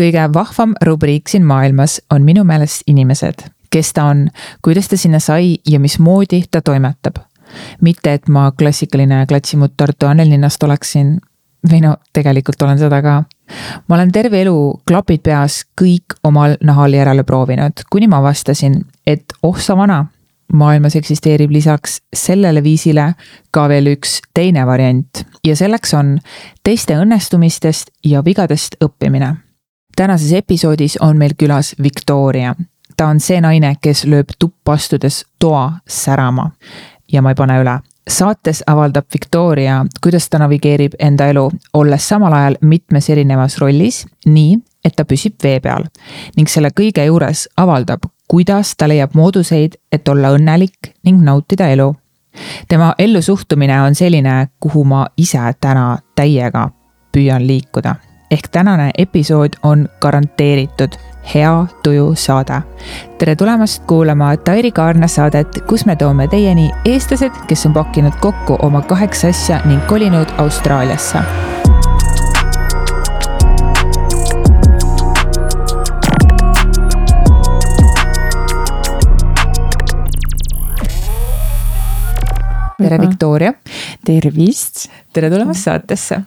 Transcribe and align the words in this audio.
kõige 0.00 0.26
vahvam 0.34 0.74
rubriik 0.84 1.28
siin 1.28 1.44
maailmas 1.44 2.00
on 2.10 2.24
minu 2.24 2.44
meelest 2.44 2.82
inimesed, 2.86 3.46
kes 3.70 3.92
ta 3.92 4.10
on, 4.12 4.28
kuidas 4.62 4.88
ta 4.88 4.96
sinna 4.96 5.20
sai 5.20 5.56
ja 5.68 5.80
mismoodi 5.80 6.44
ta 6.50 6.60
toimetab. 6.60 7.16
mitte, 7.80 8.12
et 8.12 8.28
ma 8.28 8.50
klassikaline 8.52 9.26
klatsimutt 9.26 9.76
Tartu 9.76 10.06
Annelinnast 10.06 10.62
oleksin, 10.62 11.20
või 11.70 11.80
no 11.80 11.96
tegelikult 12.12 12.62
olen 12.62 12.78
seda 12.78 13.02
ka. 13.02 13.22
ma 13.88 13.94
olen 13.94 14.12
terve 14.12 14.40
elu 14.40 14.80
klapid 14.86 15.22
peas 15.22 15.64
kõik 15.80 16.18
omal 16.24 16.56
nahal 16.62 16.92
järele 16.92 17.24
proovinud, 17.24 17.86
kuni 17.90 18.08
ma 18.08 18.18
avastasin, 18.18 18.84
et 19.06 19.32
oh 19.42 19.58
sa 19.58 19.76
vana, 19.76 20.04
maailmas 20.52 20.96
eksisteerib 20.96 21.50
lisaks 21.50 22.00
sellele 22.14 22.62
viisile 22.62 23.14
ka 23.50 23.68
veel 23.68 23.94
üks 23.96 24.20
teine 24.34 24.66
variant 24.66 25.24
ja 25.44 25.56
selleks 25.56 25.94
on 25.94 26.18
teiste 26.64 26.98
õnnestumistest 26.98 27.90
ja 28.04 28.24
vigadest 28.24 28.76
õppimine. 28.84 29.45
Tänases 29.96 30.32
episoodis 30.32 30.98
on 31.00 31.16
meil 31.16 31.34
külas 31.38 31.74
Victoria. 31.82 32.54
ta 32.96 33.06
on 33.06 33.20
see 33.20 33.40
naine, 33.40 33.76
kes 33.80 34.04
lööb 34.04 34.32
tuppa 34.38 34.72
astudes 34.72 35.24
toa 35.38 35.72
särama. 35.88 36.50
ja 37.12 37.22
ma 37.22 37.30
ei 37.30 37.34
pane 37.34 37.60
üle 37.60 37.80
saates 38.08 38.62
avaldab 38.66 39.04
Victoria, 39.14 39.86
kuidas 40.02 40.28
ta 40.30 40.38
navigeerib 40.38 40.92
enda 40.98 41.26
elu, 41.26 41.50
olles 41.74 42.08
samal 42.08 42.32
ajal 42.32 42.56
mitmes 42.60 43.10
erinevas 43.10 43.58
rollis, 43.58 44.06
nii 44.26 44.58
et 44.84 44.94
ta 44.96 45.04
püsib 45.04 45.34
vee 45.42 45.60
peal 45.60 45.88
ning 46.36 46.48
selle 46.48 46.70
kõige 46.70 47.04
juures 47.06 47.48
avaldab, 47.56 48.06
kuidas 48.30 48.76
ta 48.76 48.88
leiab 48.88 49.14
mooduseid, 49.14 49.78
et 49.92 50.08
olla 50.08 50.30
õnnelik 50.36 50.92
ning 51.04 51.22
nautida 51.22 51.68
elu. 51.68 51.94
tema 52.68 52.94
ellusuhtumine 52.98 53.80
on 53.82 53.94
selline, 53.94 54.48
kuhu 54.60 54.84
ma 54.84 55.06
ise 55.16 55.54
täna 55.60 55.98
täiega 56.14 56.70
püüan 57.12 57.46
liikuda. 57.46 57.94
Ehk 58.30 58.48
tänane 58.52 58.90
episood 58.98 59.58
on 59.62 59.88
garanteeritud 60.00 60.92
hea 61.34 61.66
tuju 61.82 62.14
saade. 62.14 62.62
tere 63.18 63.36
tulemast 63.36 63.82
kuulama 63.86 64.36
Tairi 64.36 64.72
Kaarna 64.72 65.06
saadet, 65.06 65.62
kus 65.68 65.86
me 65.86 65.96
toome 65.96 66.28
teieni 66.28 66.70
eestlased, 66.84 67.32
kes 67.46 67.66
on 67.66 67.72
pakkinud 67.72 68.12
kokku 68.20 68.58
oma 68.62 68.80
kaheksa 68.82 69.28
asja 69.28 69.60
ning 69.64 69.86
kolinud 69.86 70.26
Austraaliasse 70.38 71.18
tere, 82.78 83.00
Viktoria. 83.00 83.52
tervist. 84.04 84.88
tere 85.12 85.30
tulemast 85.30 85.64
saatesse. 85.64 86.20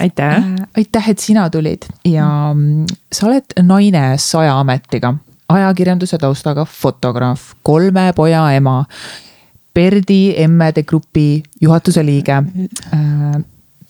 Aitäh 0.00 0.36
äh,. 0.36 0.66
aitäh, 0.76 1.10
et 1.10 1.18
sina 1.18 1.48
tulid 1.50 1.86
ja 2.04 2.26
mm, 2.54 2.86
sa 3.12 3.26
oled 3.26 3.56
naine 3.62 4.04
saja 4.18 4.58
ametiga, 4.60 5.14
ajakirjanduse 5.48 6.18
taustaga 6.18 6.64
fotograaf, 6.64 7.54
kolme 7.62 8.12
poja 8.16 8.46
ema. 8.56 8.84
Perdi 9.74 10.34
Emmede 10.38 10.84
grupi 10.86 11.42
juhatuse 11.60 12.04
liige 12.06 12.36
äh, 12.94 13.40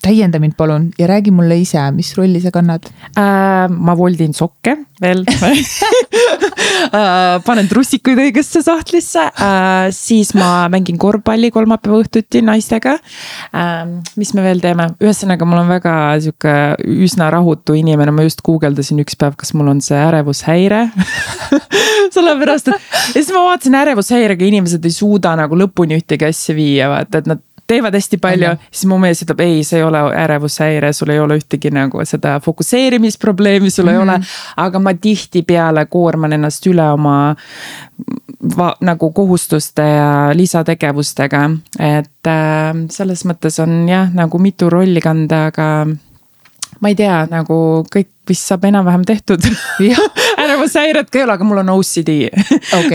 täienda 0.05 0.41
mind 0.43 0.57
palun 0.59 0.91
ja 0.99 1.09
räägi 1.09 1.33
mulle 1.35 1.57
ise, 1.63 1.83
mis 1.97 2.13
rolli 2.19 2.41
sa 2.45 2.53
kannad. 2.55 2.87
Äh,? 3.17 3.69
ma 3.69 3.97
voldin 3.97 4.35
sokke 4.35 4.77
veel. 5.01 5.25
Äh, 6.85 7.41
panen 7.47 7.67
trussikuid 7.71 8.19
õigesse 8.21 8.61
sahtlisse. 8.63 9.23
Äh,, 9.41 9.89
siis 9.95 10.33
ma 10.37 10.67
mängin 10.71 10.99
korvpalli 11.01 11.49
kolmapäeva 11.55 12.03
õhtuti 12.03 12.43
naistega. 12.45 12.97
Äh,. 13.57 13.95
mis 14.21 14.35
me 14.37 14.45
veel 14.45 14.61
teeme, 14.63 14.91
ühesõnaga, 15.03 15.49
mul 15.49 15.63
on 15.63 15.71
väga 15.73 15.95
sihuke 16.23 16.55
üsna 17.07 17.31
rahutu 17.33 17.77
inimene, 17.79 18.13
ma 18.15 18.27
just 18.27 18.45
guugeldasin 18.47 19.01
üks 19.03 19.17
päev, 19.19 19.39
kas 19.41 19.55
mul 19.57 19.73
on 19.73 19.81
see 19.85 19.99
ärevushäire. 19.99 20.85
Sellepärast, 22.15 22.71
et 22.71 22.93
ja 23.15 23.17
siis 23.17 23.33
ma 23.35 23.47
vaatasin 23.49 23.81
ärevushäirega 23.81 24.47
inimesed 24.51 24.85
ei 24.85 24.95
suuda 24.95 25.35
nagu 25.41 25.59
lõpuni 25.59 25.99
ühtegi 25.99 26.29
asja 26.29 26.57
viia, 26.59 26.91
vaata, 26.93 27.23
et 27.23 27.33
nad 27.33 27.43
teevad 27.67 27.95
hästi 27.97 28.19
palju, 28.23 28.55
siis 28.71 28.89
mu 28.91 28.99
mees 29.01 29.23
ütleb, 29.25 29.41
ei, 29.45 29.63
see 29.65 29.81
ei 29.81 29.87
ole 29.87 30.03
ärevushäire, 30.25 30.93
sul 30.93 31.13
ei 31.15 31.21
ole 31.21 31.39
ühtegi 31.41 31.73
nagu 31.75 32.05
seda 32.07 32.37
fokusseerimisprobleemi, 32.45 33.71
sul 33.71 33.85
mm 33.85 33.91
-hmm. 33.91 33.95
ei 33.95 34.03
ole. 34.03 34.19
Mhm. 34.19 34.27
aga 34.57 34.79
ma 34.79 34.95
tihtipeale 34.95 35.87
koorman 35.87 36.33
ennast 36.33 36.67
üle 36.67 36.91
oma 36.93 37.37
va, 38.57 38.75
nagu 38.81 39.11
kohustuste 39.13 39.83
ja 39.83 40.31
lisategevustega, 40.33 41.51
et 41.79 42.27
äh, 42.27 42.73
selles 42.91 43.25
mõttes 43.25 43.63
on 43.63 43.89
jah, 43.89 44.11
nagu 44.15 44.39
mitu 44.39 44.71
rolli 44.71 45.01
kanda, 45.01 45.47
aga 45.47 45.87
ma 46.81 46.89
ei 46.89 46.95
tea, 46.99 47.25
nagu 47.31 47.57
kõik 47.93 48.11
vist 48.29 48.49
saab 48.49 48.65
enam-vähem 48.65 49.05
tehtud 49.05 49.45
ärevushäiret 50.65 51.11
ka 51.11 51.19
ei 51.19 51.25
ole, 51.25 51.35
aga 51.37 51.45
mul 51.45 51.61
on 51.63 51.71
OCD 51.75 52.11
on 52.77 52.87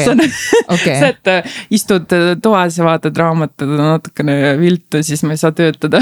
okay. 0.74 0.96
see, 1.00 1.10
et 1.10 1.28
äh, 1.28 1.60
istud 1.72 2.12
äh, 2.16 2.34
toas 2.42 2.78
ja 2.78 2.86
vaatad 2.86 3.18
raamatut 3.18 3.70
natukene 3.78 4.58
viltu, 4.60 5.04
siis 5.04 5.24
ma 5.24 5.36
ei 5.36 5.42
saa 5.42 5.52
töötada. 5.52 6.02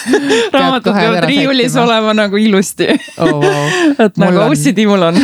Raamatud 0.54 0.94
peavad 0.94 1.26
riiulis 1.28 1.76
olema 1.76 2.14
nagu 2.16 2.36
ilusti. 2.40 2.88
Oh,. 3.18 3.40
Wow. 3.40 3.66
et 4.04 4.16
mul 4.16 4.26
nagu 4.26 4.44
on... 4.44 4.54
OCD 4.54 4.86
mul 4.88 5.02
on. 5.02 5.20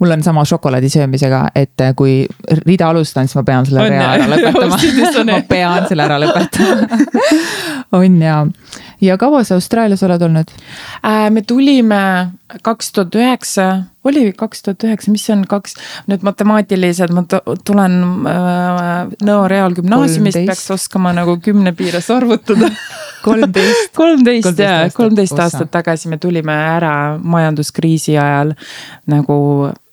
Mul 0.00 0.10
on 0.14 0.22
sama 0.22 0.44
šokolaadi 0.44 0.88
söömisega, 0.92 1.46
et 1.54 1.80
äh, 1.80 1.94
kui 1.96 2.22
rida 2.66 2.90
alustan, 2.92 3.28
siis 3.28 3.40
ma 3.40 3.46
pean 3.46 3.66
selle 3.66 3.88
rea 3.88 4.08
ära 4.16 4.28
lõpetama. 4.30 4.78
Ma 5.30 5.40
pean 5.48 5.88
selle 5.90 6.06
ära 6.06 6.20
lõpetama. 6.22 7.02
On 7.92 8.22
ja 8.22 8.38
ja 9.02 9.18
kaua 9.18 9.44
sa 9.44 9.54
Austraalias 9.58 10.02
oled 10.02 10.22
olnud? 10.22 10.52
Äh,? 11.04 11.30
me 11.30 11.42
tulime 11.42 12.30
kaks 12.62 12.92
tuhat 12.92 13.14
üheksa, 13.14 13.66
oli 14.04 14.32
kaks 14.36 14.62
tuhat 14.62 14.84
üheksa, 14.84 15.12
mis 15.12 15.26
see 15.26 15.34
on? 15.36 15.44
Kaks, 15.48 15.76
nüüd 16.10 16.24
matemaatilised, 16.26 17.14
ma 17.16 17.24
tulen 17.64 17.98
äh, 18.28 19.12
Nõo 19.26 19.46
Reaalgümnaasiumist, 19.50 20.42
peaks 20.46 20.70
oskama 20.74 21.14
nagu 21.16 21.38
kümne 21.42 21.74
piires 21.76 22.10
arvutada. 22.10 22.70
Kolmteist. 23.22 23.92
Kolmteist 23.94 24.58
jaa, 24.58 24.88
kolmteist 24.90 25.38
aastat 25.38 25.70
tagasi 25.70 26.10
me 26.10 26.18
tulime 26.18 26.56
ära 26.74 26.94
majanduskriisi 27.22 28.16
ajal 28.18 28.56
nagu 29.06 29.36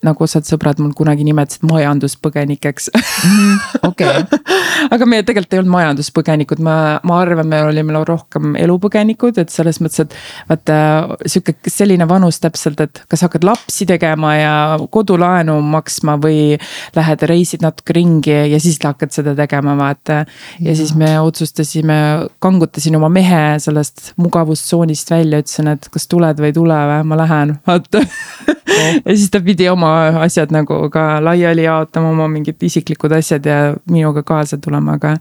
nagu 0.05 0.23
osad 0.23 0.47
sõbrad 0.47 0.79
mul 0.79 0.93
kunagi 0.95 1.25
nimetasid 1.27 1.65
majanduspõgenikeks 1.67 2.89
mhm, 2.95 3.55
okei. 3.89 4.23
aga 4.95 5.07
me 5.09 5.21
tegelikult 5.27 5.55
ei 5.55 5.61
olnud 5.61 5.73
majanduspõgenikud, 5.73 6.61
ma, 6.63 6.75
ma 7.03 7.19
arvan, 7.19 7.49
me 7.49 7.61
olime 7.67 8.03
rohkem 8.07 8.55
elupõgenikud, 8.59 9.39
et 9.41 9.51
selles 9.51 9.81
mõttes, 9.83 10.05
et 10.05 10.15
vaata 10.49 10.77
sihuke 11.25 11.55
selline 11.69 12.07
vanus 12.09 12.39
täpselt, 12.43 12.79
et 12.83 13.03
kas 13.11 13.25
hakkad 13.25 13.43
lapsi 13.47 13.87
tegema 13.89 14.33
ja 14.37 14.53
kodulaenu 14.91 15.57
maksma 15.65 16.16
või 16.21 16.55
lähed 16.95 17.25
reisid 17.29 17.66
natuke 17.66 17.95
ringi 17.97 18.35
ja 18.53 18.59
siis 18.61 18.79
hakkad 18.83 19.13
seda 19.16 19.35
tegema, 19.37 19.75
vaata. 19.79 20.23
ja 20.63 20.75
siis 20.75 20.95
me 20.95 21.11
otsustasime, 21.19 21.99
kangutasin 22.39 22.95
oma 22.99 23.11
mehe 23.11 23.43
sellest 23.59 24.13
mugavustsoonist 24.21 25.11
välja, 25.11 25.43
ütlesin, 25.43 25.73
et 25.75 25.91
kas 25.91 26.07
tuled 26.07 26.39
või 26.39 26.51
ei 26.53 26.55
tule 26.55 26.79
või, 26.93 27.03
ma 27.11 27.19
lähen, 27.19 27.57
vaata 27.67 28.05
ja 29.06 29.16
siis 29.16 29.30
ta 29.34 29.41
pidi 29.44 29.69
oma 29.69 29.91
asjad 30.24 30.53
nagu 30.56 30.81
ka 30.94 31.06
laiali 31.24 31.66
jaotama, 31.66 32.12
oma 32.13 32.28
mingid 32.31 32.62
isiklikud 32.69 33.13
asjad 33.18 33.46
ja 33.46 33.59
minuga 33.91 34.24
kaasa 34.24 34.57
tulema, 34.57 34.97
aga. 35.00 35.16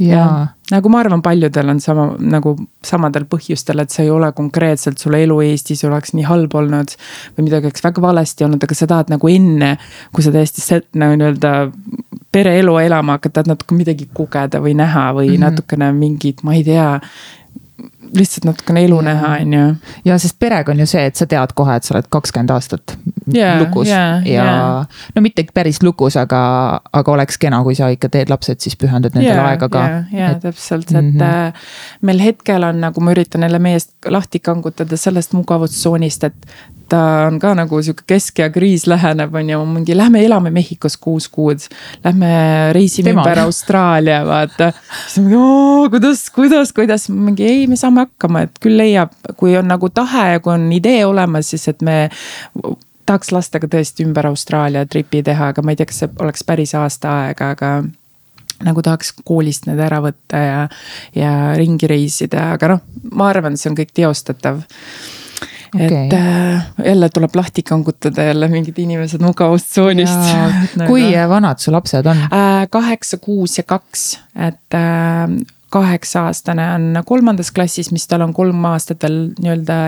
ja 0.00 0.26
nagu 0.72 0.92
ma 0.92 1.02
arvan, 1.02 1.22
paljudel 1.22 1.72
on 1.74 1.80
sama 1.84 2.06
nagu 2.18 2.54
samadel 2.84 3.26
põhjustel, 3.30 3.82
et 3.82 3.92
see 3.92 4.06
ei 4.06 4.12
ole 4.12 4.30
konkreetselt 4.36 5.02
sul 5.02 5.16
elu 5.18 5.40
Eestis 5.44 5.84
oleks 5.88 6.14
nii 6.16 6.26
halb 6.28 6.54
olnud. 6.54 6.96
või 7.36 7.48
midagi 7.48 7.68
oleks 7.68 7.84
väga 7.84 8.02
valesti 8.02 8.46
olnud, 8.46 8.62
aga 8.64 8.78
sa 8.78 8.88
tahad 8.90 9.12
nagu 9.12 9.28
enne, 9.28 9.76
kui 10.12 10.24
sa 10.24 10.32
täiesti 10.34 10.82
nagu 11.00 11.18
nii-öelda 11.18 11.52
pereelu 12.32 12.78
elama 12.80 13.18
hakkad, 13.18 13.36
tahad 13.36 13.52
natuke 13.52 13.76
midagi 13.76 14.08
kogeda 14.14 14.62
või 14.64 14.74
näha 14.78 15.10
või 15.12 15.28
mm 15.28 15.34
-hmm. 15.34 15.44
natukene 15.44 15.92
mingit, 15.92 16.42
ma 16.42 16.54
ei 16.54 16.64
tea 16.64 17.00
lihtsalt 18.16 18.44
natukene 18.44 18.84
elu 18.84 19.00
näha, 19.00 19.30
on 19.40 19.52
ju. 19.56 19.66
ja 20.04 20.18
sest 20.20 20.36
perega 20.40 20.72
on 20.72 20.82
ju 20.82 20.86
see, 20.88 21.04
et 21.08 21.18
sa 21.18 21.26
tead 21.28 21.54
kohe, 21.56 21.76
et 21.76 21.86
sa 21.86 21.94
oled 21.94 22.08
kakskümmend 22.12 22.52
aastat 22.54 22.94
yeah, 23.34 23.60
lukus 23.60 23.88
yeah, 23.88 24.26
ja 24.26 24.44
yeah. 24.44 24.98
no 25.14 25.22
mitte 25.24 25.44
päris 25.54 25.82
lukus, 25.82 26.16
aga, 26.20 26.42
aga 26.92 27.14
oleks 27.16 27.40
kena, 27.42 27.62
kui 27.66 27.76
sa 27.78 27.88
ikka 27.92 28.10
teed 28.12 28.32
lapsed, 28.32 28.60
siis 28.64 28.76
pühendad 28.80 29.16
nendele 29.16 29.38
yeah, 29.38 29.52
aega 29.54 29.70
ka. 29.72 29.84
ja, 29.88 30.02
ja 30.18 30.34
täpselt, 30.42 30.90
et 30.90 31.00
mm 31.00 31.20
-hmm. 31.20 31.64
meil 32.02 32.20
hetkel 32.26 32.68
on 32.68 32.80
nagu 32.80 33.00
ma 33.00 33.16
üritan 33.16 33.42
jälle 33.42 33.58
meest 33.58 33.94
lahti 34.06 34.40
kangutada 34.40 34.96
sellest 34.96 35.32
mugavustsoonist, 35.32 36.24
et 36.24 36.46
ta 36.92 37.00
on 37.26 37.38
ka 37.40 37.54
nagu 37.56 37.80
sihuke 37.82 38.04
keskea 38.12 38.50
kriis 38.52 38.84
läheneb, 38.90 39.32
on 39.34 39.50
ju, 39.50 39.60
mingi 39.78 39.96
lähme 39.96 40.20
elame 40.26 40.52
Mehhikos 40.52 40.98
kuus 41.00 41.28
kuud. 41.32 41.64
Lähme 42.04 42.28
reisime 42.76 43.14
ümber 43.14 43.40
Austraalia, 43.46 44.20
vaata. 44.28 44.72
siis 45.06 45.24
mingi, 45.24 45.88
kuidas, 45.94 46.26
kuidas, 46.34 46.72
kuidas, 46.76 47.08
mingi 47.08 47.46
ei, 47.48 47.66
me 47.70 47.78
saame 47.80 48.04
hakkama, 48.06 48.44
et 48.46 48.60
küll 48.62 48.76
leiab, 48.80 49.14
kui 49.40 49.56
on 49.56 49.70
nagu 49.72 49.88
tahe 49.94 50.32
ja 50.34 50.42
kui 50.44 50.52
on 50.54 50.68
idee 50.72 51.00
olemas, 51.08 51.54
siis 51.54 51.68
et 51.72 51.80
me 51.82 51.96
tahaks 53.06 53.32
lastega 53.32 53.70
tõesti 53.72 54.04
ümber 54.06 54.28
Austraalia 54.28 54.84
tripi 54.86 55.24
teha, 55.24 55.50
aga 55.52 55.64
ma 55.64 55.72
ei 55.72 55.80
tea, 55.80 55.88
kas 55.88 56.04
see 56.04 56.12
oleks 56.20 56.44
päris 56.46 56.76
aasta 56.78 57.16
aega, 57.24 57.50
aga 57.56 57.72
nagu 58.62 58.84
tahaks 58.84 59.14
koolist 59.24 59.66
need 59.66 59.80
ära 59.82 59.98
võtta 60.04 60.44
ja, 60.44 60.60
ja 61.16 61.32
ringi 61.58 61.88
reisida, 61.90 62.52
aga 62.58 62.74
noh, 62.74 62.86
ma 63.16 63.32
arvan, 63.32 63.56
see 63.58 63.72
on 63.72 63.80
kõik 63.80 63.96
teostatav 63.96 64.62
Okei. 65.74 66.06
et 66.06 66.12
äh, 66.12 66.66
jälle 66.84 67.08
tuleb 67.08 67.36
lahti 67.36 67.62
kangutada 67.62 68.22
jälle 68.22 68.48
mingid 68.48 68.78
inimesed 68.78 69.22
mugavustsoonist. 69.24 70.28
kui 70.90 71.08
vanad 71.28 71.58
su 71.58 71.72
lapsed 71.72 72.06
on? 72.06 72.22
Äh, 72.28 72.66
kaheksa, 72.70 73.16
kuus 73.22 73.58
ja 73.58 73.64
kaks, 73.64 74.18
et 74.36 74.76
äh, 74.76 75.32
kaheksa-aastane 75.72 76.66
on 76.74 76.98
kolmandas 77.08 77.50
klassis, 77.54 77.88
mis 77.94 78.06
tal 78.10 78.20
on 78.26 78.32
kolm 78.36 78.64
aastat 78.68 79.02
veel 79.06 79.18
nii-öelda 79.40 79.78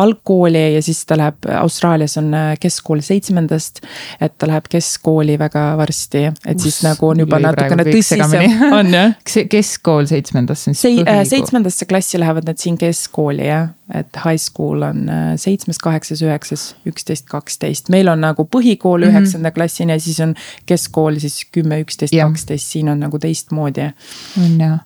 algkooli 0.00 0.62
ja 0.74 0.82
siis 0.82 1.04
ta 1.06 1.16
läheb, 1.20 1.46
Austraalias 1.60 2.16
on 2.20 2.32
äh, 2.34 2.52
keskkool 2.60 3.00
seitsmendast. 3.04 3.80
et 4.20 4.34
ta 4.38 4.48
läheb 4.50 4.68
keskkooli 4.72 5.38
väga 5.38 5.64
varsti, 5.78 6.24
et 6.46 6.60
siis 6.60 6.78
Uss, 6.78 6.84
nagu 6.86 7.08
on 7.12 7.20
juba 7.24 7.38
natukene 7.42 7.84
tõsisem, 7.88 8.36
on 8.78 8.92
jah? 8.94 9.16
kas 9.24 9.34
see 9.38 9.48
keskkool 9.52 10.08
seitsmendasse? 10.10 10.74
Sei- 10.78 11.04
äh,, 11.04 11.22
seitsmendasse 11.28 11.86
klassi 11.90 12.20
lähevad 12.20 12.48
nad 12.48 12.58
siin 12.60 12.78
keskkooli 12.80 13.46
jah, 13.48 13.68
et 13.94 14.18
high 14.24 14.40
school 14.40 14.82
on 14.84 15.04
äh, 15.08 15.30
seitsmes, 15.40 15.78
kaheksas, 15.82 16.22
üheksas, 16.24 16.66
üksteist, 16.88 17.28
kaksteist, 17.30 17.88
meil 17.92 18.08
on 18.12 18.20
nagu 18.24 18.44
põhikool 18.48 19.04
Mhm. 19.04 19.10
üheksanda 19.14 19.50
klassini 19.54 19.92
ja 19.96 20.00
siis 20.00 20.18
on 20.20 20.34
keskkool 20.66 21.18
siis 21.22 21.44
kümme, 21.52 21.80
üksteist, 21.84 22.14
kaksteist, 22.18 22.66
siin 22.74 22.88
on 22.88 23.00
nagu 23.00 23.18
teistmoodi. 23.18 23.90
on 24.44 24.60
jah. 24.60 24.78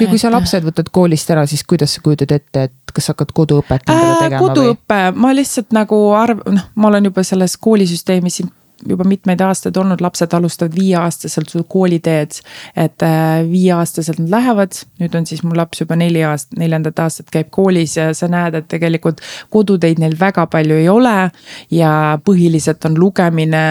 Ja 0.00 0.08
kui 0.08 0.18
sa 0.20 0.30
lapsed 0.32 0.64
võtad 0.66 0.88
koolist 0.94 1.30
ära, 1.34 1.44
siis 1.50 1.64
kuidas 1.68 1.94
sa 1.96 2.02
kujutad 2.04 2.32
ette, 2.34 2.68
et 2.68 2.94
kas 2.94 3.08
hakkad 3.12 3.32
koduõpet 3.36 3.86
endale 3.88 4.16
Äh, 4.16 4.24
tegema 4.24 4.42
või? 4.42 4.48
koduõpe, 4.52 5.00
ma 5.14 5.32
lihtsalt 5.36 5.72
nagu 5.76 6.00
arv-, 6.16 6.42
noh, 6.52 6.66
ma 6.74 6.90
olen 6.92 7.10
juba 7.10 7.24
selles 7.26 7.56
koolisüsteemis 7.60 8.40
siin 8.40 8.50
juba 8.88 9.04
mitmeid 9.04 9.40
aastaid 9.40 9.76
olnud, 9.76 10.00
lapsed 10.00 10.32
alustavad 10.34 10.74
viieaastaselt 10.74 11.48
su 11.48 11.64
kooliteed. 11.68 12.30
et 12.76 13.02
äh, 13.02 13.50
viieaastaselt 13.50 14.18
nad 14.18 14.30
lähevad, 14.30 14.72
nüüd 15.00 15.14
on 15.18 15.26
siis 15.26 15.42
mu 15.42 15.54
laps 15.56 15.80
juba 15.80 15.96
neli 15.96 16.24
aastat, 16.24 16.58
neljandat 16.58 16.98
aastat 16.98 17.30
käib 17.32 17.50
koolis 17.50 17.96
ja 17.96 18.10
sa 18.14 18.28
näed, 18.28 18.54
et 18.58 18.68
tegelikult 18.68 19.20
koduteid 19.50 20.00
neil 20.02 20.16
väga 20.20 20.46
palju 20.46 20.78
ei 20.80 20.88
ole. 20.88 21.30
ja 21.70 22.18
põhiliselt 22.24 22.84
on 22.88 22.98
lugemine 22.98 23.64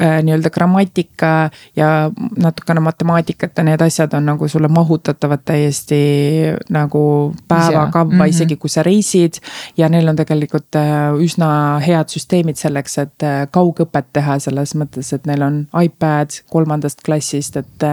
äh,, 0.00 0.22
nii-öelda 0.22 0.50
grammatika 0.50 1.50
ja 1.76 2.10
natukene 2.36 2.80
matemaatikat 2.80 3.58
ja 3.58 3.64
need 3.64 3.82
asjad 3.82 4.14
on 4.14 4.26
nagu 4.26 4.48
sulle 4.48 4.68
mahutatavad 4.68 5.44
täiesti 5.44 6.00
nagu 6.70 7.34
päevakavva 7.48 8.12
mm 8.12 8.20
-hmm. 8.20 8.28
isegi 8.28 8.56
kui 8.56 8.70
sa 8.70 8.82
reisid. 8.82 9.34
ja 9.76 9.88
neil 9.88 10.08
on 10.08 10.16
tegelikult 10.16 10.76
äh, 10.76 11.12
üsna 11.20 11.78
head 11.86 12.08
süsteemid 12.08 12.56
selleks, 12.56 12.98
et 12.98 13.22
kaugõpet 13.50 14.06
teha 14.12 14.38
selles 14.46 14.74
mõttes, 14.78 15.12
et 15.14 15.26
neil 15.28 15.44
on 15.46 15.60
iPad 15.82 16.40
kolmandast 16.52 17.04
klassist, 17.06 17.58
et. 17.60 17.86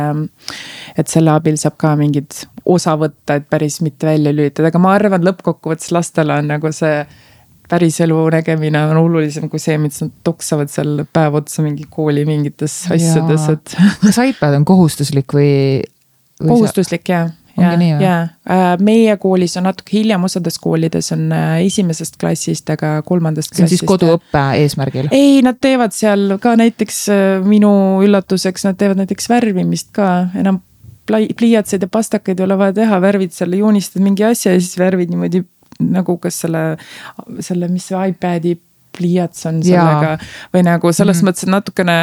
et 0.98 1.10
selle 1.10 1.34
abil 1.34 1.58
saab 1.60 1.78
ka 1.82 1.94
mingit 2.00 2.46
osa 2.70 2.96
võtta, 3.00 3.40
et 3.40 3.50
päris 3.50 3.80
mitte 3.84 4.08
välja 4.08 4.34
lülitada, 4.34 4.70
aga 4.70 4.82
ma 4.82 4.94
arvan, 4.96 5.24
lõppkokkuvõttes 5.26 5.92
lastele 5.96 6.38
on 6.40 6.52
nagu 6.54 6.72
see 6.76 7.04
päriselu 7.70 8.18
nägemine 8.34 8.82
on 8.92 9.00
olulisem 9.02 9.48
kui 9.50 9.62
see, 9.62 9.78
mis 9.82 10.02
nad 10.04 10.12
toksavad 10.28 10.72
seal 10.72 11.06
päev 11.16 11.40
otsa 11.40 11.64
mingi 11.66 11.88
kooli 11.90 12.26
mingites 12.28 12.84
asjades, 12.94 13.48
et. 13.56 13.78
kas 14.04 14.20
iPad 14.24 14.60
on 14.60 14.68
kohustuslik 14.68 15.34
või, 15.36 15.54
või? 16.42 16.52
kohustuslik 16.52 17.10
ja, 17.10 17.24
Ongi 17.28 17.43
ja, 17.58 17.72
ja 18.02 18.16
meie 18.82 19.16
koolis 19.22 19.58
on 19.60 19.68
natuke 19.68 19.98
hiljem, 19.98 20.26
osades 20.26 20.58
koolides 20.62 21.12
on 21.16 21.28
äh, 21.36 21.56
esimesest 21.68 22.18
klassist, 22.22 22.70
aga 22.74 22.96
kolmandast 23.06 23.54
see 23.54 23.66
on 23.66 23.72
siis 23.72 23.84
klassist. 23.84 23.92
koduõppe 23.92 24.44
eesmärgil? 24.64 25.10
ei, 25.14 25.42
nad 25.46 25.60
teevad 25.62 25.96
seal 25.96 26.38
ka 26.44 26.56
näiteks 26.60 27.00
äh, 27.14 27.24
minu 27.46 27.74
üllatuseks, 28.06 28.68
nad 28.68 28.80
teevad 28.80 29.04
näiteks 29.04 29.30
värvimist 29.32 29.92
ka 29.96 30.10
enam 30.40 30.62
pliiatseid 31.08 31.84
ja 31.84 31.90
pastakaid 31.92 32.40
ei 32.40 32.46
ole 32.46 32.58
vaja 32.58 32.78
teha, 32.78 33.00
värvid 33.04 33.34
selle, 33.36 33.60
joonistad 33.60 34.04
mingi 34.06 34.24
asja 34.24 34.54
ja 34.56 34.62
siis 34.62 34.78
värvid 34.80 35.12
niimoodi 35.12 35.44
nagu 35.84 36.16
kas 36.22 36.44
selle, 36.46 36.62
selle, 37.44 37.68
mis 37.72 37.90
see 37.90 38.08
iPad'i 38.14 38.56
pliiats 38.94 39.48
on 39.50 39.60
sellega 39.66 40.16
või 40.54 40.64
nagu 40.68 40.92
selles 40.94 41.18
mm. 41.18 41.20
-hmm. 41.20 41.30
mõttes 41.30 41.48
et 41.48 41.52
natukene 41.52 41.98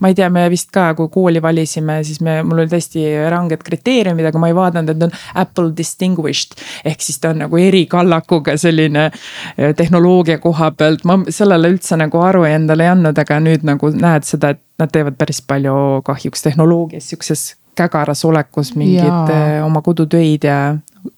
ma 0.00 0.10
ei 0.10 0.14
tea, 0.14 0.28
me 0.30 0.44
vist 0.50 0.70
ka, 0.74 0.92
kui 0.98 1.08
kooli 1.12 1.42
valisime, 1.42 1.98
siis 2.06 2.20
me, 2.24 2.38
mul 2.46 2.62
olid 2.62 2.74
hästi 2.76 3.04
ranged 3.30 3.62
kriteeriumid, 3.66 4.28
aga 4.30 4.42
ma 4.42 4.50
ei 4.50 4.56
vaadanud, 4.56 4.94
et 4.94 5.06
on 5.08 5.14
Apple 5.42 5.72
distinguished. 5.76 6.58
ehk 6.84 7.04
siis 7.04 7.18
ta 7.18 7.32
on 7.34 7.42
nagu 7.44 7.60
erikallakuga 7.60 8.56
selline 8.56 9.08
eh, 9.10 9.74
tehnoloogia 9.76 10.38
koha 10.38 10.70
pealt, 10.70 11.04
ma 11.04 11.18
sellele 11.28 11.72
üldse 11.74 11.98
nagu 12.00 12.22
aru 12.24 12.44
endale 12.48 12.86
ei 12.86 12.94
andnud, 12.94 13.18
aga 13.18 13.40
nüüd 13.44 13.66
nagu 13.68 13.92
näed 13.94 14.28
seda, 14.28 14.54
et 14.54 14.64
nad 14.78 14.92
teevad 14.94 15.18
päris 15.18 15.42
palju 15.42 16.02
kahjuks 16.06 16.44
tehnoloogias 16.46 17.10
sihukeses 17.10 17.48
kägaras 17.78 18.24
olekus 18.24 18.74
mingeid 18.76 19.30
eh, 19.34 19.58
oma 19.64 19.82
kodutöid 19.86 20.46
ja 20.46 20.58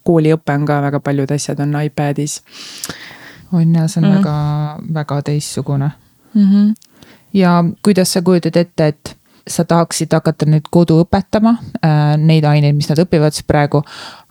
kooliõpe 0.07 0.55
on 0.55 0.67
ka 0.69 0.81
väga 0.85 1.01
paljud 1.05 1.33
asjad 1.33 1.61
on 1.65 1.79
iPad'is 1.81 2.41
on 3.53 3.75
ja 3.75 3.89
see 3.89 4.03
on 4.03 4.09
mm. 4.09 4.17
väga, 4.19 4.37
väga 4.95 5.23
teistsugune. 5.23 5.91
mm. 6.35 6.45
-hmm. 6.45 6.75
Ja 7.33 7.65
kuidas 7.85 8.13
sa 8.13 8.23
kujutad 8.23 8.57
ette, 8.57 8.87
et 8.87 9.17
sa 9.49 9.65
tahaksid 9.65 10.13
hakata 10.13 10.47
nüüd 10.49 10.69
kodu 10.71 11.01
õpetama 11.05 11.57
äh, 11.59 12.17
neid 12.21 12.47
aineid, 12.47 12.77
mis 12.77 12.91
nad 12.91 13.01
õpivad 13.03 13.35
siis 13.35 13.47
praegu. 13.49 13.83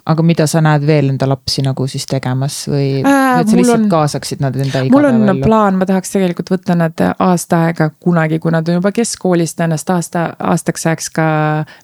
Aga 0.10 0.24
mida 0.26 0.48
sa 0.50 0.62
näed 0.66 0.86
veel 0.88 1.12
enda 1.14 1.28
lapsi 1.30 1.62
nagu 1.66 1.86
siis 1.90 2.06
tegemas 2.10 2.64
või 2.72 2.88
Äh, 3.06 3.42
et 3.42 3.50
sa 3.52 3.58
lihtsalt 3.58 3.84
on- 3.86 3.90
kaasaksid 3.92 4.42
nad 4.42 4.56
enda 4.56 4.82
mul 4.90 5.06
on 5.06 5.20
igapäevaellu? 5.22 5.44
plaan, 5.46 5.78
ma 5.80 5.86
tahaks 5.90 6.12
tegelikult 6.16 6.50
võtta 6.54 6.76
nad 6.78 7.04
aasta 7.20 7.64
aega 7.68 7.90
kunagi, 8.00 8.40
kui 8.40 8.52
nad 8.52 8.68
on 8.70 8.80
juba 8.80 8.92
keskkoolist 8.96 9.60
ennast 9.66 9.90
aasta, 9.94 10.26
aastaks 10.40 10.86
ajaks 10.90 11.10
ka 11.14 11.28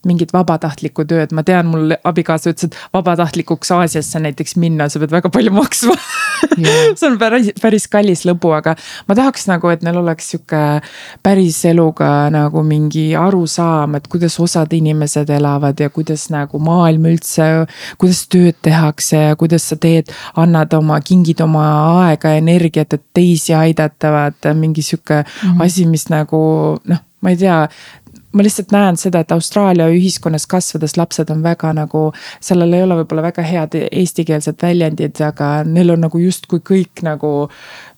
mingit 0.05 0.33
vabatahtlikku 0.33 1.05
tööd, 1.09 1.31
ma 1.35 1.43
tean, 1.45 1.67
mul 1.69 1.93
abikaasa 2.03 2.51
ütles, 2.53 2.69
et 2.71 2.77
vabatahtlikuks 2.93 3.71
Aasiasse 3.75 4.19
näiteks 4.23 4.55
minna, 4.61 4.89
sa 4.89 4.99
pead 4.99 5.11
väga 5.11 5.29
palju 5.29 5.51
maksma 5.55 5.95
Jaa. 6.57 6.93
see 6.99 7.07
on 7.09 7.17
päris, 7.21 7.51
päris 7.61 7.87
kallis 7.91 8.25
lõbu, 8.27 8.51
aga 8.57 8.75
ma 9.09 9.15
tahaks 9.17 9.47
nagu, 9.51 9.69
et 9.73 9.83
neil 9.85 9.97
oleks 10.01 10.31
sihuke 10.33 10.61
päris 11.25 11.57
eluga 11.69 12.29
nagu 12.33 12.63
mingi 12.65 13.07
arusaam, 13.19 13.95
et 13.99 14.07
kuidas 14.11 14.37
osad 14.43 14.73
inimesed 14.75 15.29
elavad 15.35 15.79
ja 15.79 15.89
kuidas 15.93 16.27
nagu 16.33 16.59
maailm 16.63 17.07
üldse, 17.13 17.47
kuidas 18.01 18.14
tööd 18.31 18.57
tehakse 18.65 19.19
ja 19.29 19.35
kuidas 19.39 19.67
sa 19.69 19.77
teed, 19.81 20.11
annad 20.39 20.73
oma, 20.77 20.99
kingid 21.05 21.41
oma 21.45 21.65
aega 22.05 22.35
ja 22.35 22.41
energiat, 22.43 22.93
et 22.93 23.03
teisi 23.13 23.53
aidata, 23.57 24.11
vaata 24.15 24.53
mingi 24.53 24.81
sihuke 24.85 25.21
mm. 25.23 25.51
-hmm. 25.51 25.65
asi, 25.65 25.85
mis 25.85 26.09
nagu 26.09 26.41
noh, 26.83 27.03
ma 27.21 27.29
ei 27.29 27.37
tea 27.37 27.59
ma 28.35 28.43
lihtsalt 28.43 28.73
näen 28.75 28.97
seda, 28.99 29.21
et 29.23 29.31
Austraalia 29.31 29.87
ühiskonnas 29.87 30.47
kasvades 30.51 30.97
lapsed 30.97 31.29
on 31.31 31.43
väga 31.43 31.71
nagu, 31.73 32.11
sellel 32.43 32.73
ei 32.73 32.83
ole 32.83 32.99
võib-olla 32.99 33.23
väga 33.29 33.45
head 33.47 33.77
eestikeelsed 33.91 34.59
väljendid, 34.61 35.21
aga 35.23 35.63
neil 35.63 35.95
on 35.95 36.03
nagu 36.07 36.19
justkui 36.19 36.59
kõik 36.59 37.05
nagu 37.07 37.31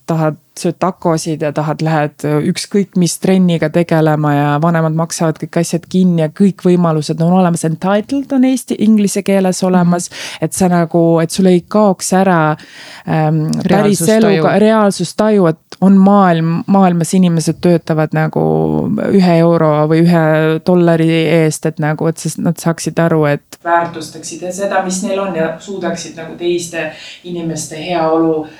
tahad, 0.08 0.38
sööd 0.58 0.78
takosid 0.82 1.42
ja 1.44 1.50
tahad, 1.54 1.82
lähed 1.84 2.24
ükskõik 2.50 2.96
mis 2.98 3.14
trenniga 3.22 3.68
tegelema 3.70 4.32
ja 4.34 4.48
vanemad 4.62 4.96
maksavad 4.98 5.38
kõik 5.38 5.60
asjad 5.60 5.86
kinni 5.90 6.24
ja 6.24 6.30
kõik 6.34 6.64
võimalused 6.66 7.20
on 7.22 7.36
olemas. 7.38 7.64
Entitled 7.68 8.32
on 8.34 8.46
eesti, 8.48 8.78
inglise 8.84 9.22
keeles 9.26 9.62
olemas 9.66 10.08
mm, 10.10 10.16
-hmm. 10.16 10.44
et 10.48 10.52
sa 10.52 10.68
nagu, 10.72 11.02
et 11.22 11.30
sul 11.30 11.46
ei 11.46 11.62
kaoks 11.68 12.12
ära 12.12 12.40
ähm, 13.06 13.46
päris 13.68 14.02
eluga, 14.08 14.58
reaalsustaju, 14.58 15.46
et 15.46 15.78
on 15.80 15.96
maailm, 15.96 16.62
maailmas 16.66 17.14
inimesed 17.14 17.60
töötavad 17.62 18.14
nagu 18.16 18.42
ühe 19.12 19.36
euro 19.38 19.70
või 19.90 20.02
ühe 20.02 20.24
dollari 20.66 21.10
eest, 21.42 21.66
et 21.66 21.78
nagu, 21.78 22.06
et 22.06 22.18
siis 22.18 22.38
nad 22.38 22.58
saaksid 22.58 22.98
aru, 22.98 23.24
et. 23.30 23.60
väärtustaksid 23.64 24.48
seda, 24.52 24.82
mis 24.84 25.02
neil 25.02 25.20
on 25.20 25.36
ja 25.36 25.52
suudaksid 25.60 26.16
nagu 26.16 26.34
teiste 26.38 26.90
inimeste 27.24 27.78
heaolu 27.78 28.44
äh, 28.44 28.56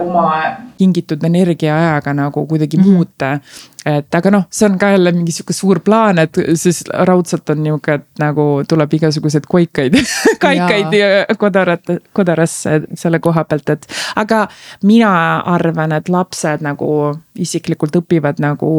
oma 0.00 0.56
kingitud 0.78 1.24
energiaajaga 1.24 2.14
nagu 2.14 2.46
kuidagi 2.46 2.76
mm 2.76 2.84
-hmm. 2.84 2.92
muuta. 2.92 3.38
et 3.86 4.14
aga 4.14 4.30
noh, 4.30 4.44
see 4.50 4.68
on 4.68 4.78
ka 4.78 4.90
jälle 4.90 5.12
mingi 5.12 5.32
sihuke 5.32 5.52
suur 5.52 5.80
plaan, 5.80 6.18
et 6.18 6.38
siis 6.54 6.84
raudselt 6.88 7.50
on 7.50 7.62
nihuke, 7.62 7.94
et 7.94 8.06
nagu 8.18 8.62
tuleb 8.68 8.94
igasuguseid 8.94 9.44
koikaid 9.48 9.94
kaikaid 10.44 10.94
kodarat, 11.38 11.82
kodarasse 12.12 12.80
selle 12.94 13.18
koha 13.18 13.44
pealt, 13.44 13.68
et. 13.68 13.86
aga 14.16 14.48
mina 14.82 15.40
arvan, 15.40 15.92
et 15.92 16.08
lapsed 16.08 16.60
nagu 16.60 17.18
isiklikult 17.36 17.96
õpivad 17.96 18.40
nagu 18.40 18.72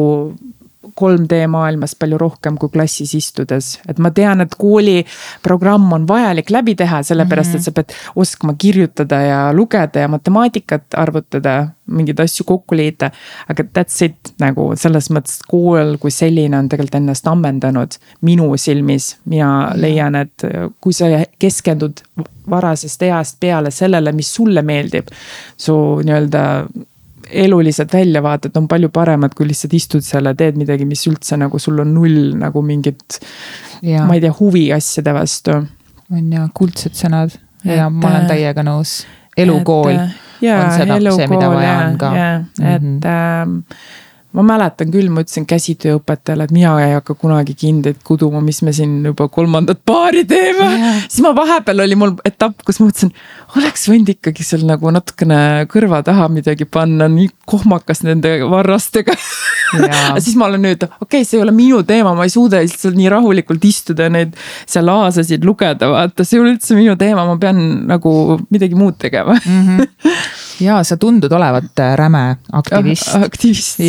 3D 1.00 1.46
maailmas 1.50 1.94
palju 1.98 2.18
rohkem 2.20 2.58
kui 2.60 2.70
klassis 2.72 3.14
istudes, 3.18 3.76
et 3.88 3.98
ma 4.02 4.10
tean, 4.14 4.40
et 4.44 4.54
kooliprogramm 4.58 5.92
on 5.96 6.06
vajalik 6.08 6.50
läbi 6.54 6.76
teha, 6.78 7.02
sellepärast 7.06 7.58
et 7.58 7.66
sa 7.66 7.74
pead 7.76 7.94
oskama 8.16 8.56
kirjutada 8.58 9.20
ja 9.22 9.40
lugeda 9.56 10.04
ja 10.04 10.10
matemaatikat 10.12 10.96
arvutada, 10.96 11.56
mingeid 11.86 12.20
asju 12.20 12.46
kokku 12.46 12.76
liita. 12.76 13.10
aga 13.48 13.64
that's 13.74 14.02
it 14.04 14.32
nagu 14.42 14.72
selles 14.76 15.10
mõttes, 15.10 15.38
kool 15.48 15.96
kui 16.02 16.10
selline 16.10 16.58
on 16.58 16.68
tegelikult 16.68 17.00
ennast 17.00 17.28
ammendanud 17.30 17.98
minu 18.22 18.50
silmis. 18.56 19.16
mina 19.24 19.72
leian, 19.74 20.14
et 20.14 20.44
kui 20.80 20.92
sa 20.92 21.06
keskendud 21.38 22.02
varasest 22.50 23.02
east 23.02 23.40
peale 23.40 23.70
sellele, 23.70 24.12
mis 24.12 24.34
sulle 24.34 24.62
meeldib, 24.62 25.10
su 25.56 25.74
nii-öelda 26.04 26.42
elulised 27.30 27.92
väljavaated 27.92 28.56
on 28.56 28.68
palju 28.68 28.90
paremad, 28.94 29.34
kui 29.36 29.48
lihtsalt 29.48 29.74
istud 29.74 30.04
seal 30.06 30.28
ja 30.30 30.34
teed 30.34 30.58
midagi, 30.60 30.86
mis 30.88 31.06
üldse 31.10 31.38
nagu 31.40 31.58
sul 31.62 31.80
on 31.82 31.94
null 31.94 32.36
nagu 32.38 32.62
mingit, 32.62 33.18
ma 33.82 34.14
ei 34.14 34.22
tea, 34.24 34.34
huvi 34.40 34.68
asjade 34.76 35.14
vastu. 35.16 35.58
on 36.12 36.32
ja 36.32 36.48
kuldsed 36.54 36.94
sõnad 36.94 37.34
ja 37.64 37.86
Et, 37.86 37.92
ma 37.92 38.10
olen 38.10 38.22
äh, 38.22 38.28
täiega 38.30 38.62
nõus. 38.66 39.00
elukool 39.36 39.96
see, 41.16 41.28
mida 41.30 41.48
vaja 41.50 41.78
on 41.86 41.98
ka. 41.98 42.12
et 42.16 42.82
mm 42.82 42.98
-hmm. 43.00 43.64
Ma 44.36 44.44
mäletan 44.44 44.90
küll, 44.92 45.08
ma 45.12 45.22
ütlesin 45.24 45.46
käsitööõpetajale, 45.48 46.46
et 46.46 46.52
mina 46.54 46.74
ei 46.84 46.92
hakka 46.96 47.16
kunagi 47.18 47.54
kindeid 47.56 48.02
kuduma, 48.04 48.42
mis 48.44 48.60
me 48.66 48.74
siin 48.76 48.98
juba 49.06 49.30
kolmandat 49.32 49.80
paari 49.88 50.26
teeme 50.28 50.66
yeah.. 50.66 50.98
siis 51.06 51.22
ma 51.24 51.32
vahepeal 51.36 51.80
oli 51.86 51.96
mul 51.98 52.12
etapp, 52.28 52.60
kus 52.66 52.80
ma 52.82 52.90
mõtlesin, 52.90 53.14
oleks 53.56 53.86
võinud 53.88 54.12
ikkagi 54.12 54.44
seal 54.44 54.66
nagu 54.68 54.92
natukene 54.92 55.38
kõrva 55.72 56.02
taha 56.06 56.28
midagi 56.32 56.68
panna, 56.68 57.08
nii 57.12 57.30
kohmakas 57.48 58.04
nende 58.04 58.34
varrastega 58.50 59.16
yeah. 59.16 60.18
siis 60.24 60.36
ma 60.36 60.50
olen 60.50 60.66
nüüd, 60.68 60.84
okei 60.84 61.22
okay,, 61.22 61.28
see 61.28 61.40
ei 61.40 61.46
ole 61.46 61.56
minu 61.56 61.80
teema, 61.88 62.12
ma 62.18 62.28
ei 62.28 62.34
suuda 62.34 62.60
lihtsalt 62.64 62.98
nii 62.98 63.08
rahulikult 63.12 63.64
istuda 63.64 64.10
ja 64.10 64.16
neid 64.18 64.36
seal 64.68 64.92
aasasid 64.92 65.48
lugeda, 65.48 65.88
vaata, 65.94 66.26
see 66.26 66.36
ei 66.36 66.44
ole 66.44 66.56
üldse 66.58 66.76
minu 66.76 66.98
teema, 67.00 67.24
ma 67.28 67.38
pean 67.40 67.62
nagu 67.88 68.36
midagi 68.52 68.76
muud 68.76 69.00
tegema 69.00 69.38
mm. 69.40 69.62
-hmm. 69.64 70.12
ja 70.60 70.78
sa 70.84 70.96
tundud 71.00 71.32
olevat 71.32 71.82
räme 71.98 72.24
aktivist. 72.52 73.14
aktivist. 73.14 73.80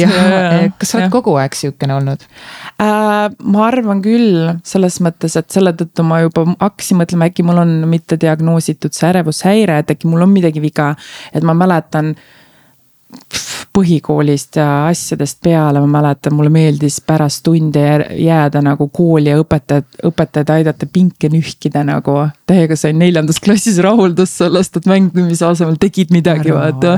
kas 0.78 0.92
sa 0.92 0.98
oled 0.98 1.08
ja. 1.08 1.12
kogu 1.14 1.36
aeg 1.40 1.58
sihukene 1.58 1.98
olnud 1.98 2.24
äh,? 2.82 3.28
ma 3.44 3.68
arvan 3.68 4.02
küll, 4.06 4.52
selles 4.68 5.00
mõttes, 5.04 5.38
et 5.40 5.50
selle 5.54 5.74
tõttu 5.78 6.06
ma 6.08 6.22
juba 6.26 6.46
hakkasin 6.54 7.02
mõtlema, 7.02 7.30
äkki 7.32 7.46
mul 7.48 7.62
on 7.64 7.78
mittediagnoositud 7.92 8.96
see 8.96 9.12
ärevushäire, 9.12 9.80
et 9.84 9.96
äkki 9.96 10.10
mul 10.12 10.26
on 10.28 10.34
midagi 10.34 10.64
viga. 10.64 10.94
et 11.34 11.46
ma 11.46 11.56
mäletan 11.58 12.16
põhikoolist 13.78 14.58
ja 14.58 14.68
asjadest 14.90 15.40
peale, 15.46 15.82
ma 15.84 16.00
mäletan, 16.00 16.36
mulle 16.38 16.50
meeldis 16.54 17.00
pärast 17.06 17.44
tunde 17.46 17.84
jääda 18.18 18.64
nagu 18.66 18.90
kooli 18.94 19.32
ja 19.32 19.38
õpetajad, 19.42 19.88
õpetajad 20.10 20.54
aidata 20.58 20.90
pinke 20.90 21.30
nühkida 21.34 21.86
nagu. 21.88 22.18
täiega 22.50 22.78
sain 22.80 22.98
neljandas 23.00 23.42
klassis 23.44 23.78
rahuldust 23.84 24.42
sellest, 24.42 24.80
et 24.80 24.90
mängimise 24.90 25.46
asemel 25.46 25.78
tegid 25.82 26.14
midagi, 26.16 26.54
vaata. 26.56 26.98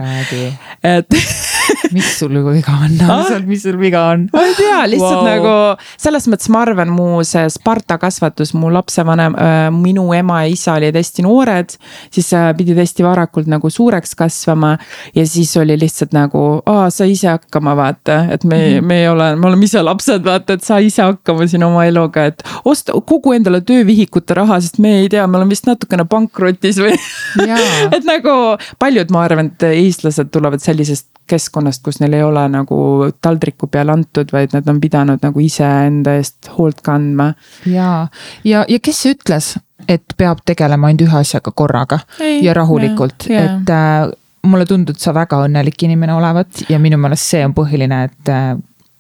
et 0.84 1.20
mis 1.96 2.10
sul 2.20 2.34
nagu 2.34 2.54
viga 2.54 2.76
on 2.86 2.98
ah?, 3.10 3.32
mis 3.48 3.64
sul 3.64 3.78
viga 3.80 4.06
on? 4.14 4.28
ma 4.34 4.44
ei 4.46 4.56
tea, 4.58 4.80
lihtsalt 4.92 5.22
wow. 5.22 5.28
nagu 5.28 5.54
selles 6.00 6.28
mõttes 6.32 6.50
ma 6.54 6.64
arvan, 6.66 6.92
mu 6.94 7.24
see 7.28 7.46
Sparta 7.54 8.00
kasvatus, 8.02 8.54
mu 8.58 8.72
lapsevanem 8.74 9.36
äh,, 9.40 9.58
minu 9.74 10.08
ema 10.18 10.44
ja 10.46 10.54
isa 10.54 10.78
olid 10.80 10.98
hästi 11.00 11.26
noored. 11.26 11.76
siis 12.14 12.32
äh, 12.38 12.50
pidid 12.58 12.80
hästi 12.80 13.06
varakult 13.06 13.50
nagu 13.52 13.70
suureks 13.70 14.16
kasvama 14.20 14.76
ja 15.16 15.26
siis 15.28 15.56
oli 15.58 15.78
lihtsalt 15.80 16.14
nagu, 16.16 16.62
aa, 16.70 16.90
sa 16.94 17.08
ise 17.10 17.30
hakkama, 17.32 17.76
vaata, 17.78 18.22
et 18.34 18.44
me 18.44 18.58
mm, 18.58 18.78
-hmm. 18.78 18.88
me 18.88 19.02
ei 19.02 19.08
ole, 19.10 19.36
me 19.36 19.48
oleme 19.48 19.66
ise 19.66 19.82
lapsed, 19.82 20.24
vaata, 20.26 20.54
et 20.54 20.64
saa 20.64 20.80
ise 20.80 21.02
hakkama 21.02 21.48
siin 21.48 21.64
oma 21.64 21.86
eluga, 21.86 22.26
et 22.26 22.44
osta, 22.66 22.94
kogu 23.06 23.34
endale 23.34 23.62
töövihikute 23.62 24.34
raha, 24.34 24.60
sest 24.62 24.80
me 24.80 25.00
ei 25.02 25.10
tea, 25.10 25.28
me 25.28 25.38
oleme 25.38 25.56
vist 25.56 25.68
natukene 25.70 26.06
pankrotis 26.10 26.80
või 26.82 26.98
et 27.96 28.04
nagu 28.08 28.36
paljud, 28.80 29.12
ma 29.12 29.24
arvan, 29.28 29.54
et 29.54 29.70
eestlased 29.72 30.32
tulevad 30.34 30.64
sellisest 30.64 31.08
keskkonnast, 31.30 31.84
kus 31.86 32.00
neil 32.02 32.18
ei 32.18 32.24
ole 32.26 32.46
nagu 32.52 32.80
taldriku 33.22 33.70
peale 33.72 33.94
antud, 33.96 34.32
vaid 34.34 34.56
nad 34.56 34.68
on 34.72 34.82
pidanud 34.82 35.24
nagu 35.26 35.44
iseenda 35.44 36.16
eest 36.20 36.52
hoolt 36.58 36.82
kandma. 36.86 37.34
ja, 37.70 38.08
ja, 38.44 38.66
ja 38.68 38.80
kes 38.84 39.04
ütles, 39.12 39.54
et 39.88 40.18
peab 40.18 40.44
tegelema 40.46 40.90
ainult 40.90 41.08
ühe 41.08 41.22
asjaga 41.22 41.54
korraga 41.56 42.02
ei, 42.20 42.42
ja 42.46 42.54
rahulikult, 42.58 43.30
et 43.30 43.74
äh, 43.74 44.10
mulle 44.50 44.66
tundub, 44.70 44.98
et 44.98 45.04
sa 45.04 45.14
väga 45.16 45.44
õnnelik 45.48 45.88
inimene 45.88 46.16
olevat 46.16 46.66
ja 46.70 46.80
minu 46.82 47.00
meelest 47.02 47.34
see 47.34 47.46
on 47.46 47.56
põhiline, 47.58 48.04
et 48.10 48.34
äh, 48.34 48.54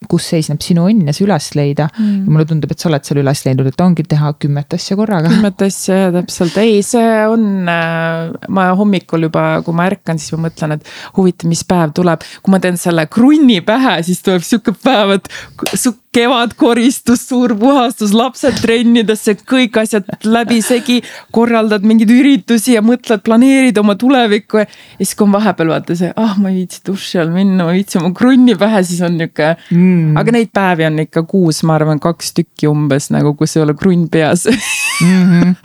kus 0.07 0.29
seisneb 0.31 0.61
sinu 0.63 0.85
õnn 0.87 1.09
ja 1.09 1.15
see 1.15 1.25
üles 1.25 1.49
leida 1.57 1.89
mm.. 1.89 2.23
ja 2.23 2.31
mulle 2.31 2.45
tundub, 2.47 2.71
et 2.71 2.79
sa 2.79 2.87
oled 2.87 3.03
seal 3.03 3.19
üles 3.19 3.41
leidnud, 3.45 3.67
et 3.67 3.83
ongi 3.83 4.05
teha 4.07 4.31
kümmet 4.39 4.75
asja 4.77 4.95
korraga. 4.99 5.31
kümmet 5.33 5.63
asja, 5.67 5.97
täpselt, 6.15 6.55
ei, 6.61 6.79
see 6.85 7.09
on 7.27 7.67
äh,, 7.67 8.31
ma 8.55 8.69
hommikul 8.79 9.27
juba, 9.27 9.45
kui 9.65 9.75
ma 9.75 9.89
ärkan, 9.91 10.21
siis 10.21 10.37
ma 10.37 10.45
mõtlen, 10.47 10.77
et 10.77 10.93
huvitav, 11.17 11.51
mis 11.51 11.65
päev 11.67 11.91
tuleb. 11.99 12.23
kui 12.43 12.55
ma 12.55 12.61
teen 12.63 12.79
selle 12.79 13.09
krunni 13.11 13.59
pähe, 13.65 13.97
siis 14.07 14.23
tuleb 14.23 14.45
sihuke 14.45 14.75
päev, 14.79 15.17
et 15.19 15.75
su 15.75 15.97
kevadkoristus, 16.15 17.21
suur 17.29 17.53
puhastus, 17.59 18.13
lapsed 18.17 18.57
trennidesse, 18.63 19.35
kõik 19.47 19.77
asjad 19.77 20.07
läbisegi. 20.25 20.99
korraldad 21.31 21.85
mingeid 21.85 22.09
üritusi 22.13 22.73
ja 22.73 22.81
mõtled, 22.85 23.21
planeerid 23.25 23.77
oma 23.77 23.93
tulevikku 23.99 24.63
ja 24.63 24.65
siis, 24.71 25.13
kui 25.13 25.27
on 25.27 25.35
vahepeal 25.37 25.69
vaata 25.69 25.97
see, 25.99 26.09
ah, 26.17 26.33
ma 26.41 26.49
ei 26.49 26.63
viitsi 26.63 26.81
duši 26.87 27.21
all 27.21 27.33
minna, 27.33 27.67
ma 27.67 27.75
ei 27.75 27.83
viitsi 27.83 27.99
oma 28.01 28.11
krunni 28.17 28.57
pähe, 28.59 28.81
siis 28.89 29.03
on 29.05 29.19
nihuke 29.19 29.51
mm.. 29.53 30.17
aga 30.17 30.33
neid 30.33 30.53
päevi 30.55 30.87
on 30.89 30.99
ikka 31.05 31.23
kuus, 31.29 31.61
ma 31.67 31.77
arvan, 31.77 32.01
kaks 32.01 32.33
tükki 32.39 32.71
umbes 32.71 33.11
nagu, 33.13 33.35
kus 33.37 33.55
ei 33.57 33.65
ole 33.67 33.77
krunn 33.77 34.09
peas 34.09 34.47
mm. 35.05 35.23
-hmm. 35.29 35.55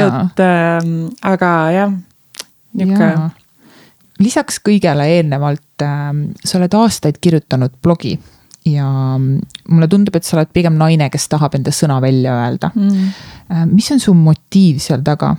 et 0.00 0.44
äh, 0.48 0.90
aga 1.34 1.54
jah, 1.76 1.94
nihuke. 2.80 3.12
lisaks 4.18 4.62
kõigele 4.64 5.12
eelnevalt 5.18 5.84
äh, 5.84 6.12
sa 6.40 6.58
oled 6.58 6.80
aastaid 6.80 7.20
kirjutanud 7.20 7.76
blogi 7.82 8.16
ja 8.74 8.88
mulle 9.18 9.88
tundub, 9.90 10.16
et 10.16 10.26
sa 10.26 10.38
oled 10.38 10.50
pigem 10.54 10.78
naine, 10.80 11.10
kes 11.12 11.28
tahab 11.32 11.56
enda 11.58 11.74
sõna 11.74 12.00
välja 12.02 12.36
öelda 12.46 12.72
mm.. 12.74 13.12
Äh, 13.50 13.64
mis 13.66 13.90
on 13.90 13.98
su 13.98 14.14
motiiv 14.14 14.78
seal 14.82 15.02
taga? 15.02 15.34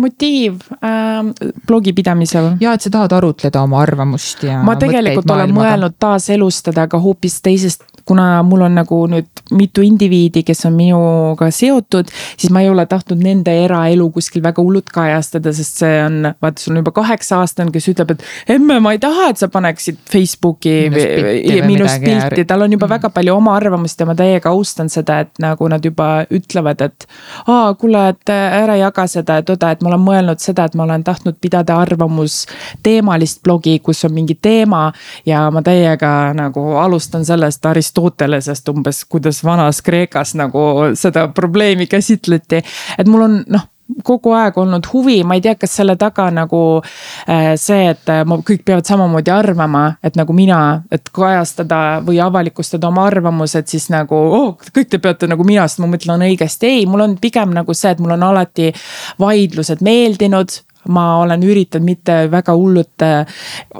Motiiv 0.00 0.60
äh, 0.78 1.22
blogi 1.66 1.92
pidamisel. 1.96 2.54
ja, 2.60 2.74
et 2.74 2.84
sa 2.84 2.90
tahad 2.90 3.16
arutleda 3.16 3.62
oma 3.62 3.80
arvamust 3.82 4.44
ja. 4.46 4.60
ma 4.66 4.76
tegelikult 4.80 5.30
olen 5.30 5.54
mõelnud 5.54 5.98
taaselustada, 6.00 6.88
aga 6.88 7.00
hoopis 7.00 7.40
teisest 7.44 7.84
kuna 8.04 8.42
mul 8.42 8.60
on 8.66 8.74
nagu 8.76 8.98
nüüd 9.08 9.28
mitu 9.56 9.82
indiviidi, 9.84 10.42
kes 10.44 10.64
on 10.68 10.76
minuga 10.76 11.48
seotud, 11.52 12.10
siis 12.36 12.52
ma 12.52 12.62
ei 12.64 12.68
ole 12.70 12.86
tahtnud 12.88 13.20
nende 13.24 13.52
eraelu 13.64 14.08
kuskil 14.12 14.42
väga 14.44 14.62
hullult 14.62 14.90
kajastada, 14.92 15.52
sest 15.56 15.80
see 15.82 15.98
on, 16.04 16.18
vaata, 16.42 16.60
sul 16.60 16.74
on 16.74 16.82
juba 16.82 16.94
kaheksa 16.96 17.40
aastane, 17.42 17.72
kes 17.74 17.88
ütleb, 17.92 18.14
et 18.14 18.56
emme, 18.56 18.78
ma 18.84 18.94
ei 18.96 19.00
taha, 19.02 19.30
et 19.32 19.40
sa 19.40 19.48
paneksid 19.52 20.00
Facebooki 20.10 20.74
minust 20.92 22.04
pilti, 22.04 22.46
tal 22.48 22.66
on 22.66 22.76
juba 22.76 22.86
mm. 22.88 22.94
väga 22.96 23.12
palju 23.14 23.36
oma 23.36 23.56
arvamust 23.56 24.00
ja 24.00 24.08
ma 24.08 24.16
täiega 24.18 24.52
austan 24.52 24.92
seda, 24.92 25.22
et 25.24 25.42
nagu 25.42 25.68
nad 25.72 25.84
juba 25.84 26.10
ütlevad, 26.32 26.84
et 26.84 27.08
aa, 27.46 27.72
kuule, 27.80 28.06
et 28.12 28.34
ära 28.34 28.76
jaga 28.80 29.06
seda, 29.10 29.40
et 29.40 29.54
oota, 29.54 29.72
et 29.72 29.83
ma 29.84 29.92
olen 29.92 30.04
mõelnud 30.04 30.42
seda, 30.42 30.64
et 30.64 30.74
ma 30.78 30.86
olen 30.86 31.04
tahtnud 31.04 31.36
pidada 31.40 31.76
arvamusteemalist 31.82 33.42
blogi, 33.44 33.78
kus 33.84 34.04
on 34.08 34.14
mingi 34.16 34.38
teema 34.40 34.86
ja 35.28 35.44
ma 35.54 35.62
täiega 35.64 36.32
nagu 36.36 36.64
alustan 36.80 37.26
sellest 37.28 37.66
Aristotelesest 37.66 38.68
umbes, 38.72 39.04
kuidas 39.04 39.42
vanas 39.44 39.82
Kreekas 39.84 40.34
nagu 40.40 40.64
seda 40.98 41.28
probleemi 41.28 41.86
käsitleti. 41.86 42.62
et 42.98 43.08
mul 43.08 43.28
on 43.28 43.38
noh 43.48 43.68
kogu 44.04 44.32
aeg 44.32 44.56
olnud 44.58 44.86
huvi, 44.92 45.18
ma 45.28 45.36
ei 45.36 45.42
tea, 45.44 45.54
kas 45.60 45.74
selle 45.78 45.96
taga 46.00 46.30
nagu 46.32 46.60
äh, 46.80 47.52
see, 47.60 47.90
et 47.92 48.10
äh, 48.12 48.22
kõik 48.24 48.64
peavad 48.66 48.88
samamoodi 48.88 49.32
arvama, 49.34 49.84
et 50.04 50.16
nagu 50.16 50.36
mina, 50.36 50.60
et 50.92 51.10
kajastada 51.14 51.80
või 52.04 52.20
avalikustada 52.24 52.88
oma 52.88 53.06
arvamused, 53.10 53.68
siis 53.70 53.90
nagu 53.92 54.16
oh, 54.16 54.54
kõik 54.74 54.92
te 54.92 55.00
peate 55.04 55.28
nagu 55.30 55.44
mina, 55.46 55.66
sest 55.68 55.82
ma 55.84 55.90
mõtlen 55.92 56.24
õigesti, 56.30 56.70
ei, 56.78 56.86
mul 56.88 57.04
on 57.04 57.18
pigem 57.20 57.52
nagu 57.56 57.76
see, 57.76 57.92
et 57.92 58.00
mul 58.02 58.16
on 58.16 58.30
alati 58.30 58.72
vaidlused 59.20 59.84
meeldinud. 59.84 60.60
Ma 60.92 61.14
olen 61.22 61.40
üritanud 61.40 61.86
mitte 61.88 62.14
väga 62.28 62.52
hullult 62.52 63.00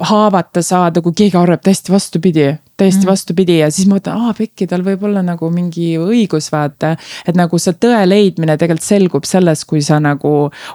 haavata 0.09 0.63
saada, 0.65 1.03
kui 1.05 1.13
keegi 1.13 1.37
arvab 1.37 1.61
täiesti 1.61 1.93
vastupidi 1.93 2.47
täiesti 2.77 3.05
mm. 3.05 3.09
vastupidi 3.09 3.57
ja 3.59 3.69
siis 3.71 3.87
ma 3.87 3.97
mõtlen, 3.97 4.19
aa 4.19 4.33
pekki, 4.35 4.67
tal 4.67 4.83
võib 4.85 5.05
olla 5.07 5.21
nagu 5.25 5.49
mingi 5.53 5.93
õigus, 6.01 6.49
vaata. 6.51 6.95
et 7.27 7.37
nagu 7.37 7.59
see 7.61 7.75
tõe 7.79 8.01
leidmine 8.07 8.57
tegelikult 8.59 8.85
selgub 8.85 9.27
selles, 9.27 9.63
kui 9.67 9.83
sa 9.85 9.99
nagu 10.03 10.33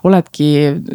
oledki, 0.08 0.48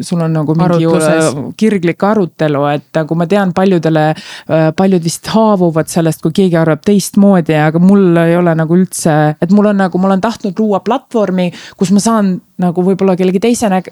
sul 0.06 0.24
on 0.26 0.34
nagu 0.40 0.56
mingi 0.58 0.88
Arutluses. 0.88 1.54
kirglik 1.56 2.02
arutelu, 2.02 2.64
et 2.74 2.88
nagu 2.98 3.18
ma 3.18 3.28
tean 3.30 3.54
paljudele, 3.56 4.06
äh, 4.12 4.66
paljud 4.76 5.04
vist 5.04 5.30
haavuvad 5.30 5.90
sellest, 5.92 6.22
kui 6.24 6.34
keegi 6.34 6.58
arvab 6.58 6.82
teistmoodi, 6.86 7.54
aga 7.60 7.82
mul 7.82 8.16
ei 8.24 8.36
ole 8.36 8.56
nagu 8.58 8.76
üldse, 8.76 9.36
et 9.40 9.54
mul 9.54 9.70
on 9.72 9.82
nagu, 9.84 10.02
ma 10.02 10.10
olen 10.10 10.24
tahtnud 10.24 10.58
luua 10.58 10.82
platvormi, 10.86 11.52
kus 11.78 11.94
ma 11.94 12.02
saan 12.02 12.36
nagu 12.62 12.84
võib-olla 12.84 13.16
kellegi 13.18 13.42
teise 13.42 13.70
äh, 13.70 13.82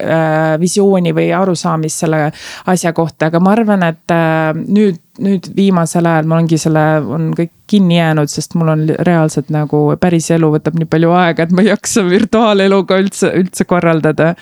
visiooni 0.60 1.14
või 1.16 1.30
arusaamist 1.36 2.04
selle 2.04 2.26
asja 2.72 2.94
kohta, 2.96 3.28
aga 3.28 3.40
ma 3.42 3.52
arvan, 3.56 3.84
et 3.90 4.14
äh, 4.14 4.52
nüüd 4.54 5.00
nüüd 5.22 5.46
viimasel 5.54 6.06
ajal 6.10 6.26
ma 6.26 6.38
olengi 6.40 6.56
selle, 6.58 6.82
on 7.06 7.28
kõik 7.38 7.52
kinni 7.70 7.96
jäänud, 7.96 8.28
sest 8.28 8.56
mul 8.58 8.72
on 8.72 8.82
reaalselt 9.06 9.48
nagu 9.54 9.78
päris 10.00 10.26
elu 10.34 10.50
võtab 10.56 10.74
nii 10.76 10.88
palju 10.90 11.12
aega, 11.16 11.46
et 11.46 11.54
ma 11.54 11.62
ei 11.62 11.70
jaksa 11.70 12.02
virtuaaleluga 12.04 12.98
üldse, 13.00 13.30
üldse 13.38 13.64
korraldada. 13.68 14.32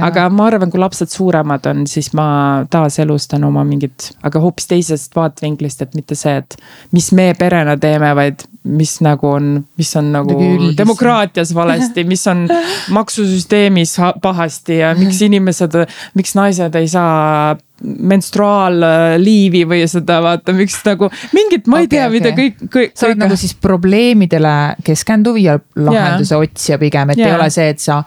aga 0.00 0.26
ma 0.32 0.48
arvan, 0.48 0.72
kui 0.72 0.80
lapsed 0.80 1.12
suuremad 1.12 1.68
on, 1.70 1.84
siis 1.90 2.10
ma 2.16 2.64
taaselustan 2.72 3.44
oma 3.46 3.64
mingit, 3.68 4.10
aga 4.26 4.42
hoopis 4.42 4.70
teisest 4.72 5.14
vaatevinklist, 5.16 5.84
et 5.84 5.94
mitte 5.98 6.18
see, 6.18 6.34
et 6.40 6.58
mis 6.96 7.12
me 7.12 7.32
perena 7.38 7.76
teeme, 7.80 8.14
vaid 8.16 8.48
mis 8.66 8.96
nagu 9.04 9.28
on, 9.30 9.52
mis 9.78 9.92
on 10.00 10.08
nagu 10.16 10.36
demokraatias 10.78 11.52
valesti, 11.54 12.02
mis 12.08 12.26
on 12.26 12.48
maksusüsteemis 13.56 13.96
pahasti 14.22 14.78
ja 14.78 14.94
miks 14.94 15.22
inimesed, 15.22 15.78
miks 16.14 16.34
naised 16.36 16.74
ei 16.74 16.88
saa 16.88 17.56
menstruaalliivi 17.84 19.66
või 19.68 19.82
seda 19.84 20.16
vaata, 20.24 20.54
miks 20.56 20.78
nagu 20.86 21.10
mingit, 21.36 21.66
ma 21.68 21.82
ei 21.82 21.84
okay, 21.84 21.90
tea 21.92 22.06
okay., 22.06 22.14
mida 22.14 22.30
kõik, 22.32 22.62
kõik. 22.72 22.94
sa 22.96 23.04
oled 23.10 23.20
nagu 23.20 23.36
siis 23.36 23.52
probleemidele 23.60 24.52
keskenduv 24.84 25.36
ja 25.36 25.58
lahenduse 25.76 26.32
yeah. 26.32 26.46
otsija 26.46 26.78
pigem, 26.80 27.12
et 27.12 27.20
yeah. 27.20 27.34
ei 27.34 27.36
ole 27.36 27.50
see, 27.52 27.66
et 27.74 27.82
sa 27.84 27.98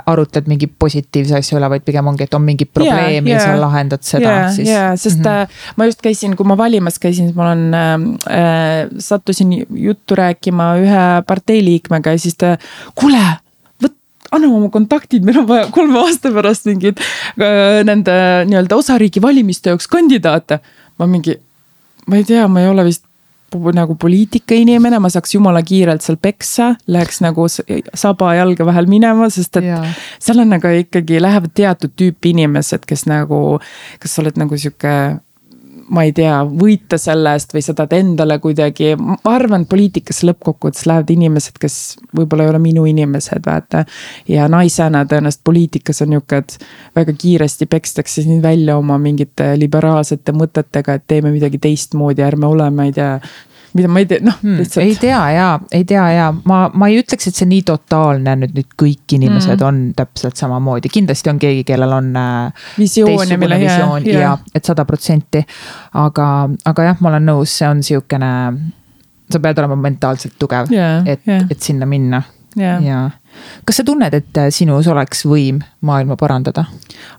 arutled 0.00 0.48
mingi 0.48 0.70
positiivse 0.72 1.36
asja 1.36 1.58
üle, 1.58 1.68
vaid 1.68 1.84
pigem 1.84 2.08
ongi, 2.08 2.24
et 2.24 2.38
on 2.38 2.46
mingi 2.46 2.64
probleem 2.64 3.28
yeah, 3.28 3.28
yeah. 3.28 3.44
ja 3.44 3.44
sa 3.44 3.60
lahendad 3.60 4.08
seda 4.08 4.24
yeah, 4.24 4.48
siis. 4.56 4.72
jaa, 4.72 4.96
sest 4.96 5.20
mm 5.20 5.28
-hmm. 5.28 5.76
ma 5.76 5.90
just 5.90 6.00
käisin, 6.00 6.36
kui 6.36 6.48
ma 6.48 6.56
valimas 6.56 6.96
käisin, 6.98 7.28
siis 7.28 7.36
ma 7.36 7.50
olen 7.50 7.74
äh,, 7.74 7.92
äh 8.38 8.88
sattusin 8.98 9.52
juttu 9.68 10.16
rääkima 10.16 10.72
ühe 10.80 11.06
partei 11.26 11.60
liikmega 11.64 12.16
ja 12.16 12.18
siis 12.18 12.40
ta, 12.40 12.56
kuule 12.94 13.20
anna 14.30 14.48
oma 14.48 14.70
kontaktid, 14.72 15.24
meil 15.26 15.42
on 15.42 15.48
vaja 15.48 15.68
kolme 15.74 16.00
aasta 16.04 16.32
pärast 16.34 16.68
mingeid 16.70 17.00
äh, 17.00 17.80
nende 17.86 18.16
nii-öelda 18.48 18.78
osariigi 18.78 19.22
valimiste 19.22 19.72
jaoks 19.72 19.88
kandidaate. 19.90 20.60
ma 20.98 21.06
mingi, 21.08 21.36
ma 22.06 22.20
ei 22.20 22.26
tea, 22.28 22.48
ma 22.48 22.60
ei 22.60 22.68
ole 22.68 22.84
vist 22.90 23.06
nagu 23.74 23.94
poliitika 23.98 24.54
inimene, 24.54 24.98
ma 25.02 25.08
saaks 25.10 25.34
jumala 25.34 25.62
kiirelt 25.66 26.04
seal 26.04 26.18
peksa, 26.22 26.74
läheks 26.86 27.20
nagu 27.24 27.46
saba 27.48 28.34
jalge 28.38 28.66
vahel 28.66 28.86
minema, 28.86 29.30
sest 29.30 29.56
et 29.58 29.66
ja. 29.66 29.80
seal 30.22 30.44
on 30.44 30.52
nagu 30.54 30.70
ikkagi 30.82 31.18
lähevad 31.22 31.50
teatud 31.54 31.90
tüüpi 31.98 32.30
inimesed, 32.34 32.86
kes 32.86 33.06
nagu, 33.10 33.58
kas 33.98 34.14
sa 34.14 34.22
oled 34.22 34.38
nagu 34.38 34.56
sihuke 34.56 34.94
ma 35.90 36.04
ei 36.06 36.12
tea, 36.14 36.36
võita 36.44 36.98
selle 37.00 37.32
eest 37.36 37.54
või 37.54 37.62
sa 37.66 37.74
tahad 37.76 37.94
endale 37.98 38.38
kuidagi, 38.42 38.92
ma 39.00 39.16
arvan, 39.30 39.66
poliitikasse 39.70 40.28
lõppkokkuvõttes 40.28 40.86
lähevad 40.86 41.10
inimesed, 41.14 41.58
kes 41.60 41.76
võib-olla 42.16 42.46
ei 42.46 42.52
ole 42.52 42.62
minu 42.62 42.84
inimesed, 42.90 43.42
vaata. 43.46 43.84
ja 44.28 44.48
naisena 44.48 45.02
tõenäoliselt 45.10 45.44
poliitikas 45.44 46.02
on 46.04 46.14
nihuke, 46.14 46.42
et 46.44 46.56
väga 46.96 47.14
kiiresti 47.18 47.66
pekstakse 47.70 48.22
sind 48.26 48.42
välja 48.42 48.78
oma 48.78 48.98
mingite 48.98 49.52
liberaalsete 49.58 50.34
mõtetega, 50.36 50.98
et 50.98 51.06
teeme 51.10 51.34
midagi 51.34 51.58
teistmoodi, 51.58 52.22
ärme 52.22 52.46
ole, 52.46 52.70
ma 52.70 52.86
ei 52.88 52.94
tea 52.94 53.16
mida 53.76 53.88
ma 53.88 54.02
ei 54.02 54.08
tea, 54.10 54.22
noh 54.24 54.36
hmm, 54.42 54.56
lihtsalt. 54.60 54.84
ei 54.84 54.96
tea 55.00 55.20
ja, 55.34 55.46
ei 55.72 55.84
tea 55.88 56.06
ja 56.14 56.26
ma, 56.32 56.62
ma 56.74 56.88
ei 56.90 56.98
ütleks, 57.02 57.28
et 57.30 57.38
see 57.38 57.48
nii 57.50 57.62
totaalne 57.68 58.34
nüüd, 58.42 58.54
nüüd 58.56 58.74
kõik 58.80 59.14
inimesed 59.16 59.56
mm. 59.60 59.66
on 59.68 59.80
täpselt 59.98 60.40
samamoodi, 60.40 60.90
kindlasti 60.92 61.32
on 61.32 61.38
keegi, 61.42 61.64
kellel 61.68 61.94
on 61.96 62.10
äh,. 62.18 62.66
visioon 62.78 63.30
ja 63.30 63.38
mille 63.40 63.60
visioon 63.62 64.08
ja, 64.08 64.20
ja 64.24 64.34
et 64.54 64.66
sada 64.66 64.86
protsenti. 64.88 65.44
aga, 66.00 66.26
aga 66.72 66.90
jah, 66.90 67.00
ma 67.00 67.12
olen 67.14 67.30
nõus, 67.32 67.54
see 67.60 67.70
on 67.70 67.84
sihukene, 67.86 68.34
sa 69.30 69.42
pead 69.42 69.62
olema 69.62 69.78
mentaalselt 69.88 70.38
tugev 70.40 70.72
yeah,, 70.74 71.02
et 71.06 71.26
yeah., 71.28 71.46
et 71.50 71.62
sinna 71.62 71.86
minna 71.86 72.22
yeah. 72.58 73.10
Kas 73.64 73.80
sa 73.80 73.86
tunned, 73.86 74.14
et 74.14 74.40
äh, 74.40 74.50
sinus 74.54 74.88
oleks 74.90 75.24
võim 75.28 75.60
maailma 75.86 76.16
parandada? 76.20 76.66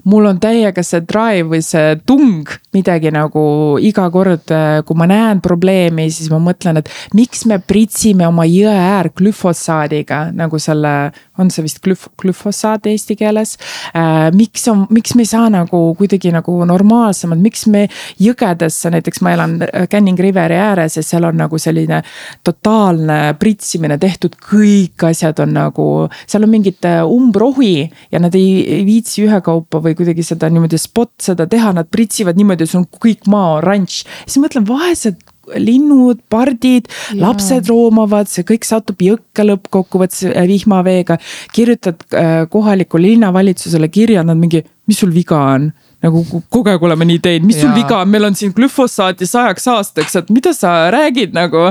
mul 0.04 0.28
on 0.30 0.40
täiega 0.42 0.84
see 0.86 1.02
drive 1.06 1.48
või 1.50 1.62
see 1.66 1.96
tung 2.06 2.50
midagi 2.76 3.12
nagu 3.14 3.44
iga 3.82 4.08
kord, 4.14 4.52
äh, 4.54 4.82
kui 4.86 4.98
ma 4.98 5.08
näen 5.10 5.42
probleemi, 5.44 6.08
siis 6.14 6.30
ma 6.32 6.40
mõtlen, 6.42 6.80
et 6.82 6.90
miks 7.18 7.46
me 7.50 7.60
pritsime 7.60 8.28
oma 8.28 8.46
jõe 8.50 8.72
äär 8.72 9.12
glüfosaadiga 9.18 10.24
nagu 10.38 10.60
selle, 10.62 11.12
on 11.42 11.52
see 11.54 11.66
vist 11.66 11.82
glüf-, 11.86 12.10
glüfosaat 12.22 12.88
eesti 12.92 13.18
keeles 13.20 13.58
äh,. 13.96 14.30
miks 14.36 14.68
on, 14.72 14.86
miks 14.94 15.16
me 15.16 15.26
ei 15.26 15.32
saa 15.32 15.50
nagu 15.54 15.84
kuidagi 15.98 16.34
nagu 16.34 16.56
normaalsemalt, 16.66 17.42
miks 17.42 17.66
me 17.72 17.88
jõgedesse, 18.22 18.92
näiteks 18.94 19.22
ma 19.26 19.36
elan 19.36 19.58
Canning 19.92 20.20
Riveri 20.20 20.58
ääres 20.62 20.98
ja 20.98 21.06
seal 21.06 21.26
on 21.28 21.40
nagu 21.42 21.60
selline 21.62 22.02
totaalne 22.46 23.36
pritsimine 23.40 23.98
tehtud, 24.02 24.38
kõik 24.52 25.10
asjad 25.10 25.40
on 25.44 25.56
nagu 25.58 25.88
seal 26.26 26.46
on 26.48 26.54
mingit 26.54 26.88
äh, 26.88 27.02
umbrohi 27.06 27.90
ja 28.12 28.22
nad 28.24 28.36
ei, 28.38 28.62
ei 28.80 28.86
viitsi 28.88 29.26
ühekaupa 29.26 29.82
või 29.84 29.98
kuidagi 29.98 30.26
seda 30.26 30.50
niimoodi 30.52 30.80
spot 30.82 31.14
seda 31.32 31.48
teha, 31.50 31.74
nad 31.76 31.90
pritsivad 31.92 32.40
niimoodi, 32.40 32.70
sul 32.70 32.84
on 32.84 32.90
kõik 33.02 33.28
maa 33.32 33.58
oranž. 33.60 34.02
siis 34.26 34.42
mõtlen, 34.44 34.68
vaesed 34.68 35.22
linnud, 35.58 36.22
pardid, 36.32 36.88
lapsed 37.18 37.68
roomavad, 37.72 38.30
see 38.32 38.46
kõik 38.48 38.66
satub 38.68 39.02
jõkke 39.04 39.46
lõppkokkuvõttes 39.48 40.28
äh, 40.32 40.46
vihmaveega. 40.50 41.18
kirjutad 41.54 42.06
äh, 42.14 42.34
kohalikule 42.50 43.12
linnavalitsusele 43.12 43.90
kirja, 43.92 44.24
nad 44.24 44.40
mingi, 44.40 44.64
mis 44.88 45.02
sul 45.02 45.14
viga 45.14 45.42
on 45.56 45.72
nagu 46.02 46.24
kogu 46.50 46.70
aeg 46.72 46.84
oleme 46.84 47.06
nii 47.10 47.20
teinud, 47.24 47.48
mis 47.50 47.60
sul 47.62 47.74
viga 47.76 48.00
on, 48.02 48.10
meil 48.10 48.26
on 48.30 48.38
siin 48.38 48.54
glüfosaati 48.56 49.28
sajaks 49.30 49.68
aastaks, 49.74 50.16
et 50.22 50.32
mida 50.34 50.54
sa 50.58 50.90
räägid 50.94 51.36
nagu. 51.38 51.70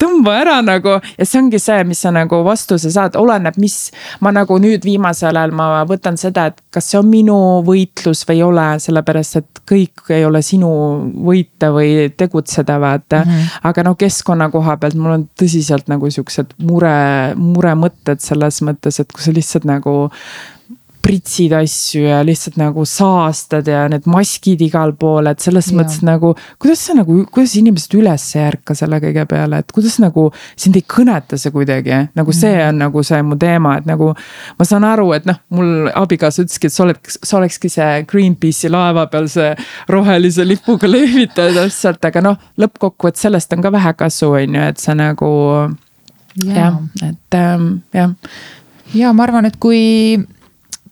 tõmba 0.00 0.36
ära 0.40 0.58
nagu 0.64 0.98
ja 0.98 1.26
see 1.26 1.40
ongi 1.40 1.58
see, 1.62 1.84
mis 1.88 2.02
sa 2.04 2.12
nagu 2.14 2.42
vastuse 2.44 2.90
saad, 2.92 3.16
oleneb, 3.16 3.56
mis. 3.60 3.78
ma 4.20 4.32
nagu 4.34 4.58
nüüd 4.60 4.84
viimasel 4.84 5.36
ajal 5.36 5.54
ma 5.56 5.70
võtan 5.88 6.18
seda, 6.20 6.50
et 6.50 6.60
kas 6.74 6.90
see 6.90 7.00
on 7.00 7.08
minu 7.10 7.38
võitlus 7.66 8.24
või 8.28 8.40
ei 8.40 8.44
ole, 8.46 8.66
sellepärast 8.82 9.40
et 9.40 9.62
kõik 9.68 10.12
ei 10.14 10.24
ole 10.26 10.42
sinu 10.44 10.70
võita 11.26 11.70
või 11.74 12.10
tegutseda, 12.16 12.78
vaata 12.80 13.24
mm. 13.24 13.30
-hmm. 13.30 13.58
aga 13.70 13.84
no 13.86 13.94
keskkonna 13.98 14.50
koha 14.52 14.76
pealt 14.80 14.96
mul 14.98 15.16
on 15.18 15.28
tõsiselt 15.40 15.90
nagu 15.92 16.10
siuksed 16.10 16.56
mure, 16.64 17.34
muremõtted 17.36 18.22
selles 18.24 18.62
mõttes, 18.66 19.00
et 19.00 19.12
kui 19.12 19.24
sa 19.24 19.34
lihtsalt 19.34 19.68
nagu 19.68 20.10
pritsid 21.02 21.52
asju 21.56 22.02
ja 22.04 22.20
lihtsalt 22.26 22.58
nagu 22.60 22.84
saastad 22.88 23.68
ja 23.68 23.86
need 23.90 24.06
maskid 24.10 24.60
igal 24.64 24.92
pool, 24.98 25.30
et 25.30 25.40
selles 25.42 25.70
ja. 25.70 25.76
mõttes 25.78 26.02
nagu. 26.06 26.32
kuidas 26.60 26.82
sa 26.86 26.96
nagu, 26.98 27.16
kuidas 27.32 27.54
inimesed 27.58 27.94
üles 27.98 28.24
ei 28.36 28.44
ärka 28.44 28.76
selle 28.78 29.00
kõige 29.02 29.24
peale, 29.30 29.62
et 29.62 29.72
kuidas 29.74 29.96
nagu 30.02 30.28
sind 30.54 30.76
ei 30.76 30.84
kõneta 30.84 31.38
see 31.40 31.52
kuidagi, 31.54 31.96
nagu 32.16 32.34
see 32.36 32.52
mm. 32.52 32.68
on 32.68 32.82
nagu 32.84 33.04
see 33.06 33.20
mu 33.26 33.38
teema, 33.40 33.76
et 33.80 33.88
nagu. 33.88 34.12
ma 34.58 34.68
saan 34.68 34.86
aru, 34.88 35.10
et 35.16 35.28
noh, 35.28 35.40
mul 35.56 35.90
abikaasa 35.94 36.44
ütleski, 36.44 36.68
et 36.68 36.76
sa 36.76 36.84
oled, 36.86 37.12
sa 37.16 37.38
olekski 37.40 37.72
see 37.72 37.90
Greenpeace'i 38.10 38.72
laeva 38.72 39.06
peal 39.12 39.28
see 39.32 39.54
rohelise 39.90 40.44
lipuga 40.46 40.90
lehvitaja 40.90 41.54
täpselt, 41.56 42.04
aga 42.10 42.24
noh, 42.24 42.50
lõppkokkuvõttes 42.60 43.24
sellest 43.26 43.56
on 43.56 43.64
ka 43.64 43.72
vähe 43.72 43.94
kasu, 43.98 44.34
on 44.36 44.58
ju, 44.58 44.66
et 44.72 44.82
sa 44.82 44.96
nagu. 44.98 45.30
jah, 46.44 46.76
et 47.02 47.38
ähm, 47.38 47.72
jah. 47.96 48.12
ja 48.94 49.14
ma 49.16 49.24
arvan, 49.26 49.48
et 49.48 49.56
kui 49.60 50.20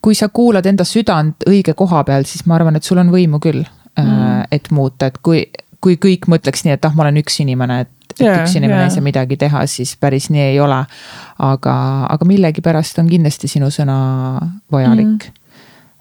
kui 0.05 0.17
sa 0.19 0.29
kuulad 0.33 0.67
enda 0.67 0.87
südant 0.87 1.47
õige 1.49 1.75
koha 1.79 2.05
peal, 2.07 2.27
siis 2.29 2.47
ma 2.47 2.59
arvan, 2.59 2.79
et 2.79 2.87
sul 2.87 3.01
on 3.03 3.13
võimu 3.13 3.41
küll 3.43 3.65
äh, 3.65 4.05
mm., 4.05 4.51
et 4.55 4.71
muuta, 4.75 5.11
et 5.11 5.19
kui, 5.23 5.45
kui 5.85 5.99
kõik 6.01 6.29
mõtleks 6.31 6.65
nii, 6.65 6.77
et 6.79 6.89
ah, 6.89 6.95
ma 6.95 7.07
olen 7.07 7.21
üks 7.23 7.41
inimene, 7.43 7.81
et, 7.85 7.95
et 8.15 8.23
yeah, 8.27 8.43
üks 8.43 8.57
inimene 8.57 8.85
yeah. 8.85 8.91
ei 8.91 8.97
saa 8.97 9.05
midagi 9.05 9.39
teha, 9.41 9.65
siis 9.71 9.97
päris 10.01 10.29
nii 10.35 10.45
ei 10.53 10.61
ole. 10.63 10.83
aga, 11.39 11.75
aga 12.11 12.29
millegipärast 12.29 12.99
on 13.03 13.11
kindlasti 13.11 13.51
sinu 13.51 13.71
sõna 13.75 13.99
vajalik 14.73 15.31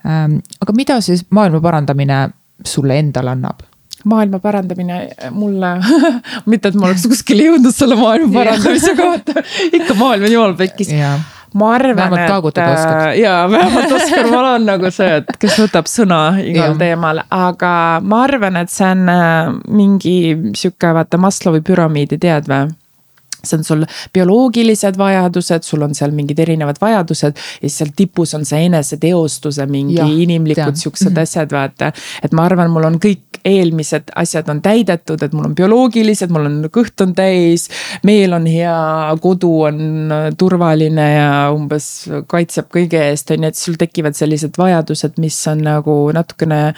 mm.. 0.03 0.37
aga 0.61 0.77
mida 0.77 1.01
siis 1.01 1.25
maailma 1.29 1.61
parandamine 1.61 2.27
sulle 2.65 2.99
endale 2.99 3.33
annab? 3.33 3.65
maailma 4.05 4.39
parandamine 4.39 4.99
mulle 5.31 5.73
mitte, 6.51 6.69
et 6.69 6.77
ma 6.77 6.89
oleks 6.89 7.07
kuskile 7.09 7.49
jõudnud 7.49 7.75
selle 7.75 7.97
maailma 7.99 8.33
parandamise 8.39 8.93
kohta 8.97 9.43
ikka 9.77 9.97
maailm 9.97 10.27
on 10.29 10.35
jumala 10.37 10.57
pekkis 10.59 10.93
ma 11.53 11.73
arvan, 11.75 12.17
et 12.17 12.57
äh, 12.59 13.19
ja 13.23 13.35
vähemalt 13.51 13.91
Oskar, 13.91 14.27
ma 14.31 14.39
olen 14.39 14.65
nagu 14.67 14.91
see, 14.91 15.21
et 15.21 15.37
kes 15.39 15.59
võtab 15.63 15.87
sõna 15.91 16.21
igal 16.43 16.73
ja. 16.73 16.79
teemal, 16.81 17.23
aga 17.29 17.71
ma 18.03 18.23
arvan, 18.25 18.59
et 18.63 18.73
see 18.73 18.89
on 18.89 19.07
äh, 19.13 19.53
mingi 19.69 20.17
sihuke 20.57 20.91
vaata 20.97 21.19
Maslowi 21.21 21.63
püramiidi, 21.65 22.19
tead 22.21 22.49
või? 22.51 22.67
See 23.43 23.57
on 23.57 23.63
sul 23.63 23.85
bioloogilised 24.13 24.97
vajadused, 24.97 25.63
sul 25.63 25.85
on 25.85 25.95
seal 25.97 26.13
mingid 26.15 26.39
erinevad 26.39 26.79
vajadused 26.81 27.37
ja 27.37 27.61
siis 27.61 27.77
seal 27.81 27.93
tipus 27.95 28.33
on 28.37 28.45
see 28.45 28.65
eneseteostuse 28.69 29.67
mingi 29.69 29.99
ja, 29.99 30.07
inimlikud 30.07 30.75
siuksed 30.75 31.11
mm 31.11 31.15
-hmm. 31.15 31.21
asjad, 31.21 31.51
vaata. 31.51 31.91
et 32.23 32.31
ma 32.31 32.45
arvan, 32.45 32.71
mul 32.71 32.89
on 32.89 32.99
kõik 32.99 33.27
eelmised 33.47 34.11
asjad 34.15 34.49
on 34.49 34.61
täidetud, 34.61 35.21
et 35.23 35.33
mul 35.33 35.49
on 35.49 35.55
bioloogilised, 35.55 36.31
mul 36.33 36.47
on 36.49 36.57
kõht 36.73 37.03
on 37.03 37.13
täis. 37.15 37.67
meel 38.03 38.33
on 38.33 38.45
hea, 38.45 38.75
kodu 39.21 39.51
on 39.69 40.13
turvaline 40.37 41.07
ja 41.13 41.29
umbes 41.53 42.09
kaitseb 42.27 42.69
kõige 42.73 43.01
eest, 43.09 43.31
on 43.31 43.43
ju, 43.43 43.53
et 43.53 43.59
sul 43.59 43.79
tekivad 43.79 44.17
sellised 44.17 44.57
vajadused, 44.57 45.17
mis 45.23 45.39
on 45.47 45.63
nagu 45.67 45.97
natukene 46.15 46.73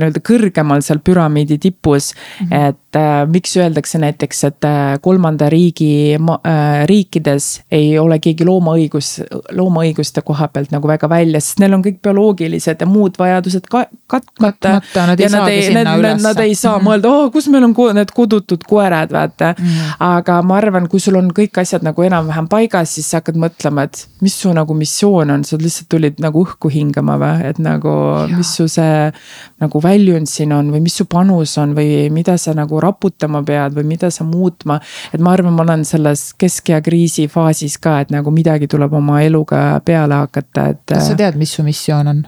nii-öelda 0.00 0.22
kõrgemal 0.24 0.84
seal 0.84 1.00
püramiidi 1.04 1.58
tipus 1.60 2.12
mm. 2.14 2.46
-hmm. 2.46 2.68
et 2.68 2.96
äh, 2.96 3.28
miks 3.30 3.56
öeldakse 3.56 3.98
näiteks, 3.98 4.44
et 4.44 4.64
äh, 4.64 4.98
kolmanda 5.00 5.48
riigi 5.48 6.16
äh, 6.16 6.86
riikides 6.86 7.62
ei 7.70 7.98
ole 7.98 8.18
keegi 8.18 8.44
loomaõigus, 8.44 9.20
loomaõiguste 9.52 10.22
koha 10.24 10.48
pealt 10.48 10.72
nagu 10.74 10.88
väga 10.88 11.08
välja, 11.08 11.40
sest 11.40 11.60
neil 11.60 11.74
on 11.74 11.84
kõik 11.84 12.00
bioloogilised 12.02 12.80
ja 12.80 12.86
muud 12.86 13.18
vajadused 13.18 13.68
ka 13.70 13.84
katmata. 14.06 14.80
Nad 15.06 15.20
ja 15.20 15.28
nad 15.30 15.48
ei, 15.48 15.68
nad, 15.74 15.90
nad, 16.00 16.20
nad 16.22 16.40
ei 16.40 16.54
saa 16.54 16.78
mm 16.78 16.80
-hmm. 16.80 16.88
mõelda, 16.88 17.08
oh 17.08 17.32
kus 17.32 17.48
meil 17.48 17.64
on 17.64 17.74
need 17.94 18.10
kodutud 18.14 18.64
koerad, 18.68 19.12
vaata 19.12 19.54
mm. 19.58 19.64
-hmm. 19.64 19.94
aga 20.00 20.42
ma 20.42 20.56
arvan, 20.56 20.88
kui 20.88 21.00
sul 21.00 21.16
on 21.16 21.30
kõik 21.30 21.60
asjad 21.60 21.82
nagu 21.82 22.02
enam-vähem 22.02 22.48
paigas, 22.48 22.94
siis 22.94 23.10
sa 23.10 23.20
hakkad 23.20 23.36
mõtlema, 23.36 23.84
et 23.84 24.08
mis 24.20 24.40
su 24.40 24.52
nagu 24.52 24.74
missioon 24.74 25.30
on, 25.30 25.44
sa 25.44 25.56
lihtsalt 25.56 25.88
tulid 25.88 26.20
nagu 26.22 26.44
õhku 26.44 26.70
hingama 26.72 27.16
või, 27.20 27.44
et 27.50 27.58
nagu, 27.58 27.90
mis 28.36 28.54
su 28.56 28.68
see 28.68 29.12
nagu 29.60 29.82
väljund 29.90 30.30
siin 30.30 30.54
on 30.56 30.72
või 30.72 30.82
mis 30.86 30.96
su 31.00 31.06
panus 31.10 31.56
on 31.60 31.74
või 31.76 32.08
mida 32.14 32.36
sa 32.40 32.54
nagu 32.56 32.80
raputama 32.82 33.42
pead 33.46 33.76
või 33.76 33.88
mida 33.94 34.10
sa 34.14 34.24
muutma. 34.24 34.80
et 35.12 35.20
ma 35.20 35.34
arvan, 35.36 35.54
ma 35.56 35.66
olen 35.66 35.84
selles 35.88 36.30
keskea 36.40 36.80
kriisi 36.84 37.28
faasis 37.28 37.78
ka, 37.82 38.00
et 38.04 38.12
nagu 38.14 38.32
midagi 38.34 38.70
tuleb 38.70 38.94
oma 39.00 39.22
eluga 39.26 39.80
peale 39.84 40.22
hakata, 40.24 40.68
et. 40.74 40.84
kas 40.94 41.10
sa 41.12 41.18
tead, 41.18 41.38
mis 41.40 41.56
su 41.56 41.66
missioon 41.66 42.14
on? 42.14 42.22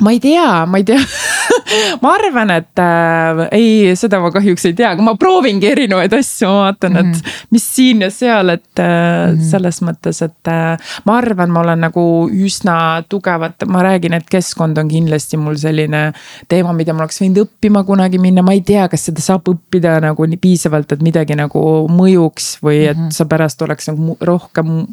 Ma 0.00 0.10
ei 0.10 0.18
tea, 0.20 0.64
ma 0.66 0.78
ei 0.78 0.84
tea 0.84 0.98
ma 2.02 2.14
arvan, 2.14 2.50
et 2.50 2.80
äh, 2.82 3.42
ei, 3.54 3.94
seda 3.98 4.18
ma 4.22 4.30
kahjuks 4.34 4.66
ei 4.68 4.74
tea, 4.76 4.90
aga 4.94 5.04
ma 5.04 5.14
proovingi 5.18 5.68
erinevaid 5.70 6.14
asju, 6.16 6.48
ma 6.48 6.64
vaatan, 6.64 6.96
et 6.98 7.06
mm 7.06 7.12
-hmm. 7.12 7.44
mis 7.54 7.66
siin 7.76 8.02
ja 8.02 8.10
seal, 8.10 8.48
et 8.48 8.78
äh, 8.78 8.86
mm 8.86 9.36
-hmm. 9.36 9.50
selles 9.50 9.82
mõttes, 9.82 10.22
et 10.24 10.50
äh, 10.50 10.78
ma 11.04 11.16
arvan, 11.18 11.50
ma 11.50 11.60
olen 11.60 11.80
nagu 11.86 12.04
üsna 12.30 13.02
tugevat, 13.08 13.66
ma 13.66 13.82
räägin, 13.82 14.12
et 14.14 14.26
keskkond 14.30 14.78
on 14.78 14.88
kindlasti 14.88 15.36
mul 15.36 15.56
selline 15.56 16.12
teema, 16.48 16.72
mida 16.72 16.92
ma 16.92 17.04
oleks 17.04 17.20
võinud 17.22 17.44
õppima 17.44 17.84
kunagi 17.84 18.18
minna, 18.18 18.42
ma 18.42 18.52
ei 18.52 18.60
tea, 18.60 18.88
kas 18.88 19.04
seda 19.04 19.20
saab 19.20 19.48
õppida 19.48 20.00
nagu 20.00 20.26
nii 20.26 20.36
piisavalt, 20.36 20.92
et 20.92 21.02
midagi 21.02 21.34
nagu 21.34 21.88
mõjuks 21.88 22.58
või 22.62 22.88
et 22.88 22.96
mm 22.96 23.04
-hmm. 23.04 23.10
sa 23.10 23.24
pärast 23.24 23.62
oleks 23.62 23.88
nagu 23.88 24.16
rohkem. 24.20 24.86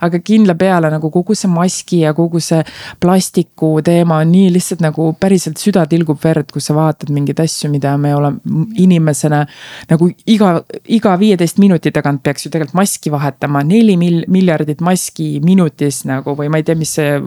aga 0.00 0.18
kindla 0.18 0.54
peale 0.54 0.90
nagu 0.90 1.10
kogu 1.10 1.34
see 1.34 1.50
maski 1.50 2.00
ja 2.00 2.14
kogu 2.14 2.40
see 2.40 2.64
plastiku 3.00 3.80
teema 3.82 4.16
on 4.16 4.32
nii 4.32 4.47
lihtsalt 4.52 4.82
nagu 4.84 5.10
päriselt 5.20 5.60
süda 5.60 5.84
tilgub 5.90 6.20
verd, 6.22 6.50
kui 6.52 6.62
sa 6.64 6.76
vaatad 6.76 7.12
mingeid 7.14 7.40
asju, 7.42 7.70
mida 7.72 7.96
me 8.00 8.14
oleme 8.14 8.64
inimesena. 8.78 9.44
nagu 9.90 10.10
iga, 10.26 10.62
iga 10.86 11.14
viieteist 11.20 11.58
minuti 11.58 11.92
tagant 11.94 12.22
peaks 12.22 12.46
ju 12.46 12.52
tegelikult 12.52 12.78
maski 12.80 13.12
vahetama, 13.14 13.62
neli 13.64 13.96
mil-, 14.00 14.24
miljardit 14.28 14.80
maski 14.84 15.38
minutis 15.44 16.04
nagu 16.08 16.36
või 16.38 16.50
ma 16.52 16.60
ei 16.60 16.66
tea, 16.66 16.78
mis 16.78 16.94
see 16.98 17.18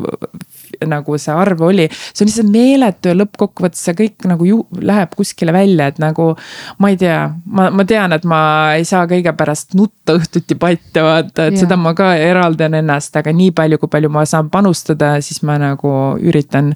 nagu 0.88 1.18
see 1.22 1.34
arv 1.34 1.62
oli. 1.68 1.88
see 1.92 2.26
on 2.26 2.32
lihtsalt 2.32 2.52
meeletu 2.52 3.12
ja 3.12 3.18
lõppkokkuvõttes 3.20 3.84
see 3.88 3.98
kõik 3.98 4.28
nagu 4.30 4.48
ju 4.48 4.62
läheb 4.82 5.16
kuskile 5.18 5.54
välja, 5.56 5.92
et 5.92 6.02
nagu. 6.02 6.32
ma 6.80 6.92
ei 6.92 6.98
tea, 7.02 7.20
ma, 7.46 7.70
ma 7.70 7.86
tean, 7.88 8.14
et 8.16 8.28
ma 8.28 8.42
ei 8.78 8.86
saa 8.88 9.06
kõige 9.10 9.34
pärast 9.38 9.76
nutta 9.78 10.18
õhtuti 10.20 10.58
patte 10.60 11.06
vaata, 11.06 11.48
et 11.48 11.58
ja. 11.58 11.64
seda 11.66 11.78
ma 11.80 11.96
ka 11.98 12.14
eraldan 12.20 12.80
ennast, 12.82 13.16
aga 13.18 13.34
nii 13.36 13.52
palju, 13.56 13.82
kui 13.82 13.92
palju 13.92 14.12
ma 14.14 14.26
saan 14.30 14.52
panustada, 14.54 15.16
siis 15.26 15.44
ma 15.48 15.58
nagu 15.62 15.96
üritan 16.22 16.74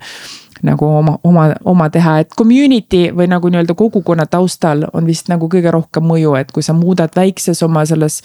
nagu 0.66 0.88
oma, 1.00 1.16
oma, 1.24 1.46
oma 1.66 1.88
teha, 1.94 2.18
et 2.24 2.34
community 2.38 3.10
või 3.16 3.28
nagu 3.32 3.50
nii-öelda 3.52 3.76
kogukonna 3.78 4.26
taustal 4.30 4.86
on 4.94 5.08
vist 5.08 5.30
nagu 5.32 5.50
kõige 5.52 5.72
rohkem 5.74 6.06
mõju, 6.08 6.36
et 6.40 6.52
kui 6.56 6.66
sa 6.66 6.76
muudad 6.78 7.14
väikses 7.16 7.64
oma 7.66 7.86
selles. 7.86 8.22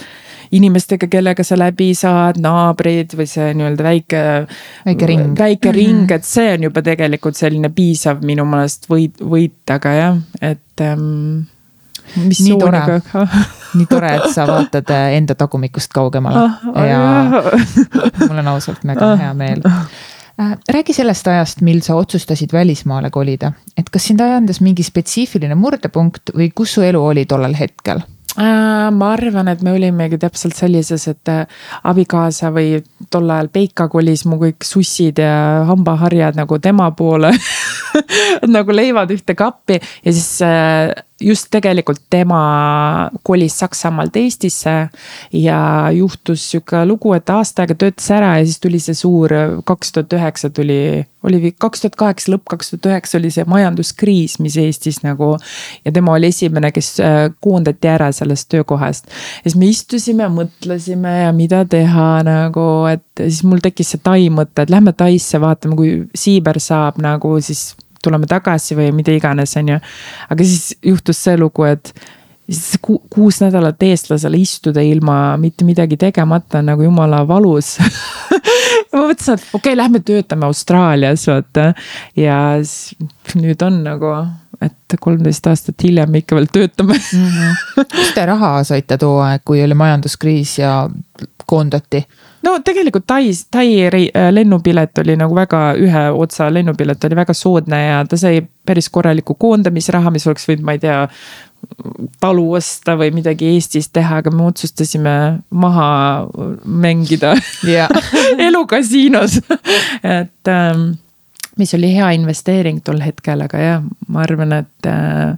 inimestega, 0.50 1.06
kellega 1.06 1.44
sa 1.46 1.56
läbi 1.58 1.92
saad, 1.94 2.40
naabrid 2.42 3.14
või 3.14 3.28
see 3.30 3.52
nii-öelda 3.54 3.84
väike. 3.86 4.22
väike 4.86 5.06
ring. 5.06 5.38
väike 5.38 5.72
ring, 5.72 6.10
et 6.10 6.24
see 6.26 6.54
on 6.54 6.68
juba 6.68 6.82
tegelikult 6.82 7.38
selline 7.38 7.70
piisav 7.74 8.24
minu 8.26 8.44
meelest 8.44 8.88
võit, 8.90 9.20
võit, 9.22 9.62
aga 9.70 9.94
jah, 9.94 10.20
et 10.40 10.84
ähm, 10.84 11.46
mis 12.24 12.40
nii 12.44 12.58
tore, 12.58 12.80
nii 13.78 13.86
tore, 13.90 14.14
et 14.16 14.30
sa 14.34 14.46
vaatad 14.50 14.90
äh, 14.94 15.16
enda 15.18 15.36
tagumikust 15.38 15.92
kaugemale 15.94 16.46
ah, 16.46 16.86
ja 16.86 17.00
mul 18.26 18.40
on 18.42 18.54
ausalt 18.56 18.82
mega 18.88 19.14
hea 19.20 19.34
meel 19.38 19.62
räägi 20.72 20.94
sellest 20.96 21.28
ajast, 21.28 21.60
mil 21.60 21.82
sa 21.84 21.96
otsustasid 22.00 22.52
välismaale 22.52 23.10
kolida, 23.10 23.52
et 23.76 23.90
kas 23.92 24.08
sind 24.08 24.22
ajendas 24.24 24.62
mingi 24.64 24.84
spetsiifiline 24.86 25.54
murdepunkt 25.58 26.32
või 26.36 26.50
kus 26.54 26.78
su 26.78 26.86
elu 26.86 27.02
oli 27.12 27.26
tollel 27.28 27.56
hetkel? 27.58 28.02
Äh, 28.38 28.90
ma 28.94 29.08
arvan, 29.16 29.48
et 29.50 29.62
me 29.66 29.72
olimegi 29.74 30.18
täpselt 30.22 30.54
sellises, 30.54 31.08
et 31.10 31.28
äh, 31.32 31.42
abikaasa 31.90 32.52
või 32.54 32.78
tol 33.10 33.26
ajal 33.26 33.50
Peika 33.50 33.88
kolis 33.90 34.22
mu 34.30 34.38
kõik 34.38 34.64
sussid 34.64 35.18
ja 35.18 35.66
hambaharjad 35.66 36.38
nagu 36.38 36.60
tema 36.62 36.92
poole 36.94 37.32
nagu 38.56 38.76
leivad 38.76 39.10
ühte 39.10 39.34
kappi 39.34 39.80
ja 39.80 40.14
siis 40.14 40.30
just 41.20 41.48
tegelikult 41.50 42.00
tema 42.10 43.10
kolis 43.22 43.58
Saksamaalt 43.58 44.16
Eestisse. 44.16 44.88
ja 45.32 45.88
juhtus 45.92 46.50
sihuke 46.50 46.84
lugu, 46.86 47.12
et 47.12 47.30
aasta 47.30 47.62
aega 47.62 47.74
töötas 47.74 48.10
ära 48.10 48.38
ja 48.38 48.44
siis 48.44 48.60
tuli 48.60 48.80
see 48.80 48.94
suur, 48.94 49.32
kaks 49.66 49.92
tuhat 49.92 50.12
üheksa 50.16 50.50
tuli, 50.50 51.04
oli 51.26 51.52
kaks 51.58 51.84
tuhat 51.84 51.96
kaheksa 52.00 52.32
lõpp, 52.32 52.46
kaks 52.50 52.72
tuhat 52.72 52.88
üheksa 52.92 53.18
oli 53.18 53.30
see 53.34 53.44
majanduskriis, 53.48 54.38
mis 54.40 54.56
Eestis 54.60 55.02
nagu. 55.04 55.36
ja 55.84 55.92
tema 55.92 56.16
oli 56.16 56.30
esimene, 56.32 56.72
kes 56.72 56.90
äh, 57.00 57.18
koondati 57.40 57.88
ära 57.88 58.12
sellest 58.12 58.48
töökohast. 58.48 59.06
ja 59.44 59.50
siis 59.50 59.58
me 59.60 59.68
istusime, 59.68 60.28
mõtlesime 60.32 61.16
ja 61.24 61.32
mida 61.36 61.64
teha 61.64 62.10
nagu, 62.26 62.66
et 62.90 63.26
siis 63.26 63.44
mul 63.44 63.60
tekkis 63.62 63.94
see 63.94 64.00
Tai 64.00 64.30
mõte, 64.32 64.62
et 64.62 64.70
lähme 64.72 64.92
Taisse, 64.96 65.40
vaatame, 65.40 65.76
kui 65.76 65.92
siiber 66.16 66.58
saab 66.60 66.98
nagu 67.02 67.36
siis 67.44 67.74
tuleme 68.02 68.26
tagasi 68.30 68.78
või 68.78 68.90
mida 68.96 69.12
iganes, 69.12 69.56
on 69.60 69.74
ju. 69.74 69.82
aga 70.30 70.46
siis 70.46 70.72
juhtus 70.82 71.20
see 71.24 71.36
lugu, 71.40 71.66
et 71.68 71.92
siis 72.50 72.80
ku, 72.82 72.98
kuus 73.10 73.40
nädalat 73.44 73.82
eestlasele 73.82 74.40
istuda 74.40 74.82
ilma 74.82 75.36
mitte 75.40 75.64
midagi 75.64 75.98
tegemata 76.00 76.62
nagu 76.66 76.82
jumala 76.82 77.22
valus 77.28 77.76
ma 78.92 79.04
mõtlesin, 79.06 79.36
et 79.36 79.42
okei 79.54 79.58
okay,, 79.60 79.76
lähme 79.78 80.00
töötame 80.04 80.48
Austraalias, 80.48 81.26
vaata. 81.30 81.72
ja 82.18 82.38
nüüd 83.38 83.62
on 83.66 83.82
nagu, 83.86 84.14
et 84.60 84.96
kolmteist 85.00 85.46
aastat 85.50 85.86
hiljem 85.86 86.20
ikka 86.20 86.38
veel 86.38 86.50
töötame 86.52 86.96
mm. 86.98 87.28
-hmm. 87.28 87.84
kust 87.84 88.14
te 88.14 88.26
raha 88.26 88.56
saite 88.64 88.98
too 88.98 89.20
aeg, 89.24 89.44
kui 89.44 89.62
oli 89.64 89.74
majanduskriis 89.74 90.58
ja 90.58 90.74
koondati? 91.46 92.04
No 92.46 92.56
tegelikult 92.64 93.06
Tais, 93.06 93.44
Tai 93.50 93.66
äh, 93.86 94.30
lennupilet 94.30 94.98
oli 95.02 95.16
nagu 95.20 95.34
väga 95.36 95.62
ühe 95.80 96.06
otsa 96.16 96.50
lennupilet 96.52 97.04
oli 97.04 97.18
väga 97.18 97.34
soodne 97.36 97.84
ja 97.84 98.00
ta 98.08 98.18
sai 98.20 98.42
päris 98.66 98.90
korraliku 98.92 99.34
koondamisraha, 99.34 100.10
mis 100.14 100.26
oleks 100.26 100.48
võinud, 100.48 100.64
ma 100.66 100.76
ei 100.76 100.82
tea. 100.82 101.06
talu 102.20 102.46
osta 102.56 102.94
või 102.96 103.10
midagi 103.12 103.50
Eestis 103.52 103.90
teha, 103.92 104.22
aga 104.22 104.30
me 104.32 104.46
otsustasime 104.48 105.12
maha 105.50 105.90
mängida 106.64 107.34
yeah. 107.68 107.90
elu 108.48 108.62
kasiinos 108.66 109.36
et 110.02 110.48
ähm, 110.48 110.86
mis 111.60 111.74
oli 111.76 111.92
hea 111.92 112.10
investeering 112.16 112.80
tol 112.84 113.00
hetkel, 113.04 113.44
aga 113.44 113.60
jah, 113.60 113.84
ma 114.08 114.24
arvan, 114.24 114.56
et 114.62 114.88
äh, 114.88 115.36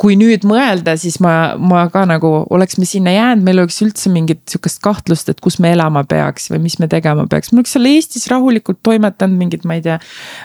kui 0.00 0.16
nüüd 0.18 0.44
mõelda, 0.48 0.96
siis 1.00 1.18
ma, 1.24 1.56
ma 1.56 1.86
ka 1.92 2.04
nagu 2.08 2.30
oleks 2.52 2.78
me 2.80 2.88
sinna 2.88 3.14
jäänud, 3.14 3.44
meil 3.46 3.62
oleks 3.62 3.78
üldse 3.84 4.12
mingit 4.12 4.42
sihukest 4.50 4.82
kahtlust, 4.84 5.30
et 5.32 5.42
kus 5.44 5.58
me 5.62 5.72
elama 5.76 6.04
peaks 6.08 6.50
või 6.52 6.62
mis 6.66 6.78
me 6.82 6.88
tegema 6.92 7.26
peaks, 7.30 7.52
me 7.52 7.62
oleks 7.62 7.76
seal 7.76 7.88
Eestis 7.90 8.28
rahulikult 8.32 8.82
toimetanud, 8.86 9.38
mingid, 9.40 9.66
ma 9.68 9.78
ei 9.78 9.84
tea. 9.84 9.98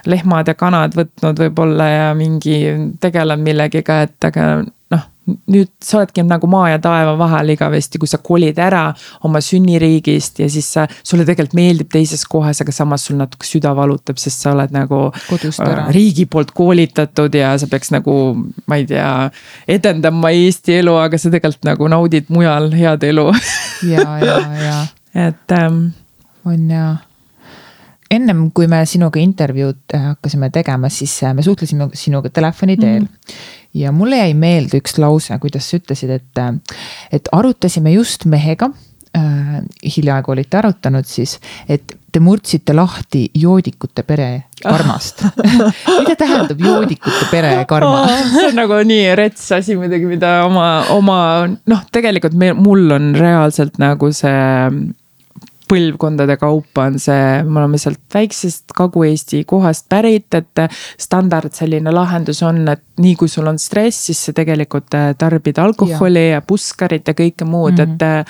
lehmad 0.09 0.47
ja 0.47 0.55
kanad 0.57 0.95
võtnud 0.97 1.39
võib-olla 1.45 1.87
ja 1.89 2.05
mingi 2.17 2.61
tegelenud 3.03 3.43
millegiga, 3.45 4.01
et 4.07 4.29
aga 4.31 4.47
nüüd 5.27 5.69
sa 5.83 5.99
oledki 5.99 6.23
nagu 6.25 6.47
maa 6.49 6.71
ja 6.71 6.79
taeva 6.81 7.13
vahel 7.19 7.53
igavesti, 7.53 7.99
kui 8.01 8.09
sa 8.09 8.17
kolid 8.23 8.57
ära 8.61 8.87
oma 9.27 9.41
sünniriigist 9.43 10.41
ja 10.41 10.47
siis 10.49 10.67
sa, 10.73 10.87
sulle 11.05 11.25
tegelikult 11.27 11.53
meeldib 11.57 11.91
teises 11.93 12.23
kohas, 12.29 12.63
aga 12.63 12.73
samas 12.73 13.05
sul 13.05 13.19
natuke 13.19 13.45
süda 13.45 13.75
valutab, 13.77 14.17
sest 14.21 14.41
sa 14.41 14.55
oled 14.55 14.73
nagu. 14.73 15.03
Äh, 15.11 15.83
riigi 15.93 16.25
poolt 16.25 16.55
koolitatud 16.57 17.37
ja 17.37 17.53
sa 17.61 17.69
peaks 17.69 17.93
nagu, 17.93 18.15
ma 18.65 18.81
ei 18.81 18.87
tea, 18.89 19.11
edendama 19.69 20.33
Eesti 20.33 20.79
elu, 20.79 20.97
aga 21.03 21.21
sa 21.21 21.29
tegelikult 21.33 21.69
nagu 21.69 21.91
naudid 21.91 22.33
mujal 22.33 22.71
head 22.73 23.05
elu 23.05 23.29
ja, 23.91 24.09
ja, 24.23 24.41
ja. 24.65 24.75
et 25.27 25.57
ähm,. 25.57 25.87
on 26.45 26.69
ja 26.71 26.85
ennem 28.11 28.47
kui 28.55 28.67
me 28.67 28.81
sinuga 28.89 29.21
intervjuud 29.21 29.93
hakkasime 29.93 30.49
tegema, 30.51 30.89
siis 30.89 31.13
äh, 31.23 31.35
me 31.37 31.45
suhtlesime 31.45 31.91
sinuga 31.93 32.33
telefoni 32.33 32.77
teel 32.77 33.03
mm. 33.05 33.07
-hmm 33.07 33.60
ja 33.73 33.91
mulle 33.95 34.21
jäi 34.21 34.33
meelde 34.37 34.81
üks 34.81 34.97
lause, 35.01 35.37
kuidas 35.41 35.69
sa 35.69 35.79
ütlesid, 35.79 36.13
et, 36.17 36.63
et 37.11 37.31
arutasime 37.31 37.93
just 37.95 38.25
mehega 38.25 38.71
äh,. 39.17 39.61
hiljaaegu 39.95 40.31
olite 40.35 40.57
arutanud 40.61 41.07
siis, 41.07 41.37
et 41.69 41.95
te 42.11 42.19
murdsite 42.19 42.75
lahti 42.75 43.23
joodikute 43.39 44.03
pere 44.03 44.29
karmast 44.61 45.23
mida 45.99 46.15
tähendab 46.19 46.59
joodikute 46.59 47.27
pere 47.31 47.53
karma 47.69 48.05
see 48.33 48.49
on 48.49 48.57
nagu 48.59 48.79
nii 48.87 49.15
rets 49.19 49.51
asi 49.55 49.77
muidugi, 49.79 50.09
mida 50.09 50.41
oma, 50.45 50.67
oma 50.95 51.19
noh, 51.47 51.85
tegelikult 51.91 52.35
meil, 52.39 52.57
mul 52.59 52.91
on 52.97 53.13
reaalselt 53.15 53.79
nagu 53.81 54.11
see 54.15 54.33
põlvkondade 55.71 56.35
kaupa 56.41 56.87
on 56.89 56.99
see, 56.99 57.43
me 57.47 57.61
oleme 57.61 57.79
sealt 57.81 58.01
väiksest 58.13 58.73
Kagu-Eesti 58.75 59.43
kohast 59.49 59.87
pärit, 59.91 60.27
et 60.35 60.63
standard 60.99 61.55
selline 61.55 61.93
lahendus 61.95 62.41
on, 62.47 62.63
et 62.71 62.83
nii 63.01 63.15
kui 63.19 63.31
sul 63.31 63.47
on 63.47 63.59
stress, 63.61 64.07
siis 64.09 64.25
sa 64.27 64.35
tegelikult 64.37 64.97
äh, 64.97 65.11
tarbid 65.19 65.61
alkoholi 65.61 66.27
ja, 66.27 66.37
ja 66.39 66.43
puskarit 66.45 67.07
ja 67.07 67.15
kõike 67.17 67.47
muud 67.47 67.79
mm, 67.79 67.97
-hmm. 67.97 68.21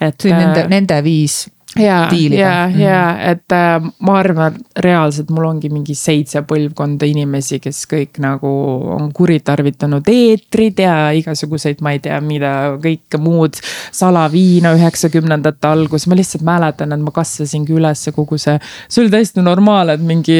et, 0.00 0.08
et. 0.08 0.20
see 0.20 0.32
on 0.32 0.42
nende, 0.42 0.66
nende 0.72 1.02
viis 1.04 1.44
ja, 1.78 1.98
ja, 2.12 2.52
ja 2.74 3.00
et 3.30 3.52
äh, 3.54 3.78
ma 4.04 4.18
arvan, 4.20 4.58
reaalselt 4.84 5.30
mul 5.34 5.46
ongi 5.48 5.70
mingi 5.72 5.94
seitse 5.98 6.42
põlvkonda 6.48 7.06
inimesi, 7.08 7.60
kes 7.62 7.84
kõik 7.90 8.20
nagu 8.22 8.50
on 8.96 9.10
kuritarvitanud 9.16 10.08
eetrid 10.12 10.82
ja 10.82 10.96
igasuguseid, 11.16 11.82
ma 11.84 11.94
ei 11.94 12.02
tea, 12.04 12.18
mida 12.24 12.52
kõike 12.82 13.20
muud. 13.22 13.58
salaviina 13.92 14.74
üheksakümnendate 14.76 15.68
algus, 15.68 16.06
ma 16.06 16.18
lihtsalt 16.18 16.44
mäletan, 16.46 16.92
et 16.94 17.02
ma 17.02 17.12
kasvasingi 17.14 17.74
üles 17.74 18.04
kogu 18.14 18.38
see, 18.38 18.58
see 18.88 19.02
oli 19.02 19.12
täiesti 19.12 19.44
normaalne, 19.44 19.98
et 19.98 20.04
mingi. 20.04 20.38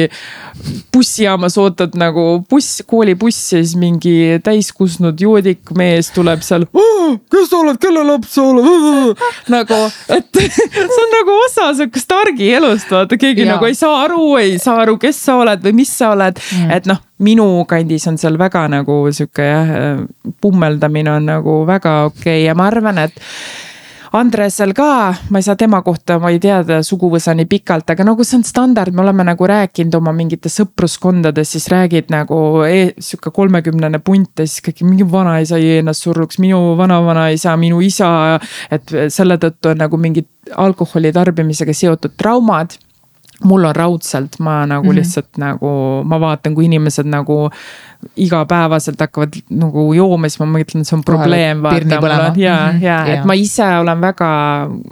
bussijaamas 0.93 1.57
ootad 1.61 1.95
nagu 1.99 2.43
buss, 2.49 2.81
koolibuss 2.87 3.53
ja 3.53 3.61
siis 3.63 3.75
mingi 3.79 4.39
täiskusnud 4.43 5.19
joodik 5.21 5.71
mees 5.77 6.11
tuleb 6.15 6.43
seal. 6.45 6.65
kes 7.31 7.49
sa 7.49 7.61
oled, 7.61 7.79
kelle 7.81 8.03
laps 8.05 8.35
sa 8.35 8.43
oled? 8.43 8.69
nagu, 9.55 9.79
et 10.15 10.41
see 10.93 11.03
on 11.03 11.13
nagu 11.13 11.28
nagu 11.29 11.45
osa 11.45 11.69
sihukest 11.77 12.11
argielust, 12.11 12.89
vaata 12.91 13.17
keegi 13.19 13.45
ja. 13.45 13.53
nagu 13.53 13.67
ei 13.67 13.77
saa 13.77 14.01
aru, 14.05 14.35
ei 14.41 14.57
saa 14.61 14.81
aru, 14.83 14.97
kes 15.01 15.21
sa 15.25 15.37
oled 15.43 15.61
või 15.63 15.75
mis 15.81 15.91
sa 15.93 16.13
oled 16.15 16.39
mm., 16.39 16.73
et 16.73 16.89
noh 16.89 17.01
minu 17.25 17.47
kandis 17.69 18.07
on 18.09 18.17
seal 18.17 18.37
väga 18.39 18.65
nagu 18.71 19.01
sihuke 19.13 19.45
jah, 19.45 19.71
pummeldamine 20.41 21.11
on 21.17 21.27
nagu 21.29 21.57
väga 21.67 21.95
okei 22.09 22.21
okay. 22.21 22.45
ja 22.47 22.55
ma 22.57 22.69
arvan, 22.71 23.01
et 23.05 23.19
Andresel 24.11 24.71
ka, 24.73 25.13
ma 25.29 25.37
ei 25.37 25.45
saa 25.45 25.55
tema 25.55 25.83
kohta, 25.85 26.15
ma 26.17 26.31
ei 26.33 26.39
tea 26.41 26.79
suguvõsa 26.85 27.35
nii 27.37 27.45
pikalt, 27.49 27.91
aga 27.93 28.07
nagu 28.07 28.25
see 28.25 28.39
on 28.39 28.45
standard, 28.47 28.95
me 28.95 29.03
oleme 29.03 29.25
nagu 29.27 29.49
rääkinud 29.51 29.99
oma 29.99 30.13
mingites 30.17 30.57
sõpruskondades, 30.57 31.51
siis 31.53 31.67
räägid 31.69 32.09
nagu 32.09 32.63
e, 32.65 32.95
sihuke 32.97 33.29
kolmekümnene 33.35 34.01
punt 34.01 34.41
ja 34.41 34.47
siis 34.49 34.65
kõik 34.65 34.81
mingi 34.87 35.05
vanaisa 35.11 35.61
jäi 35.61 35.83
ennast 35.83 36.07
surnuks, 36.07 36.41
minu 36.41 36.73
vanavanaisa, 36.79 37.53
minu 37.61 37.83
isa. 37.85 38.09
et 38.73 38.89
selle 39.13 39.37
tõttu 39.37 39.75
on 39.75 39.83
nagu 39.83 39.97
mingid 40.01 40.25
alkoholi 40.57 41.13
tarbimisega 41.13 41.73
seotud 41.77 42.17
traumad 42.17 42.73
mul 43.43 43.65
on 43.65 43.75
raudselt, 43.75 44.39
ma 44.39 44.65
nagu 44.65 44.83
mm 44.83 44.89
-hmm. 44.89 44.95
lihtsalt 44.95 45.37
nagu, 45.37 46.03
ma 46.03 46.19
vaatan, 46.19 46.55
kui 46.55 46.65
inimesed 46.65 47.07
nagu 47.07 47.49
igapäevaselt 48.15 48.99
hakkavad 48.99 49.33
nagu 49.49 49.93
jooma, 49.93 50.29
siis 50.29 50.39
ma 50.39 50.45
mõtlen, 50.45 50.81
et 50.81 50.87
see 50.87 50.95
on 50.95 51.03
probleem. 51.03 51.61
ja, 52.37 52.73
ja, 52.79 53.07
ja 53.07 53.13
et 53.13 53.25
ma 53.25 53.33
ise 53.33 53.67
olen 53.77 54.01
väga 54.01 54.29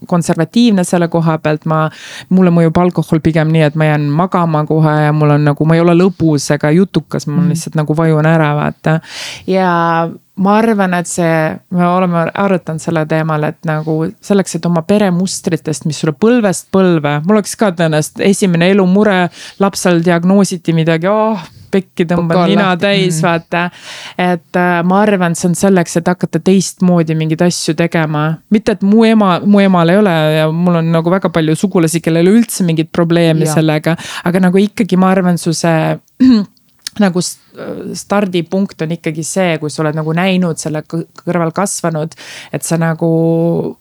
konservatiivne 0.08 0.84
selle 0.84 1.08
koha 1.08 1.38
pealt, 1.38 1.66
ma, 1.66 1.90
mulle 2.30 2.52
mõjub 2.52 2.78
alkohol 2.78 3.20
pigem 3.20 3.52
nii, 3.52 3.62
et 3.62 3.76
ma 3.76 3.86
jään 3.86 4.02
magama 4.02 4.66
kohe 4.66 5.02
ja 5.02 5.14
mul 5.14 5.30
on 5.30 5.44
nagu, 5.44 5.66
ma 5.66 5.76
ei 5.76 5.82
ole 5.82 5.96
lõbus 5.96 6.52
ega 6.54 6.72
jutukas, 6.72 7.28
ma 7.28 7.34
mm 7.34 7.40
-hmm. 7.40 7.50
lihtsalt 7.50 7.76
nagu 7.76 7.98
vajun 7.98 8.26
ära, 8.26 8.56
vaata. 8.56 9.00
ja 9.48 10.10
ma 10.44 10.58
arvan, 10.62 10.94
et 10.98 11.10
see, 11.10 11.34
me 11.74 11.86
oleme 11.88 12.28
arutanud 12.34 12.84
selle 12.84 13.06
teemal, 13.10 13.48
et 13.50 13.60
nagu 13.68 14.00
selleks, 14.24 14.58
et 14.58 14.66
oma 14.70 14.84
peremustritest, 14.88 15.88
mis 15.90 16.00
sulle 16.02 16.14
põlvest 16.18 16.70
põlve, 16.74 17.18
mul 17.26 17.40
oleks 17.40 17.56
ka 17.60 17.72
tõenäoliselt 17.76 18.24
esimene 18.28 18.72
elumure, 18.74 19.28
lapsel 19.64 20.04
diagnoositi 20.06 20.76
midagi, 20.78 21.10
oh 21.12 21.48
pekki 21.72 22.06
tõmban 22.08 22.48
nina 22.50 22.72
täis 22.80 23.20
mm., 23.20 23.26
vaata. 23.26 23.64
et 24.18 24.60
äh, 24.60 24.80
ma 24.88 25.02
arvan, 25.04 25.36
see 25.38 25.50
on 25.52 25.58
selleks, 25.58 25.98
et 26.00 26.10
hakata 26.10 26.42
teistmoodi 26.44 27.16
mingeid 27.18 27.44
asju 27.48 27.76
tegema. 27.78 28.26
mitte, 28.54 28.78
et 28.78 28.86
mu 28.88 29.04
ema, 29.08 29.38
mu 29.44 29.62
emal 29.64 29.94
ei 29.94 30.02
ole 30.02 30.16
ja 30.38 30.50
mul 30.52 30.80
on 30.82 30.92
nagu 30.96 31.12
väga 31.14 31.32
palju 31.34 31.58
sugulasi, 31.60 32.02
kellel 32.04 32.32
üldse 32.32 32.66
mingit 32.68 32.92
probleemi 32.96 33.48
ja. 33.48 33.58
sellega. 33.58 33.98
aga 34.28 34.44
nagu 34.48 34.62
ikkagi 34.62 35.00
ma 35.00 35.12
arvan, 35.16 35.42
su 35.42 35.54
see 35.58 35.98
nagu 37.00 37.22
stardipunkt 37.94 38.82
on 38.82 38.94
ikkagi 38.96 39.24
see, 39.26 39.58
kui 39.62 39.70
sa 39.70 39.84
oled 39.84 39.98
nagu 39.98 40.14
näinud 40.16 40.60
selle 40.62 40.84
kõrval 40.88 41.52
kasvanud. 41.56 42.16
et 42.54 42.64
sa 42.64 42.78
nagu, 42.82 43.10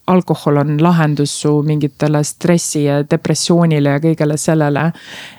alkohol 0.07 0.61
on 0.61 0.77
lahendus 0.81 1.33
su 1.41 1.61
mingitele 1.65 2.23
stressi 2.23 2.83
ja 2.83 3.01
depressioonile 3.03 3.95
ja 3.95 4.03
kõigele 4.03 4.37
sellele. 4.37 4.91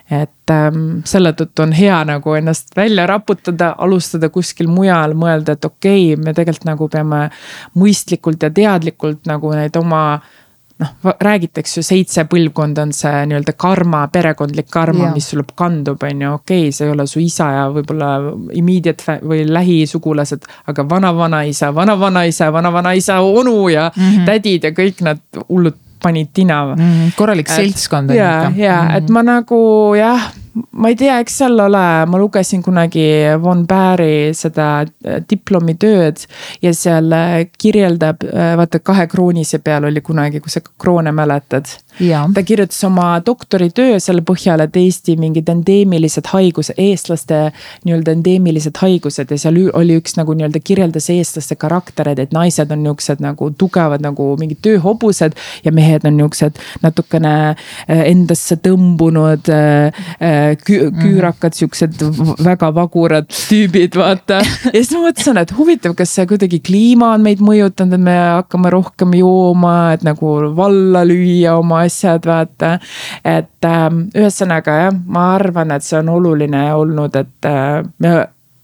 et 0.09 0.51
ähm, 0.51 0.99
selle 1.05 1.33
tõttu 1.37 1.63
on 1.63 1.71
hea 1.71 2.03
nagu 2.05 2.33
ennast 2.33 2.75
välja 2.75 3.05
raputada, 3.07 3.75
alustada 3.77 4.29
kuskil 4.29 4.67
mujal, 4.67 5.13
mõelda, 5.13 5.53
et 5.53 5.65
okei 5.65 6.13
okay,, 6.13 6.25
me 6.25 6.33
tegelikult 6.33 6.65
nagu 6.65 6.89
peame 6.89 7.29
mõistlikult 7.77 8.43
ja 8.43 8.49
teadlikult 8.49 9.25
nagu 9.29 9.53
neid 9.53 9.75
oma 9.77 10.21
noh, 10.79 11.15
räägitakse 11.19 11.79
ju 11.79 11.83
seitse 11.83 12.23
põlvkonda 12.29 12.85
on 12.87 12.93
see 12.95 13.25
nii-öelda 13.29 13.55
karma, 13.59 14.05
perekondlik 14.13 14.69
karma, 14.71 15.11
mis 15.13 15.29
sul 15.31 15.43
kandub, 15.55 16.03
on 16.03 16.23
ju, 16.23 16.31
okei 16.39 16.61
okay,, 16.67 16.75
see 16.75 16.87
ei 16.87 16.93
ole 16.93 17.07
su 17.07 17.19
isa 17.23 17.49
ja 17.55 17.67
võib-olla 17.73 18.13
immediate 18.55 19.19
või 19.23 19.43
lähisugulased. 19.49 20.47
aga 20.71 20.89
vana-vanaisa, 20.89 21.73
vana-vanaisa, 21.75 22.51
vana-vanaisa 22.53 23.19
onu 23.21 23.69
ja 23.69 23.91
mm 23.95 24.03
-hmm. 24.03 24.25
tädid 24.25 24.63
ja 24.63 24.71
kõik 24.71 25.03
nad 25.03 25.21
hullud 25.49 25.75
panid 26.01 26.29
tina 26.33 26.75
mm. 26.75 27.11
korralik 27.15 27.49
seltskond. 27.49 28.09
ja, 28.09 28.51
ja 28.55 28.81
mm 28.81 28.87
-hmm. 28.87 28.97
et 28.97 29.09
ma 29.09 29.23
nagu 29.23 29.95
jah 29.95 30.31
ma 30.71 30.89
ei 30.89 30.95
tea, 30.95 31.19
eks 31.21 31.39
seal 31.41 31.59
ole, 31.59 31.83
ma 32.09 32.19
lugesin 32.19 32.61
kunagi 32.63 33.05
Von 33.41 33.65
Bäri 33.67 34.31
seda 34.37 34.67
äh, 34.81 35.19
diplomitööd 35.29 36.23
ja 36.63 36.73
seal 36.75 37.11
äh, 37.15 37.35
kirjeldab, 37.59 38.23
äh, 38.27 38.53
vaata 38.59 38.81
kahe 38.83 39.07
kroonise 39.11 39.61
peal 39.63 39.87
oli 39.89 40.01
kunagi, 40.05 40.41
kui 40.43 40.51
sa 40.51 40.61
kroone 40.63 41.13
mäletad. 41.15 41.69
ta 42.33 42.43
kirjutas 42.43 42.83
oma 42.87 43.19
doktoritöö 43.25 43.99
selle 43.99 44.23
põhjal, 44.25 44.63
et 44.63 44.77
Eesti 44.79 45.17
mingid 45.19 45.49
endeemilised 45.51 46.29
haigused, 46.31 46.77
eestlaste 46.79 47.41
nii-öelda 47.85 48.15
endeemilised 48.15 48.79
haigused 48.79 49.31
ja 49.31 49.39
seal 49.41 49.59
oli 49.73 49.97
üks 49.99 50.15
nagu 50.19 50.35
nii-öelda 50.37 50.61
kirjeldas 50.63 51.09
eestlaste 51.13 51.57
karaktereid, 51.59 52.19
et 52.23 52.35
naised 52.35 52.71
on 52.71 52.83
niuksed 52.85 53.23
nagu 53.23 53.51
tugevad 53.59 54.03
nagu 54.05 54.31
mingid 54.39 54.61
tööhobused 54.65 55.35
ja 55.65 55.75
mehed 55.75 56.07
on 56.07 56.17
niuksed 56.19 56.59
natukene 56.85 57.35
endasse 57.87 58.55
tõmbunud 58.63 59.49
kü 60.55 60.79
küürakad, 60.95 61.55
siuksed 61.57 61.99
väga 62.45 62.71
vagurad 62.75 63.29
tüübid, 63.29 63.97
vaata. 63.99 64.39
ja 64.73 64.73
siis 64.75 64.93
ma 64.95 65.03
mõtlesin, 65.07 65.39
et 65.41 65.53
huvitav, 65.57 65.95
kas 65.99 66.13
see 66.15 66.27
kuidagi 66.29 66.61
kliima 66.65 67.13
on 67.17 67.25
meid 67.25 67.43
mõjutanud, 67.45 67.97
et 67.97 68.05
me 68.09 68.17
hakkame 68.17 68.73
rohkem 68.73 69.13
jooma, 69.19 69.75
et 69.97 70.05
nagu 70.07 70.33
valla 70.57 71.05
lüüa 71.07 71.57
oma 71.59 71.83
asjad, 71.87 72.25
vaata. 72.29 72.77
et 73.25 73.67
ähm, 73.67 74.07
ühesõnaga 74.15 74.81
jah, 74.85 74.99
ma 75.05 75.33
arvan, 75.37 75.75
et 75.75 75.85
see 75.85 75.99
on 75.99 76.11
oluline 76.17 76.65
olnud, 76.75 77.15
et 77.19 77.49
äh, 77.49 77.79
me 77.99 78.17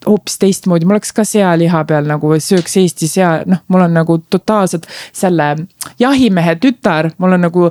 hoopis 0.07 0.39
teistmoodi, 0.41 0.85
ma 0.85 0.95
oleks 0.95 1.13
ka 1.15 1.25
sealiha 1.27 1.83
peal 1.89 2.09
nagu 2.09 2.33
sööks 2.41 2.77
Eesti 2.81 3.09
sea, 3.09 3.37
noh, 3.45 3.63
mul 3.67 3.85
on 3.87 3.95
nagu 3.97 4.17
totaalselt 4.29 4.87
selle 5.13 5.53
jahimehe 5.99 6.55
tütar, 6.61 7.11
mul 7.17 7.37
on 7.37 7.45
nagu 7.47 7.69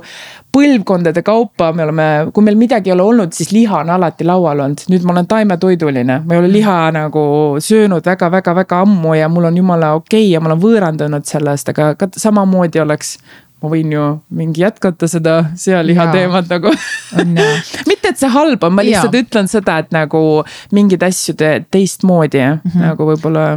põlvkondade 0.55 1.23
kaupa, 1.25 1.71
me 1.75 1.83
oleme, 1.83 2.07
kui 2.33 2.43
meil 2.45 2.57
midagi 2.59 2.89
ei 2.91 2.95
ole 2.95 3.03
olnud, 3.03 3.33
siis 3.35 3.51
liha 3.51 3.81
on 3.83 3.91
alati 3.97 4.27
laual 4.27 4.61
olnud, 4.63 4.85
nüüd 4.91 5.03
ma 5.07 5.15
olen 5.15 5.27
taimetoiduline, 5.31 6.21
ma 6.23 6.35
ei 6.35 6.41
ole 6.41 6.51
liha 6.53 6.77
nagu 6.95 7.25
söönud 7.63 8.05
väga-väga-väga 8.07 8.83
ammu 8.85 9.17
ja 9.19 9.29
mul 9.31 9.49
on 9.51 9.57
jumala 9.59 9.93
okei 9.99 10.23
okay 10.23 10.31
ja 10.31 10.43
ma 10.43 10.51
olen 10.51 10.63
võõrandunud 10.63 11.27
sellest, 11.27 11.73
aga 11.75 11.93
ka 11.99 12.09
samamoodi 12.15 12.83
oleks 12.83 13.17
ma 13.63 13.71
võin 13.71 13.93
ju 13.93 14.03
mingi 14.35 14.63
jätkata 14.63 15.07
seda 15.09 15.37
sealiha 15.59 16.09
teemat 16.13 16.51
nagu 16.51 16.73
mitte, 17.89 18.11
et 18.11 18.19
see 18.19 18.31
halb 18.31 18.63
on, 18.67 18.75
ma 18.75 18.85
lihtsalt 18.85 19.15
ja. 19.15 19.23
ütlen 19.25 19.49
seda, 19.51 19.79
et 19.83 19.95
nagu 19.95 20.21
mingeid 20.75 21.05
asju 21.07 21.37
te 21.39 21.57
teistmoodi 21.71 22.41
mm 22.43 22.59
-hmm. 22.65 22.85
nagu 22.89 23.09
võib-olla. 23.11 23.47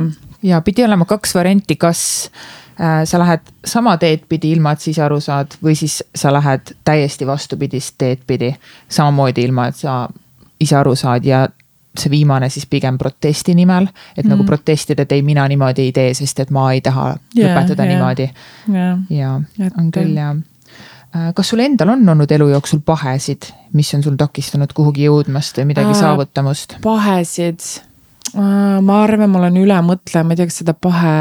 ja 0.43 0.61
pidi 0.61 0.85
olema 0.85 1.05
kaks 1.05 1.35
varianti, 1.35 1.77
kas 1.77 2.31
äh, 2.81 3.05
sa 3.05 3.19
lähed 3.19 3.41
sama 3.65 3.97
teed 3.97 4.25
pidi, 4.29 4.53
ilma 4.53 4.73
et 4.73 4.81
sa 4.81 4.91
ise 4.91 5.03
aru 5.03 5.21
saad, 5.21 5.59
või 5.63 5.75
siis 5.75 6.03
sa 6.15 6.33
lähed 6.33 6.75
täiesti 6.85 7.27
vastupidist 7.27 7.95
teed 7.99 8.25
pidi, 8.27 8.55
samamoodi 8.89 9.45
ilma, 9.45 9.69
et 9.69 9.77
sa 9.77 10.09
ise 10.61 10.77
aru 10.77 10.95
saad 10.97 11.25
ja 11.25 11.49
see 12.01 12.13
viimane 12.13 12.51
siis 12.53 12.67
pigem 12.71 12.99
protesti 12.99 13.55
nimel, 13.59 13.89
et 14.17 14.25
mm. 14.25 14.31
nagu 14.35 14.47
protestida, 14.49 15.05
et 15.07 15.17
ei, 15.17 15.25
mina 15.27 15.47
niimoodi 15.49 15.89
ei 15.89 15.95
tee, 15.97 16.13
sest 16.19 16.45
et 16.45 16.53
ma 16.55 16.69
ei 16.75 16.83
taha 16.85 17.11
yeah, 17.37 17.49
lõpetada 17.49 17.85
yeah, 17.85 17.95
niimoodi 17.95 18.29
yeah.. 18.73 19.03
ja 19.11 19.35
on 19.79 19.91
küll 19.95 20.15
ja. 20.19 20.35
Äh, 21.17 21.33
kas 21.37 21.55
sul 21.55 21.65
endal 21.65 21.95
on 21.95 22.09
olnud 22.15 22.33
elu 22.37 22.51
jooksul 22.53 22.83
pahesid, 22.85 23.51
mis 23.77 23.93
on 23.97 24.05
sul 24.05 24.17
takistanud 24.21 24.73
kuhugi 24.77 25.07
jõudmast 25.09 25.61
või 25.61 25.71
midagi 25.73 25.95
äh, 25.95 26.01
saavutamast? 26.03 26.79
pahesid 26.85 27.65
ma 28.35 29.03
arvan, 29.03 29.31
ma 29.31 29.41
olen 29.43 29.57
ülemõtleja, 29.62 30.25
ma 30.25 30.35
ei 30.35 30.41
tea, 30.41 30.49
kas 30.51 30.61
seda 30.62 30.75
pahe 30.75 31.14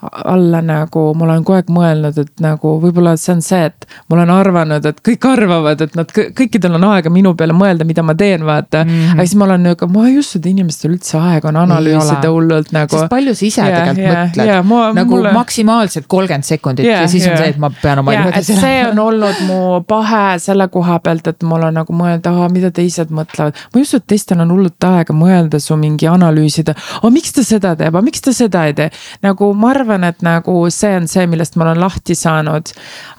alla 0.00 0.60
nagu, 0.64 1.04
ma 1.18 1.26
olen 1.26 1.44
kogu 1.46 1.58
aeg 1.58 1.70
mõelnud, 1.74 2.18
et 2.22 2.42
nagu 2.42 2.74
võib-olla 2.82 3.16
see 3.20 3.34
on 3.34 3.42
see, 3.44 3.62
et 3.70 3.86
ma 4.08 4.18
olen 4.18 4.32
arvanud, 4.34 4.86
et 4.90 5.00
kõik 5.06 5.26
arvavad, 5.30 5.84
et 5.86 5.96
nad 5.98 6.12
kõikidel 6.14 6.76
on 6.78 6.86
aega 6.92 7.12
minu 7.12 7.34
peale 7.38 7.56
mõelda, 7.56 7.86
mida 7.88 8.04
ma 8.06 8.14
teen, 8.18 8.44
vaata 8.46 8.84
mm. 8.84 8.90
-hmm. 8.90 9.18
aga 9.18 9.26
siis 9.26 9.38
ma 9.40 9.48
olen 9.48 9.66
nagu, 9.70 9.88
ma 9.94 10.06
ei 10.08 10.18
usu, 10.20 10.38
et 10.38 10.46
inimestel 10.50 10.94
üldse 10.94 11.18
aega 11.18 11.50
on 11.50 11.60
analüüsida 11.64 12.32
hullult 12.32 12.72
nagu. 12.76 13.02
palju 13.10 13.34
sa 13.34 13.46
ise 13.46 13.62
yeah, 13.62 13.78
tegelikult 13.78 14.06
yeah, 14.06 14.24
mõtled 14.24 14.52
yeah, 14.52 14.64
ma, 14.64 14.80
nagu 14.96 15.16
mulle... 15.16 15.32
maksimaalselt 15.36 16.06
kolmkümmend 16.06 16.48
sekundit 16.48 16.86
yeah, 16.86 17.02
ja 17.04 17.08
siis 17.08 17.26
yeah. 17.26 17.36
on 17.36 17.44
see, 17.44 17.54
et 17.54 17.60
ma 17.62 17.72
pean 17.82 18.02
oma 18.02 18.14
elama. 18.14 18.42
see 18.42 18.78
on 18.86 18.98
olnud 18.98 19.44
mu 19.48 19.60
pahe 19.88 20.38
selle 20.42 20.68
koha 20.72 20.98
pealt, 21.04 21.26
et 21.32 21.42
mul 21.46 21.68
on 21.68 21.78
nagu 21.80 21.96
mõelda, 21.96 22.34
mida 22.52 22.70
teised 22.74 23.12
mõtlevad. 23.14 23.56
ma 23.72 23.80
ei 23.80 23.86
usu, 23.86 24.00
et 24.00 24.06
teistel 24.14 24.40
on 24.44 24.54
hullult 24.54 24.88
aega 24.90 25.16
mõelda 25.16 25.60
su 25.62 25.76
mingi 25.80 26.08
analüüsida, 26.20 26.76
aga 27.00 27.12
miks 27.14 27.34
ta 27.36 27.44
seda 27.46 27.74
teeb, 27.78 27.94
aga 27.94 28.04
miks 28.04 28.24
ta 28.24 28.34
seda 28.36 28.66
ei 28.68 28.76
tee. 28.76 28.90
nagu 29.24 29.52
ma 29.56 29.72
arvan, 29.74 30.04
et 30.08 30.20
nagu 30.26 30.56
see 30.74 30.92
on 30.98 31.08
see, 31.10 31.26
millest 31.30 31.56
ma 31.56 31.68
olen 31.68 31.80
lahti 31.80 32.16
saanud. 32.18 32.74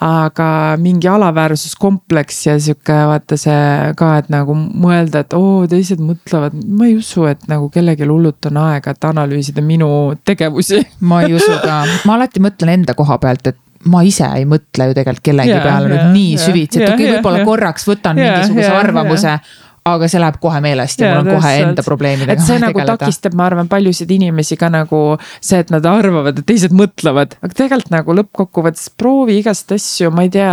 aga 0.06 0.50
mingi 0.82 1.10
alaväärsuskompleks 1.12 2.46
ja 2.48 2.58
sihuke 2.60 2.98
vaata 3.12 3.38
see 3.40 3.94
ka, 3.98 4.14
et 4.22 4.30
nagu 4.34 4.56
mõelda, 4.56 5.26
et 5.26 5.34
oo, 5.38 5.66
teised 5.72 6.02
mõtlevad, 6.04 6.56
ma 6.68 6.90
ei 6.90 6.96
usu, 7.00 7.26
et 7.32 7.44
nagu 7.52 7.70
kellelgi 7.74 8.08
hullult 8.08 8.52
on 8.52 8.62
aega, 8.66 8.94
et 8.96 9.10
analüüsida 9.12 9.64
minu 9.66 9.90
tegevusi. 10.26 10.82
Ma 11.08 11.24
ei 11.26 11.36
usu 11.36 11.52
ka, 11.64 11.82
ma 12.06 12.16
alati 12.18 12.42
mõtlen 12.44 12.76
enda 12.76 12.96
koha 12.98 13.18
pealt, 13.22 13.48
et 13.52 13.60
ma 13.90 14.04
ise 14.06 14.28
ei 14.38 14.46
mõtle 14.50 14.90
ju 14.90 14.96
tegelikult 14.98 15.26
kellegi 15.26 15.54
yeah, 15.54 15.66
peale 15.66 15.90
yeah, 15.90 16.06
nüüd 16.06 16.16
nii 16.16 16.32
yeah, 16.36 16.46
süvitsi, 16.46 16.82
et 16.82 16.90
okei 16.92 17.08
okay, 17.08 17.18
võib-olla 17.18 17.46
korraks 17.48 17.88
võtan 17.90 18.20
mingisuguse 18.20 18.72
arvamuse 18.76 19.36
aga 19.82 20.06
see 20.12 20.20
läheb 20.22 20.36
kohe 20.41 20.60
meelest 20.62 21.00
ja, 21.02 21.08
ja 21.10 21.13
mul 21.17 21.32
on 21.32 21.39
kohe 21.39 21.52
enda 21.63 21.82
probleemidega. 21.82 22.36
et 22.38 22.46
see 22.46 22.60
nagu 22.62 22.78
tegeleda. 22.78 22.98
takistab, 23.02 23.34
ma 23.38 23.48
arvan, 23.50 23.70
paljusid 23.70 24.12
inimesi 24.13 24.58
ka 24.60 24.70
nagu 24.70 25.00
see, 25.39 25.58
et 25.63 25.72
nad 25.74 25.88
arvavad, 25.89 26.38
et 26.38 26.46
teised 26.46 26.76
mõtlevad, 26.78 27.34
aga 27.41 27.58
tegelikult 27.58 27.89
nagu 27.96 28.15
lõppkokkuvõttes 28.20 28.91
proovi 29.02 29.39
igast 29.41 29.74
asju, 29.74 30.12
ma 30.13 30.28
ei 30.28 30.30
tea. 30.36 30.52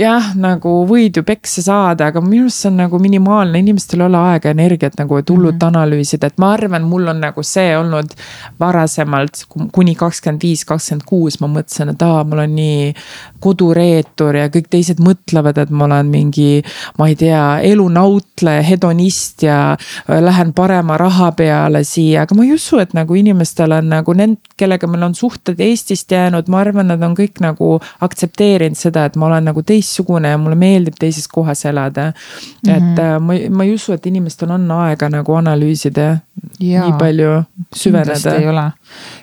jah, 0.00 0.32
nagu 0.34 0.74
võid 0.90 1.20
ju 1.20 1.26
peksa 1.26 1.62
saada, 1.68 2.08
aga 2.10 2.22
minu 2.24 2.48
arust 2.48 2.64
see 2.64 2.72
on 2.72 2.80
nagu 2.82 2.98
minimaalne, 3.02 3.62
inimestel 3.62 4.02
ei 4.02 4.08
ole 4.08 4.24
aega 4.32 4.50
ja 4.50 4.56
energiat 4.56 4.98
nagu, 4.98 5.20
et 5.22 5.30
hullult 5.30 5.54
mm 5.54 5.60
-hmm. 5.60 5.70
analüüsida, 5.70 6.32
et 6.32 6.42
ma 6.42 6.52
arvan, 6.56 6.82
mul 6.82 7.06
on 7.14 7.22
nagu 7.22 7.46
see 7.46 7.76
olnud 7.78 8.18
varasemalt 8.58 9.44
kuni 9.70 9.94
kakskümmend 9.94 10.42
viis, 10.42 10.64
kakskümmend 10.66 11.06
kuus, 11.06 11.38
ma 11.40 11.46
mõtlesin, 11.46 11.94
et 11.94 12.02
aa, 12.02 12.24
mul 12.24 12.42
on 12.42 12.58
nii 12.58 12.90
kodureetur 13.38 14.36
ja 14.36 14.50
kõik 14.50 14.66
teised 14.70 14.98
mõtlevad, 14.98 15.62
et 15.62 15.70
ma 15.70 15.84
olen 15.84 16.10
mingi, 16.10 16.62
ma 16.98 17.08
ei 17.08 17.14
tea, 17.14 17.60
elunaut 17.60 18.31
mõtle 18.32 18.62
hedonist 18.64 19.42
ja 19.42 19.76
äh, 19.76 20.22
lähen 20.22 20.52
parema 20.52 20.96
raha 20.98 21.32
peale 21.32 21.84
siia, 21.84 22.22
aga 22.22 22.34
ma 22.34 22.44
ei 22.44 22.52
usu, 22.54 22.78
et 22.78 22.92
nagu 22.94 23.14
inimestel 23.14 23.72
on 23.72 23.88
nagu 23.88 24.12
need, 24.14 24.38
kellega 24.56 24.86
meil 24.86 25.02
on 25.02 25.14
suhted 25.14 25.60
Eestist 25.60 26.10
jäänud, 26.10 26.48
ma 26.48 26.60
arvan, 26.60 26.88
nad 26.88 27.02
on 27.02 27.14
kõik 27.14 27.40
nagu 27.40 27.80
aktsepteerinud 28.00 28.76
seda, 28.76 29.04
et 29.06 29.16
ma 29.16 29.26
olen 29.26 29.44
nagu 29.44 29.62
teistsugune 29.62 30.28
ja 30.28 30.38
mulle 30.38 30.56
meeldib 30.56 30.96
teises 30.98 31.28
kohas 31.28 31.64
elada 31.64 32.12
mm. 32.12 32.70
-hmm. 32.70 32.76
et 32.76 32.98
äh, 32.98 33.20
ma, 33.20 33.38
ma 33.50 33.64
ei 33.64 33.74
usu, 33.74 33.92
et 33.92 34.06
inimestel 34.06 34.50
on 34.50 34.70
aega 34.70 35.08
nagu 35.08 35.34
analüüsida 35.34 36.18
ja, 36.60 36.86
nii 36.86 36.98
palju, 36.98 37.42
süveneda. 37.74 38.36
ei 38.38 38.48
ole 38.48 38.70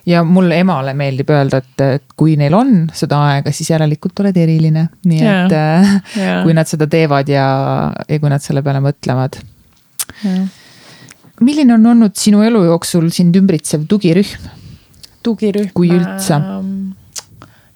ja 0.10 0.23
mul 0.27 0.51
emale 0.55 0.93
meeldib 0.97 1.29
öelda, 1.34 1.60
et, 1.63 1.86
et 1.99 2.17
kui 2.19 2.36
neil 2.39 2.55
on 2.58 2.73
seda 2.95 3.19
aega, 3.29 3.53
siis 3.55 3.71
järelikult 3.73 4.23
oled 4.23 4.38
eriline, 4.38 4.88
nii 5.05 5.21
yeah. 5.21 5.45
et 5.45 6.17
yeah. 6.17 6.43
kui 6.43 6.55
nad 6.58 6.69
seda 6.69 6.88
teevad 6.89 7.29
ja, 7.32 7.45
ja 8.08 8.19
kui 8.19 8.32
nad 8.32 8.43
selle 8.43 8.63
peale 8.65 8.84
mõtlevad 8.84 8.99
mõtlevad. 8.99 9.39
milline 11.39 11.73
on 11.73 11.86
olnud 11.86 12.15
sinu 12.15 12.43
elu 12.43 12.63
jooksul 12.65 13.10
sind 13.12 13.36
ümbritsev 13.36 13.88
tugirühm? 13.88 14.49
tugirühm. 15.23 15.71
kui 15.73 15.91
üldse? 15.93 16.36
Ähm, 16.36 16.91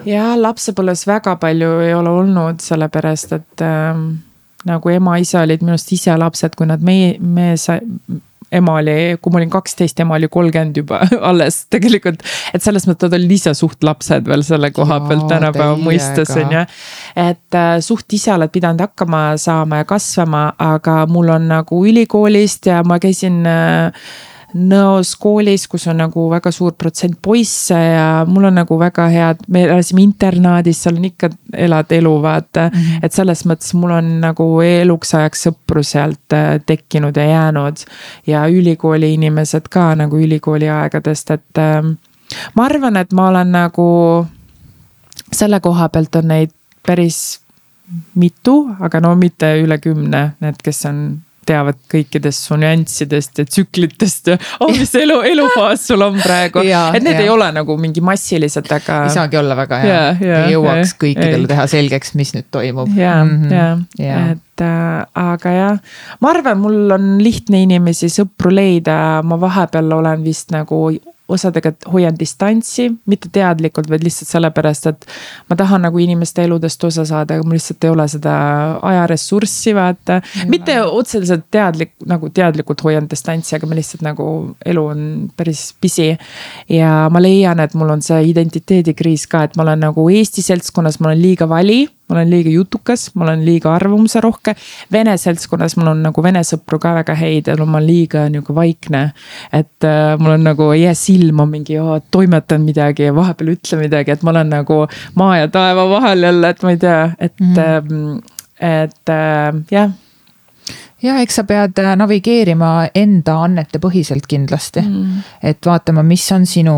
jah, 0.06 0.36
lapsepõlves 0.38 1.08
väga 1.08 1.38
palju 1.40 1.80
ei 1.86 1.94
ole 1.94 2.10
olnud, 2.10 2.62
sellepärast 2.62 3.34
et 3.34 3.64
ähm, 3.64 4.20
nagu 4.66 4.90
ema-isa 4.90 5.44
olid 5.44 5.64
minu 5.64 5.76
arust 5.76 5.92
ise 5.92 6.16
lapsed, 6.18 6.56
kui 6.56 6.68
nad 6.68 6.84
meie, 6.84 7.18
me 7.20 7.54
sai, 7.58 7.80
ema 8.54 8.78
oli, 8.82 8.96
kui 9.22 9.34
ma 9.34 9.42
olin 9.42 9.54
kaksteist, 9.54 10.00
ema 10.04 10.18
oli 10.18 10.30
kolmkümmend 10.32 10.78
juba 10.82 11.02
alles 11.30 11.64
tegelikult. 11.74 12.24
et 12.54 12.64
selles 12.64 12.88
mõttes 12.90 13.10
nad 13.10 13.18
olid 13.20 13.36
ise 13.38 13.54
suht 13.58 13.84
lapsed 13.84 14.28
veel 14.30 14.46
selle 14.46 14.72
koha 14.76 15.00
pealt 15.08 15.28
tänapäeva 15.32 15.78
mõistes 15.82 16.34
on 16.38 16.58
ju. 16.58 16.66
et 17.28 17.60
äh, 17.60 17.78
suht 17.86 18.14
ise 18.14 18.34
oled 18.36 18.54
pidanud 18.54 18.84
hakkama 18.84 19.24
saama 19.42 19.84
ja 19.84 19.90
kasvama, 19.90 20.46
aga 20.60 21.04
mul 21.10 21.34
on 21.34 21.50
nagu 21.52 21.84
ülikoolist 21.88 22.70
ja 22.72 22.84
ma 22.88 23.00
käisin 23.04 23.42
äh, 23.50 24.06
Nõos 24.54 25.16
koolis, 25.18 25.66
kus 25.68 25.88
on 25.90 25.98
nagu 25.98 26.28
väga 26.30 26.52
suur 26.54 26.76
protsent 26.78 27.18
poisse 27.22 27.78
ja 27.78 28.24
mul 28.30 28.46
on 28.52 28.60
nagu 28.62 28.78
väga 28.80 29.08
head, 29.10 29.42
me 29.48 29.64
elasime 29.66 30.04
internaadis, 30.04 30.84
seal 30.84 31.00
on 31.00 31.08
ikka, 31.10 31.30
elad 31.66 31.92
elu, 31.98 32.14
vaata 32.22 32.68
mm. 32.70 32.78
-hmm. 32.80 33.06
et 33.08 33.14
selles 33.14 33.46
mõttes 33.50 33.74
mul 33.74 33.96
on 33.98 34.12
nagu 34.22 34.48
eluks 34.62 35.16
ajaks 35.18 35.48
sõpru 35.48 35.84
sealt 35.84 36.34
äh, 36.38 36.60
tekkinud 36.66 37.18
ja 37.18 37.26
jäänud. 37.26 37.86
ja 38.28 38.48
ülikooli 38.48 39.14
inimesed 39.14 39.70
ka 39.70 39.96
nagu 39.96 40.18
ülikooli 40.18 40.70
aegadest, 40.70 41.32
et 41.32 41.58
äh, 41.58 41.96
ma 42.56 42.66
arvan, 42.66 42.98
et 42.98 43.14
ma 43.14 43.28
olen 43.28 43.52
nagu 43.52 44.28
selle 45.32 45.60
koha 45.60 45.90
pealt 45.90 46.16
on 46.16 46.28
neid 46.28 46.52
päris 46.86 47.40
mitu, 48.16 48.76
aga 48.80 49.02
no 49.04 49.16
mitte 49.16 49.50
üle 49.62 49.78
kümne, 49.82 50.24
need, 50.42 50.60
kes 50.64 50.86
on 50.90 51.00
teavad 51.46 51.80
kõikidest 51.92 52.48
su 52.48 52.58
nüanssidest 52.60 53.42
ja 53.42 53.46
tsüklitest 53.48 54.32
ja 54.34 54.38
oh, 54.60 54.72
mis 54.74 54.94
elu, 55.00 55.20
elufaas 55.30 55.88
sul 55.90 56.04
on 56.06 56.20
praegu. 56.22 56.64
et 56.96 57.04
need 57.04 57.18
ja. 57.18 57.26
ei 57.26 57.32
ole 57.34 57.50
nagu 57.56 57.78
mingi 57.80 58.04
massilised, 58.06 58.70
aga. 58.72 59.04
ei 59.08 59.16
saagi 59.16 59.40
olla 59.40 59.58
väga 59.60 59.82
hea 59.84 59.94
ja, 59.94 60.04
ja, 60.20 60.42
ei 60.44 60.58
jõuaks 60.58 60.96
ja, 60.96 61.00
kõikidele 61.06 61.52
teha 61.52 61.68
selgeks, 61.72 62.14
mis 62.20 62.34
nüüd 62.38 62.50
toimub. 62.54 62.92
ja 62.98 63.16
-hmm. 63.24 63.86
ja, 64.00 64.20
et 64.34 64.66
äh, 64.66 65.06
aga 65.24 65.56
jah, 65.58 65.98
ma 66.22 66.34
arvan, 66.34 66.62
mul 66.64 66.98
on 66.98 67.10
lihtne 67.24 67.64
inimesi, 67.68 68.12
sõpru 68.14 68.54
leida, 68.54 68.96
ma 69.24 69.40
vahepeal 69.40 69.92
olen 70.00 70.24
vist 70.26 70.54
nagu 70.56 70.86
osadega 71.34 71.74
hoian 71.92 72.18
distantsi, 72.20 72.90
mitte 73.10 73.32
teadlikult, 73.34 73.90
vaid 73.92 74.06
lihtsalt 74.06 74.32
sellepärast, 74.32 74.90
et 74.92 75.08
ma 75.50 75.58
tahan 75.60 75.86
nagu 75.88 76.02
inimeste 76.02 76.46
eludest 76.48 76.84
osa 76.88 77.06
saada, 77.08 77.38
aga 77.38 77.48
mul 77.48 77.58
lihtsalt 77.58 77.88
ei 77.88 77.94
ole 77.94 78.08
seda 78.12 78.36
ajaressurssi, 78.92 79.76
vaata. 79.78 80.20
mitte 80.52 80.78
otseselt 80.84 81.48
teadlik, 81.52 81.96
nagu 82.10 82.30
teadlikult 82.34 82.84
hoian 82.86 83.10
distantsi, 83.10 83.56
aga 83.58 83.70
ma 83.70 83.80
lihtsalt 83.80 84.06
nagu, 84.06 84.28
elu 84.66 84.86
on 84.94 85.10
päris 85.38 85.72
pisi. 85.82 86.12
ja 86.70 86.94
ma 87.12 87.22
leian, 87.22 87.60
et 87.64 87.74
mul 87.80 87.96
on 87.96 88.02
see 88.06 88.22
identiteedikriis 88.32 89.28
ka, 89.32 89.46
et 89.48 89.58
ma 89.58 89.68
olen 89.68 89.86
nagu 89.88 90.08
Eesti 90.14 90.46
seltskonnas, 90.46 91.00
ma 91.00 91.12
olen 91.12 91.22
liiga 91.22 91.50
vali 91.50 91.84
ma 92.14 92.20
olen 92.20 92.30
liiga 92.30 92.54
jutukas, 92.54 93.08
ma 93.18 93.26
olen 93.26 93.42
liiga 93.46 93.74
arvamuserohke. 93.74 94.56
Vene 94.92 95.18
seltskonnas 95.18 95.78
mul 95.80 95.90
on 95.94 96.04
nagu 96.06 96.24
vene 96.24 96.44
sõpru 96.46 96.80
ka 96.82 96.94
väga 97.00 97.16
häid 97.18 97.50
ja 97.50 97.58
no 97.58 97.66
ma 97.66 97.80
olen 97.80 97.90
liiga 97.90 98.28
nagu 98.30 98.56
vaikne. 98.56 99.04
et 99.52 99.88
äh, 99.88 100.14
mul 100.20 100.38
on 100.38 100.44
nagu 100.44 100.70
jää 100.78 100.94
silma 100.94 101.46
mingi, 101.50 101.78
toimetan 102.12 102.62
midagi 102.62 103.10
ja 103.10 103.16
vahepeal 103.16 103.56
ütlen 103.56 103.84
midagi, 103.84 104.12
et 104.12 104.24
ma 104.24 104.32
olen 104.32 104.50
nagu 104.50 104.80
maa 105.16 105.38
ja 105.38 105.48
taeva 105.48 105.90
vahel 105.90 106.24
jälle, 106.24 106.50
et 106.50 106.64
ma 106.64 106.72
ei 106.72 106.78
tea, 106.78 107.12
et 107.20 107.40
mm, 107.40 107.54
-hmm. 107.56 108.22
et 108.60 109.10
äh, 109.10 109.64
jah 109.72 109.92
ja 111.04 111.18
eks 111.22 111.36
sa 111.36 111.44
pead 111.44 111.80
äh, 111.80 111.96
navigeerima 112.00 112.90
enda 112.96 113.40
annete 113.44 113.80
põhiselt 113.80 114.28
kindlasti 114.30 114.82
mm., 114.82 115.24
et 115.44 115.66
vaatama, 115.66 116.04
mis 116.04 116.32
on 116.32 116.46
sinu, 116.46 116.78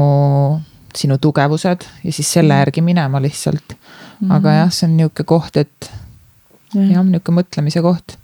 sinu 0.95 1.17
tugevused 1.17 1.85
ja 2.03 2.11
siis 2.11 2.33
selle 2.33 2.53
mm. 2.53 2.59
järgi 2.59 2.81
minema 2.81 3.21
lihtsalt 3.21 3.77
mm. 3.77 4.04
-hmm. 4.19 4.31
aga 4.31 4.59
jah, 4.59 4.71
see 4.71 4.89
on 4.89 4.97
nihuke 4.97 5.23
koht, 5.23 5.57
et 5.57 5.91
yeah. 6.75 6.97
jah, 6.97 7.03
nihuke 7.03 7.31
mõtlemise 7.35 7.81
koht 7.85 8.17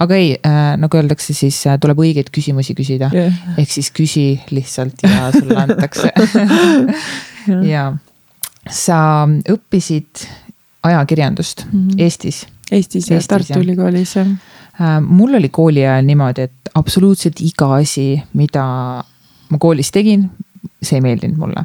aga 0.00 0.18
ei 0.18 0.32
äh,, 0.36 0.74
nagu 0.80 0.96
öeldakse, 0.96 1.34
siis 1.36 1.60
äh, 1.68 1.78
tuleb 1.80 2.00
õigeid 2.02 2.30
küsimusi 2.34 2.76
küsida 2.78 3.10
yeah.. 3.14 3.34
ehk 3.60 3.72
siis 3.72 3.90
küsi 3.94 4.26
lihtsalt 4.54 5.02
ja 5.04 5.30
sulle 5.34 5.58
antakse 5.64 6.12
ja 7.68 7.90
sa 8.68 9.00
õppisid 9.26 10.26
ajakirjandust 10.88 11.66
mm 11.66 11.88
-hmm. 11.88 12.00
Eestis. 12.04 12.46
Eestis 12.72 13.10
ja 13.10 13.20
Tartu 13.28 13.60
Ülikoolis 13.60 14.16
jah 14.16 14.28
äh,. 14.80 15.00
mul 15.00 15.34
oli 15.34 15.48
kooli 15.48 15.86
ajal 15.86 16.04
niimoodi, 16.04 16.48
et 16.48 16.72
absoluutselt 16.74 17.40
iga 17.40 17.74
asi, 17.74 18.22
mida 18.32 18.64
ma 19.48 19.58
koolis 19.58 19.90
tegin, 19.90 20.30
see 20.82 20.98
ei 20.98 21.04
meeldinud 21.04 21.38
mulle. 21.40 21.64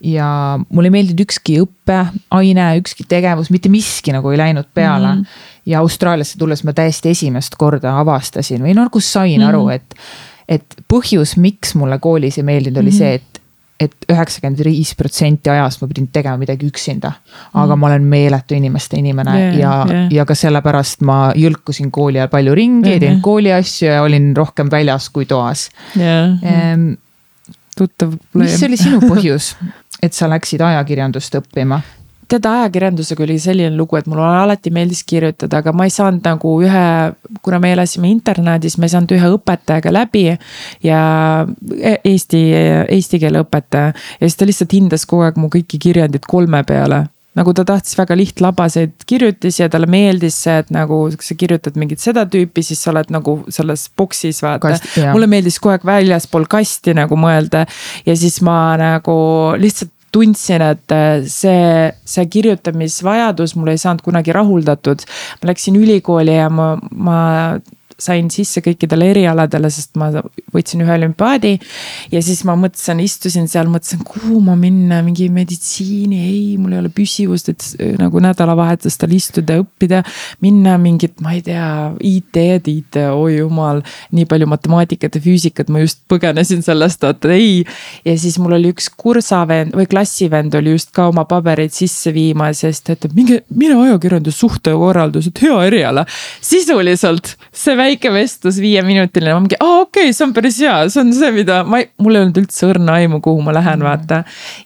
ja 0.00 0.28
mulle 0.68 0.90
ei 0.90 0.96
meeldinud 0.96 1.24
ükski 1.26 1.58
õppeaine, 1.64 2.68
ükski 2.80 3.06
tegevus, 3.08 3.50
mitte 3.54 3.72
miski 3.72 4.14
nagu 4.16 4.32
ei 4.32 4.40
läinud 4.40 4.68
peale 4.74 5.14
mm. 5.14 5.22
-hmm. 5.22 5.70
ja 5.72 5.80
Austraaliasse 5.84 6.38
tulles 6.38 6.64
ma 6.64 6.72
täiesti 6.76 7.12
esimest 7.14 7.58
korda 7.58 7.98
avastasin 8.00 8.62
või 8.62 8.74
no 8.74 8.86
nagu 8.88 9.00
sain 9.00 9.40
mm 9.40 9.44
-hmm. 9.44 9.48
aru, 9.48 9.68
et, 9.68 9.96
et 10.48 10.78
põhjus, 10.92 11.36
miks 11.36 11.74
mulle 11.74 11.98
koolis 11.98 12.38
ei 12.38 12.44
meeldinud, 12.44 12.82
oli 12.82 12.90
mm 12.90 12.94
-hmm. 12.94 12.98
see, 12.98 13.14
et 13.14 13.36
et 13.80 14.06
üheksakümmend 14.08 14.62
viis 14.64 14.94
protsenti 14.96 15.50
ajast 15.52 15.82
ma 15.82 15.88
pidin 15.90 16.08
tegema 16.12 16.40
midagi 16.40 16.66
üksinda. 16.66 17.12
aga 17.52 17.76
mm. 17.76 17.80
ma 17.80 17.86
olen 17.86 18.02
meeletu 18.02 18.54
inimeste 18.56 18.96
inimene 18.96 19.34
yeah, 19.38 19.58
ja 19.58 19.72
yeah., 19.90 20.12
ja 20.12 20.24
ka 20.24 20.34
sellepärast 20.34 21.04
ma 21.04 21.32
jõlkusin 21.36 21.90
kooli 21.90 22.18
ajal 22.22 22.32
palju 22.32 22.54
ringi 22.56 22.94
yeah,, 22.94 23.00
teinud 23.00 23.20
kooli 23.24 23.52
asju 23.52 23.90
ja 23.90 24.02
olin 24.02 24.30
rohkem 24.36 24.72
väljas 24.72 25.10
kui 25.10 25.28
toas 25.28 25.68
yeah,. 25.96 26.38
Tuttav 27.76 28.16
probleem. 28.16 28.50
mis 28.50 28.62
oli 28.64 28.80
sinu 28.80 29.02
põhjus, 29.10 29.52
et 30.02 30.16
sa 30.16 30.30
läksid 30.32 30.64
ajakirjandust 30.64 31.40
õppima? 31.42 31.82
tead, 32.26 32.46
ajakirjandusega 32.50 33.22
oli 33.22 33.36
selline 33.38 33.76
lugu, 33.76 33.96
et 33.98 34.06
mulle 34.10 34.26
alati 34.26 34.72
meeldis 34.74 35.04
kirjutada, 35.06 35.60
aga 35.62 35.70
ma 35.76 35.86
ei 35.86 35.92
saanud 35.94 36.24
nagu 36.26 36.54
ühe, 36.64 36.86
kuna 37.42 37.60
me 37.62 37.70
elasime 37.76 38.10
internaadis, 38.10 38.78
ma 38.78 38.88
ei 38.88 38.94
saanud 38.96 39.14
ühe 39.14 39.32
õpetajaga 39.36 39.92
läbi. 39.94 40.24
ja 40.82 41.00
e-, 41.78 42.00
eesti, 42.04 42.42
eesti 42.96 43.20
keele 43.22 43.44
õpetaja 43.44 43.92
ja 43.94 44.24
siis 44.24 44.38
ta 44.40 44.48
lihtsalt 44.48 44.74
hindas 44.74 45.06
kogu 45.06 45.26
aeg 45.26 45.38
mu 45.38 45.52
kõiki 45.52 45.78
kirjandid 45.82 46.26
kolme 46.26 46.64
peale 46.66 47.06
nagu 47.36 47.52
ta 47.56 47.64
tahtis 47.68 47.96
väga 47.98 48.16
lihtlabaseid 48.18 49.06
kirjutisi 49.08 49.62
ja 49.62 49.70
talle 49.72 49.88
meeldis 49.90 50.38
see, 50.46 50.56
et 50.62 50.70
nagu 50.74 51.02
sa 51.12 51.36
kirjutad 51.38 51.76
mingit 51.80 52.02
seda 52.02 52.26
tüüpi, 52.30 52.64
siis 52.64 52.82
sa 52.82 52.92
oled 52.94 53.12
nagu 53.14 53.38
selles 53.52 53.88
boksis 53.96 54.42
vaata. 54.44 54.76
mulle 55.12 55.28
meeldis 55.30 55.60
kogu 55.60 55.76
aeg 55.76 55.86
väljaspool 55.86 56.48
kasti 56.50 56.96
nagu 56.96 57.18
mõelda 57.20 57.66
ja 58.06 58.16
siis 58.16 58.40
ma 58.44 58.76
nagu 58.80 59.18
lihtsalt 59.60 59.92
tundsin, 60.16 60.62
et 60.64 60.92
äh, 60.94 61.24
see, 61.28 61.90
see 62.08 62.24
kirjutamisvajadus 62.32 63.52
mul 63.58 63.74
ei 63.74 63.80
saanud 63.80 64.00
kunagi 64.06 64.32
rahuldatud. 64.32 65.04
ma 65.42 65.50
läksin 65.50 65.76
ülikooli 65.76 66.38
ja 66.38 66.48
ma, 66.48 66.70
ma 66.90 67.18
sain 67.98 68.28
sisse 68.32 68.60
kõikidele 68.64 69.08
erialadele, 69.14 69.70
sest 69.72 69.94
ma 69.96 70.10
võitsin 70.54 70.82
ühe 70.84 70.92
olümpiaadi. 70.98 71.54
ja 72.12 72.20
siis 72.22 72.42
ma 72.44 72.56
mõtlesin, 72.58 73.00
istusin 73.00 73.48
seal, 73.48 73.70
mõtlesin, 73.72 74.02
kuhu 74.04 74.40
ma 74.44 74.56
minna, 74.58 75.00
mingi 75.04 75.28
meditsiini, 75.32 76.20
ei, 76.28 76.42
mul 76.60 76.76
ei 76.76 76.82
ole 76.82 76.90
püsivust, 76.92 77.48
et 77.52 77.96
nagu 78.00 78.20
nädalavahetustel 78.20 79.14
istuda 79.16 79.60
õppida. 79.62 80.02
minna 80.44 80.76
mingit, 80.78 81.20
ma 81.24 81.32
ei 81.36 81.42
tea, 81.46 81.68
IT-d, 82.00 82.68
IT, 82.72 83.00
oi 83.14 83.38
jumal, 83.38 83.80
nii 84.12 84.28
palju 84.28 84.50
matemaatikat 84.52 85.16
ja 85.16 85.24
füüsikat, 85.24 85.72
ma 85.72 85.80
just 85.84 86.02
põgenesin 86.12 86.62
sellest, 86.66 87.02
vaata 87.02 87.32
ei. 87.32 87.64
ja 88.04 88.16
siis 88.20 88.36
mul 88.42 88.58
oli 88.58 88.74
üks 88.74 88.90
kursavend 88.96 89.76
või 89.76 89.88
klassivend 89.88 90.54
oli 90.58 90.76
just 90.76 90.92
ka 90.96 91.08
oma 91.08 91.24
pabereid 91.28 91.72
sisse 91.72 92.12
viimas 92.12 92.62
ja 92.62 92.68
siis 92.68 92.84
ta 92.84 92.96
ütleb, 92.98 93.16
minge, 93.16 93.40
mine 93.48 93.80
ajakirjandussuhte 93.86 94.76
korraldus, 94.76 95.30
et 95.32 95.42
hea 95.46 95.56
eriala. 95.70 96.04
sisuliselt 96.44 97.36
see 97.56 97.76
väike 97.86 98.12
vestlus 98.14 98.58
viieminutiline, 98.62 99.32
ma 99.34 99.42
mingi, 99.42 99.58
aa 99.60 99.80
okei 99.84 100.08
okay,, 100.08 100.16
see 100.16 100.26
on 100.26 100.34
päris 100.36 100.58
hea, 100.62 100.74
see 100.92 101.02
on 101.02 101.12
see, 101.16 101.30
mida 101.34 101.60
ma, 101.68 101.80
mul 102.02 102.18
ei 102.18 102.24
olnud 102.24 102.40
üldse 102.42 102.68
õrna 102.68 102.98
aimu, 103.00 103.20
kuhu 103.24 103.42
ma 103.46 103.54
lähen 103.56 103.80
mm., 103.80 103.86
vaata. 103.86 104.20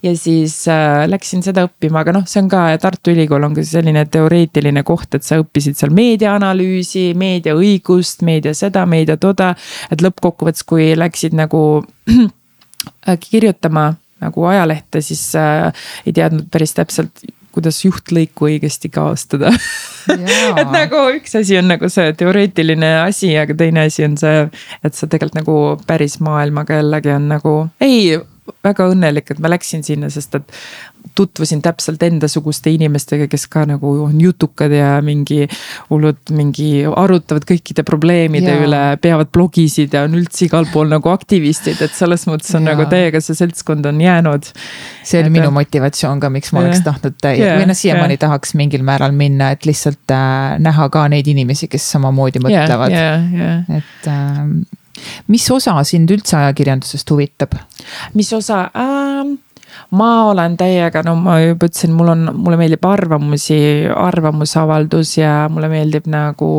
ja 0.06 0.14
siis 0.18 0.56
äh, 0.72 1.04
läksin 1.10 1.44
seda 1.46 1.66
õppima, 1.68 2.02
aga 2.04 2.16
noh, 2.18 2.26
see 2.30 2.42
on 2.42 2.50
ka 2.52 2.64
Tartu 2.82 3.14
Ülikool 3.14 3.46
on 3.46 3.56
ka 3.56 3.64
selline 3.66 4.04
teoreetiline 4.10 4.84
koht, 4.88 5.14
et 5.18 5.26
sa 5.26 5.40
õppisid 5.42 5.78
seal 5.80 5.94
meediaanalüüsi, 5.96 7.10
meediaõigust, 7.20 8.24
meedia 8.26 8.54
seda, 8.56 8.86
meedia 8.90 9.18
toda. 9.20 9.54
et 9.90 10.04
lõppkokkuvõttes, 10.04 10.66
kui 10.68 10.92
läksid 10.98 11.36
nagu 11.38 11.62
kirjutama 13.30 13.92
nagu 14.20 14.44
ajalehte, 14.44 15.00
siis 15.04 15.22
äh, 15.38 15.70
ei 16.06 16.12
teadnud 16.16 16.50
päris 16.52 16.74
täpselt 16.76 17.24
kuidas 17.54 17.80
juhtlõiku 17.84 18.48
õigesti 18.50 18.90
kaastada 18.92 19.52
et 20.60 20.72
nagu 20.72 21.04
üks 21.16 21.36
asi 21.40 21.58
on 21.60 21.70
nagu 21.72 21.90
see 21.92 22.12
teoreetiline 22.18 22.92
asi, 23.04 23.32
aga 23.38 23.56
teine 23.58 23.86
asi 23.90 24.06
on 24.06 24.16
see, 24.20 24.44
et 24.84 24.96
sa 24.96 25.06
tegelikult 25.06 25.40
nagu 25.40 25.56
päris 25.86 26.18
maailmaga 26.24 26.80
jällegi 26.80 27.14
on 27.14 27.30
nagu, 27.34 27.54
ei, 27.84 28.18
väga 28.64 28.88
õnnelik, 28.92 29.30
et 29.32 29.42
ma 29.42 29.50
läksin 29.52 29.84
sinna, 29.86 30.10
sest 30.12 30.34
et 30.38 30.56
tutvusin 31.14 31.62
täpselt 31.62 32.02
endasuguste 32.02 32.70
inimestega, 32.74 33.26
kes 33.30 33.46
ka 33.50 33.64
nagu 33.68 33.92
on 34.04 34.20
jutukad 34.20 34.72
ja 34.72 34.92
mingi 35.04 35.46
hullud, 35.90 36.20
mingi 36.36 36.84
arutavad 36.86 37.44
kõikide 37.48 37.84
probleemide 37.86 38.54
ja. 38.54 38.60
üle, 38.64 38.80
peavad 39.02 39.30
blogisid 39.34 39.94
ja 39.96 40.04
on 40.06 40.16
üldse 40.20 40.46
igal 40.46 40.68
pool 40.72 40.90
nagu 40.92 41.12
aktivistid, 41.12 41.80
et 41.84 41.94
selles 41.96 42.26
mõttes 42.30 42.52
on 42.56 42.68
ja. 42.68 42.74
nagu 42.74 42.86
täiega 42.90 43.22
see 43.24 43.38
seltskond 43.38 43.88
on 43.90 44.00
jäänud. 44.00 44.50
see 45.02 45.22
oli 45.22 45.30
et, 45.32 45.36
minu 45.38 45.52
motivatsioon 45.56 46.20
ka, 46.22 46.32
miks 46.32 46.54
ma 46.54 46.64
ja. 46.64 46.70
oleks 46.70 46.84
tahtnud 46.86 47.30
ja, 47.36 47.54
või 47.58 47.70
noh, 47.70 47.78
siiamaani 47.78 48.18
tahaks 48.20 48.54
mingil 48.58 48.84
määral 48.86 49.16
minna, 49.16 49.52
et 49.56 49.68
lihtsalt 49.68 50.14
äh, 50.14 50.58
näha 50.62 50.88
ka 50.92 51.06
neid 51.12 51.28
inimesi, 51.30 51.68
kes 51.70 51.90
samamoodi 51.96 52.42
mõtlevad. 52.44 52.94
et 53.80 54.10
äh, 54.10 54.44
mis 55.28 55.50
osa 55.50 55.76
sind 55.84 56.10
üldse 56.10 56.36
ajakirjandusest 56.40 57.14
huvitab? 57.14 57.58
mis 58.14 58.32
osa 58.36 58.66
äh,? 58.74 59.38
ma 59.90 60.08
olen 60.30 60.56
täiega, 60.58 61.02
no 61.06 61.14
ma 61.18 61.38
juba 61.42 61.68
ütlesin, 61.68 61.92
mul 61.96 62.12
on, 62.12 62.24
mulle 62.38 62.58
meeldib 62.60 62.84
arvamusi, 62.86 63.60
arvamusavaldus 63.94 65.16
ja 65.18 65.34
mulle 65.52 65.70
meeldib 65.72 66.08
nagu. 66.10 66.50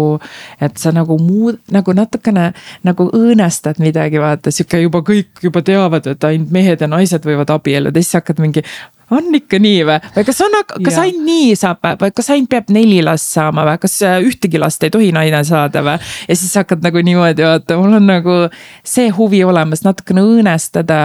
et 0.61 0.77
sa 0.77 0.91
nagu 0.95 1.17
muud, 1.19 1.59
nagu 1.71 1.93
natukene 1.95 2.51
nagu 2.87 3.07
õõnestad 3.15 3.79
midagi, 3.83 4.19
vaata 4.21 4.51
sihuke 4.51 4.81
juba 4.81 5.03
kõik 5.07 5.43
juba 5.43 5.63
teavad, 5.65 6.07
et 6.07 6.23
ainult 6.27 6.51
mehed 6.51 6.81
ja 6.81 6.89
naised 6.91 7.25
võivad 7.27 7.51
abielluda, 7.53 8.01
siis 8.01 8.19
hakkad 8.19 8.41
mingi 8.43 8.65
on 9.11 9.35
ikka 9.35 9.59
nii 9.61 9.81
või, 9.87 9.97
või 10.15 10.25
kas 10.27 10.39
on, 10.45 10.55
kas 10.85 10.97
ainult 11.01 11.25
nii 11.25 11.55
saab 11.59 11.83
või 12.01 12.13
kas 12.15 12.29
ainult 12.33 12.51
peab 12.51 12.71
neli 12.73 13.01
last 13.03 13.33
saama 13.35 13.65
või 13.67 13.79
kas 13.83 13.97
äh, 14.07 14.17
ühtegi 14.23 14.59
last 14.61 14.83
ei 14.83 14.93
tohi 14.93 15.11
naine 15.15 15.41
saada 15.47 15.83
või? 15.85 15.97
ja 16.27 16.37
siis 16.37 16.53
hakkad 16.59 16.83
nagu 16.85 17.01
niimoodi 17.03 17.45
vaata, 17.45 17.77
mul 17.79 17.97
on 17.99 18.07
nagu 18.07 18.37
see 18.87 19.09
huvi 19.15 19.43
olemas 19.43 19.83
natukene 19.85 20.23
õõnestada 20.23 20.99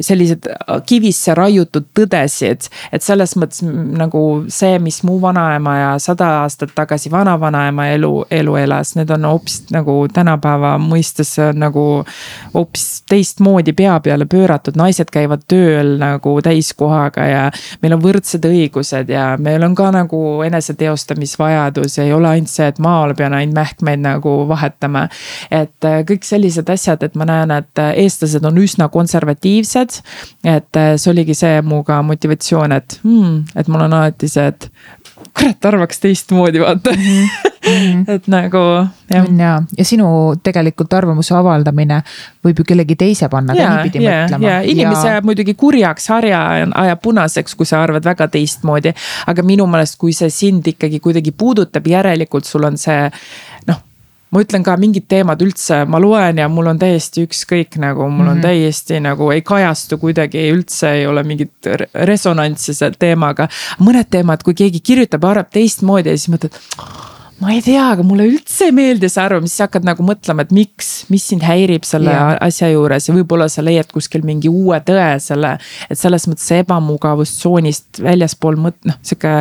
sellised 0.00 0.48
äh, 0.50 0.80
kivisse 0.86 1.36
raiutud 1.38 1.86
tõdesid. 1.96 2.68
et 2.92 3.06
selles 3.06 3.36
mõttes 3.38 3.62
nagu 3.64 4.24
see, 4.48 4.78
mis 4.82 5.02
mu 5.06 5.20
vanaema 5.22 5.76
ja 5.78 5.92
sada 6.02 6.30
aastat 6.42 6.74
tagasi 6.74 7.12
vanavanaema 7.12 7.88
elu, 7.94 8.12
elu 8.30 8.56
elas, 8.64 8.94
need 8.98 9.10
on 9.14 9.28
hoopis 9.30 9.62
nagu 9.74 10.00
tänapäeva 10.12 10.74
mõistes 10.82 11.36
nagu 11.54 11.86
hoopis 12.54 13.04
teistmoodi 13.10 13.74
pea 13.76 13.98
peale 14.02 14.26
pööratud, 14.26 14.76
naised 14.78 15.10
käivad 15.14 15.46
tööl 15.48 15.94
nagu 16.00 16.36
täiskohaga 16.42 17.26
ja 17.30 17.43
meil 17.82 17.96
on 17.96 18.02
võrdsed 18.02 18.44
õigused 18.48 19.10
ja 19.12 19.34
meil 19.40 19.64
on 19.66 19.74
ka 19.78 19.90
nagu 19.94 20.20
eneseteostamisvajadus 20.46 21.98
ja 21.98 22.06
ei 22.06 22.14
ole 22.16 22.30
ainult 22.34 22.52
see, 22.52 22.68
et 22.70 22.80
maal 22.82 23.14
pean 23.18 23.34
ainult 23.36 23.56
mähkmeid 23.56 24.02
nagu 24.04 24.36
vahetama. 24.48 25.08
et 25.50 25.88
äh, 25.88 26.00
kõik 26.08 26.26
sellised 26.26 26.70
asjad, 26.70 27.02
et 27.02 27.14
ma 27.14 27.28
näen, 27.28 27.50
et 27.54 27.82
äh, 27.82 27.92
eestlased 28.04 28.44
on 28.44 28.58
üsna 28.58 28.88
konservatiivsed. 28.88 30.00
et 30.44 30.80
äh, 30.80 30.94
see 30.96 31.10
oligi 31.10 31.34
see 31.34 31.60
mu 31.62 31.82
ka 31.84 32.02
motivatsioon, 32.02 32.72
et 32.72 33.00
hmm, 33.02 33.44
et 33.56 33.68
mul 33.68 33.86
on 33.86 33.98
alati 34.00 34.28
see, 34.28 34.46
et 34.52 34.70
kurat, 35.38 35.64
arvaks 35.64 36.00
teistmoodi, 36.00 36.60
vaata 36.60 36.92
mm. 36.92 37.28
-hmm. 37.64 38.04
et 38.14 38.28
nagu 38.28 38.58
jah. 39.10 39.24
on 39.28 39.40
ja, 39.40 39.62
ja 39.78 39.84
sinu 39.84 40.08
tegelikult 40.42 40.92
arvamuse 40.92 41.34
avaldamine 41.34 42.02
võib 42.44 42.60
ju 42.60 42.64
kellegi 42.64 42.96
teise 42.96 43.28
panna 43.28 43.56
ka 43.56 43.70
niipidi 43.76 44.04
mõtlema. 44.04 44.48
ja 44.48 44.60
inimese 44.60 45.08
jääb 45.08 45.22
ja... 45.22 45.26
muidugi 45.30 45.54
kurjaks, 45.54 46.08
harja 46.08 46.42
ajab 46.74 47.02
punaseks, 47.02 47.54
kui 47.54 47.66
sa 47.66 47.82
arvad 47.82 48.04
väga 48.04 48.28
teistmoodi. 48.28 48.94
aga 49.26 49.42
minu 49.42 49.66
meelest, 49.66 49.98
kui 49.98 50.12
see 50.12 50.30
sind 50.30 50.66
ikkagi 50.66 51.00
kuidagi 51.00 51.32
puudutab, 51.32 51.86
järelikult 51.86 52.44
sul 52.44 52.64
on 52.64 52.78
see 52.78 53.10
noh 53.66 53.82
ma 54.34 54.42
ütlen 54.42 54.64
ka 54.66 54.74
mingid 54.80 55.06
teemad 55.10 55.42
üldse, 55.44 55.84
ma 55.86 56.00
loen 56.02 56.42
ja 56.42 56.48
mul 56.50 56.72
on 56.72 56.80
täiesti 56.80 57.22
ükskõik 57.28 57.78
nagu, 57.82 58.08
mul 58.10 58.26
on 58.26 58.32
mm 58.32 58.40
-hmm. 58.40 58.42
täiesti 58.42 59.00
nagu 59.00 59.30
ei 59.30 59.42
kajastu 59.46 59.98
kuidagi, 60.02 60.48
üldse 60.50 60.90
ei 60.98 61.06
ole 61.06 61.22
mingit 61.22 61.70
resonantsi 61.94 62.74
selle 62.74 62.98
teemaga. 62.98 63.48
mõned 63.80 64.10
teemad, 64.10 64.42
kui 64.42 64.54
keegi 64.54 64.80
kirjutab, 64.80 65.24
arvab 65.24 65.50
teistmoodi 65.50 66.10
ja 66.10 66.18
siis 66.18 66.34
mõtled 66.34 66.58
ma 67.42 67.50
ei 67.54 67.60
tea, 67.64 67.82
aga 67.94 68.04
mulle 68.06 68.26
üldse 68.28 68.68
ei 68.68 68.74
meeldi 68.74 69.08
see 69.10 69.22
arvamus, 69.22 69.52
siis 69.54 69.64
hakkad 69.64 69.86
nagu 69.86 70.04
mõtlema, 70.06 70.44
et 70.44 70.52
miks, 70.54 70.90
mis 71.10 71.24
sind 71.32 71.42
häirib 71.46 71.86
selle 71.86 72.12
yeah. 72.12 72.36
asja 72.44 72.68
juures 72.70 73.08
ja 73.08 73.14
võib-olla 73.16 73.48
sa 73.50 73.64
leiad 73.64 73.90
kuskil 73.92 74.24
mingi 74.26 74.50
uue 74.50 74.78
tõe 74.86 75.08
selle. 75.22 75.56
et 75.90 75.98
selles 75.98 76.28
mõttes 76.30 76.46
ebamugavustsoonist 76.60 78.02
väljaspool 78.04 78.58
mõt-, 78.66 78.80
noh 78.86 78.98
sihuke 79.02 79.36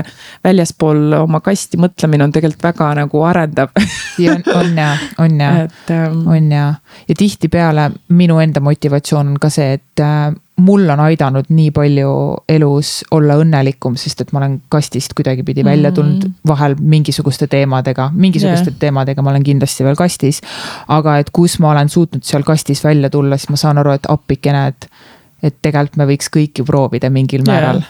väljaspool 0.45 1.19
oma 1.21 1.43
kasti 1.45 1.79
mõtlemine 1.81 2.25
on 2.25 2.33
tegelikult 2.33 2.69
väga 2.71 2.89
nagu 3.03 3.25
arendav 3.29 3.73
ja 4.21 4.37
on, 4.37 4.47
on 4.57 4.79
ja, 4.83 4.89
on 5.21 5.39
ja, 5.45 5.51
ähm, 5.95 6.23
on 6.33 6.49
ja, 6.51 6.69
ja 7.07 7.19
tihtipeale 7.19 7.91
minu 8.13 8.39
enda 8.41 8.63
motivatsioon 8.63 9.35
on 9.35 9.41
ka 9.41 9.53
see, 9.53 9.77
et 9.77 10.03
äh, 10.03 10.31
mul 10.63 10.89
on 10.89 11.01
aidanud 11.03 11.49
nii 11.53 11.71
palju 11.75 12.11
elus 12.49 12.91
olla 13.11 13.35
õnnelikum, 13.41 13.97
sest 13.99 14.23
et 14.23 14.31
ma 14.33 14.41
olen 14.41 14.57
kastist 14.71 15.15
kuidagipidi 15.17 15.65
välja 15.65 15.91
mm. 15.91 15.95
tulnud 15.97 16.47
vahel 16.47 16.75
mingisuguste 16.79 17.47
teemadega, 17.51 18.09
mingisuguste 18.13 18.71
yeah. 18.71 18.79
teemadega 18.85 19.25
ma 19.25 19.33
olen 19.33 19.43
kindlasti 19.43 19.85
veel 19.85 19.99
kastis. 19.99 20.41
aga 20.87 21.17
et 21.21 21.31
kus 21.35 21.59
ma 21.63 21.73
olen 21.73 21.89
suutnud 21.89 22.23
seal 22.23 22.45
kastis 22.47 22.83
välja 22.83 23.09
tulla, 23.13 23.37
siis 23.37 23.51
ma 23.53 23.59
saan 23.59 23.81
aru, 23.81 23.95
et 23.97 24.09
appikene, 24.09 24.67
et 24.71 24.89
et 25.43 25.55
tegelikult 25.61 25.97
me 25.99 26.07
võiks 26.13 26.29
kõiki 26.33 26.63
proovida 26.65 27.09
mingil 27.13 27.43
määral 27.47 27.81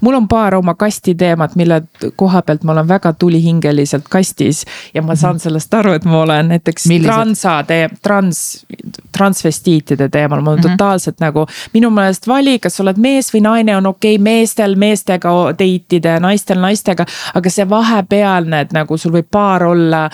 mul 0.00 0.14
on 0.16 0.28
paar 0.28 0.54
oma 0.58 0.74
kasti 0.74 1.14
teemat, 1.18 1.56
mille 1.56 1.82
koha 2.16 2.42
pealt 2.42 2.64
ma 2.64 2.72
olen 2.72 2.88
väga 2.88 3.12
tulihingeliselt 3.12 4.08
kastis 4.10 4.64
ja 4.94 5.02
ma 5.02 5.14
saan 5.14 5.34
mm 5.34 5.36
-hmm. 5.36 5.42
sellest 5.42 5.74
aru, 5.74 5.92
et 5.92 6.04
ma 6.04 6.22
olen 6.22 6.48
näiteks 6.48 6.86
Millised? 6.86 7.12
transa 7.12 7.62
tee-, 7.62 7.88
trans, 8.02 8.66
transvestiitide 9.12 10.08
teemal, 10.08 10.40
ma 10.40 10.50
olen 10.50 10.60
mm 10.60 10.68
-hmm. 10.68 10.76
totaalselt 10.76 11.20
nagu. 11.20 11.46
minu 11.72 11.90
meelest 11.90 12.28
vali, 12.28 12.58
kas 12.58 12.76
sa 12.76 12.82
oled 12.82 12.96
mees 12.96 13.34
või 13.34 13.40
naine, 13.40 13.76
on 13.76 13.86
okei 13.86 14.14
okay, 14.14 14.22
meestel 14.22 14.76
meestega 14.76 15.30
date 15.58 15.96
ida, 15.96 16.20
naistel 16.20 16.60
naistega. 16.60 17.04
aga 17.34 17.50
see 17.50 17.68
vahepealne, 17.70 18.60
et 18.60 18.72
nagu 18.72 18.96
sul 18.96 19.12
võib 19.12 19.28
paar 19.30 19.62
olla, 19.62 20.10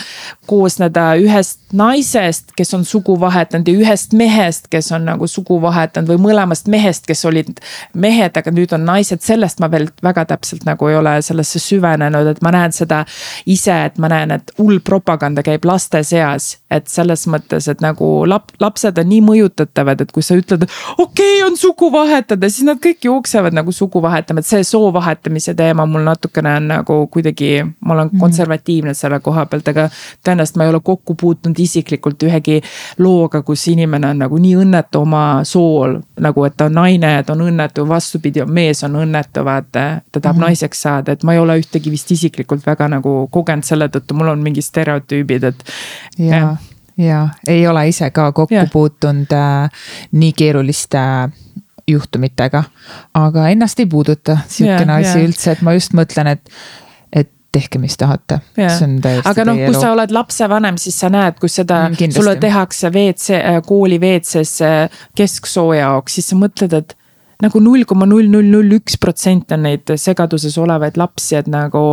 koosneda 0.47 1.15
ühest 1.15 1.61
naisest, 1.73 2.53
kes 2.57 2.75
on 2.75 2.85
sugu 2.85 3.21
vahetanud 3.21 3.69
ja 3.69 3.75
ühest 3.79 4.13
mehest, 4.13 4.69
kes 4.71 4.93
on 4.93 5.05
nagu 5.05 5.27
sugu 5.27 5.61
vahetanud 5.63 6.09
või 6.09 6.21
mõlemast 6.25 6.69
mehest, 6.73 7.07
kes 7.09 7.25
olid 7.29 7.61
mehed, 7.95 8.37
aga 8.37 8.53
nüüd 8.55 8.73
on 8.77 8.85
naised, 8.89 9.23
sellest 9.25 9.61
ma 9.63 9.71
veel 9.73 9.89
väga 10.05 10.27
täpselt 10.33 10.65
nagu 10.69 10.89
ei 10.91 10.99
ole 10.99 11.17
sellesse 11.25 11.61
süvenenud, 11.63 12.33
et 12.35 12.43
ma 12.45 12.53
näen 12.55 12.75
seda 12.75 13.05
ise, 13.51 13.77
et 13.89 14.01
ma 14.03 14.11
näen, 14.13 14.35
et 14.39 14.55
hull 14.59 14.81
propaganda 14.85 15.45
käib 15.47 15.67
laste 15.69 16.03
seas. 16.05 16.59
et 16.75 16.89
selles 16.91 17.23
mõttes, 17.31 17.69
et 17.71 17.79
nagu 17.85 18.25
lap-, 18.27 18.51
lapsed 18.59 18.97
on 18.99 19.07
nii 19.07 19.21
mõjutatavad, 19.23 20.01
et 20.03 20.11
kui 20.11 20.25
sa 20.27 20.35
ütled, 20.35 20.65
et 20.65 20.73
okei 20.99 21.37
okay,, 21.37 21.43
on 21.47 21.55
sugu 21.57 21.87
vahetada, 21.93 22.49
siis 22.51 22.67
nad 22.67 22.81
kõik 22.83 23.07
jooksevad 23.07 23.55
nagu 23.55 23.73
sugu 23.73 24.03
vahetama, 24.03 24.43
et 24.43 24.49
see 24.49 24.65
soo 24.67 24.89
vahetamise 24.95 25.55
teema 25.55 25.87
mul 25.87 26.03
natukene 26.03 26.57
on 26.59 26.67
nagu 26.73 26.97
kuidagi, 27.15 27.63
ma 27.81 27.95
olen 27.95 28.09
-hmm. 28.09 28.21
konservatiivne 28.21 28.95
selle 28.95 29.21
koha 29.21 29.47
pealt, 29.47 29.69
aga 29.69 29.89
tõenäoliselt 30.27 30.57
ma 30.57 30.65
ei 30.65 30.71
ole 30.75 30.81
kokku 30.83 31.15
puutunud 31.15 31.59
isiklikult 31.59 32.23
ühegi 32.23 32.61
looga, 32.99 33.43
kus 33.43 33.69
inimene 33.69 34.11
on 34.11 34.19
nagu 34.25 34.39
nii 34.39 34.57
õnnetu 34.65 35.05
oma 35.05 35.45
sool 35.45 35.99
nagu, 36.21 36.45
et 36.45 36.55
ta 36.57 36.69
on 36.69 36.77
naine 36.79 37.11
ja 37.13 37.23
ta 37.27 37.35
on 37.35 37.45
õnnetu, 37.49 37.87
vastupidi, 37.89 38.45
mees 38.47 38.85
on 38.87 38.97
õnnetu, 39.03 39.45
vaata. 39.45 39.85
ta 40.13 40.21
tahab 40.21 40.37
mm 40.37 40.41
-hmm. 40.41 40.47
naiseks 40.47 40.83
saada, 40.83 41.13
et 41.13 41.23
ma 41.23 41.33
ei 41.33 41.39
ole 41.39 41.59
ühtegi 41.59 41.91
vist 41.91 42.11
isiklikult 42.11 42.67
väga 42.67 42.89
nagu 42.89 43.29
kogenud 43.31 43.65
selle 43.65 43.89
tõttu, 43.89 44.15
mul 44.15 44.29
on 44.29 44.43
mingid 44.43 44.65
stereotüübid, 44.65 45.45
et. 45.45 45.65
ja, 46.19 46.57
ja 46.97 47.29
ei 47.47 47.67
ole 47.67 47.89
ise 47.89 48.11
ka 48.11 48.33
kokku 48.33 48.55
ja. 48.55 48.67
puutunud 48.73 49.33
äh, 49.33 49.71
nii 50.13 50.33
keeruliste 50.33 50.99
juhtumitega. 51.89 52.65
aga 53.15 53.49
ennast 53.49 53.81
ei 53.81 53.87
puuduta 53.87 54.39
sihukene 54.49 54.93
asi 54.93 55.19
yeah. 55.19 55.29
üldse, 55.29 55.53
et 55.53 55.63
ma 55.63 55.73
just 55.73 55.93
mõtlen, 55.93 56.27
et 56.27 56.51
tehke, 57.55 57.81
mis 57.83 57.97
tahate. 58.01 58.41
aga 59.31 59.47
noh, 59.49 59.63
kui 59.67 59.79
sa 59.79 59.93
oled 59.95 60.13
lapsevanem, 60.15 60.81
siis 60.81 60.99
sa 61.01 61.11
näed, 61.13 61.39
kus 61.43 61.61
seda 61.61 61.85
mm,, 61.89 62.13
sulle 62.15 62.37
tehakse 62.43 62.91
WC, 62.91 63.39
äh, 63.39 63.63
kooli 63.67 64.01
WC-s 64.03 64.61
kesksooja 65.17 65.85
jaoks, 65.85 66.19
siis 66.19 66.31
sa 66.33 66.39
mõtled, 66.39 66.77
et 66.77 66.97
nagu 67.43 67.61
null 67.63 67.85
koma 67.89 68.07
null 68.09 68.29
null 68.31 68.49
null 68.51 68.77
üks 68.77 68.97
protsent 69.01 69.53
on 69.55 69.65
neid 69.67 69.91
segaduses 70.01 70.57
olevaid 70.61 70.99
lapsi, 71.01 71.35
et 71.41 71.49
nagu. 71.51 71.85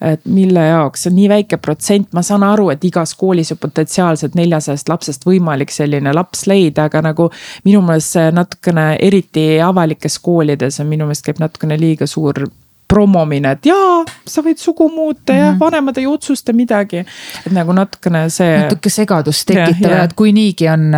et 0.00 0.24
mille 0.28 0.64
jaoks, 0.66 1.04
see 1.04 1.12
on 1.12 1.16
nii 1.18 1.28
väike 1.32 1.60
protsent, 1.62 2.10
ma 2.16 2.24
saan 2.26 2.44
aru, 2.46 2.70
et 2.74 2.84
igas 2.84 3.14
koolis 3.18 3.52
on 3.54 3.60
potentsiaalselt 3.62 4.36
neljasajast 4.38 4.90
lapsest 4.92 5.26
võimalik 5.28 5.72
selline 5.74 6.14
laps 6.16 6.46
leida, 6.50 6.88
aga 6.90 7.04
nagu. 7.10 7.30
minu 7.64 7.82
meelest 7.86 8.16
see 8.16 8.30
natukene, 8.34 8.86
eriti 9.00 9.46
avalikes 9.64 10.18
koolides 10.24 10.80
on 10.82 10.90
minu 10.90 11.08
meelest 11.08 11.26
käib 11.26 11.40
natukene 11.42 11.78
liiga 11.80 12.08
suur 12.10 12.48
promomine, 12.90 13.54
et 13.56 13.68
jaa, 13.70 14.02
sa 14.26 14.42
võid 14.44 14.60
sugu 14.60 14.88
muuta 14.90 15.34
ja 15.34 15.50
mm 15.50 15.54
-hmm. 15.54 15.60
vanemad 15.60 15.98
ei 15.98 16.06
otsusta 16.06 16.52
midagi. 16.52 17.04
et 17.46 17.52
nagu 17.52 17.72
natukene 17.72 18.24
see. 18.30 18.58
natuke 18.58 18.90
segadust 18.90 19.46
tekitab 19.46 19.90
ja 19.90 20.02
et 20.04 20.14
kui 20.18 20.32
niigi 20.32 20.68
on 20.68 20.90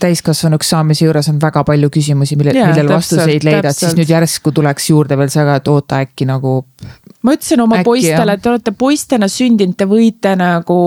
täiskasvanuks 0.00 0.70
saamise 0.70 1.04
juures 1.04 1.28
on 1.28 1.40
väga 1.40 1.64
palju 1.64 1.90
küsimusi, 1.90 2.36
mille, 2.36 2.52
millele 2.52 2.94
vastuseid 2.94 3.44
leida, 3.44 3.68
et 3.68 3.76
siis 3.76 3.96
nüüd 3.96 4.10
järsku 4.10 4.52
tuleks 4.52 4.90
juurde 4.90 5.18
veel 5.18 5.30
see, 5.32 5.46
et 5.56 5.68
oota 5.68 6.02
äkki 6.04 6.26
nagu. 6.28 6.64
ma 7.22 7.32
ütlesin 7.32 7.60
oma 7.60 7.80
äkki, 7.80 7.84
poistele, 7.84 8.32
et 8.32 8.42
te 8.42 8.50
olete 8.50 8.72
poistena 8.78 9.28
sündinud, 9.28 9.76
te 9.76 9.84
võite 9.88 10.36
nagu 10.36 10.78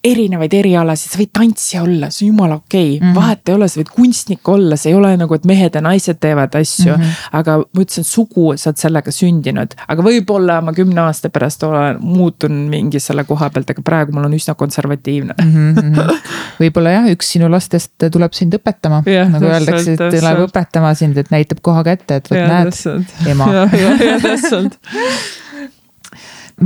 erinevaid 0.00 0.54
erialasid, 0.56 1.12
sa 1.12 1.18
võid 1.20 1.30
tantsija 1.36 1.82
olla, 1.84 2.08
see 2.08 2.24
on 2.24 2.30
jumala 2.30 2.54
okei 2.56 2.94
okay. 2.94 2.94
mm, 2.94 3.10
-hmm. 3.10 3.16
vahet 3.18 3.50
ei 3.50 3.54
ole, 3.54 3.66
sa 3.68 3.80
võid 3.80 3.90
kunstnik 3.92 4.48
olla, 4.48 4.76
see 4.80 4.92
ei 4.92 4.96
ole 4.96 5.10
nagu, 5.20 5.34
et 5.36 5.44
mehed 5.48 5.74
ja 5.76 5.80
naised 5.84 6.16
teevad 6.20 6.54
asju 6.56 6.94
mm. 6.94 7.02
-hmm. 7.02 7.26
aga 7.40 7.56
ma 7.60 7.84
ütlesin, 7.84 8.06
sugu, 8.08 8.46
sa 8.56 8.70
oled 8.70 8.80
sellega 8.80 9.12
sündinud, 9.12 9.70
aga 9.92 10.06
võib-olla 10.06 10.60
ma 10.64 10.72
kümne 10.72 11.02
aasta 11.04 11.28
pärast 11.28 11.66
olen, 11.68 11.98
muutun 12.00 12.52
mingi 12.72 13.00
selle 13.00 13.24
koha 13.28 13.50
pealt, 13.50 13.70
aga 13.74 13.82
praegu 13.84 14.12
mul 14.16 14.24
on 14.30 14.36
üsna 14.38 14.54
konservatiivne 14.54 15.34
mm. 15.36 15.74
-hmm. 15.74 16.16
võib-olla 16.62 16.90
jah, 16.96 17.10
üks 17.12 17.26
sinu 17.36 17.50
lastest 17.52 17.92
tuleb 18.12 18.32
sind 18.32 18.56
õpetama 18.56 19.02
yeah,, 19.06 19.28
nagu 19.28 19.44
öeldakse, 19.52 19.98
et 19.98 20.16
tuleb 20.16 20.38
õpetama 20.46 20.94
sind, 20.96 21.20
et 21.20 21.30
näitab 21.30 21.60
koha 21.60 21.84
kätte, 21.84 22.14
et 22.22 22.30
vot 22.30 22.40
näed, 22.40 22.72
ema. 23.28 23.46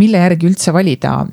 mille 0.01 0.19
järgi 0.23 0.47
üldse 0.47 0.71
valida 0.75 1.27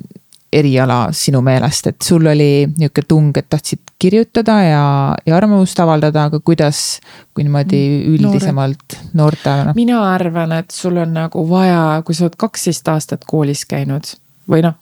eriala 0.52 1.06
sinu 1.16 1.40
meelest, 1.44 1.88
et 1.92 2.04
sul 2.04 2.26
oli 2.28 2.66
nihuke 2.76 3.04
tung, 3.08 3.30
et 3.38 3.48
tahtsid 3.50 3.94
kirjutada 4.02 4.58
ja, 4.66 4.84
ja 5.26 5.36
arvamust 5.36 5.78
avaldada, 5.80 6.26
aga 6.28 6.40
kuidas, 6.44 7.00
kui 7.34 7.46
niimoodi 7.46 7.82
üldisemalt 8.12 8.98
noorte? 9.18 9.54
mina 9.78 10.02
arvan, 10.12 10.52
et 10.60 10.70
sul 10.74 11.00
on 11.02 11.14
nagu 11.16 11.46
vaja, 11.48 12.02
kui 12.06 12.16
sa 12.16 12.26
oled 12.26 12.36
kaksteist 12.40 12.88
aastat 12.92 13.24
koolis 13.28 13.64
käinud 13.68 14.14
või 14.50 14.64
noh, 14.66 14.76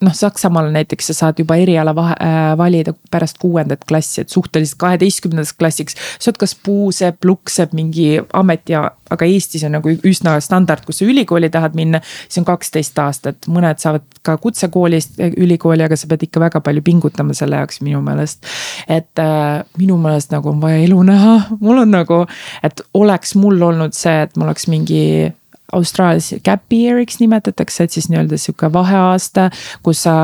noh, 0.00 0.14
Saksamaal 0.14 0.70
näiteks 0.74 1.06
sa 1.10 1.14
saad 1.14 1.38
juba 1.38 1.56
eriala 1.60 1.94
vahe, 1.94 2.16
äh, 2.22 2.56
valida 2.58 2.94
pärast 3.10 3.38
kuuendat 3.38 3.84
klassi, 3.88 4.20
et 4.20 4.28
suhteliselt 4.28 4.78
kaheteistkümnendaks 4.78 5.52
klassiks. 5.58 5.94
sa 6.18 6.30
oled 6.30 6.38
kas 6.38 6.54
puusepp, 6.54 7.24
lukksepp, 7.24 7.72
mingi 7.72 8.20
amet 8.32 8.68
ja, 8.68 8.90
aga 9.10 9.28
Eestis 9.28 9.64
on 9.64 9.76
nagu 9.76 9.90
üsna 10.06 10.36
standard, 10.40 10.84
kus 10.86 10.98
sa 10.98 11.04
ülikooli 11.04 11.50
tahad 11.50 11.74
minna. 11.74 12.00
siis 12.28 12.38
on 12.42 12.48
kaksteist 12.48 12.98
aastat, 12.98 13.46
mõned 13.48 13.78
saavad 13.78 14.02
ka 14.22 14.36
kutsekoolist 14.36 15.20
ülikooli, 15.36 15.84
aga 15.84 15.96
sa 15.96 16.10
pead 16.10 16.26
ikka 16.28 16.40
väga 16.40 16.60
palju 16.60 16.82
pingutama 16.82 17.34
selle 17.34 17.62
jaoks 17.62 17.80
minu 17.80 18.02
meelest. 18.02 18.44
et 18.88 19.18
äh, 19.18 19.62
minu 19.78 19.98
meelest 19.98 20.32
nagu 20.34 20.50
on 20.50 20.60
vaja 20.60 20.82
elu 20.84 21.02
näha, 21.02 21.38
mul 21.60 21.84
on 21.84 21.90
nagu, 21.90 22.24
et 22.62 22.82
oleks 22.94 23.34
mul 23.34 23.62
olnud 23.62 23.94
see, 23.94 24.22
et 24.22 24.36
mul 24.36 24.48
oleks 24.48 24.68
mingi 24.68 25.32
Austraalias 25.74 26.32
gap 26.44 26.72
year'iks 26.72 27.20
nimetatakse, 27.22 27.84
et 27.86 27.96
siis 27.96 28.10
nii-öelda 28.12 28.38
sihuke 28.40 28.72
vaheaasta, 28.72 29.50
kus 29.82 30.04
sa 30.06 30.14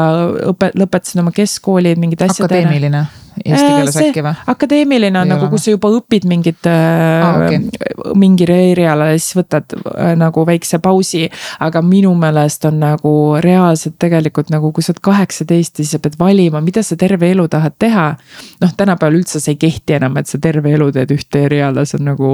õpe-, 0.53 0.73
lõpetasid 0.79 1.23
oma 1.23 1.35
keskkooli 1.35 1.97
mingid 2.01 2.23
asjad. 2.27 2.47
akadeemiline 2.47 3.07
eesti 3.45 3.67
äh, 3.67 3.77
keeles 3.77 3.97
äkki 4.01 4.23
või? 4.25 4.33
akadeemiline 4.51 5.21
on 5.21 5.31
nagu, 5.33 5.49
kus 5.53 5.67
sa 5.67 5.75
juba 5.75 5.91
õpid 5.95 6.27
mingit 6.29 6.67
ah,, 6.69 7.47
okay. 7.47 7.61
mingile 8.19 8.57
erialale, 8.73 9.19
siis 9.19 9.37
võtad 9.39 9.77
äh, 9.77 10.13
nagu 10.19 10.45
väikse 10.47 10.81
pausi. 10.83 11.27
aga 11.61 11.83
minu 11.87 12.13
meelest 12.19 12.67
on 12.69 12.81
nagu 12.83 13.15
reaalselt 13.41 13.99
tegelikult 14.03 14.51
nagu, 14.55 14.73
kui 14.73 14.85
sa 14.85 14.95
oled 14.95 15.03
kaheksateist, 15.11 15.81
siis 15.81 15.95
sa 15.95 16.03
pead 16.03 16.19
valima, 16.21 16.63
mida 16.65 16.85
sa 16.87 16.99
terve 17.01 17.31
elu 17.33 17.47
tahad 17.49 17.77
teha. 17.79 18.09
noh, 18.61 18.75
tänapäeval 18.77 19.21
üldse 19.21 19.41
see 19.41 19.57
ei 19.57 19.63
kehti 19.69 19.99
enam, 20.01 20.19
et 20.21 20.31
sa 20.31 20.41
terve 20.43 20.75
elu 20.75 20.91
teed 20.95 21.15
ühte 21.15 21.47
eriala, 21.47 21.87
see 21.89 22.01
on 22.01 22.13
nagu 22.13 22.33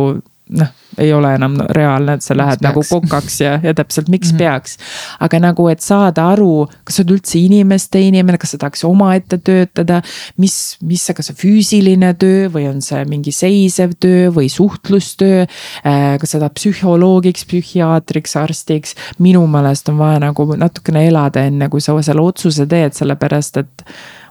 noh, 0.50 0.68
ei 0.98 1.12
ole 1.12 1.32
enam 1.34 1.56
reaalne, 1.74 2.16
et 2.16 2.24
sa 2.24 2.36
lähed 2.36 2.60
miks 2.60 2.64
nagu 2.64 2.82
kokaks 2.86 3.40
ja, 3.42 3.56
ja 3.62 3.74
täpselt, 3.74 4.08
miks 4.08 4.30
mm 4.32 4.36
-hmm. 4.36 4.38
peaks. 4.38 4.78
aga 5.20 5.40
nagu, 5.42 5.68
et 5.68 5.80
saada 5.80 6.28
aru, 6.32 6.68
kas 6.84 6.96
sa 6.96 7.02
oled 7.02 7.16
üldse 7.18 7.38
inimeste 7.38 8.00
inimene, 8.00 8.38
kas 8.38 8.54
sa 8.54 8.58
tahaks 8.58 8.84
omaette 8.84 9.38
töötada. 9.38 10.02
mis, 10.36 10.76
mis 10.82 11.06
kas 11.16 11.26
see 11.26 11.36
füüsiline 11.42 12.14
töö 12.14 12.48
või 12.48 12.68
on 12.70 12.82
see 12.82 13.04
mingi 13.04 13.32
seisev 13.32 13.96
töö 14.00 14.30
või 14.30 14.48
suhtlustöö. 14.48 15.46
Äh, 15.86 16.18
kas 16.20 16.30
sa 16.30 16.38
tahad 16.38 16.54
psühholoogiks, 16.54 17.44
psühhiaatriks, 17.44 18.36
arstiks, 18.36 18.94
minu 19.18 19.46
meelest 19.46 19.88
on 19.88 19.98
vaja 19.98 20.18
nagu 20.18 20.54
natukene 20.56 21.06
elada, 21.08 21.44
enne 21.44 21.68
kui 21.68 21.80
sa 21.80 21.96
selle 22.02 22.20
otsuse 22.20 22.66
teed, 22.66 22.92
sellepärast 22.92 23.56
et 23.56 23.84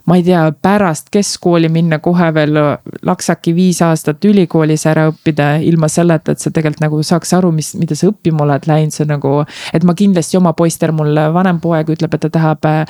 ma 0.06 0.16
ei 0.18 0.22
tea, 0.26 0.42
pärast 0.62 1.10
keskkooli 1.14 1.68
minna 1.72 1.98
kohe 2.02 2.28
veel 2.34 2.58
laksaki 3.06 3.54
viis 3.56 3.82
aastat 3.82 4.24
ülikoolis 4.24 4.86
ära 4.86 5.08
õppida 5.10 5.56
ilma 5.66 5.88
selleta, 5.90 6.32
et 6.32 6.42
sa 6.42 6.50
tegelikult 6.50 6.84
nagu 6.84 7.00
saaks 7.02 7.34
aru, 7.38 7.52
mis, 7.54 7.72
mida 7.78 7.98
sa 7.98 8.10
õppima 8.12 8.44
oled 8.46 8.68
läinud, 8.70 8.94
see 8.94 9.08
nagu. 9.08 9.38
et 9.74 9.84
ma 9.84 9.94
kindlasti 9.98 10.38
oma 10.38 10.52
poistel, 10.56 10.94
mul 10.96 11.16
vanem 11.34 11.60
poeg 11.60 11.90
ütleb, 11.96 12.14
et 12.14 12.26
ta 12.28 12.30
tahab 12.38 12.70
äh, 12.70 12.84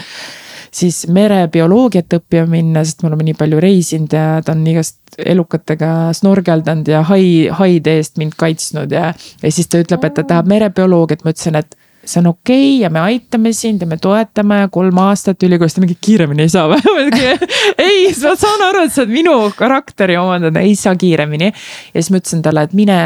siis 0.76 1.04
merebioloogiat 1.12 2.18
õppima 2.18 2.46
minna, 2.50 2.84
sest 2.84 3.02
me 3.02 3.10
oleme 3.10 3.28
nii 3.28 3.38
palju 3.38 3.60
reisinud 3.62 4.16
ja 4.16 4.26
ta 4.44 4.54
on 4.54 4.64
igast 4.68 5.18
elukatega 5.18 5.90
snorgeldanud 6.16 6.88
ja 6.90 7.02
hai, 7.08 7.48
haide 7.60 7.96
eest 8.00 8.20
mind 8.20 8.36
kaitsnud 8.38 8.92
ja. 8.92 9.12
ja 9.42 9.52
siis 9.52 9.70
ta 9.72 9.80
ütleb, 9.82 10.04
et 10.04 10.16
ta 10.18 10.26
tahab 10.26 10.50
merebioloogiat, 10.52 11.24
ma 11.24 11.34
ütlesin, 11.34 11.58
et 11.60 11.76
see 12.06 12.20
on 12.22 12.30
okei 12.32 12.76
okay 12.76 12.84
ja 12.84 12.90
me 12.92 13.02
aitame 13.02 13.52
sind 13.56 13.82
ja 13.82 13.88
me 13.90 13.98
toetame 14.02 14.62
kolm 14.72 14.98
aastat 15.02 15.42
ülikoolis, 15.46 15.76
ta 15.76 15.82
mingi 15.84 15.98
kiiremini 16.00 16.46
ei 16.46 16.52
saa 16.52 16.68
või 16.70 16.80
ei, 17.88 18.06
ma 18.22 18.36
saan 18.38 18.64
aru, 18.68 18.86
et 18.86 18.94
see 18.94 19.04
on 19.06 19.12
minu 19.12 19.36
karakteri 19.58 20.18
omandada, 20.20 20.62
ei 20.62 20.76
saa 20.78 20.96
kiiremini. 20.98 21.52
ja 21.52 21.98
siis 21.98 22.12
ma 22.12 22.22
ütlesin 22.22 22.46
talle, 22.46 22.66
et 22.66 22.76
mine 22.76 22.98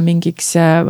mingiks 0.00 0.54
äh, 0.56 0.86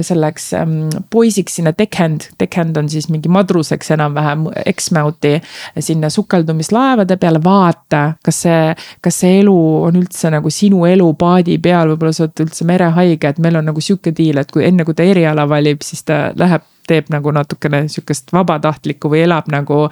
selleks 0.00 0.52
ähm, 0.58 0.88
poisiks 1.10 1.56
sinna 1.56 1.72
deckhand, 1.78 2.28
deckhand 2.40 2.76
on 2.76 2.88
siis 2.92 3.08
mingi 3.08 3.30
madruseks 3.32 3.90
enam-vähem 3.96 4.46
Exmouthi 4.66 5.38
sinna 5.80 6.10
sukeldumislaevade 6.12 7.16
peale, 7.16 7.40
vaata, 7.44 8.02
kas 8.24 8.42
see, 8.46 8.74
kas 9.04 9.22
see 9.22 9.38
elu 9.40 9.56
on 9.88 9.96
üldse 10.02 10.32
nagu 10.32 10.50
sinu 10.52 10.84
elu 10.88 11.08
paadi 11.18 11.56
peal, 11.62 11.94
võib-olla 11.94 12.12
sa 12.16 12.26
oled 12.26 12.44
üldse 12.46 12.68
merehaige, 12.68 13.32
et 13.32 13.40
meil 13.42 13.56
on 13.60 13.70
nagu 13.70 13.80
sihuke 13.80 14.12
diil, 14.16 14.42
et 14.42 14.52
kui 14.52 14.66
enne 14.66 14.84
kui 14.84 14.96
ta 14.98 15.06
eriala 15.06 15.48
valib, 15.48 15.82
siis 15.86 16.04
ta 16.08 16.28
läheb 16.36 16.68
teeb 16.88 17.10
nagu 17.14 17.30
natukene 17.30 17.84
sihukest 17.88 18.32
vabatahtlikku 18.34 19.10
või 19.12 19.22
elab 19.26 19.48
nagu 19.52 19.84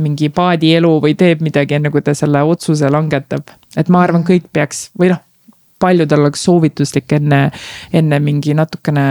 mingi 0.00 0.30
paadielu 0.34 0.92
või 1.04 1.16
teeb 1.18 1.44
midagi, 1.44 1.76
enne 1.76 1.92
kui 1.92 2.02
ta 2.02 2.14
selle 2.16 2.42
otsuse 2.48 2.90
langetab. 2.90 3.52
et 3.76 3.88
ma 3.88 4.02
arvan, 4.02 4.24
kõik 4.26 4.48
peaks 4.52 4.88
või 4.98 5.12
noh, 5.12 5.20
paljudel 5.80 6.26
oleks 6.26 6.44
soovituslik 6.46 7.12
enne, 7.18 7.46
enne 7.92 8.20
mingi 8.22 8.54
natukene 8.56 9.06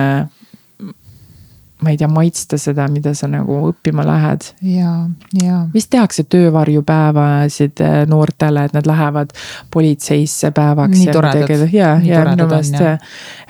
ma 1.79 1.93
ei 1.93 1.97
tea, 1.97 2.07
maitsta 2.11 2.57
seda, 2.59 2.87
mida 2.91 3.13
sa 3.15 3.29
nagu 3.31 3.55
õppima 3.69 4.03
lähed. 4.03 4.49
ja, 4.67 4.93
ja. 5.39 5.61
vist 5.73 5.89
tehakse 5.93 6.25
töövarjupäevasid 6.27 7.83
eh, 7.85 7.95
noortele, 8.09 8.65
et 8.67 8.75
nad 8.75 8.87
lähevad 8.89 9.31
politseisse 9.71 10.51
päevaks. 10.55 10.97
nii 10.99 11.15
toredad. 11.15 11.65
ja, 11.73 11.93
ja 12.03 12.25
minu 12.27 12.49
meelest 12.51 12.75
see, 12.75 12.93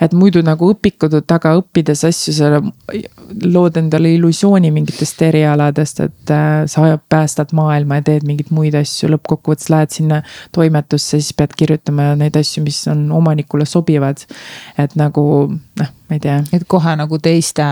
et 0.06 0.14
muidu 0.14 0.44
nagu 0.46 0.70
õpikud 0.74 1.18
taga 1.26 1.56
õppides 1.58 2.06
asju, 2.06 2.36
sa 2.36 2.52
lood 3.50 3.78
endale 3.80 4.14
illusiooni 4.14 4.70
mingitest 4.74 5.22
erialadest, 5.26 6.04
et 6.06 6.34
äh, 6.34 6.64
sa 6.70 6.96
päästad 7.10 7.54
maailma 7.56 7.98
ja 8.00 8.08
teed 8.12 8.26
mingeid 8.28 8.54
muid 8.54 8.78
asju, 8.78 9.10
lõppkokkuvõttes 9.16 9.72
lähed 9.74 9.96
sinna 9.96 10.22
toimetusse, 10.54 11.18
siis 11.18 11.34
pead 11.34 11.58
kirjutama 11.58 12.12
neid 12.20 12.38
asju, 12.38 12.62
mis 12.62 12.84
on 12.90 13.08
omanikule 13.16 13.66
sobivad. 13.66 14.22
et 14.78 14.94
nagu 14.98 15.24
noh 15.50 15.96
ma 16.10 16.18
ei 16.18 16.20
tea. 16.20 16.38
et 16.52 16.66
kohe 16.68 16.96
nagu 16.98 17.18
teiste, 17.18 17.66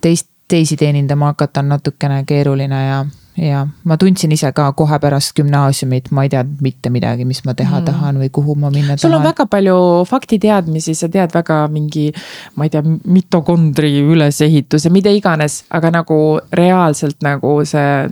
teist, 0.00 0.28
teisi 0.48 0.76
teenindama 0.76 1.32
hakata 1.32 1.62
on 1.64 1.74
natukene 1.76 2.24
keeruline 2.28 2.86
ja 2.86 3.04
ja 3.36 3.64
ma 3.84 3.96
tundsin 3.98 4.32
ise 4.32 4.50
ka 4.54 4.68
kohe 4.78 4.98
pärast 5.02 5.34
gümnaasiumit, 5.36 6.10
ma 6.14 6.22
ei 6.26 6.30
teadnud 6.30 6.62
mitte 6.62 6.90
midagi, 6.94 7.24
mis 7.26 7.42
ma 7.44 7.54
teha 7.58 7.80
mm. 7.80 7.86
tahan 7.88 8.20
või 8.22 8.30
kuhu 8.34 8.54
ma 8.54 8.70
minna 8.70 8.94
tahan. 8.94 9.02
sul 9.02 9.16
on 9.16 9.24
väga 9.26 9.46
palju 9.50 9.76
faktiteadmisi, 10.06 10.94
sa 10.94 11.08
tead 11.10 11.34
väga 11.34 11.64
mingi, 11.72 12.10
ma 12.54 12.68
ei 12.68 12.74
tea, 12.74 12.84
mitokondri 12.86 13.96
ülesehituse, 14.04 14.92
mida 14.94 15.10
iganes, 15.14 15.64
aga 15.74 15.90
nagu 15.98 16.18
reaalselt 16.54 17.18
nagu 17.26 17.56
see 17.66 18.06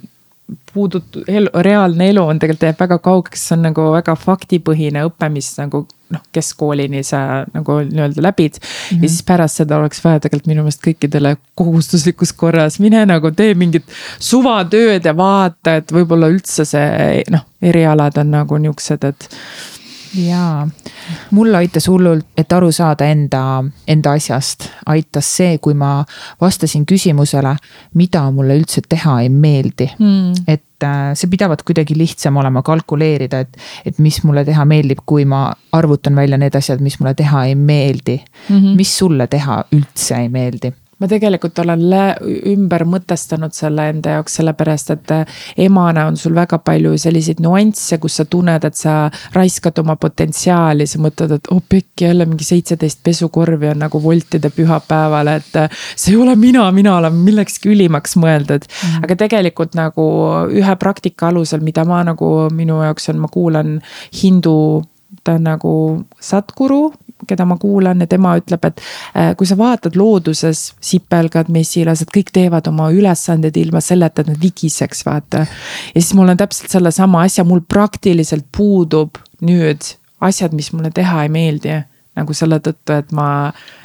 puudut-, 0.72 1.22
reaalne 1.64 2.08
elu 2.12 2.22
on 2.26 2.38
tegelikult 2.38 2.68
jääb 2.68 2.84
väga 2.84 2.98
kaugeks, 2.98 3.48
see 3.48 3.56
on 3.56 3.66
nagu 3.68 3.88
väga 3.94 4.14
faktipõhine 4.18 5.04
õpe, 5.08 5.28
mis 5.32 5.50
nagu 5.58 5.84
noh, 6.12 6.22
keskkoolini 6.32 7.02
sa 7.06 7.42
nagu 7.54 7.78
nii-öelda 7.88 8.22
läbid 8.22 8.58
mm. 8.58 8.62
-hmm. 8.62 8.90
ja 8.90 8.96
mhm. 8.96 9.06
siis 9.06 9.22
pärast 9.22 9.62
seda 9.62 9.78
oleks 9.78 10.04
vaja 10.04 10.20
tegelikult 10.20 10.50
minu 10.52 10.66
meelest 10.66 10.84
kõikidele 10.86 11.36
kohustuslikus 11.54 12.32
korras, 12.32 12.78
mine 12.80 13.04
nagu 13.06 13.30
tee 13.30 13.54
mingit 13.54 13.84
suvatööd 14.18 15.04
ja 15.04 15.16
vaata, 15.16 15.76
et 15.80 15.92
võib-olla 15.92 16.28
üldse 16.32 16.64
see 16.68 17.22
noh, 17.30 17.46
erialad 17.62 18.18
on 18.18 18.30
nagu 18.30 18.58
nihukesed, 18.58 19.04
et 19.04 19.28
jaa, 20.14 20.68
mul 21.30 21.54
aitas 21.54 21.88
hullult, 21.88 22.26
et 22.38 22.52
aru 22.52 22.70
saada 22.72 23.06
enda, 23.10 23.62
enda 23.88 24.16
asjast, 24.18 24.68
aitas 24.86 25.28
see, 25.38 25.56
kui 25.62 25.74
ma 25.78 26.00
vastasin 26.40 26.84
küsimusele, 26.88 27.54
mida 27.98 28.24
mulle 28.34 28.58
üldse 28.60 28.84
teha 28.88 29.20
ei 29.24 29.30
meeldi. 29.32 29.88
Mm.. 29.98 30.44
et 30.46 30.86
äh, 30.86 31.12
see 31.18 31.30
pidavat 31.32 31.64
kuidagi 31.66 31.96
lihtsam 31.98 32.36
olema 32.42 32.62
kalkuleerida, 32.66 33.42
et, 33.46 33.58
et 33.86 33.98
mis 34.02 34.22
mulle 34.26 34.44
teha 34.48 34.66
meeldib, 34.68 35.04
kui 35.06 35.24
ma 35.28 35.46
arvutan 35.72 36.16
välja 36.18 36.38
need 36.40 36.56
asjad, 36.58 36.82
mis 36.84 36.98
mulle 37.00 37.14
teha 37.18 37.46
ei 37.50 37.54
meeldi. 37.54 38.20
Mm. 38.48 38.58
-hmm. 38.58 38.76
mis 38.76 38.98
sulle 38.98 39.26
teha 39.26 39.64
üldse 39.72 40.20
ei 40.20 40.28
meeldi 40.28 40.72
ma 41.02 41.08
tegelikult 41.10 41.58
olen 41.62 41.82
ümber 42.52 42.84
mõtestanud 42.86 43.54
selle 43.56 43.88
enda 43.90 44.16
jaoks, 44.16 44.36
sellepärast 44.38 44.92
et 44.94 45.14
äh, 45.14 45.40
emana 45.66 46.06
on 46.10 46.18
sul 46.20 46.34
väga 46.36 46.60
palju 46.62 46.94
selliseid 47.00 47.42
nüansse, 47.42 47.98
kus 48.02 48.20
sa 48.20 48.26
tunned, 48.30 48.64
et 48.68 48.78
sa 48.78 48.94
raiskad 49.34 49.80
oma 49.82 49.96
potentsiaali, 50.00 50.86
sa 50.86 51.00
mõtled, 51.02 51.34
et 51.36 51.50
oh 51.50 51.62
pekki 51.68 52.06
jälle 52.06 52.26
mingi 52.28 52.46
seitseteist 52.46 53.02
pesukorvi 53.04 53.72
on 53.72 53.82
nagu 53.82 54.02
voltide 54.02 54.52
pühapäeval, 54.54 55.32
et 55.34 55.58
äh, 55.64 55.82
see 55.96 56.14
ei 56.14 56.20
ole 56.22 56.36
mina, 56.38 56.68
mina 56.74 56.96
olen 57.00 57.18
millekski 57.26 57.72
ülimaks 57.74 58.16
mõeldud. 58.20 58.68
Mm.. 58.68 59.04
aga 59.06 59.18
tegelikult 59.24 59.76
nagu 59.78 60.06
ühe 60.54 60.78
praktika 60.78 61.32
alusel, 61.32 61.64
mida 61.66 61.84
ma 61.88 62.02
nagu 62.06 62.30
minu 62.54 62.78
jaoks 62.86 63.10
on, 63.12 63.22
ma 63.24 63.30
kuulan 63.32 63.78
hindu 64.22 64.54
ta 65.24 65.36
on 65.38 65.46
nagu 65.46 65.72
Satguru 66.20 66.92
keda 67.26 67.44
ma 67.46 67.56
kuulan 67.60 68.02
ja 68.02 68.06
tema 68.10 68.34
ütleb, 68.38 68.64
et 68.66 68.80
äh, 69.16 69.32
kui 69.38 69.46
sa 69.46 69.56
vaatad 69.58 69.96
looduses, 69.98 70.72
sipelgad, 70.82 71.50
mesilased, 71.52 72.10
kõik 72.14 72.32
teevad 72.34 72.66
oma 72.70 72.90
ülesanded 72.94 73.56
ilma 73.60 73.82
selleta, 73.84 74.24
et 74.24 74.32
nad 74.32 74.40
vigiseks, 74.42 75.04
vaata. 75.06 75.46
ja 75.94 76.00
siis 76.00 76.12
mul 76.18 76.34
on 76.34 76.40
täpselt 76.40 76.72
sellesama 76.72 77.22
asja, 77.26 77.46
mul 77.46 77.62
praktiliselt 77.68 78.48
puudub 78.56 79.20
nüüd 79.42 79.94
asjad, 80.22 80.54
mis 80.54 80.72
mulle 80.74 80.92
teha 80.94 81.24
ei 81.26 81.32
meeldi 81.32 81.78
nagu 82.18 82.34
selle 82.36 82.58
tõttu, 82.60 82.92
et 82.92 83.12
ma 83.16 83.26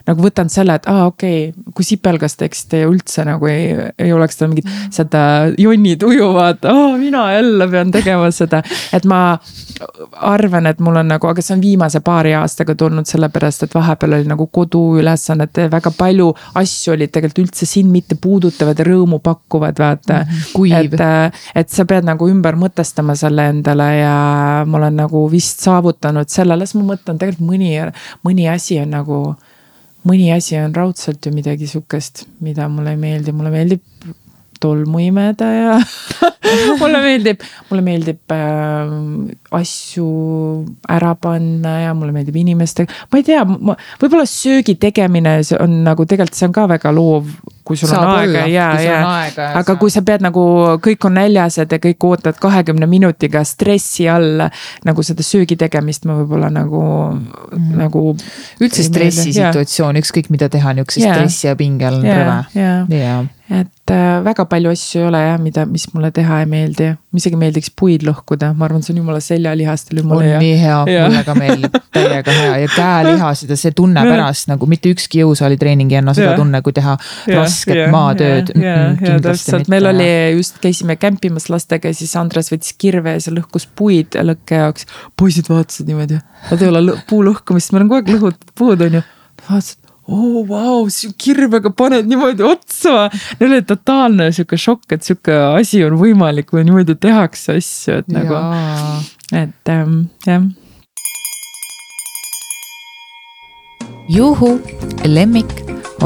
nagu 0.07 0.23
võtan 0.23 0.49
selle, 0.51 0.75
et 0.78 0.88
aa 0.88 1.03
ah, 1.03 1.11
okei 1.11 1.49
okay,, 1.49 1.71
kui 1.75 1.86
sipelgas 1.88 2.36
teeksid 2.39 2.75
ja 2.75 2.88
üldse 2.89 3.23
nagu 3.28 3.47
ei, 3.47 3.69
ei 3.99 4.11
oleks 4.15 4.39
tal 4.39 4.49
mingit 4.51 4.67
mm. 4.67 4.91
seda 4.95 5.21
jonnituju, 5.59 6.28
vaata, 6.36 6.73
aa 6.75 6.97
mina 6.99 7.25
jälle 7.34 7.67
pean 7.71 7.91
tegema 7.91 8.30
seda. 8.36 8.61
et 8.95 9.07
ma 9.07 9.21
arvan, 10.28 10.67
et 10.67 10.80
mul 10.84 10.99
on 10.99 11.11
nagu, 11.11 11.30
aga 11.30 11.43
see 11.43 11.55
on 11.55 11.63
viimase 11.63 12.01
paari 12.03 12.34
aastaga 12.38 12.75
tulnud 12.75 13.07
sellepärast, 13.07 13.63
et 13.67 13.75
vahepeal 13.78 14.17
oli 14.19 14.30
nagu 14.32 14.47
koduülesannete 14.59 15.69
väga 15.71 15.91
palju 15.97 16.30
asju 16.59 16.95
olid 16.95 17.13
tegelikult 17.13 17.45
üldse 17.45 17.67
sind 17.69 17.91
mitte 17.93 18.19
puudutavad 18.21 18.80
ja 18.80 18.88
rõõmu 18.88 19.21
pakkuvad, 19.23 19.80
vaata 19.80 20.23
mm. 20.23 20.43
-hmm. 20.55 20.93
et, 20.93 20.99
äh, 20.99 21.47
et 21.63 21.69
sa 21.69 21.86
pead 21.86 22.07
nagu 22.07 22.28
ümber 22.28 22.59
mõtestama 22.59 23.15
selle 23.15 23.47
endale 23.51 23.89
ja 24.01 24.15
ma 24.67 24.78
olen 24.78 24.99
nagu 25.03 25.28
vist 25.32 25.63
saavutanud 25.63 26.30
selle, 26.32 26.57
las 26.59 26.75
ma 26.75 26.84
mõtlen 26.93 27.19
tegelikult 27.19 27.47
mõni, 27.47 27.75
mõni 28.26 28.47
asi 28.51 28.80
on 28.82 28.95
nagu 28.95 29.20
mõni 30.07 30.32
asi 30.36 30.57
on 30.59 30.76
raudselt 30.76 31.26
ju 31.26 31.34
midagi 31.36 31.68
sihukest, 31.68 32.26
mida 32.43 32.70
mulle 32.72 32.95
ei 32.95 33.01
meeldi, 33.01 33.34
mulle 33.36 33.51
meeldib 33.53 33.84
tolmu 34.59 35.01
imeda 35.03 35.47
ja 35.53 35.74
mulle 36.82 37.01
meeldib, 37.03 37.43
mulle 37.70 37.84
meeldib 37.86 38.34
äh, 38.34 38.93
asju 39.59 40.07
ära 40.89 41.13
panna 41.22 41.76
ja 41.84 41.93
mulle 41.97 42.15
meeldib 42.15 42.39
inimestega, 42.41 43.05
ma 43.11 43.22
ei 43.22 43.28
tea, 43.28 43.43
võib-olla 43.45 44.26
söögi 44.30 44.78
tegemine 44.82 45.39
on 45.59 45.82
nagu 45.86 46.07
tegelikult 46.09 46.39
see 46.39 46.49
on 46.49 46.57
ka 46.57 46.65
väga 46.74 46.93
loov 46.95 47.30
kui 47.68 47.80
sul 47.80 47.91
Saab 47.91 48.07
on 48.07 48.22
aega 48.22 48.45
ja, 48.47 48.68
ja, 48.82 48.97
aga 49.59 49.74
sa... 49.74 49.78
kui 49.80 49.93
sa 49.93 50.03
pead 50.07 50.24
nagu, 50.26 50.43
kõik 50.84 51.07
on 51.09 51.18
näljased 51.20 51.76
ja 51.76 51.82
kõik 51.84 52.07
ootavad 52.09 52.39
kahekümne 52.41 52.88
minutiga 52.89 53.43
stressi 53.47 54.07
all 54.11 54.47
nagu 54.88 55.05
seda 55.05 55.26
söögi 55.26 55.59
tegemist 55.59 56.07
ma 56.07 56.20
võib-olla 56.22 56.51
nagu 56.53 56.84
mm., 57.11 57.72
nagu. 57.84 58.03
üldse 58.63 58.86
stressisituatsioon, 58.88 59.99
ükskõik 60.03 60.32
mida 60.34 60.51
teha 60.53 60.78
nihukese 60.78 61.03
yeah. 61.03 61.18
stressi 61.18 61.49
ja 61.49 61.57
pinge 61.59 61.89
all 61.89 61.99
on 62.01 62.07
rõve 62.07 63.34
et 63.47 63.91
äh, 63.91 64.20
väga 64.24 64.45
palju 64.51 64.72
asju 64.76 65.01
ei 65.01 65.07
ole 65.07 65.22
jah, 65.24 65.38
mida, 65.39 65.63
mis 65.70 65.88
mulle 65.93 66.11
teha 66.11 66.41
ei 66.43 66.49
meeldi. 66.51 66.89
Isegi 67.20 67.38
meeldiks 67.39 67.72
puid 67.78 68.03
lõhkuda, 68.07 68.51
ma 68.57 68.68
arvan, 68.68 68.84
see 68.86 68.93
on 68.93 69.01
jumala 69.01 69.22
seljalihastel 69.24 70.01
jumala 70.01 70.26
hea. 70.26 70.38
on 70.38 70.43
nii 70.45 70.57
hea, 70.61 70.78
mulle 70.88 71.24
ka 71.28 71.36
meeldib, 71.38 71.78
täiega 71.95 72.36
hea 72.38 72.53
ja 72.63 72.70
käelihased 72.76 73.53
ja 73.53 73.59
see 73.59 73.74
tunne 73.78 74.03
pärast 74.07 74.51
nagu 74.51 74.70
mitte 74.70 74.91
ükski 74.93 75.24
jõusaalitreening 75.24 75.93
ei 75.93 76.01
anna 76.01 76.15
seda 76.18 76.32
ja. 76.32 76.38
tunne, 76.39 76.61
kui 76.65 76.76
teha 76.78 76.97
ja, 76.97 77.39
rasket 77.41 77.82
ja, 77.82 77.89
maatööd. 77.93 78.53
ja, 78.55 78.76
ja, 78.93 79.15
ja 79.15 79.18
täpselt, 79.28 79.72
meil 79.72 79.89
oli 79.91 80.09
just 80.38 80.61
käisime 80.63 80.97
kämpimas 81.01 81.49
lastega 81.53 81.91
ja 81.91 81.97
siis 81.97 82.15
Andres 82.20 82.51
võttis 82.53 82.76
kirve 82.78 83.18
ja 83.18 83.24
see 83.24 83.36
lõhkus 83.36 83.68
puid 83.78 84.18
lõkke 84.18 84.61
jaoks. 84.63 84.88
poisid 85.20 85.49
vaatasid 85.51 85.89
niimoodi, 85.89 86.22
nad 86.51 86.63
ei 86.63 86.72
ole 86.72 87.01
puu 87.09 87.24
lõhkumist, 87.28 87.74
meil 87.74 87.88
on 87.88 87.91
kogu 87.91 88.01
aeg 88.01 88.15
lõhud 88.15 88.55
puud 88.57 88.88
on 88.88 88.99
ju. 88.99 89.05
vaatasid 89.49 89.87
oo 90.08 90.39
oh, 90.39 90.47
vau 90.47 90.84
wow,, 90.84 91.14
kirvega 91.20 91.72
paned 91.76 92.08
niimoodi 92.08 92.45
otsa. 92.47 93.10
Neil 93.39 93.58
oli 93.58 93.66
totaalne 93.68 94.30
sihuke 94.32 94.60
šokk, 94.60 94.95
et 94.95 95.03
sihuke 95.03 95.36
asi 95.58 95.84
on 95.84 95.97
võimalik 95.99 96.53
või 96.55 96.64
niimoodi 96.68 96.95
tehakse 96.95 97.58
asju, 97.60 97.99
et 98.01 98.16
nagu, 98.16 98.39
et 99.36 99.74
ähm, 99.74 99.99
jah. 100.28 100.47
juhu, 104.08 104.53
lemmik 105.03 105.51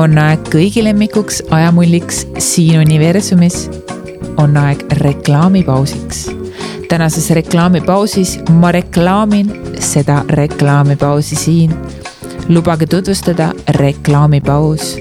on 0.02 0.18
aeg 0.18 0.50
kõigi 0.50 0.82
lemmikuks 0.86 1.44
ajamulliks 1.54 2.26
siin 2.42 2.82
universumis. 2.82 3.70
on 4.38 4.58
aeg 4.58 4.82
reklaamipausiks. 5.04 6.30
tänases 6.90 7.30
reklaamipausis 7.30 8.40
ma 8.50 8.72
reklaamin 8.72 9.52
seda 9.80 10.24
reklaamipausi 10.30 11.36
siin 11.36 11.76
lubage 12.50 12.86
tutvustada 12.86 13.54
reklaamipaus. 13.70 14.98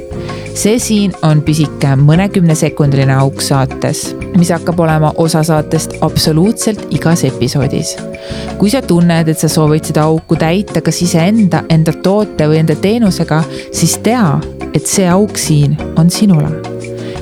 see 0.54 0.78
siin 0.78 1.12
on 1.22 1.42
pisike 1.42 1.94
mõnekümnesekundiline 1.96 3.14
auk 3.22 3.40
saates, 3.40 4.16
mis 4.36 4.50
hakkab 4.50 4.80
olema 4.80 5.12
osa 5.16 5.42
saatest 5.46 5.94
absoluutselt 6.00 6.86
igas 6.90 7.24
episoodis. 7.24 7.96
kui 8.58 8.70
sa 8.70 8.82
tunned, 8.82 9.28
et 9.28 9.38
sa 9.38 9.48
soovid 9.48 9.84
seda 9.84 10.02
auku 10.02 10.36
täita 10.36 10.80
kas 10.80 11.02
iseenda, 11.02 11.62
enda 11.68 11.92
toote 11.92 12.48
või 12.48 12.60
enda 12.64 12.74
teenusega, 12.74 13.42
siis 13.72 13.98
tea, 13.98 14.40
et 14.74 14.86
see 14.86 15.08
auk 15.08 15.38
siin 15.38 15.78
on 15.96 16.10
sinule 16.10 16.70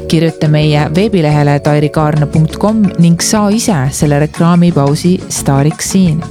kirjuta 0.08 0.48
meie 0.48 0.88
veebilehele 0.94 1.58
tairikaarna.com 1.60 2.82
ning 2.98 3.20
saa 3.20 3.50
ise 3.52 3.76
selle 3.92 4.18
reklaamipausi 4.24 5.18
staariks 5.28 5.92
siin. 5.92 6.22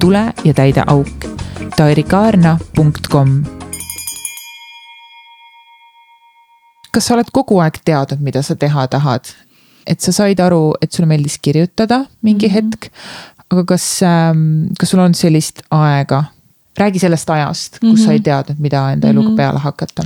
tule 0.00 0.32
ja 0.44 0.54
täida 0.54 0.84
auk 0.86 1.26
tairikaarna.com. 1.74 3.30
kas 6.92 7.08
sa 7.08 7.16
oled 7.16 7.28
kogu 7.34 7.58
aeg 7.60 7.76
teadnud, 7.84 8.22
mida 8.24 8.42
sa 8.46 8.56
teha 8.56 8.86
tahad? 8.88 9.32
et 9.86 10.02
sa 10.02 10.12
said 10.12 10.40
aru, 10.42 10.74
et 10.82 10.90
sulle 10.92 11.06
meeldis 11.06 11.38
kirjutada 11.38 12.04
mingi 12.22 12.48
-hmm. 12.48 12.52
hetk, 12.52 12.90
aga 13.50 13.64
kas, 13.64 14.02
ähm, 14.02 14.72
kas 14.78 14.90
sul 14.90 15.00
on 15.00 15.14
sellist 15.14 15.62
aega? 15.70 16.24
räägi 16.78 16.98
sellest 16.98 17.30
ajast, 17.30 17.78
kus 17.78 17.88
mm 17.88 17.94
-hmm. 17.94 18.04
sa 18.04 18.12
ei 18.12 18.18
mhm. 18.18 18.24
teadnud, 18.24 18.58
mida 18.58 18.90
enda 18.92 19.08
eluga 19.08 19.28
mm 19.28 19.32
-hmm. 19.32 19.36
peale 19.36 19.58
hakata 19.58 20.02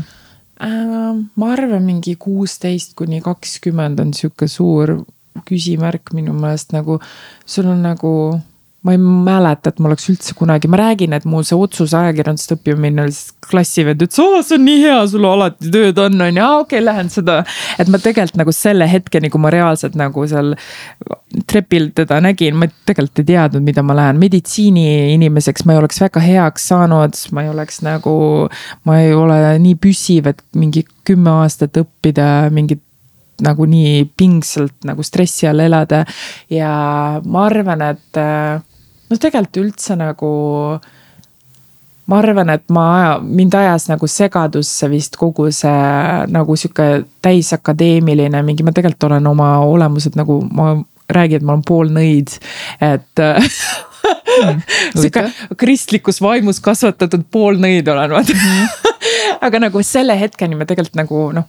äh,. 0.62 1.26
ma 1.36 1.52
arvan, 1.52 1.82
mingi 1.82 2.16
kuusteist 2.16 2.94
kuni 2.94 3.20
kakskümmend 3.20 4.00
on 4.00 4.14
sihuke 4.14 4.48
suur 4.48 5.04
küsimärk 5.50 6.12
minu 6.12 6.32
meelest 6.32 6.72
nagu, 6.72 7.00
sul 7.46 7.66
on 7.66 7.82
nagu 7.82 8.40
ma 8.80 8.94
ei 8.94 8.98
mäleta, 9.00 9.68
et 9.68 9.80
ma 9.82 9.90
oleks 9.90 10.06
üldse 10.08 10.32
kunagi, 10.38 10.68
ma 10.72 10.78
räägin, 10.80 11.12
et 11.12 11.26
mu 11.28 11.42
see 11.44 11.58
otsus 11.58 11.92
ajakirjandust 11.96 12.54
õppima 12.54 12.80
minna, 12.80 13.04
siis 13.12 13.34
klassivend 13.44 14.00
ütles, 14.06 14.20
oo, 14.24 14.38
see 14.46 14.56
on 14.56 14.64
nii 14.64 14.78
hea, 14.86 14.96
sul 15.12 15.26
alati 15.28 15.68
tööd 15.74 16.00
on, 16.00 16.16
on 16.16 16.38
ju, 16.38 16.44
aa 16.46 16.62
okei 16.62 16.78
okay,, 16.78 16.86
lähen 16.86 17.10
seda. 17.12 17.42
et 17.76 17.90
ma 17.92 18.00
tegelikult 18.00 18.40
nagu 18.40 18.54
selle 18.56 18.88
hetkeni, 18.88 19.28
kui 19.32 19.42
ma 19.42 19.52
reaalselt 19.52 19.98
nagu 20.00 20.24
seal 20.30 20.54
trepil 21.50 21.90
teda 21.96 22.22
nägin, 22.24 22.56
ma 22.56 22.70
tegelikult 22.88 23.20
ei 23.20 23.28
teadnud, 23.34 23.66
mida 23.68 23.84
ma 23.84 23.98
lähen 23.98 24.20
meditsiiniinimeseks, 24.22 25.66
ma 25.68 25.76
ei 25.76 25.82
oleks 25.82 26.00
väga 26.00 26.24
heaks 26.24 26.70
saanud, 26.72 27.20
ma 27.36 27.44
ei 27.44 27.52
oleks 27.52 27.82
nagu. 27.84 28.16
ma 28.88 28.96
ei 29.02 29.12
ole 29.12 29.58
nii 29.60 29.76
püsiv, 29.76 30.30
et 30.30 30.40
mingi 30.56 30.86
kümme 31.04 31.42
aastat 31.42 31.76
õppida 31.76 32.48
mingit 32.54 32.80
nagu 33.44 33.64
nii 33.68 34.04
pingsalt 34.16 34.88
nagu 34.88 35.04
stressi 35.04 35.48
all 35.48 35.60
elada. 35.68 36.04
ja 36.48 36.72
ma 37.24 37.44
arvan, 37.44 37.84
et 37.92 38.24
noh, 39.10 39.18
tegelikult 39.18 39.62
üldse 39.64 39.96
nagu 39.98 40.30
ma 42.10 42.18
arvan, 42.18 42.50
et 42.50 42.64
ma, 42.74 42.86
mind 43.22 43.54
ajas 43.54 43.86
nagu 43.90 44.08
segadusse 44.10 44.88
vist 44.90 45.18
kogu 45.20 45.48
see 45.54 45.74
nagu 46.32 46.56
sihuke 46.58 47.04
täisakadeemiline 47.22 48.42
mingi, 48.46 48.66
ma 48.66 48.74
tegelikult 48.74 49.10
olen 49.10 49.30
oma 49.30 49.52
olemuselt 49.66 50.18
nagu 50.18 50.40
ma 50.50 50.72
räägin, 51.10 51.40
et 51.40 51.46
ma 51.46 51.56
olen 51.56 51.66
poolnõid, 51.66 52.34
et 52.82 53.22
mm, 53.24 54.64
sihuke 54.96 55.26
kristlikus 55.60 56.20
vaimus 56.22 56.62
kasvatatud 56.64 57.28
poolnõid 57.30 57.88
olen 57.90 58.16
vaata 58.16 58.34
mm. 58.34 58.48
-hmm. 58.48 58.98
aga 59.46 59.62
nagu 59.66 59.82
selle 59.86 60.18
hetkeni 60.20 60.58
ma 60.58 60.66
tegelikult 60.66 60.98
nagu 60.98 61.24
noh, 61.36 61.46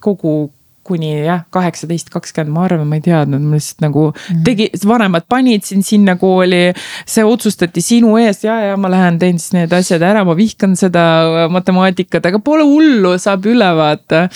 kogu 0.00 0.50
kuni 0.88 1.12
jah, 1.26 1.44
kaheksateist, 1.54 2.10
kakskümmend, 2.14 2.54
ma 2.54 2.64
arvan, 2.66 2.86
ma 2.88 2.98
ei 2.98 3.04
teadnud, 3.04 3.44
ma 3.44 3.58
lihtsalt 3.58 3.84
nagu 3.84 4.08
-hmm. 4.10 4.42
tegi, 4.46 4.68
vanemad 4.88 5.28
panid 5.28 5.64
sind 5.68 5.86
sinna 5.86 6.16
kooli. 6.16 6.72
see 7.06 7.24
otsustati 7.24 7.80
sinu 7.80 8.16
eest 8.16 8.44
ja, 8.44 8.58
ja 8.70 8.76
ma 8.76 8.90
lähen 8.90 9.18
teen 9.18 9.38
siis 9.38 9.52
need 9.52 9.72
asjad 9.72 10.02
ära, 10.02 10.24
ma 10.24 10.36
vihkan 10.36 10.76
seda 10.76 11.48
matemaatikat, 11.52 12.26
aga 12.26 12.38
pole 12.38 12.64
hullu, 12.64 13.14
saab 13.18 13.46
üle 13.46 13.70
vaata, 13.76 14.28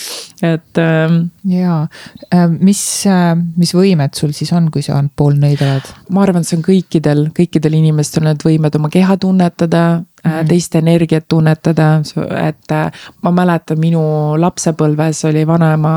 et 0.42 0.78
ähm,. 0.78 1.30
ja, 1.48 1.86
äh, 2.34 2.48
mis, 2.60 3.06
äh, 3.06 3.34
mis 3.56 3.74
võimed 3.74 4.14
sul 4.14 4.32
siis 4.36 4.52
on, 4.52 4.70
kui 4.70 4.82
sa 4.82 5.02
poolnõid 5.16 5.62
oled? 5.62 5.92
ma 6.10 6.22
arvan, 6.22 6.44
see 6.44 6.58
on 6.60 6.64
kõikidel, 6.66 7.28
kõikidel 7.36 7.74
inimestel 7.80 8.24
need 8.28 8.44
võimed 8.46 8.76
oma 8.78 8.92
keha 8.92 9.16
tunnetada 9.16 10.02
Mm 10.22 10.46
teiste 10.48 10.78
energiat 10.78 11.24
tunnetada, 11.28 12.00
et 12.46 12.74
ma 13.22 13.30
mäletan, 13.34 13.78
minu 13.80 14.02
lapsepõlves 14.38 15.24
oli 15.26 15.42
vanaema 15.46 15.94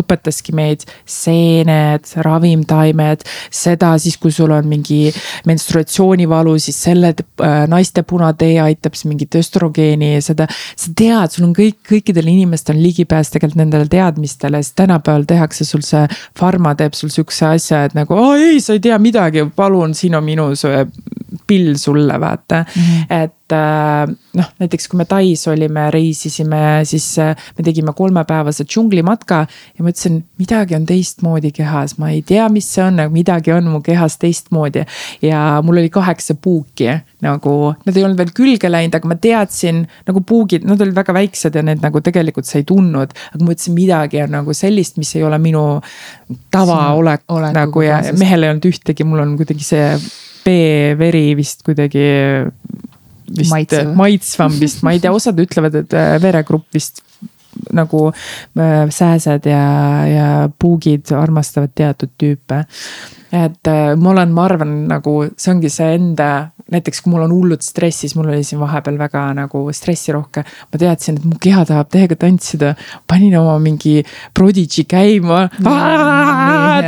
õpetaski 0.00 0.54
meid 0.56 0.84
seened, 1.08 2.08
ravimtaimed, 2.24 3.24
seda 3.54 3.94
siis, 4.02 4.16
kui 4.20 4.32
sul 4.34 4.52
on 4.54 4.68
mingi 4.68 5.12
menstruatsioonivalu, 5.48 6.56
siis 6.62 6.80
selle 6.86 7.14
äh, 7.14 7.64
naiste 7.70 8.04
punatee 8.06 8.58
aitab 8.62 8.96
siis 8.96 9.08
mingit 9.10 9.34
östrogeeni 9.38 10.14
ja 10.14 10.22
seda. 10.24 10.48
sa 10.76 10.92
tead, 10.96 11.34
sul 11.34 11.48
on 11.48 11.54
kõik, 11.56 11.80
kõikidel 11.88 12.28
inimestel 12.30 12.76
on 12.76 12.82
ligipääs 12.82 13.32
tegelikult 13.34 13.62
nendele 13.62 13.88
teadmistele, 13.90 14.62
siis 14.62 14.76
tänapäeval 14.78 15.26
tehakse 15.28 15.64
sul 15.68 15.84
see, 15.86 16.06
Pharma 16.38 16.74
teeb 16.78 16.96
sul 16.98 17.12
sihukese 17.12 17.46
asja, 17.54 17.84
et 17.88 17.94
nagu 17.96 18.16
aa 18.18 18.36
ei, 18.40 18.60
sa 18.64 18.76
ei 18.76 18.82
tea 18.84 18.98
midagi, 19.02 19.46
palun, 19.56 19.94
siin 19.94 20.16
on 20.18 20.24
minu 20.26 20.50
pill 21.46 21.74
sulle, 21.76 22.20
vaata 22.20 22.64
mm. 22.64 22.82
-hmm. 22.82 23.22
et 23.22 23.52
äh, 23.52 24.14
noh, 24.34 24.48
näiteks 24.58 24.88
kui 24.88 24.98
me 24.98 25.04
Tais 25.04 25.46
olime, 25.48 25.90
reisisime, 25.90 26.80
siis 26.84 27.18
äh, 27.18 27.36
me 27.58 27.64
tegime 27.64 27.92
kolmepäevase 27.92 28.64
džunglimatka. 28.64 29.46
ja 29.78 29.84
ma 29.84 29.90
ütlesin, 29.90 30.24
midagi 30.38 30.74
on 30.74 30.86
teistmoodi 30.86 31.52
kehas, 31.52 31.98
ma 31.98 32.10
ei 32.10 32.22
tea, 32.22 32.48
mis 32.48 32.74
see 32.74 32.84
on, 32.84 33.00
aga 33.00 33.12
midagi 33.12 33.52
on 33.52 33.68
mu 33.68 33.80
kehas 33.80 34.18
teistmoodi. 34.18 34.84
ja 35.22 35.60
mul 35.62 35.76
oli 35.76 35.90
kaheksa 35.90 36.34
puuki 36.34 36.90
nagu, 37.20 37.74
nad 37.86 37.96
ei 37.96 38.04
olnud 38.04 38.18
veel 38.18 38.32
külge 38.36 38.70
läinud, 38.70 38.94
aga 38.94 39.08
ma 39.08 39.16
teadsin 39.16 39.86
nagu 40.06 40.20
puugid, 40.20 40.64
nad 40.64 40.80
olid 40.80 40.94
väga 40.94 41.14
väiksed 41.14 41.54
ja 41.54 41.62
need 41.62 41.82
nagu 41.84 42.00
tegelikult 42.00 42.46
sa 42.46 42.58
ei 42.58 42.64
tundnud. 42.68 43.12
aga 43.34 43.44
ma 43.44 43.52
ütlesin, 43.52 43.74
midagi 43.74 44.22
on 44.22 44.38
nagu 44.40 44.54
sellist, 44.54 44.96
mis 44.96 45.14
ei 45.16 45.24
ole 45.24 45.38
minu 45.38 45.64
tavaolek 46.50 47.24
nagu 47.54 47.82
ja, 47.82 48.00
ja 48.04 48.12
mehel 48.18 48.42
ei 48.42 48.54
olnud 48.54 48.70
ühtegi, 48.72 49.04
mul 49.04 49.24
on 49.24 49.36
kuidagi 49.36 49.64
see 49.64 49.90
B-veri 50.44 51.32
vist 51.38 51.64
kuidagi 51.66 52.04
vist 53.38 53.50
Maitsev. 53.50 53.94
maitsvam 53.96 54.60
vist, 54.60 54.82
ma 54.84 54.92
ei 54.94 55.00
tea, 55.02 55.12
osad 55.18 55.38
ütlevad, 55.40 55.82
et 55.84 55.96
äh, 55.96 56.14
veregrupp 56.22 56.68
vist 56.74 57.02
nagu 57.74 58.08
äh, 58.10 58.88
sääsed 58.90 59.46
ja, 59.46 59.66
ja 60.10 60.28
puugid 60.58 61.12
armastavad 61.14 61.70
teatud 61.74 62.10
tüüpe. 62.18 62.64
et 63.34 63.70
äh, 63.70 63.94
ma 63.96 64.10
olen, 64.10 64.34
ma 64.34 64.44
arvan, 64.48 64.74
nagu 64.90 65.20
see 65.36 65.54
ongi 65.54 65.70
see 65.72 65.94
enda, 65.96 66.30
näiteks 66.74 67.02
kui 67.02 67.12
mul 67.12 67.24
on 67.26 67.34
hullud 67.34 67.62
stressis, 67.64 68.14
mul 68.18 68.30
oli 68.32 68.44
siin 68.46 68.60
vahepeal 68.62 68.98
väga 68.98 69.24
nagu 69.38 69.64
stressirohke. 69.72 70.44
ma 70.44 70.80
teadsin, 70.80 71.18
et 71.18 71.26
mu 71.28 71.38
keha 71.40 71.64
tahab 71.68 71.90
täiega 71.94 72.18
tantsida, 72.20 72.74
panin 73.10 73.36
oma 73.38 73.58
mingi 73.62 74.02
Prodigy 74.34 74.86
käima. 74.88 75.48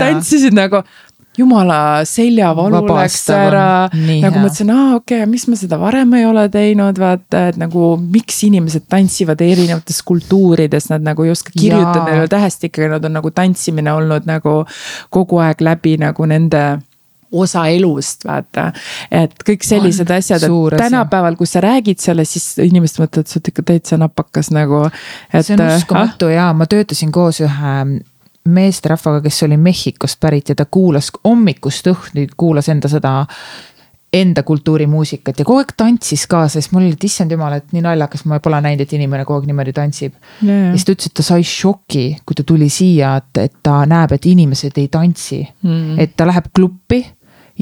tantsisin 0.03 0.55
nagu 0.57 0.83
jumala 1.37 1.79
seljavalu 2.09 2.83
läks 2.89 3.29
ära. 3.35 3.69
nagu 3.93 4.41
mõtlesin, 4.41 4.73
aa 4.73 4.97
okei 4.97 5.21
okay,, 5.23 5.31
miks 5.31 5.47
ma 5.51 5.59
seda 5.59 5.79
varem 5.81 6.17
ei 6.19 6.27
ole 6.29 6.47
teinud, 6.53 6.99
vaata, 7.01 7.47
et 7.53 7.61
nagu 7.61 7.95
miks 8.01 8.43
inimesed 8.49 8.89
tantsivad 8.93 9.43
erinevates 9.45 10.03
kultuurides, 10.07 10.91
nad 10.93 11.05
nagu 11.07 11.27
ei 11.27 11.35
oska 11.35 11.55
kirjutada, 11.55 12.05
neil 12.05 12.21
ei 12.21 12.25
ole 12.25 12.33
tähestikega, 12.33 12.97
nad 12.97 13.09
on 13.09 13.19
nagu 13.21 13.33
tantsimine 13.35 13.93
olnud 13.93 14.29
nagu 14.29 14.59
kogu 15.15 15.41
aeg 15.45 15.65
läbi 15.65 15.97
nagu 16.03 16.29
nende 16.29 16.67
osa 17.33 17.67
elust, 17.69 18.25
vaata. 18.27 18.71
et 19.11 19.35
kõik 19.47 19.65
sellised 19.67 20.09
on 20.09 20.17
asjad, 20.17 20.45
et 20.47 20.77
tänapäeval, 20.79 21.37
kui 21.39 21.49
sa 21.51 21.61
räägid 21.65 22.01
sellest, 22.03 22.37
siis 22.37 22.67
inimesed 22.69 23.03
mõtlevad, 23.03 23.29
sa 23.29 23.41
oled 23.41 23.51
ikka 23.53 23.65
täitsa 23.73 23.99
napakas 24.01 24.53
nagu. 24.55 24.87
see 25.35 25.57
on 25.57 25.67
uskumatu 25.69 26.31
ah? 26.31 26.37
ja 26.37 26.53
ma 26.57 26.69
töötasin 26.71 27.13
koos 27.13 27.43
ühe 27.45 27.75
meesterahvaga, 28.47 29.21
kes 29.25 29.43
oli 29.47 29.57
Mehhikost 29.57 30.21
pärit 30.21 30.49
ja 30.49 30.59
ta 30.59 30.67
kuulas 30.71 31.11
hommikust 31.25 31.89
õhtuni, 31.93 32.29
kuulas 32.37 32.69
enda 32.73 32.89
seda 32.93 33.17
enda 34.17 34.43
kultuurimuusikat 34.43 35.39
ja 35.39 35.45
kogu 35.45 35.61
aeg 35.61 35.73
tantsis 35.77 36.27
kaasa, 36.31 36.61
siis 36.61 36.71
mul 36.73 36.87
oli, 36.87 36.95
et 36.97 37.05
issand 37.09 37.33
jumal, 37.35 37.57
et 37.59 37.73
nii 37.75 37.83
naljakas, 37.85 38.25
ma 38.31 38.39
pole 38.43 38.61
näinud, 38.65 38.85
et 38.87 38.95
inimene 38.97 39.27
kogu 39.27 39.43
aeg 39.43 39.51
niimoodi 39.51 39.75
tantsib. 39.77 40.15
Yeah.. 40.41 40.71
ja 40.71 40.77
siis 40.77 40.87
ta 40.87 40.95
ütles, 40.95 41.11
et 41.11 41.17
ta 41.19 41.27
sai 41.27 41.47
šoki, 41.47 42.05
kui 42.27 42.39
ta 42.39 42.47
tuli 42.47 42.69
siia, 42.73 43.17
et, 43.21 43.43
et 43.43 43.57
ta 43.67 43.81
näeb, 43.89 44.15
et 44.17 44.31
inimesed 44.31 44.79
ei 44.81 44.89
tantsi. 44.93 45.43
Mm.. 45.67 45.99
et 46.03 46.15
ta 46.17 46.29
läheb 46.29 46.49
kluppi 46.55 47.03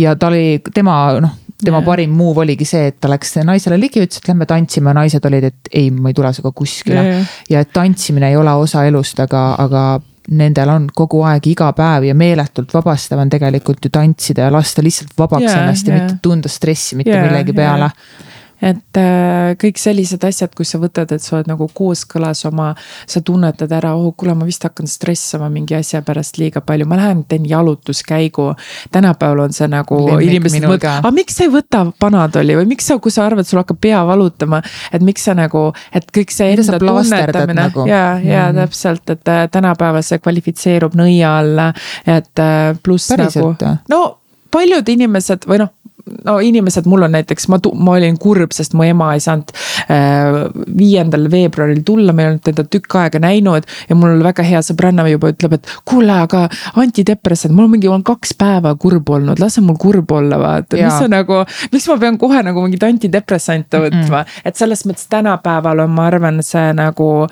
ja 0.00 0.14
ta 0.20 0.30
oli, 0.30 0.60
tema 0.74 0.98
noh, 1.24 1.34
tema 1.64 1.80
yeah. 1.80 1.86
parim 1.86 2.14
move 2.14 2.44
oligi 2.44 2.66
see, 2.68 2.88
et 2.92 2.98
ta 3.00 3.10
läks 3.10 3.38
naisele 3.46 3.78
ligi, 3.80 4.02
ütles, 4.04 4.20
et 4.20 4.28
lähme 4.30 4.46
tantsime, 4.50 4.94
naised 4.96 5.24
olid, 5.30 5.48
et 5.50 5.70
ei, 5.72 5.90
ma 5.94 6.12
ei 6.12 6.18
tule 6.18 6.32
sinuga 6.34 6.54
kuskile. 6.56 7.00
Yeah.. 7.00 7.38
ja 7.50 7.64
et 7.64 7.72
tantsimine 7.74 8.30
ei 8.30 8.36
ole 8.38 8.52
osa 8.60 8.84
elust, 8.88 9.24
aga, 9.24 9.46
aga 9.64 9.84
nendel 10.30 10.70
on 10.72 10.86
kogu 10.94 11.22
aeg 11.28 11.46
iga 11.50 11.72
päev 11.76 12.08
ja 12.08 12.14
meeletult 12.14 12.72
vabastav 12.74 13.20
on 13.20 13.30
tegelikult 13.30 13.84
ju 13.84 13.90
tantsida 13.92 14.48
ja 14.48 14.52
lasta 14.52 14.82
lihtsalt 14.82 15.12
vabaks 15.18 15.44
yeah, 15.44 15.62
ennast 15.62 15.88
ja 15.88 15.94
yeah. 15.94 16.06
mitte 16.06 16.22
tunda 16.22 16.48
stressi 16.48 16.96
mitte 16.96 17.12
yeah, 17.12 17.26
millegi 17.26 17.52
peale 17.52 17.90
yeah 17.90 18.32
et 18.64 19.00
äh, 19.00 19.52
kõik 19.60 19.80
sellised 19.80 20.24
asjad, 20.24 20.54
kus 20.56 20.74
sa 20.74 20.80
võtad, 20.82 21.12
et 21.14 21.22
sa 21.22 21.36
oled 21.38 21.50
nagu 21.50 21.68
kooskõlas 21.74 22.44
oma, 22.48 22.72
sa 23.10 23.22
tunnetad 23.24 23.72
ära, 23.76 23.94
oh 23.98 24.14
kuule, 24.16 24.36
ma 24.38 24.48
vist 24.48 24.64
hakkan 24.64 24.88
stressama 24.90 25.50
mingi 25.52 25.76
asja 25.78 26.02
pärast 26.06 26.40
liiga 26.40 26.62
palju, 26.64 26.88
ma 26.88 26.98
lähen 27.00 27.24
teen 27.28 27.46
jalutuskäigu. 27.48 28.50
tänapäeval 28.90 29.46
on 29.46 29.52
see 29.52 29.68
nagu 29.68 30.00
Lemmik 30.06 30.28
inimesed 30.30 30.66
mõtlevad, 30.66 31.04
aga 31.04 31.14
miks 31.14 31.38
sa 31.38 31.46
ei 31.46 31.52
võta 31.52 31.84
Panadoli 32.00 32.56
või 32.58 32.68
miks 32.74 32.88
sa, 32.88 32.98
kui 32.98 33.12
sa 33.14 33.26
arvad, 33.28 33.46
sul 33.46 33.60
hakkab 33.62 33.80
pea 33.80 34.02
valutama, 34.06 34.62
et 34.92 35.02
miks 35.04 35.24
sa 35.28 35.36
nagu, 35.38 35.66
et 35.94 36.06
kõik 36.14 36.32
see 36.34 36.54
enda 36.56 36.78
tunnetamine 36.80 37.60
nagu. 37.60 37.88
ja, 37.90 38.04
ja 38.18 38.48
mm 38.50 38.62
täpselt, 38.64 39.10
et 39.10 39.28
äh, 39.28 39.44
tänapäeval 39.50 40.02
see 40.04 40.18
kvalifitseerub 40.22 40.94
nõia 40.98 41.36
alla, 41.38 41.70
et 42.06 42.40
äh, 42.40 42.72
pluss 42.82 43.12
nagu. 43.18 43.54
no 43.92 44.00
paljud 44.54 44.88
inimesed 44.88 45.48
või 45.50 45.64
noh 45.64 45.72
no 46.24 46.38
inimesed, 46.40 46.86
mul 46.90 47.06
on 47.06 47.14
näiteks, 47.16 47.46
ma, 47.52 47.58
ma 47.74 47.96
olin 47.98 48.16
kurb, 48.20 48.52
sest 48.56 48.74
mu 48.76 48.84
ema 48.86 49.12
ei 49.16 49.22
saanud 49.24 49.52
äh, 49.92 50.38
viiendal 50.76 51.28
veebruaril 51.32 51.80
tulla, 51.86 52.12
ma 52.12 52.24
ei 52.24 52.30
olnud 52.32 52.44
teda 52.44 52.66
tükk 52.68 52.98
aega 53.00 53.20
näinud. 53.22 53.68
ja 53.88 53.96
mul 53.98 54.22
väga 54.24 54.44
hea 54.46 54.60
sõbranna 54.64 55.06
juba 55.08 55.32
ütleb, 55.32 55.56
et 55.58 55.72
kuule, 55.88 56.12
aga 56.26 56.46
antidepressant, 56.80 57.54
mul 57.56 57.70
mingi, 57.72 57.88
on 57.88 58.04
kaks 58.06 58.34
päeva 58.40 58.74
kurb 58.80 59.08
olnud, 59.16 59.40
lase 59.40 59.64
mul 59.64 59.78
kurb 59.80 60.12
olla, 60.12 60.38
vaata, 60.40 60.76
mis 60.80 61.00
sa 61.00 61.08
nagu. 61.10 61.42
miks 61.72 61.88
ma 61.88 61.98
pean 62.00 62.20
kohe 62.20 62.44
nagu 62.44 62.64
mingit 62.64 62.84
antidepressante 62.84 63.80
võtma 63.80 64.00
mm, 64.02 64.20
-mm. 64.20 64.44
et 64.44 64.60
selles 64.60 64.84
mõttes 64.88 65.08
tänapäeval 65.10 65.84
on, 65.86 65.96
ma 65.96 66.08
arvan, 66.12 66.42
see 66.44 66.72
nagu 66.76 67.26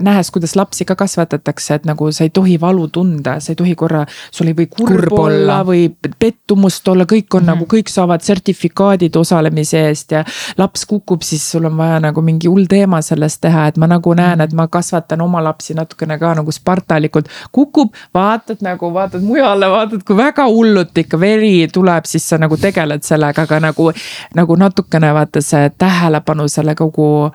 nähes, 0.00 0.30
kuidas 0.30 0.56
lapsi 0.56 0.84
ka 0.84 0.94
kasvatatakse, 0.98 1.74
et 1.74 1.84
nagu 1.88 2.10
sa 2.12 2.24
ei 2.24 2.30
tohi 2.34 2.56
valu 2.60 2.88
tunda, 2.88 3.38
sa 3.40 3.52
ei 3.52 3.56
tohi 3.56 3.74
korra, 3.78 4.04
sul 4.30 4.50
ei 4.50 4.56
või 4.56 4.66
kurb, 4.70 4.88
kurb 4.88 5.18
olla 5.18 5.60
või 5.66 5.88
pettumust 6.18 6.88
olla, 6.88 7.04
kõik 7.04 7.26
on 7.34 7.42
mm 7.42 7.48
-hmm. 7.48 7.60
nagu, 7.60 7.66
kõik 7.70 7.92
saavad 7.92 8.24
sertifikaadid 8.26 9.16
osalemise 9.16 9.84
eest 9.88 10.12
ja. 10.12 10.24
laps 10.58 10.86
kukub, 10.86 11.22
siis 11.22 11.50
sul 11.50 11.64
on 11.64 11.76
vaja 11.76 12.00
nagu 12.00 12.22
mingi 12.22 12.48
hull 12.48 12.66
teema 12.68 13.02
sellest 13.02 13.40
teha, 13.40 13.66
et 13.66 13.76
ma 13.76 13.86
nagu 13.86 14.14
näen, 14.14 14.38
mhm. 14.38 14.44
et 14.44 14.52
ma 14.52 14.68
kasvatan 14.68 15.20
oma 15.20 15.44
lapsi 15.44 15.74
natukene 15.74 16.18
ka 16.18 16.34
nagu 16.34 16.52
spartalikult. 16.52 17.28
kukub, 17.52 17.94
vaatad 18.14 18.58
nagu, 18.60 18.92
vaatad 18.94 19.22
mujale, 19.22 19.70
vaatad, 19.70 20.02
kui 20.06 20.16
väga 20.16 20.46
hullult 20.46 20.98
ikka 20.98 21.20
veri 21.20 21.68
tuleb, 21.72 22.04
siis 22.04 22.28
sa 22.28 22.38
nagu 22.38 22.56
tegeled 22.56 23.02
sellega, 23.02 23.42
aga 23.42 23.60
nagu, 23.60 23.92
nagu 24.34 24.56
natukene 24.56 25.14
vaata 25.14 25.40
see 25.40 25.70
tähelepanu 25.78 26.48
selle 26.48 26.74
kogu 26.74 27.30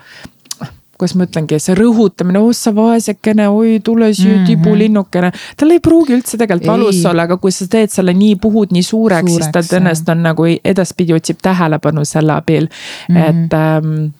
kuidas 0.97 1.15
ma 1.19 1.27
ütlengi, 1.27 1.59
see 1.59 1.75
rõhutamine, 1.77 2.39
oh 2.39 2.53
sa 2.55 2.71
vaesekene, 2.75 3.47
oi 3.51 3.79
tule 3.83 4.11
siia 4.13 4.31
mm 4.31 4.41
-hmm. 4.41 4.47
tibulinnukene. 4.47 5.31
tal 5.57 5.71
ei 5.71 5.79
pruugi 5.79 6.15
üldse 6.15 6.37
tegelikult 6.37 6.71
valus 6.71 7.05
olla, 7.05 7.27
aga 7.27 7.37
kui 7.37 7.51
sa 7.51 7.67
teed 7.67 7.91
selle 7.91 8.13
nii, 8.13 8.35
puhud 8.35 8.71
nii 8.71 8.83
suureks, 8.83 9.31
suureks, 9.31 9.45
siis 9.45 9.51
ta 9.51 9.63
tõenäoliselt 9.75 10.11
on 10.11 10.23
nagu 10.23 10.45
edaspidi 10.63 11.13
otsib 11.13 11.41
tähelepanu 11.41 12.05
selle 12.05 12.33
abil. 12.33 12.69
Mm, 13.09 13.15
-hmm. 13.15 13.29
et 13.29 13.53
ähm, 13.53 14.13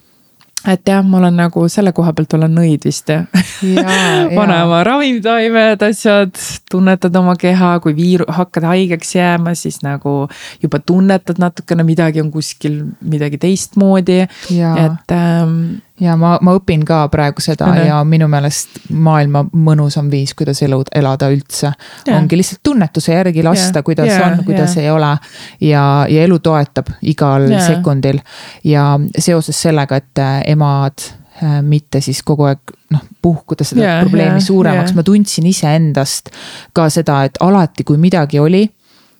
et 0.68 0.88
jah, 0.88 1.04
ma 1.06 1.18
olen 1.18 1.36
nagu 1.38 1.68
selle 1.72 1.94
koha 1.96 2.14
pealt 2.14 2.34
olen 2.38 2.54
nõid 2.58 2.86
vist 2.88 3.10
jah. 3.10 3.26
Vanema 4.38 4.82
ravimtaimed, 4.88 5.84
asjad, 5.90 6.36
tunnetad 6.72 7.16
oma 7.16 7.36
keha, 7.40 7.76
kui 7.84 7.96
viir-, 7.98 8.26
hakkad 8.28 8.68
haigeks 8.72 9.16
jääma, 9.16 9.56
siis 9.56 9.82
nagu 9.86 10.28
juba 10.64 10.80
tunnetad 10.80 11.42
natukene 11.42 11.86
midagi 11.88 12.24
on 12.24 12.32
kuskil 12.34 12.82
midagi 13.02 13.38
teistmoodi, 13.42 14.24
et 14.26 15.16
ähm, 15.16 15.60
ja 16.02 16.16
ma, 16.20 16.36
ma 16.44 16.54
õpin 16.58 16.84
ka 16.88 17.06
praegu 17.12 17.44
seda 17.44 17.68
mm 17.68 17.74
-hmm. 17.78 17.88
ja 17.88 18.04
minu 18.04 18.28
meelest 18.28 18.80
maailma 18.90 19.46
mõnusam 19.54 20.10
viis, 20.12 20.34
kuidas 20.34 20.62
elu, 20.64 20.82
elada 20.96 21.30
üldse 21.32 21.72
yeah.. 22.08 22.18
ongi 22.20 22.38
lihtsalt 22.38 22.64
tunnetuse 22.64 23.14
järgi 23.14 23.44
lasta 23.44 23.80
yeah., 23.80 23.84
kuidas 23.84 24.08
yeah, 24.08 24.32
on, 24.32 24.46
kuidas 24.46 24.76
yeah. 24.76 24.86
ei 24.86 24.92
ole. 24.92 25.18
ja, 25.62 26.06
ja 26.10 26.24
elu 26.24 26.40
toetab 26.40 26.92
igal 27.02 27.50
yeah. 27.50 27.68
sekundil 27.68 28.20
ja 28.64 29.00
seoses 29.18 29.62
sellega, 29.62 29.96
et 29.96 30.20
äh, 30.20 30.42
emad 30.48 31.08
äh, 31.44 31.62
mitte 31.62 32.02
siis 32.02 32.24
kogu 32.24 32.44
aeg 32.44 32.76
noh, 32.92 33.02
puhkuda 33.22 33.64
seda 33.64 33.82
yeah, 33.82 34.02
probleemi 34.02 34.40
yeah, 34.40 34.48
suuremaks 34.48 34.92
yeah., 34.92 34.96
ma 34.96 35.04
tundsin 35.04 35.46
iseendast 35.46 36.30
ka 36.74 36.90
seda, 36.90 37.24
et 37.24 37.40
alati, 37.40 37.84
kui 37.84 37.98
midagi 37.98 38.40
oli 38.40 38.68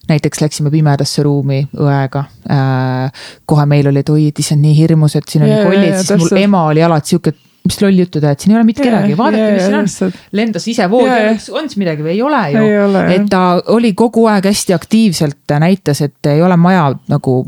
näiteks 0.10 0.42
läksime 0.42 0.72
pimedasse 0.74 1.24
ruumi 1.24 1.64
õega 1.74 2.26
äh,. 2.52 3.26
kohe 3.46 3.66
meil 3.70 3.90
oli, 3.90 4.04
et 4.04 4.14
oi, 4.14 4.28
et 4.32 4.40
issand, 4.44 4.62
nii 4.66 4.78
hirmus, 4.78 5.18
et 5.18 5.28
siin 5.30 5.46
oli 5.48 5.58
kollid, 5.66 5.98
siis 6.02 6.22
mul 6.22 6.42
ema 6.42 6.66
oli 6.70 6.84
alati 6.86 7.14
sihuke, 7.14 7.34
mis 7.66 7.80
loll 7.82 8.00
juttu 8.04 8.22
teed, 8.22 8.40
siin 8.42 8.54
ei 8.54 8.60
ole 8.60 8.68
mitte 8.68 8.86
kedagi, 8.86 9.18
vaadake, 9.18 9.52
mis 9.56 9.66
siin 9.66 10.08
on. 10.08 10.16
lendas 10.38 10.68
ise 10.70 10.90
voodi, 10.92 11.36
on 11.58 11.70
siis 11.70 11.82
midagi 11.82 12.06
või 12.06 12.16
ei 12.16 12.24
ole 12.26 12.42
ju. 12.54 13.04
et 13.18 13.30
ta 13.32 13.44
oli 13.74 13.94
kogu 13.98 14.28
aeg 14.32 14.50
hästi 14.52 14.78
aktiivselt 14.78 15.56
näitas, 15.60 16.04
et 16.06 16.34
ei 16.34 16.44
ole 16.46 16.58
maja 16.58 16.92
nagu 17.12 17.44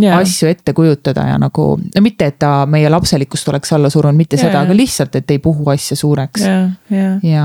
Yeah. 0.00 0.22
asju 0.22 0.48
ette 0.48 0.72
kujutada 0.72 1.26
ja 1.28 1.34
nagu, 1.36 1.64
no 1.76 2.00
mitte, 2.00 2.30
et 2.30 2.38
ta 2.40 2.62
meie 2.64 2.88
lapselikkust 2.88 3.50
oleks 3.52 3.74
alla 3.76 3.90
surunud, 3.92 4.16
mitte 4.16 4.38
yeah. 4.38 4.46
seda, 4.46 4.62
aga 4.64 4.72
lihtsalt, 4.72 5.18
et 5.20 5.34
ei 5.34 5.36
puhu 5.38 5.66
asja 5.68 5.98
suureks 6.00 6.46
yeah,. 6.46 6.70
Yeah. 6.88 7.18
ja 7.20 7.42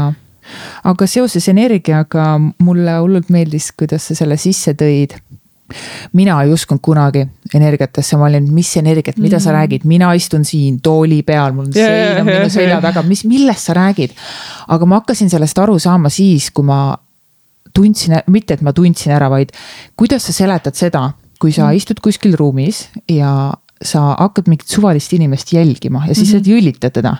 aga 0.84 1.08
seoses 1.08 1.48
energiaga 1.52 2.36
mulle 2.64 3.00
hullult 3.02 3.32
meeldis, 3.34 3.72
kuidas 3.78 4.10
sa 4.10 4.18
selle 4.18 4.38
sisse 4.38 4.76
tõid. 4.78 5.18
Mina 6.16 6.38
ei 6.45 6.54
uskunud 6.56 6.80
kunagi 6.80 7.26
energiatesse, 7.58 8.16
ma 8.16 8.30
olin, 8.30 8.45
mis 8.56 8.70
energiat, 8.80 9.18
mida 9.20 9.36
mm 9.36 9.43
sa 9.43 9.52
räägid, 9.52 9.84
mina 9.84 10.14
istun 10.16 10.45
siin 10.48 10.80
tooli 10.80 11.24
peal, 11.28 11.52
mul 11.52 11.66
on 11.68 11.74
yeah, 11.76 11.89
sein 11.89 12.22
on 12.22 12.26
minu 12.30 12.38
yeah, 12.45 12.54
selja 12.54 12.78
taga, 12.82 13.04
mis, 13.04 13.26
millest 13.28 13.68
sa 13.68 13.76
räägid. 13.76 14.16
aga 14.68 14.86
ma 14.86 15.02
hakkasin 15.02 15.30
sellest 15.30 15.60
aru 15.60 15.76
saama 15.80 16.10
siis, 16.10 16.52
kui 16.52 16.64
ma 16.64 16.95
tundsin, 17.74 18.16
mitte 18.32 18.54
et 18.54 18.64
ma 18.64 18.74
tundsin 18.74 19.12
ära, 19.12 19.30
vaid 19.30 19.52
kuidas 20.00 20.24
sa 20.30 20.34
seletad 20.34 20.76
seda, 20.76 21.12
kui 21.39 21.52
sa 21.52 21.68
mm 21.68 21.78
istud 21.78 22.00
kuskil 22.00 22.34
ruumis 22.39 22.88
ja 23.12 23.54
sa 23.84 24.16
hakkad 24.18 24.48
mingit 24.50 24.72
suvalist 24.72 25.14
inimest 25.14 25.54
jälgima 25.54 26.06
ja 26.08 26.16
siis 26.16 26.34
mm 26.34 26.39
-hmm. 26.39 26.43
sa 26.43 26.50
jõllitad 26.52 26.91
teda. 26.91 27.18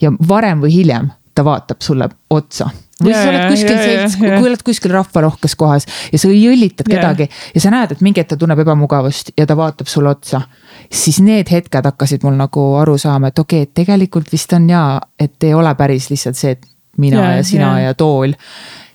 ja 0.00 0.12
varem 0.28 0.60
või 0.60 0.70
hiljem 0.72 1.10
ta 1.38 1.46
vaatab 1.46 1.82
sulle 1.84 2.08
otsa 2.34 2.68
või 2.98 3.12
yeah, 3.12 3.22
sa 3.22 3.30
oled 3.30 3.52
kuskil 3.52 3.74
yeah, 3.74 3.84
selts 3.84 4.16
yeah,, 4.18 4.40
kui 4.40 4.50
oled 4.50 4.62
kuskil 4.66 4.94
rahvarohkes 4.94 5.54
kohas 5.58 5.86
ja 6.10 6.18
sa 6.18 6.30
jõllitad 6.32 6.88
yeah. 6.90 6.98
kedagi 6.98 7.28
ja 7.54 7.62
sa 7.62 7.72
näed, 7.74 7.94
et 7.94 8.02
mingi 8.02 8.22
hetk 8.22 8.32
ta 8.32 8.40
tunneb 8.40 8.62
ebamugavust 8.64 9.30
ja 9.38 9.46
ta 9.46 9.56
vaatab 9.58 9.90
sulle 9.90 10.10
otsa. 10.10 10.42
siis 10.90 11.20
need 11.22 11.50
hetked 11.52 11.86
hakkasid 11.92 12.26
mul 12.26 12.34
nagu 12.38 12.64
aru 12.80 12.98
saama, 12.98 13.30
et 13.30 13.38
okei 13.38 13.62
okay,, 13.62 13.70
et 13.70 13.74
tegelikult 13.84 14.32
vist 14.32 14.52
on 14.56 14.66
jaa, 14.70 14.98
et 15.20 15.46
ei 15.46 15.54
ole 15.54 15.74
päris 15.78 16.10
lihtsalt 16.10 16.38
see, 16.40 16.56
et 16.58 16.66
mina 16.98 17.22
yeah, 17.22 17.36
ja 17.38 17.46
sina 17.46 17.72
yeah. 17.78 17.90
ja 17.90 17.94
tool. 17.94 18.34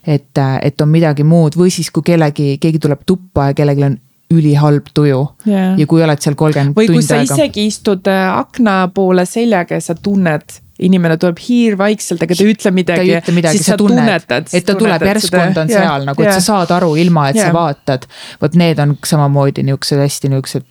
et, 0.08 0.44
et 0.62 0.82
on 0.82 0.91
midagi 0.91 1.24
muud 1.24 1.56
või 1.56 1.72
siis, 1.72 1.91
kui 1.91 2.04
kellegi, 2.04 2.58
keegi 2.60 2.84
tuleb 2.84 3.06
tuppa 3.08 3.52
ja 3.52 3.56
kellelgi 3.56 3.88
on 3.88 4.02
ülihalb 4.34 4.89
tuju 4.94 5.22
yeah.. 5.48 5.78
ja 5.80 5.88
kui 5.88 6.04
oled 6.04 6.20
seal 6.20 6.36
kolmkümmend 6.36 6.76
tundi 6.76 6.89
aega. 6.89 6.91
või 6.91 7.00
kui 7.00 7.08
sa 7.08 7.22
isegi 7.24 7.68
istud 7.70 8.12
äh, 8.12 8.26
akna 8.36 8.82
poole 8.94 9.26
seljaga 9.30 9.80
ja 9.80 9.84
sa 9.84 9.96
tunned 9.96 10.60
inimene 10.80 11.17
tuleb 11.21 11.38
hiirvaikselt, 11.43 12.24
aga 12.26 12.36
ta 12.36 12.43
ei 12.43 12.53
ütle 12.55 12.71
midagi. 12.74 13.17
siis 13.51 13.67
sa 13.67 13.78
tunned, 13.78 13.99
tunnetad. 14.01 14.49
et 14.53 14.65
ta 14.65 14.76
tuleb 14.76 15.05
järsku 15.05 15.38
on 15.38 15.53
ta 15.53 15.65
on 15.65 15.74
yeah, 15.74 15.86
seal 15.86 16.07
nagu, 16.09 16.21
et 16.24 16.30
yeah. 16.30 16.39
sa 16.39 16.53
saad 16.53 16.74
aru, 16.78 16.95
ilma 16.97 17.28
et 17.30 17.38
yeah. 17.38 17.51
sa 17.51 17.57
vaatad. 17.57 18.07
vot 18.41 18.55
need 18.59 18.82
on 18.82 18.95
samamoodi 19.05 19.65
niuksed 19.69 20.01
hästi 20.01 20.34
niuksed 20.34 20.65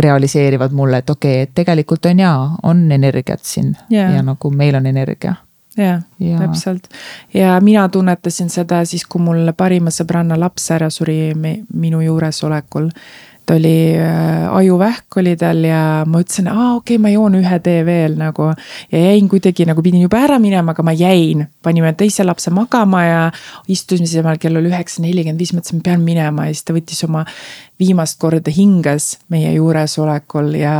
realiseerivad 0.00 0.72
mulle, 0.72 1.02
et 1.02 1.10
okei 1.10 1.42
okay,, 1.42 1.48
et 1.48 1.54
tegelikult 1.54 2.08
on 2.08 2.24
jaa, 2.24 2.40
on 2.62 2.86
energiat 2.92 3.44
siin 3.44 3.76
yeah. 3.92 4.14
ja 4.16 4.24
nagu 4.24 4.50
meil 4.50 4.80
on 4.80 4.88
energia 4.88 5.36
jah 5.78 6.00
ja., 6.18 6.38
täpselt. 6.38 6.88
ja 7.34 7.60
mina 7.60 7.88
tunnetasin 7.88 8.50
seda 8.50 8.84
siis, 8.84 9.04
kui 9.06 9.22
mul 9.22 9.52
parima 9.56 9.92
sõbranna 9.94 10.38
laps 10.40 10.70
ära 10.74 10.90
suri 10.90 11.34
minu 11.36 12.00
juuresolekul 12.00 12.88
et 13.48 13.54
oli 13.56 13.96
äh, 13.96 14.56
ajuvähk 14.56 15.16
oli 15.16 15.34
tal 15.36 15.62
ja 15.64 16.04
ma 16.06 16.20
ütlesin, 16.20 16.48
aa 16.52 16.74
okei 16.76 16.96
okay,, 16.96 17.02
ma 17.02 17.12
joon 17.12 17.38
ühe 17.38 17.58
tee 17.64 17.84
veel 17.86 18.16
nagu. 18.18 18.52
ja 18.92 18.98
jäin 18.98 19.28
kuidagi 19.28 19.66
nagu 19.68 19.82
pidin 19.82 20.02
juba 20.02 20.20
ära 20.26 20.38
minema, 20.38 20.72
aga 20.72 20.82
ma 20.82 20.92
jäin, 20.92 21.46
panime 21.62 21.92
teise 21.96 22.24
lapse 22.24 22.50
magama 22.50 23.04
ja 23.04 23.22
istusime 23.68 24.36
kell 24.38 24.60
oli 24.60 24.68
üheksa 24.72 25.02
nelikümmend 25.02 25.40
viis, 25.40 25.54
mõtlesin, 25.56 25.80
ma 25.80 25.88
pean 25.88 26.04
minema 26.04 26.48
ja 26.48 26.54
siis 26.54 26.68
ta 26.68 26.76
võttis 26.76 27.04
oma 27.08 27.24
viimast 27.78 28.18
korda 28.18 28.50
hingas 28.50 29.12
meie 29.30 29.52
juuresolekul 29.54 30.50
ja 30.58 30.74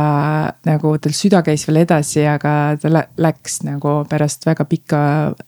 nagu 0.67 0.91
tal 0.99 1.13
süda 1.15 1.39
käis 1.45 1.63
veel 1.67 1.81
edasi, 1.85 2.25
aga 2.27 2.53
ta 2.81 2.91
läks 2.91 3.61
nagu 3.63 4.01
pärast 4.09 4.43
väga 4.47 4.65
pikka 4.67 4.99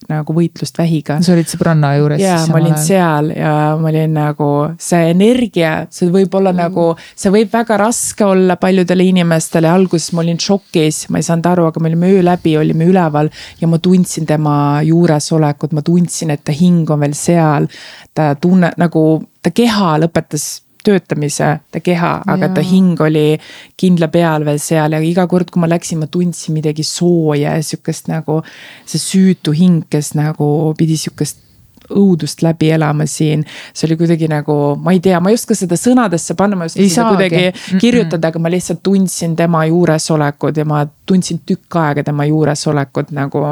nagu 0.09 0.35
võitlust 0.35 0.79
vähiga. 0.79 1.19
sa 1.21 1.33
olid 1.35 1.51
sõbranna 1.51 1.91
juures? 1.97 2.23
ja 2.23 2.37
ma 2.47 2.59
olin 2.61 2.77
ajal. 2.77 2.85
seal 2.85 3.33
ja 3.35 3.53
ma 3.81 3.91
olin 3.91 4.15
nagu 4.15 4.49
see 4.79 5.11
energia, 5.11 5.73
see 5.91 6.07
võib 6.13 6.39
olla 6.39 6.55
mm. 6.55 6.63
nagu, 6.63 6.87
see 7.19 7.33
võib 7.35 7.51
väga 7.51 7.81
raske 7.83 8.25
olla 8.25 8.55
paljudele 8.61 9.09
inimestele, 9.11 9.67
alguses 9.67 10.15
ma 10.15 10.23
olin 10.23 10.39
šokis, 10.39 11.03
ma 11.11 11.19
ei 11.19 11.27
saanud 11.27 11.51
aru, 11.51 11.67
aga 11.71 11.83
me 11.83 11.91
olime 11.91 12.15
öö 12.15 12.25
läbi, 12.31 12.55
olime 12.63 12.87
üleval 12.87 13.31
ja 13.59 13.67
ma 13.67 13.81
tundsin 13.83 14.29
tema 14.29 14.55
juuresolekut, 14.87 15.75
ma 15.75 15.83
tundsin, 15.83 16.31
et 16.31 16.45
ta 16.47 16.55
hing 16.55 16.89
on 16.89 17.03
veel 17.03 17.17
seal. 17.17 17.67
ta 18.15 18.33
tunne 18.39 18.71
nagu, 18.79 19.05
ta 19.43 19.51
keha 19.55 19.97
lõpetas 20.03 20.61
töötamise, 20.83 21.51
ta 21.71 21.79
keha, 21.83 22.11
aga 22.33 22.49
ta 22.55 22.63
hing 22.65 22.99
oli 23.01 23.37
kindla 23.79 24.07
peal 24.13 24.45
veel 24.47 24.59
seal 24.61 24.97
ja 24.97 25.01
iga 25.05 25.27
kord, 25.27 25.51
kui 25.51 25.61
ma 25.61 25.69
läksin, 25.71 26.01
ma 26.01 26.09
tundsin 26.11 26.57
midagi 26.57 26.83
sooja 26.87 27.55
ja 27.57 27.63
sihukest 27.63 28.11
nagu. 28.11 28.41
see 28.85 28.99
süütu 28.99 29.53
hing, 29.55 29.85
kes 29.89 30.13
nagu 30.17 30.73
pidi 30.77 30.97
sihukest 30.97 31.47
õudust 31.91 32.41
läbi 32.45 32.71
elama 32.71 33.05
siin. 33.05 33.45
see 33.73 33.87
oli 33.87 33.97
kuidagi 33.99 34.27
nagu, 34.31 34.55
ma 34.81 34.93
ei 34.95 34.99
tea, 35.03 35.19
ma 35.19 35.31
ei 35.31 35.37
oska 35.39 35.55
seda 35.57 35.77
sõnadesse 35.79 36.35
panna, 36.39 36.57
ma 36.57 36.65
ei 36.65 36.71
oska 36.71 36.81
ei 36.81 36.89
seda 36.89 36.95
saagi. 37.01 37.15
kuidagi 37.15 37.43
mm 37.43 37.57
-mm. 37.57 37.81
kirjutada, 37.81 38.27
aga 38.27 38.39
ma 38.39 38.51
lihtsalt 38.51 38.83
tundsin 38.83 39.35
tema 39.35 39.65
juuresolekut 39.65 40.57
ja 40.57 40.65
ma 40.65 40.85
tundsin 41.05 41.41
tükk 41.45 41.75
aega 41.75 42.03
tema 42.03 42.25
juuresolekut 42.25 43.11
nagu. 43.11 43.43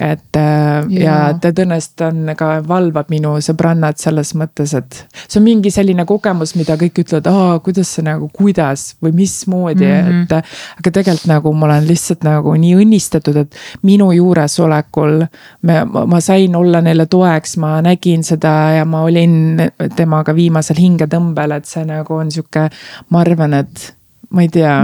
Et 0.00 0.36
ja, 0.36 0.82
ja 1.04 1.16
ta 1.40 1.52
tõenäoliselt 1.56 2.04
on 2.06 2.34
ka, 2.38 2.50
valvab 2.68 3.10
minu 3.12 3.36
sõbrannat 3.44 4.00
selles 4.02 4.34
mõttes, 4.38 4.74
et 4.76 5.00
see 5.26 5.40
on 5.40 5.46
mingi 5.46 5.72
selline 5.72 6.04
kogemus, 6.08 6.54
mida 6.58 6.76
kõik 6.80 7.02
ütlevad, 7.04 7.30
aa, 7.30 7.58
kuidas 7.64 7.94
see 7.96 8.04
nagu, 8.06 8.28
kuidas 8.34 8.94
või 9.02 9.14
mismoodi 9.22 9.86
mm, 9.88 10.10
-hmm. 10.10 10.22
et. 10.28 10.54
aga 10.82 10.94
tegelikult 11.00 11.30
nagu 11.30 11.52
ma 11.56 11.70
olen 11.70 11.88
lihtsalt 11.88 12.24
nagu 12.26 12.54
nii 12.60 12.76
õnnistatud, 12.84 13.40
et 13.44 13.56
minu 13.88 14.10
juuresolekul 14.12 15.24
me, 15.62 15.80
ma 15.84 16.20
sain 16.20 16.56
olla 16.56 16.80
neile 16.84 17.06
toeks, 17.10 17.56
ma 17.56 17.70
ma 17.70 17.80
nägin 17.84 18.24
seda 18.26 18.52
ja 18.78 18.84
ma 18.88 19.04
olin 19.06 19.60
temaga 19.96 20.34
viimasel 20.36 20.80
hingetõmbel, 20.80 21.56
et 21.56 21.70
see 21.70 21.86
nagu 21.88 22.18
on 22.18 22.30
sihuke, 22.34 22.68
ma 23.10 23.22
arvan, 23.24 23.56
et 23.62 23.86
ma 24.30 24.44
ei 24.44 24.48
tea, 24.52 24.74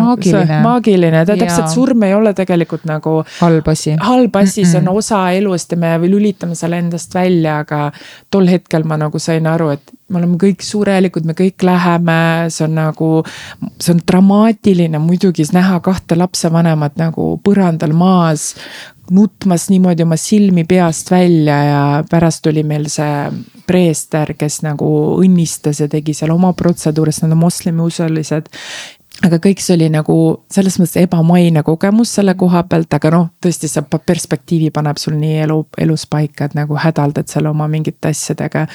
maagiline, 0.65 1.21
ta 1.27 1.37
täpselt 1.39 1.71
surm 1.71 2.03
ei 2.03 2.15
ole 2.17 2.33
tegelikult 2.35 2.87
nagu. 2.89 3.21
halb 3.41 3.69
asi. 3.71 3.95
halb 4.03 4.39
asi, 4.41 4.65
see 4.67 4.81
on 4.81 4.91
osa 4.97 5.21
elust 5.37 5.73
ja 5.73 5.79
me 5.79 5.93
lülitame 6.03 6.59
selle 6.59 6.81
endast 6.83 7.15
välja, 7.15 7.61
aga 7.63 7.91
tol 8.31 8.51
hetkel 8.51 8.87
ma 8.89 8.99
nagu 8.99 9.21
sain 9.23 9.47
aru, 9.47 9.71
et 9.77 9.95
me 10.11 10.21
oleme 10.21 10.39
kõik 10.41 10.63
surelikud, 10.67 11.27
me 11.27 11.35
kõik 11.39 11.63
läheme, 11.67 12.19
see 12.55 12.67
on 12.67 12.77
nagu, 12.79 13.11
see 13.79 13.95
on 13.95 14.03
dramaatiline 14.07 14.99
muidugi 15.03 15.47
näha 15.55 15.79
kahte 15.85 16.19
lapsevanemat 16.19 16.99
nagu 16.99 17.35
põrandal 17.47 17.95
maas 17.95 18.53
nutmas 19.11 19.69
niimoodi 19.71 20.03
oma 20.03 20.17
silmi 20.17 20.65
peast 20.65 21.11
välja 21.11 21.57
ja 21.65 21.83
pärast 22.11 22.43
tuli 22.43 22.63
meil 22.67 22.89
see 22.91 23.31
preester, 23.67 24.35
kes 24.39 24.61
nagu 24.63 24.89
õnnistas 25.23 25.81
ja 25.83 25.89
tegi 25.91 26.15
seal 26.15 26.33
oma 26.35 26.53
protseduure, 26.59 27.13
sest 27.13 27.27
nad 27.27 27.35
on 27.35 27.43
moslemiusulised 27.45 28.51
aga 29.25 29.39
kõik 29.43 29.63
see 29.65 29.77
oli 29.77 29.87
nagu 29.93 30.17
selles 30.53 30.77
mõttes 30.81 30.99
ebamaine 31.01 31.63
kogemus 31.67 32.13
selle 32.19 32.35
koha 32.39 32.63
pealt, 32.69 32.93
aga 32.99 33.13
noh, 33.15 33.29
tõesti 33.43 33.71
see 33.71 33.85
perspektiivi 33.97 34.69
paneb 34.75 35.01
sul 35.01 35.17
nii 35.21 35.39
elu, 35.47 35.59
elus 35.87 36.05
paika, 36.11 36.51
et 36.51 36.57
nagu 36.59 36.77
hädaldad 36.81 37.31
seal 37.33 37.49
oma 37.51 37.69
mingite 37.73 38.13
asjadega. 38.13 38.67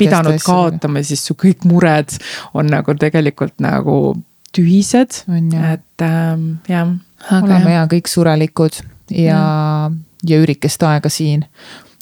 pidanud 0.00 0.34
asjadega. 0.34 0.46
kaotama, 0.46 1.04
siis 1.06 1.22
su 1.28 1.36
kõik 1.38 1.66
mured 1.68 2.16
on 2.58 2.70
nagu 2.72 2.96
tegelikult 2.98 3.54
nagu 3.62 3.98
tühised, 4.52 5.22
et 5.28 6.04
ähm, 6.04 6.48
jah. 6.68 6.90
oleme 7.38 7.76
ja 7.76 7.86
kõik 7.90 8.10
surelikud 8.10 8.82
ja, 9.14 9.38
ja 10.26 10.42
üürikest 10.42 10.82
aega 10.88 11.08
siin. 11.12 11.46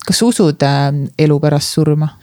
kas 0.07 0.23
usud 0.25 0.63
äh, 0.67 0.89
elu 1.19 1.41
pärast 1.41 1.77
surma? 1.77 2.15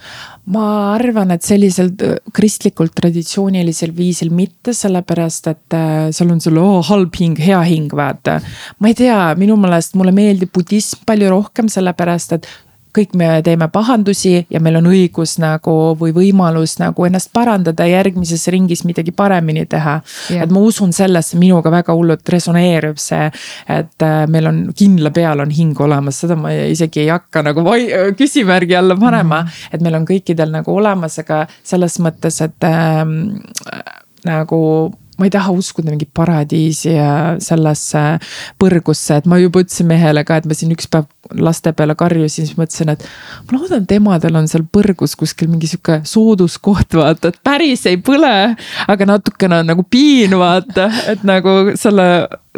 Ma 0.53 0.93
arvan, 0.93 1.33
et 1.35 1.43
sellisel 1.43 1.91
kristlikult 2.35 2.93
traditsioonilisel 2.95 3.91
viisil 3.95 4.31
mitte, 4.35 4.71
sellepärast 4.75 5.49
et 5.51 5.75
äh, 5.75 6.07
seal 6.15 6.31
on 6.31 6.39
sul 6.43 6.59
oh, 6.61 6.79
halb 6.87 7.17
hing, 7.19 7.35
hea 7.41 7.59
hing, 7.67 7.91
vaata. 7.91 8.39
ma 8.79 8.91
ei 8.91 8.95
tea, 8.97 9.19
minu 9.39 9.57
meelest 9.59 9.97
mulle 9.99 10.15
meeldib 10.15 10.53
budism 10.55 11.03
palju 11.07 11.33
rohkem, 11.33 11.71
sellepärast 11.71 12.37
et 12.37 12.47
kõik 12.97 13.15
me 13.19 13.29
teeme 13.45 13.67
pahandusi 13.73 14.33
ja 14.49 14.61
meil 14.63 14.79
on 14.79 14.89
õigus 14.91 15.37
nagu 15.41 15.75
või 15.99 16.13
võimalus 16.15 16.77
nagu 16.81 17.07
ennast 17.07 17.31
parandada 17.35 17.85
ja 17.87 18.01
järgmises 18.01 18.47
ringis 18.53 18.83
midagi 18.87 19.13
paremini 19.15 19.65
teha 19.69 19.99
yeah.. 20.31 20.43
et 20.43 20.53
ma 20.53 20.63
usun 20.65 20.93
sellesse, 20.95 21.37
minuga 21.39 21.71
väga 21.73 21.95
hullult 21.97 22.29
resoneerub 22.33 22.99
see, 23.01 23.29
et 23.77 24.05
äh, 24.05 24.19
meil 24.31 24.49
on 24.49 24.61
kindla 24.77 25.11
peal 25.15 25.43
on 25.43 25.53
hing 25.53 25.79
olemas, 25.81 26.21
seda 26.23 26.37
ma 26.39 26.53
isegi 26.53 27.05
ei 27.05 27.11
hakka 27.13 27.45
nagu 27.45 27.65
küsimärgi 28.17 28.77
alla 28.77 28.97
panema 28.99 29.41
mm. 29.41 29.47
-hmm. 29.47 29.73
et 29.73 29.81
meil 29.81 29.99
on 30.01 30.07
kõikidel 30.07 30.53
nagu 30.53 30.75
olemas, 30.75 31.19
aga 31.19 31.45
selles 31.63 31.99
mõttes, 32.03 32.41
et 32.43 32.63
ähm, 32.67 33.19
nagu 34.25 34.61
ma 35.17 35.25
ei 35.25 35.33
taha 35.33 35.51
uskuda 35.51 35.91
mingit 35.91 36.11
paradiisi 36.13 36.93
ja 36.93 37.11
sellesse 37.41 38.03
põrgusse, 38.61 39.17
et 39.17 39.29
ma 39.29 39.39
juba 39.41 39.63
ütlesin 39.65 39.89
mehele 39.89 40.23
ka, 40.27 40.37
et 40.37 40.45
ma 40.49 40.57
siin 40.57 40.73
üks 40.75 40.89
päev 40.93 41.07
laste 41.35 41.73
peale 41.73 41.95
karjusin, 41.95 42.47
siis 42.47 42.57
mõtlesin, 42.57 42.91
et. 42.93 43.05
ma 43.47 43.57
loodan, 43.57 43.83
et 43.83 43.95
emadel 43.97 44.39
on 44.39 44.47
seal 44.47 44.65
põrgus 44.73 45.15
kuskil 45.19 45.49
mingi 45.51 45.69
sihuke 45.69 46.01
sooduskoht, 46.07 46.97
vaata, 46.99 47.31
et 47.33 47.39
päris 47.43 47.85
ei 47.89 47.97
põle. 47.97 48.55
aga 48.87 49.09
natukene 49.09 49.61
on 49.61 49.71
nagu 49.73 49.83
piin, 49.83 50.37
vaata, 50.39 50.89
et 51.11 51.25
nagu 51.27 51.57
selle, 51.79 52.07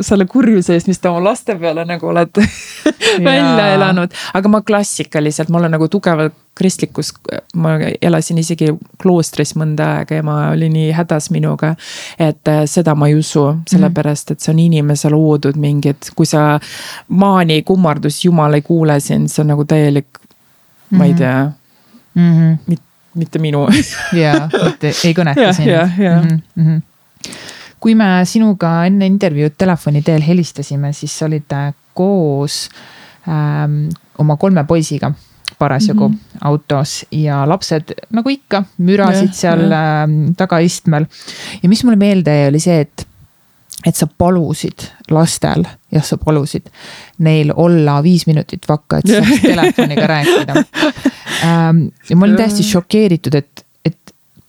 selle 0.01 0.27
kurjuse 0.29 0.75
eest, 0.75 0.89
mis 0.91 0.99
te 0.99 1.09
oma 1.09 1.23
laste 1.31 1.55
peale 1.59 1.85
nagu 1.87 2.11
olete 2.11 2.45
välja 3.29 3.73
elanud. 3.75 4.13
aga 4.33 4.51
ma 4.51 4.61
klassikaliselt, 4.61 5.49
ma 5.49 5.61
olen 5.63 5.77
nagu 5.77 5.87
tugevalt 5.87 6.37
kristlikus, 6.59 7.13
ma 7.55 7.77
elasin 8.01 8.41
isegi 8.41 8.73
kloostris 8.99 9.53
mõnda 9.55 9.85
aega, 9.99 10.17
ema 10.19 10.35
oli 10.51 10.67
nii 10.73 10.89
hädas 10.91 11.29
minuga. 11.31 11.75
et 12.19 12.51
äh, 12.51 12.65
seda 12.67 12.95
ma 12.99 13.07
ei 13.07 13.15
usu, 13.15 13.45
sellepärast 13.71 14.33
et 14.33 14.43
see 14.43 14.51
on 14.51 14.59
inimese 14.65 15.11
loodud 15.13 15.55
mingid, 15.59 16.11
kui 16.15 16.27
sa 16.27 16.59
maani 17.07 17.61
kummardus 17.63 18.19
Jumal 18.25 18.58
ei 18.59 18.65
kuule 18.65 18.99
sind, 18.99 19.31
see 19.31 19.43
on 19.43 19.53
nagu 19.53 19.65
täielik 19.65 20.19
ma 20.89 21.05
ei 21.05 21.11
mhm. 21.11 21.17
tea 21.17 21.51
mm. 22.13 22.39
-hmm. 22.39 22.57
Mit, 22.67 22.81
mitte 23.13 23.39
minu 23.39 23.67
jaa, 24.23 24.49
mitte 24.63 24.93
ei 25.03 25.13
kõneta 25.13 25.53
sind. 25.53 26.41
Mm 26.55 26.65
-hmm. 26.65 26.81
kui 27.79 27.95
me 27.95 28.25
sinuga 28.25 28.85
enne 28.85 29.05
intervjuud 29.05 29.55
telefoni 29.57 30.01
teel 30.01 30.21
helistasime, 30.21 30.93
siis 30.93 31.21
olid 31.21 31.51
koos 31.93 32.69
ähm, 33.27 33.87
oma 34.17 34.37
kolme 34.37 34.63
poisiga 34.63 35.11
parasjagu 35.59 36.09
mm 36.09 36.15
-hmm. 36.15 36.37
autos 36.41 37.05
ja 37.11 37.49
lapsed 37.49 37.93
nagu 38.09 38.29
ikka 38.29 38.63
mürasid 38.77 39.27
ja, 39.27 39.33
seal 39.33 39.71
ja. 39.71 40.03
Äh, 40.03 40.35
tagaistmel. 40.37 41.05
ja 41.63 41.69
mis 41.69 41.83
mulle 41.83 41.95
meelde 41.95 42.39
jäi, 42.39 42.49
oli 42.49 42.59
see, 42.59 42.79
et 42.81 43.07
et 43.85 43.95
sa 43.95 44.07
palusid 44.07 44.89
lastel, 45.11 45.63
jah, 45.93 46.03
sa 46.03 46.17
palusid 46.19 46.67
neil 47.23 47.53
olla 47.55 47.99
viis 48.03 48.25
minutit 48.27 48.67
vakka, 48.69 48.99
et 48.99 49.13
saaks 49.13 49.41
telefoniga 49.51 50.07
rääkida. 50.09 50.63
Ähm, 51.47 51.85
ja 52.09 52.17
ma 52.17 52.27
olin 52.27 52.39
täiesti 52.39 52.65
šokeeritud, 52.67 53.39
et 53.39 53.65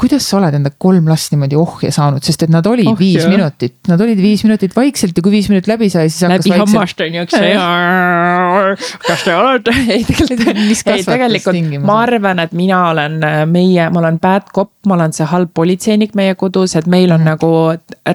kuidas 0.00 0.24
sa 0.24 0.38
oled 0.38 0.54
enda 0.56 0.70
kolm 0.80 1.08
last 1.10 1.34
niimoodi 1.34 1.58
ohje 1.60 1.90
saanud, 1.92 2.24
sest 2.24 2.46
et 2.46 2.52
nad 2.52 2.64
olid 2.66 2.88
oh, 2.88 2.96
viis 2.96 3.20
jah. 3.20 3.28
minutit, 3.28 3.76
nad 3.90 4.00
olid 4.00 4.20
viis 4.20 4.42
minutit 4.46 4.72
vaikselt 4.76 5.16
ja 5.16 5.24
kui 5.24 5.34
viis 5.34 5.50
minutit 5.52 5.68
läbi 5.68 5.90
sai, 5.92 6.08
siis 6.08 6.24
hakkas. 6.24 6.46
läbi 6.48 6.60
hammast 6.62 7.02
on 7.04 7.18
ju, 7.18 7.24
eks 7.26 7.36
ju. 7.36 8.94
kas 9.04 9.24
te 9.26 9.34
olete? 9.36 9.74
ei 9.94 10.06
tegelikult, 10.08 10.92
ei 10.94 11.04
tegelikult 11.04 11.84
ma 11.84 11.98
arvan, 12.06 12.40
et 12.46 12.54
mina 12.56 12.80
olen 12.94 13.18
äh, 13.26 13.42
meie, 13.50 13.88
ma 13.92 14.00
olen 14.00 14.20
bad 14.22 14.48
cop, 14.56 14.72
ma 14.88 14.96
olen 14.96 15.12
see 15.16 15.28
halb 15.28 15.52
politseinik 15.56 16.16
meie 16.16 16.36
kodus, 16.40 16.76
et 16.80 16.88
meil 16.88 17.12
on 17.12 17.20
mm. 17.20 17.28
nagu 17.34 17.52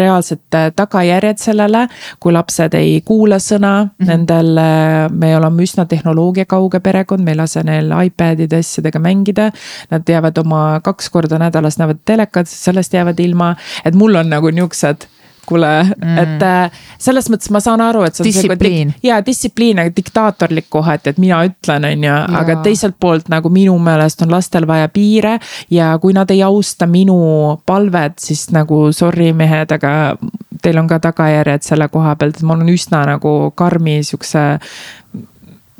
reaalsed 0.01 0.57
äh, 0.57 0.71
tagajärjed 0.75 1.43
sellele. 1.43 1.85
kui 2.19 2.33
lapsed 2.33 2.73
ei 2.77 2.97
kuula 3.05 3.37
sõna 3.37 3.73
mm, 3.83 3.89
-hmm. 3.89 4.09
nendel, 4.09 4.57
äh, 4.57 5.11
me 5.11 5.35
oleme 5.37 5.63
üsna 5.63 5.85
tehnoloogiakauge 5.85 6.79
perekond, 6.79 7.23
me 7.23 7.35
ei 7.35 7.41
lase 7.43 7.63
neil 7.63 7.93
iPad'ide 7.93 8.57
asjadega 8.63 8.99
mängida. 8.99 9.51
Nad 9.91 10.09
jäävad 10.09 10.37
oma 10.41 10.79
kaks 10.83 11.09
korda 11.09 11.39
nädalas 11.39 11.74
pärast 11.75 11.79
näevad 11.79 11.99
telekat, 12.05 12.47
sellest 12.47 12.93
jäävad 12.93 13.19
ilma, 13.19 13.55
et 13.85 13.95
mul 13.95 14.15
on 14.15 14.29
nagu 14.29 14.49
niuksed 14.49 15.07
kuule 15.45 15.83
mm., 15.83 16.17
et 16.17 16.41
äh, 16.41 16.71
selles 16.97 17.29
mõttes 17.29 17.51
ma 17.53 17.59
saan 17.61 17.81
aru, 17.81 18.01
et 18.03 18.17
distsipliin. 18.17 18.95
ja 19.03 19.19
distsipliin, 19.25 19.79
aga 19.79 19.91
diktaatorlik 19.95 20.65
kohati, 20.69 21.09
et 21.09 21.19
mina 21.21 21.43
ütlen, 21.45 21.85
on 21.85 22.03
ju, 22.03 22.15
aga 22.39 22.55
teiselt 22.65 22.95
poolt 22.99 23.29
nagu 23.29 23.49
minu 23.49 23.77
meelest 23.77 24.21
on 24.25 24.31
lastel 24.31 24.65
vaja 24.67 24.89
piire. 24.89 25.39
ja 25.69 25.97
kui 26.01 26.13
nad 26.13 26.31
ei 26.31 26.41
austa 26.43 26.87
minu 26.87 27.61
palvet, 27.65 28.17
siis 28.19 28.49
nagu 28.51 28.91
sorry 28.91 29.33
mehed, 29.33 29.71
aga 29.71 30.17
teil 30.63 30.81
on 30.81 30.87
ka 30.87 30.99
tagajärjed 30.99 31.61
selle 31.61 31.87
koha 31.93 32.15
pealt, 32.15 32.39
et 32.39 32.43
ma 32.43 32.57
olen 32.57 32.73
üsna 32.73 33.05
nagu 33.05 33.51
karmi 33.55 33.99
siukse 34.03 34.47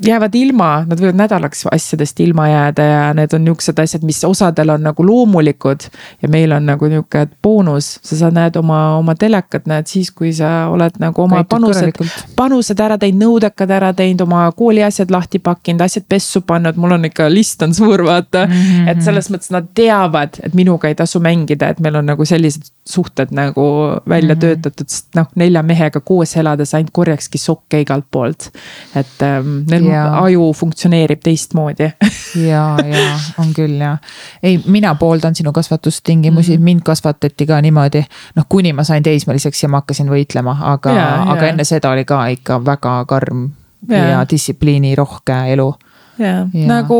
jäävad 0.04 0.34
ilma, 0.34 0.68
nad 0.88 1.00
võivad 1.00 1.16
nädalaks 1.16 1.64
asjadest 1.72 2.20
ilma 2.20 2.48
jääda 2.50 2.84
ja 2.84 3.04
need 3.16 3.32
on 3.36 3.44
niuksed 3.46 3.78
asjad, 3.80 4.04
mis 4.04 4.20
osadel 4.28 4.74
on 4.74 4.82
nagu 4.84 5.06
loomulikud. 5.06 5.88
ja 6.22 6.28
meil 6.28 6.52
on 6.52 6.66
nagu 6.66 6.86
nihuke 6.86 7.26
boonus, 7.42 7.98
sa 8.02 8.16
saad, 8.16 8.36
näed 8.36 8.56
oma, 8.56 8.96
oma 8.98 9.14
telekat 9.14 9.66
näed 9.66 9.88
siis, 9.88 10.10
kui 10.10 10.32
sa 10.36 10.68
oled 10.72 11.00
nagu 11.00 11.22
oma 11.22 11.40
Käitud 11.40 11.50
panused, 11.56 12.00
panused 12.36 12.80
ära 12.80 12.98
teinud, 12.98 13.22
nõudekad 13.24 13.72
ära 13.72 13.92
teinud, 13.96 14.26
oma 14.26 14.44
kooli 14.56 14.84
asjad 14.84 15.10
lahti 15.10 15.38
pakkinud, 15.38 15.80
asjad 15.80 16.04
pessu 16.08 16.44
pannud, 16.46 16.76
mul 16.76 16.98
on 16.98 17.08
ikka 17.08 17.30
list 17.32 17.62
on 17.64 17.74
suur, 17.74 18.04
vaata 18.04 18.46
mm. 18.46 18.52
-hmm. 18.52 18.90
et 18.90 19.02
selles 19.02 19.30
mõttes 19.32 19.50
nad 19.50 19.72
teavad, 19.74 20.40
et 20.42 20.54
minuga 20.54 20.88
ei 20.88 20.94
tasu 20.94 21.20
mängida, 21.20 21.72
et 21.72 21.80
meil 21.80 21.96
on 21.96 22.06
nagu 22.06 22.24
sellised 22.24 22.75
suhted 22.88 23.28
nagu 23.30 23.62
välja 24.08 24.34
mm 24.34 24.38
-hmm. 24.38 24.40
töötatud, 24.40 24.88
sest 24.88 25.14
noh, 25.14 25.26
nelja 25.34 25.62
mehega 25.62 26.00
koos 26.00 26.36
elades 26.36 26.74
ainult 26.74 26.90
korjakski 26.92 27.38
sokke 27.38 27.80
igalt 27.80 28.04
poolt. 28.10 28.50
et 28.94 29.22
ähm, 29.22 29.64
neil 29.70 29.84
ja. 29.84 30.18
aju 30.18 30.52
funktsioneerib 30.52 31.20
teistmoodi 31.22 31.82
ja, 32.50 32.78
ja 32.78 33.18
on 33.38 33.54
küll 33.54 33.80
ja. 33.80 33.96
ei, 34.42 34.60
mina 34.66 34.94
pooldan 34.94 35.34
sinu 35.34 35.52
kasvatustingimusi 35.52 36.56
mm, 36.56 36.60
-hmm. 36.60 36.64
mind 36.64 36.80
kasvatati 36.84 37.46
ka 37.46 37.60
niimoodi. 37.60 38.04
noh, 38.34 38.46
kuni 38.48 38.72
ma 38.72 38.84
sain 38.84 39.02
teismeliseks 39.02 39.62
ja 39.62 39.68
ma 39.68 39.76
hakkasin 39.76 40.10
võitlema, 40.10 40.56
aga, 40.60 41.22
aga 41.26 41.46
enne 41.46 41.64
seda 41.64 41.90
oli 41.90 42.04
ka 42.04 42.26
ikka 42.26 42.64
väga 42.64 43.04
karm 43.04 43.50
ja, 43.88 44.08
ja 44.08 44.26
distsipliinirohke 44.30 45.32
elu 45.52 45.74
ja, 46.18 46.46
ja 46.52 46.68
nagu 46.68 46.98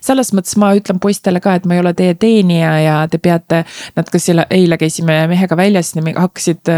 selles 0.00 0.32
mõttes 0.36 0.56
ma 0.60 0.72
ütlen 0.78 1.00
poistele 1.02 1.42
ka, 1.44 1.56
et 1.58 1.68
ma 1.68 1.76
ei 1.76 1.84
ole 1.84 1.94
teie 1.96 2.14
teenija 2.18 2.72
ja 2.82 2.96
te 3.10 3.20
peate, 3.22 3.64
nad 3.96 4.10
ka 4.10 4.20
selle, 4.22 4.46
eile 4.54 4.78
käisime 4.80 5.24
mehega 5.30 5.56
väljas, 5.58 5.92
siis 5.94 6.14
hakkasid 6.16 6.72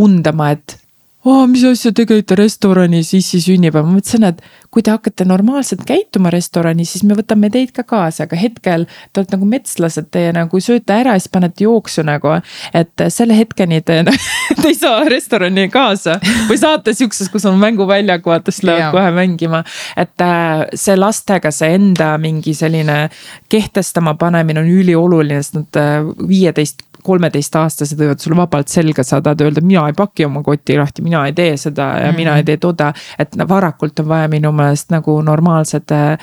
undama, 0.00 0.52
et 0.56 0.78
oh,. 1.24 1.46
mis 1.50 1.64
asja, 1.64 1.92
te 1.92 2.06
käite 2.08 2.36
restoranis 2.38 3.12
issi 3.16 3.40
sünnipäev, 3.44 3.86
ma 3.86 3.98
mõtlesin, 3.98 4.24
et 4.28 4.40
kui 4.70 4.84
te 4.86 4.92
hakkate 4.92 5.26
normaalselt 5.28 5.82
käituma 5.88 6.30
restoranis, 6.32 6.94
siis 6.94 7.04
me 7.06 7.16
võtame 7.18 7.50
teid 7.52 7.72
ka 7.76 7.84
kaasa, 7.88 8.24
aga 8.26 8.38
hetkel 8.38 8.86
te 8.88 9.22
olete 9.22 9.36
nagu 9.36 9.48
metslased, 9.50 10.08
teie 10.14 10.32
nagu 10.36 10.60
sööte 10.62 10.94
ära 10.94 11.16
ja 11.16 11.22
siis 11.22 11.32
panete 11.32 11.66
jooksu 11.66 12.04
nagu. 12.06 12.36
et 12.74 13.04
selle 13.10 13.36
hetkeni 13.36 13.80
te, 13.82 14.02
te 14.60 14.68
ei 14.68 14.76
saa 14.78 15.02
restorani 15.10 15.68
kaasa 15.72 16.18
või 16.48 16.58
saate 16.60 16.94
siukses, 16.96 17.28
kus 17.32 17.46
on 17.50 17.58
mänguväljak, 17.60 18.26
vaata 18.26 18.54
siis 18.54 18.68
lähevad 18.68 18.94
kohe 18.94 19.10
mängima. 19.16 19.64
et 19.96 20.24
äh, 20.24 20.66
see 20.74 20.96
lastega 20.96 21.50
see 21.54 21.74
enda 21.76 22.12
mingi 22.18 22.54
selline 22.54 23.08
kehtestama 23.50 24.14
panemine 24.20 24.62
on 24.62 24.70
ülioluline, 24.70 25.42
sest 25.42 25.58
nad 25.58 25.80
äh, 25.80 25.98
viieteist 26.28 26.86
kolmeteistaastased 27.02 27.98
võivad 27.98 28.22
sulle 28.22 28.36
vabalt 28.36 28.68
selga 28.68 29.04
saada, 29.06 29.34
öelda, 29.40 29.62
mina 29.64 29.86
ei 29.88 29.96
paki 29.96 30.24
oma 30.26 30.42
kotti 30.46 30.78
lahti, 30.78 31.02
mina 31.06 31.24
ei 31.26 31.32
tee 31.36 31.56
seda 31.56 31.82
ja 31.82 32.06
mm 32.06 32.10
-hmm. 32.10 32.16
mina 32.16 32.36
ei 32.36 32.44
tee 32.44 32.56
toda. 32.56 32.92
et 33.18 33.36
varakult 33.48 34.00
on 34.00 34.08
vaja 34.08 34.28
minu 34.28 34.52
meelest 34.52 34.90
nagu 34.90 35.20
normaalsed 35.22 35.90
äh, 35.92 36.18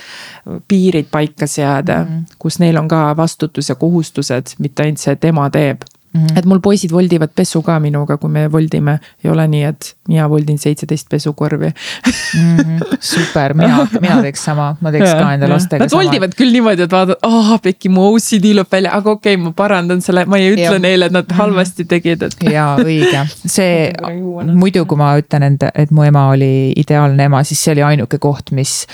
piirid 0.67 1.07
paika 1.11 1.47
seada 1.47 1.97
mm, 2.03 2.05
-hmm. 2.05 2.35
kus 2.39 2.59
neil 2.59 2.77
on 2.77 2.87
ka 2.87 3.17
vastutus 3.17 3.69
ja 3.69 3.75
kohustused, 3.75 4.55
mitte 4.59 4.83
ainult 4.83 4.97
see, 4.97 5.13
et 5.13 5.25
ema 5.25 5.49
teeb 5.49 5.81
Mm 6.13 6.21
-hmm. 6.23 6.39
et 6.39 6.45
mul 6.45 6.59
poisid 6.59 6.91
voldivad 6.91 7.29
pesu 7.35 7.61
ka 7.61 7.79
minuga, 7.79 8.17
kui 8.17 8.29
me 8.29 8.47
voldime, 8.51 8.99
ei 9.23 9.31
ole 9.31 9.47
nii, 9.47 9.63
et 9.63 9.95
mina 10.07 10.29
voldin 10.29 10.57
seitseteist 10.57 11.09
pesukorvi 11.09 11.67
mm. 11.67 12.57
-hmm. 12.57 12.97
super, 13.13 13.53
mina, 13.53 13.87
mina 14.01 14.21
teeks 14.21 14.43
sama, 14.43 14.75
ma 14.81 14.91
teeks 14.91 15.09
ja, 15.09 15.19
ka 15.19 15.33
enda 15.33 15.49
lastega 15.49 15.83
Nad 15.83 15.89
sama. 15.89 16.03
Voldivad 16.03 16.33
küll 16.39 16.51
niimoodi, 16.55 16.81
et 16.81 16.91
vaatad, 16.91 17.19
aa 17.21 17.53
oh, 17.53 17.61
Pekki, 17.61 17.89
mu 17.89 18.07
OCD 18.13 18.53
lööb 18.55 18.71
välja, 18.71 18.93
aga 18.93 19.11
okei 19.11 19.35
okay,, 19.35 19.43
ma 19.43 19.51
parandan 19.51 20.01
selle, 20.01 20.25
ma 20.25 20.37
ei 20.37 20.53
ütle 20.55 20.63
ja. 20.63 20.79
neile, 20.79 21.05
et 21.05 21.11
nad 21.11 21.25
-hmm. 21.25 21.41
halvasti 21.41 21.85
tegid, 21.85 22.23
et. 22.23 22.35
jaa, 22.51 22.77
õige, 22.77 23.27
see 23.45 23.93
muidu, 24.63 24.85
kui 24.85 24.97
ma 24.97 25.11
ütlen 25.19 25.43
enda, 25.43 25.71
et 25.75 25.91
mu 25.91 26.03
ema 26.03 26.27
oli 26.29 26.71
ideaalne 26.75 27.23
ema, 27.23 27.43
siis 27.43 27.63
see 27.63 27.75
oli 27.75 27.83
ainuke 27.83 28.17
koht, 28.17 28.51
mis, 28.51 28.85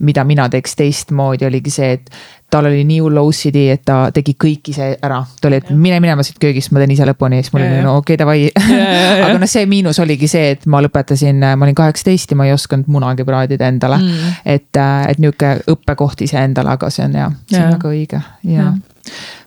mida 0.00 0.24
mina 0.24 0.48
teeks 0.48 0.76
teistmoodi, 0.76 1.46
oligi 1.48 1.70
see, 1.70 1.92
et 1.92 2.10
tal 2.50 2.66
oli 2.70 2.84
nii 2.88 3.00
hull 3.04 3.20
OCD, 3.20 3.58
et 3.74 3.82
ta 3.84 3.98
tegi 4.14 4.34
kõik 4.40 4.70
ise 4.72 4.90
ära. 5.04 5.20
ta 5.40 5.50
oli, 5.50 5.60
et 5.60 5.70
mine 5.70 6.00
minema 6.00 6.24
siit 6.24 6.38
köögist, 6.40 6.72
ma 6.72 6.80
teen 6.82 6.94
ise 6.94 7.06
lõpuni, 7.08 7.42
siis 7.42 7.52
mul 7.52 7.64
oli 7.66 7.82
no 7.84 7.96
okei 8.00 8.16
okay,, 8.16 8.20
davai. 8.22 8.46
aga 9.26 9.34
noh, 9.42 9.50
see 9.50 9.66
miinus 9.68 10.00
oligi 10.02 10.30
see, 10.30 10.54
et 10.56 10.68
ma 10.70 10.80
lõpetasin, 10.84 11.44
ma 11.44 11.68
olin 11.68 11.76
kaheksateist 11.78 12.32
ja 12.32 12.40
ma 12.40 12.48
ei 12.48 12.54
osanud 12.56 12.88
munagi 12.92 13.26
praadida 13.28 13.68
endale. 13.68 14.00
Mm.. 14.00 14.36
et, 14.56 14.80
et 14.80 15.20
nihuke 15.20 15.54
õppekoht 15.74 16.24
iseendale, 16.24 16.72
aga 16.78 16.90
see 16.92 17.04
on 17.04 17.18
jah, 17.20 17.34
see 17.50 17.60
on 17.60 17.74
väga 17.76 17.92
õige 17.92 18.22
ja, 18.48 18.54
ja 18.54 18.70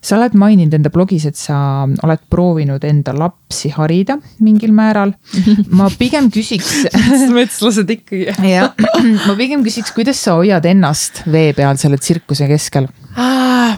sa 0.02 0.18
oled 0.18 0.36
maininud 0.38 0.74
enda 0.78 0.92
blogis, 0.94 1.26
et 1.30 1.38
sa 1.40 1.86
oled 1.88 2.24
proovinud 2.30 2.84
enda 2.88 3.14
lapsi 3.18 3.72
harida 3.76 4.18
mingil 4.40 4.74
määral. 4.76 5.14
ma 5.70 5.90
pigem 5.98 6.32
küsiks 6.34 6.86
metslased 7.38 7.90
ikkagi. 7.98 8.28
jah, 8.52 8.74
ma 9.28 9.38
pigem 9.40 9.66
küsiks, 9.68 9.94
kuidas 9.96 10.22
sa 10.24 10.40
hoiad 10.40 10.66
ennast 10.66 11.24
vee 11.32 11.54
peal 11.58 11.80
selle 11.82 12.02
tsirkuse 12.02 12.50
keskel 12.52 12.90
ah,? 13.16 13.78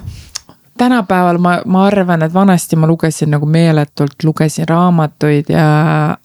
tänapäeval 0.77 1.37
ma, 1.37 1.59
ma 1.65 1.85
arvan, 1.87 2.25
et 2.25 2.33
vanasti 2.33 2.75
ma 2.75 2.87
lugesin 2.89 3.29
nagu 3.33 3.45
meeletult, 3.45 4.23
lugesin 4.23 4.67
raamatuid 4.69 5.51
ja 5.53 5.67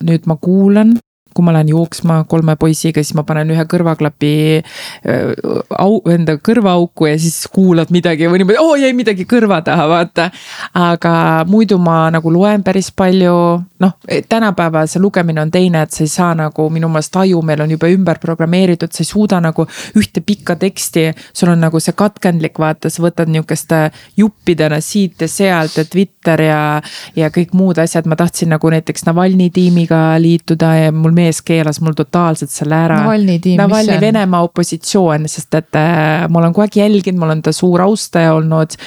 nüüd 0.04 0.24
ma 0.26 0.38
kuulan 0.40 0.96
kui 1.38 1.46
ma 1.46 1.54
lähen 1.54 1.70
jooksma 1.70 2.24
kolme 2.26 2.56
poisiga, 2.58 3.02
siis 3.04 3.14
ma 3.14 3.22
panen 3.22 3.52
ühe 3.54 3.64
kõrvaklapi 3.70 4.32
äh, 4.58 5.34
au, 5.78 6.00
enda 6.10 6.34
kõrvaauku 6.42 7.06
ja 7.06 7.14
siis 7.20 7.44
kuulad 7.54 7.92
midagi 7.94 8.26
või 8.26 8.42
niimoodi, 8.42 8.58
oo 8.58 8.74
jäi 8.80 8.90
midagi 8.98 9.26
kõrva 9.30 9.60
taha, 9.62 9.86
vaata. 9.90 10.28
aga 10.74 11.12
muidu 11.46 11.78
ma 11.78 12.08
nagu 12.10 12.32
loen 12.34 12.64
päris 12.66 12.90
palju, 12.90 13.36
noh, 13.84 13.94
tänapäeval 14.28 14.90
see 14.90 15.02
lugemine 15.02 15.44
on 15.44 15.52
teine, 15.54 15.84
et 15.86 15.94
sa 15.94 16.02
ei 16.02 16.10
saa 16.10 16.32
nagu 16.38 16.66
minu 16.74 16.90
meelest 16.90 17.20
aju 17.22 17.42
meil 17.46 17.62
on 17.62 17.76
juba 17.76 17.90
ümber 17.92 18.18
programmeeritud, 18.18 18.90
sa 18.90 19.04
ei 19.04 19.10
suuda 19.12 19.38
nagu 19.44 19.66
ühte 19.98 20.24
pikka 20.24 20.56
teksti. 20.58 21.12
sul 21.32 21.52
on 21.52 21.60
nagu 21.62 21.80
see 21.80 21.94
katkendlik, 21.94 22.58
vaata, 22.58 22.90
sa 22.90 23.02
võtad 23.04 23.30
nihukeste 23.30 23.90
juppidena 24.18 24.80
siit 24.82 25.22
ja 25.22 25.28
sealt 25.28 25.78
ja 25.78 25.84
Twitter 25.84 26.42
ja, 26.42 26.60
ja 27.16 27.30
kõik 27.30 27.54
muud 27.54 27.78
asjad, 27.78 28.08
ma 28.10 28.16
tahtsin 28.18 28.50
nagu 28.54 28.70
näiteks 28.74 29.06
Navalnõi 29.06 29.50
tiimiga 29.54 30.00
liituda 30.20 30.74
ja 30.82 30.92
mul 30.92 31.12
meeldis 31.14 31.27
mees 31.28 31.40
keelas 31.44 31.82
mul 31.84 31.96
totaalselt 31.98 32.52
selle 32.52 32.76
ära. 32.88 33.02
Navalnõi 33.04 33.38
tiim, 33.44 33.62
mis 33.62 33.86
see 33.86 33.96
on? 33.96 34.04
Venemaa 34.08 34.44
opositsioon, 34.48 35.28
sest 35.30 35.58
et 35.60 35.78
äh, 35.78 36.26
ma 36.28 36.42
olen 36.42 36.54
kogu 36.56 36.66
aeg 36.66 36.80
jälginud, 36.80 37.20
ma 37.20 37.28
olen 37.30 37.44
ta 37.46 37.54
suur 37.56 37.84
austaja 37.84 38.34
olnud 38.38 38.78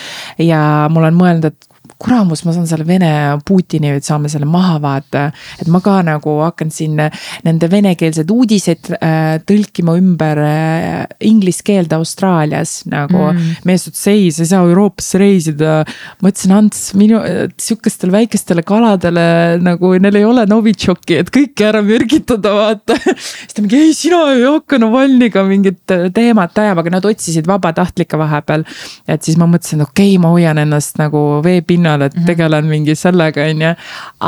ja 0.42 0.62
ma 0.92 1.04
olen 1.06 1.18
mõelnud, 1.18 1.52
et 1.52 1.71
kuramus, 2.02 2.44
ma 2.46 2.54
saan 2.56 2.68
selle 2.70 2.86
Vene 2.88 3.12
Putini, 3.46 3.92
et 3.98 4.06
saame 4.08 4.30
selle 4.32 4.48
maha 4.50 4.78
vaata. 4.82 5.28
et 5.62 5.70
ma 5.72 5.82
ka 5.84 6.00
nagu 6.06 6.38
hakkan 6.42 6.72
siin 6.74 6.98
nende 7.46 7.70
venekeelseid 7.72 8.32
uudiseid 8.32 8.92
äh, 8.98 9.38
tõlkima 9.48 9.96
ümber 10.00 10.42
äh, 10.46 11.06
inglise 11.28 11.66
keelde 11.68 11.98
Austraalias 12.00 12.82
nagu 12.90 13.32
mm.. 13.32 13.62
mees 13.68 13.88
ütles 13.90 14.04
ei, 14.12 14.30
sa 14.34 14.46
ei 14.46 14.52
saa 14.52 14.64
Euroopasse 14.66 15.22
reisida. 15.22 15.82
ma 16.22 16.32
ütlesin, 16.32 16.56
Ants, 16.56 16.82
minu 16.98 17.22
sihukestele 17.62 18.16
väikestele 18.16 18.66
kaladele 18.68 19.26
nagu 19.62 19.94
neil 20.02 20.20
ei 20.20 20.28
ole 20.28 20.46
Novitšoki, 20.50 21.22
et 21.22 21.32
kõike 21.34 21.68
ära 21.70 21.84
mürgitada, 21.86 22.54
vaata. 22.58 22.98
siis 23.18 23.56
ta 23.56 23.64
mingi 23.64 23.80
ei, 23.80 23.94
sina 23.98 24.24
ei 24.36 24.46
hakka 24.48 24.80
Navalnõiga 24.82 25.46
mingit 25.48 25.96
teemat 26.16 26.58
ajama, 26.58 26.84
aga 26.84 26.96
nad 26.98 27.08
otsisid 27.08 27.48
vabatahtlikke 27.50 28.20
vahepeal. 28.20 28.66
et 29.08 29.24
siis 29.24 29.38
ma 29.40 29.48
mõtlesin, 29.50 29.86
okei 29.86 30.16
okay,, 30.16 30.22
ma 30.22 30.34
hoian 30.34 30.62
ennast 30.62 30.98
nagu 31.02 31.42
veepinnal 31.46 31.81
peal, 31.84 32.06
et 32.08 32.16
mhm. 32.16 32.26
tegelen 32.30 32.70
mingi 32.70 32.96
sellega, 32.96 33.48
on 33.50 33.66
ju. 33.66 33.74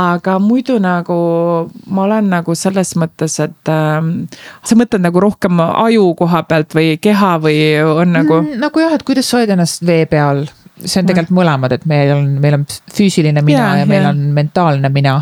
aga 0.04 0.39
muidu 0.39 0.80
nagu 0.84 1.20
ma 1.88 2.08
olen 2.08 2.30
nagu 2.34 2.56
selles 2.56 2.95
mõttes, 2.99 3.39
et 3.43 3.72
äh, 3.72 4.01
sa 4.64 4.80
mõtled 4.80 5.06
nagu 5.06 5.24
rohkem 5.24 5.62
aju 5.64 6.14
koha 6.20 6.43
pealt 6.49 6.76
või 6.76 6.97
keha 7.01 7.38
või 7.43 7.58
on 7.84 8.14
nagu 8.14 8.41
mm,? 8.41 8.60
nagu 8.64 8.84
jah, 8.84 8.93
et 8.97 9.08
kuidas 9.08 9.30
sa 9.30 9.39
hoiad 9.39 9.56
ennast 9.56 9.86
vee 9.86 10.06
peal 10.10 10.45
see 10.84 10.99
on 11.01 11.08
tegelikult 11.08 11.38
mõlemad, 11.38 11.74
et 11.76 11.86
meil 11.89 12.12
on, 12.16 12.30
meil 12.43 12.60
on 12.60 12.68
füüsiline 12.93 13.41
mina 13.45 13.74
ja, 13.74 13.82
ja 13.84 13.89
meil 13.89 14.04
ja. 14.04 14.14
on 14.14 14.24
mentaalne 14.36 14.89
mina 14.93 15.20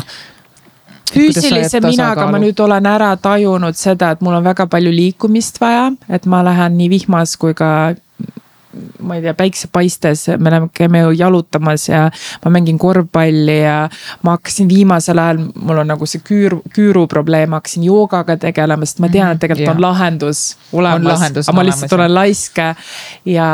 füüsilise 1.12 1.80
minaga 1.84 2.26
ma 2.30 2.40
nüüd 2.40 2.58
olen 2.64 2.86
ära 2.88 3.12
tajunud 3.20 3.76
seda, 3.78 4.12
et 4.14 4.22
mul 4.24 4.38
on 4.38 4.46
väga 4.46 4.66
palju 4.72 4.92
liikumist 4.94 5.60
vaja, 5.62 5.90
et 6.08 6.26
ma 6.30 6.42
lähen 6.46 6.78
nii 6.78 6.88
vihmas 6.92 7.36
kui 7.40 7.56
ka 7.58 7.92
ma 9.02 9.16
ei 9.16 9.22
tea, 9.22 9.34
päiksepaistes, 9.36 10.26
me 10.38 10.50
läheme, 10.50 10.68
käime 10.74 11.02
jalutamas 11.16 11.88
ja 11.88 12.06
ma 12.44 12.52
mängin 12.54 12.78
korvpalli 12.78 13.58
ja 13.60 13.88
ma 14.22 14.36
hakkasin 14.36 14.68
viimasel 14.68 15.18
ajal, 15.18 15.42
mul 15.54 15.82
on 15.82 15.92
nagu 15.92 16.08
see 16.08 16.22
küür, 16.24 16.58
küüru 16.74 17.06
probleem, 17.10 17.52
hakkasin 17.56 17.84
joogaga 17.86 18.36
tegelema, 18.40 18.88
sest 18.88 19.02
ma 19.04 19.10
tean, 19.12 19.36
et 19.36 19.42
tegelikult 19.42 19.66
yeah. 19.66 19.76
on 19.76 19.84
lahendus 19.84 20.42
olemas, 20.72 21.26
aga 21.28 21.56
ma 21.56 21.66
lihtsalt 21.68 21.96
olen 21.98 22.14
laisk. 22.14 22.58
ja, 23.28 23.50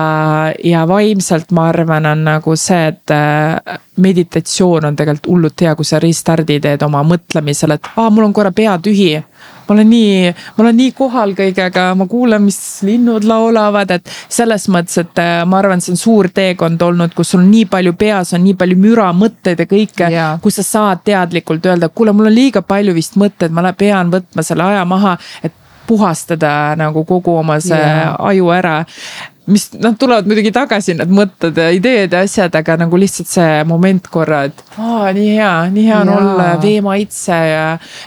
ja 0.64 0.86
vaimselt 0.88 1.52
ma 1.56 1.68
arvan, 1.72 2.06
on 2.06 2.24
nagu 2.28 2.56
see, 2.56 2.88
et 2.92 3.14
äh, 3.14 3.78
meditatsioon 3.96 4.90
on 4.90 4.96
tegelikult 4.96 5.30
hullult 5.32 5.66
hea, 5.66 5.74
kui 5.76 5.86
sa 5.86 6.00
restardi 6.02 6.60
teed 6.62 6.82
oma 6.86 7.02
mõtlemisele, 7.06 7.78
et 7.78 7.94
aa, 7.96 8.10
mul 8.10 8.28
on 8.28 8.36
korra 8.36 8.54
pea 8.54 8.78
tühi 8.82 9.16
ma 9.68 9.76
olen 9.76 9.90
nii, 9.90 10.32
ma 10.56 10.64
olen 10.64 10.78
nii 10.80 10.92
kohal 10.96 11.34
kõigega, 11.38 11.90
ma 11.98 12.06
kuulan, 12.10 12.42
mis 12.44 12.58
linnud 12.86 13.26
laulavad, 13.28 13.92
et 13.98 14.12
selles 14.28 14.68
mõttes, 14.72 15.00
et 15.02 15.22
äh, 15.22 15.42
ma 15.48 15.60
arvan, 15.60 15.82
see 15.84 15.94
on 15.94 16.00
suur 16.00 16.30
teekond 16.34 16.82
olnud, 16.88 17.14
kus 17.16 17.34
sul 17.34 17.42
on 17.42 17.50
nii 17.52 17.68
palju 17.70 17.94
peas 17.98 18.34
on 18.36 18.44
nii 18.46 18.56
palju 18.58 18.80
müra, 18.80 19.10
mõtteid 19.16 19.64
ja 19.64 19.68
kõike 19.68 20.10
yeah.. 20.12 20.36
kus 20.42 20.60
sa 20.60 20.66
saad 20.66 21.04
teadlikult 21.06 21.66
öelda, 21.68 21.90
kuule, 21.92 22.16
mul 22.16 22.30
on 22.30 22.36
liiga 22.36 22.62
palju 22.66 22.96
vist 22.96 23.18
mõtteid, 23.20 23.54
ma 23.54 23.72
pean 23.76 24.12
võtma 24.12 24.44
selle 24.46 24.64
aja 24.64 24.84
maha, 24.88 25.16
et 25.44 25.54
puhastada 25.88 26.76
nagu 26.76 27.04
kogu 27.08 27.38
oma 27.40 27.60
see 27.64 27.76
yeah. 27.76 28.14
aju 28.28 28.50
ära 28.52 28.76
mis 29.48 29.72
nad 29.72 29.96
tulevad 29.98 30.28
muidugi 30.28 30.52
tagasi, 30.52 30.94
need 30.98 31.12
mõtted 31.14 31.56
ja 31.58 31.68
ideed 31.74 32.12
ja 32.12 32.20
asjad, 32.26 32.54
aga 32.58 32.76
nagu 32.82 32.98
lihtsalt 33.00 33.30
see 33.30 33.62
moment 33.68 34.10
korra, 34.12 34.42
et 34.48 34.60
aa, 34.76 35.08
nii 35.16 35.30
hea, 35.38 35.52
nii 35.72 35.86
hea 35.88 36.00
on 36.02 36.12
ja. 36.12 36.18
olla 36.18 36.48
veemaitse 36.62 37.38
ja 37.50 37.64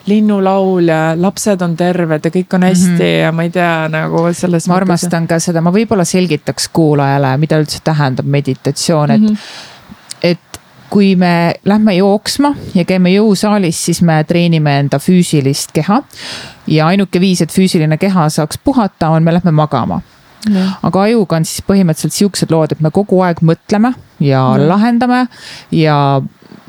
linnulaul 0.10 0.92
ja 0.92 1.00
lapsed 1.18 1.66
on 1.66 1.76
terved 1.80 2.30
ja 2.30 2.34
kõik 2.34 2.58
on 2.58 2.68
hästi 2.70 2.92
mm 2.92 3.02
-hmm. 3.02 3.24
ja 3.26 3.32
ma 3.32 3.48
ei 3.48 3.50
tea 3.50 3.74
nagu 3.90 4.28
selles. 4.34 4.68
ma 4.68 4.76
armastan 4.76 5.28
ka 5.28 5.40
seda, 5.40 5.62
ma 5.62 5.74
võib-olla 5.74 6.06
selgitaks 6.06 6.70
kuulajale, 6.74 7.36
mida 7.38 7.60
üldse 7.60 7.82
tähendab 7.84 8.26
meditatsioon, 8.26 9.12
et 9.12 9.22
mm, 9.22 9.28
-hmm. 9.28 10.18
et 10.24 10.62
kui 10.90 11.16
me 11.16 11.54
lähme 11.66 11.96
jooksma 11.96 12.56
ja 12.76 12.86
käime 12.86 13.10
jõusaalis, 13.10 13.86
siis 13.86 14.02
me 14.02 14.24
treenime 14.28 14.80
enda 14.80 15.00
füüsilist 15.00 15.72
keha. 15.74 16.04
ja 16.68 16.88
ainuke 16.88 17.20
viis, 17.20 17.42
et 17.42 17.52
füüsiline 17.52 17.98
keha 17.98 18.30
saaks 18.30 18.60
puhata, 18.64 19.10
on, 19.10 19.24
me 19.24 19.34
lähme 19.34 19.52
magama 19.52 20.02
aga 20.84 21.02
ajuga 21.08 21.38
on 21.38 21.46
siis 21.46 21.64
põhimõtteliselt 21.68 22.18
siuksed 22.18 22.52
lood, 22.54 22.72
et 22.72 22.82
me 22.82 22.92
kogu 22.94 23.22
aeg 23.22 23.44
mõtleme 23.46 23.94
ja 24.20 24.44
mm. 24.56 24.68
lahendame 24.70 25.26
ja 25.76 26.22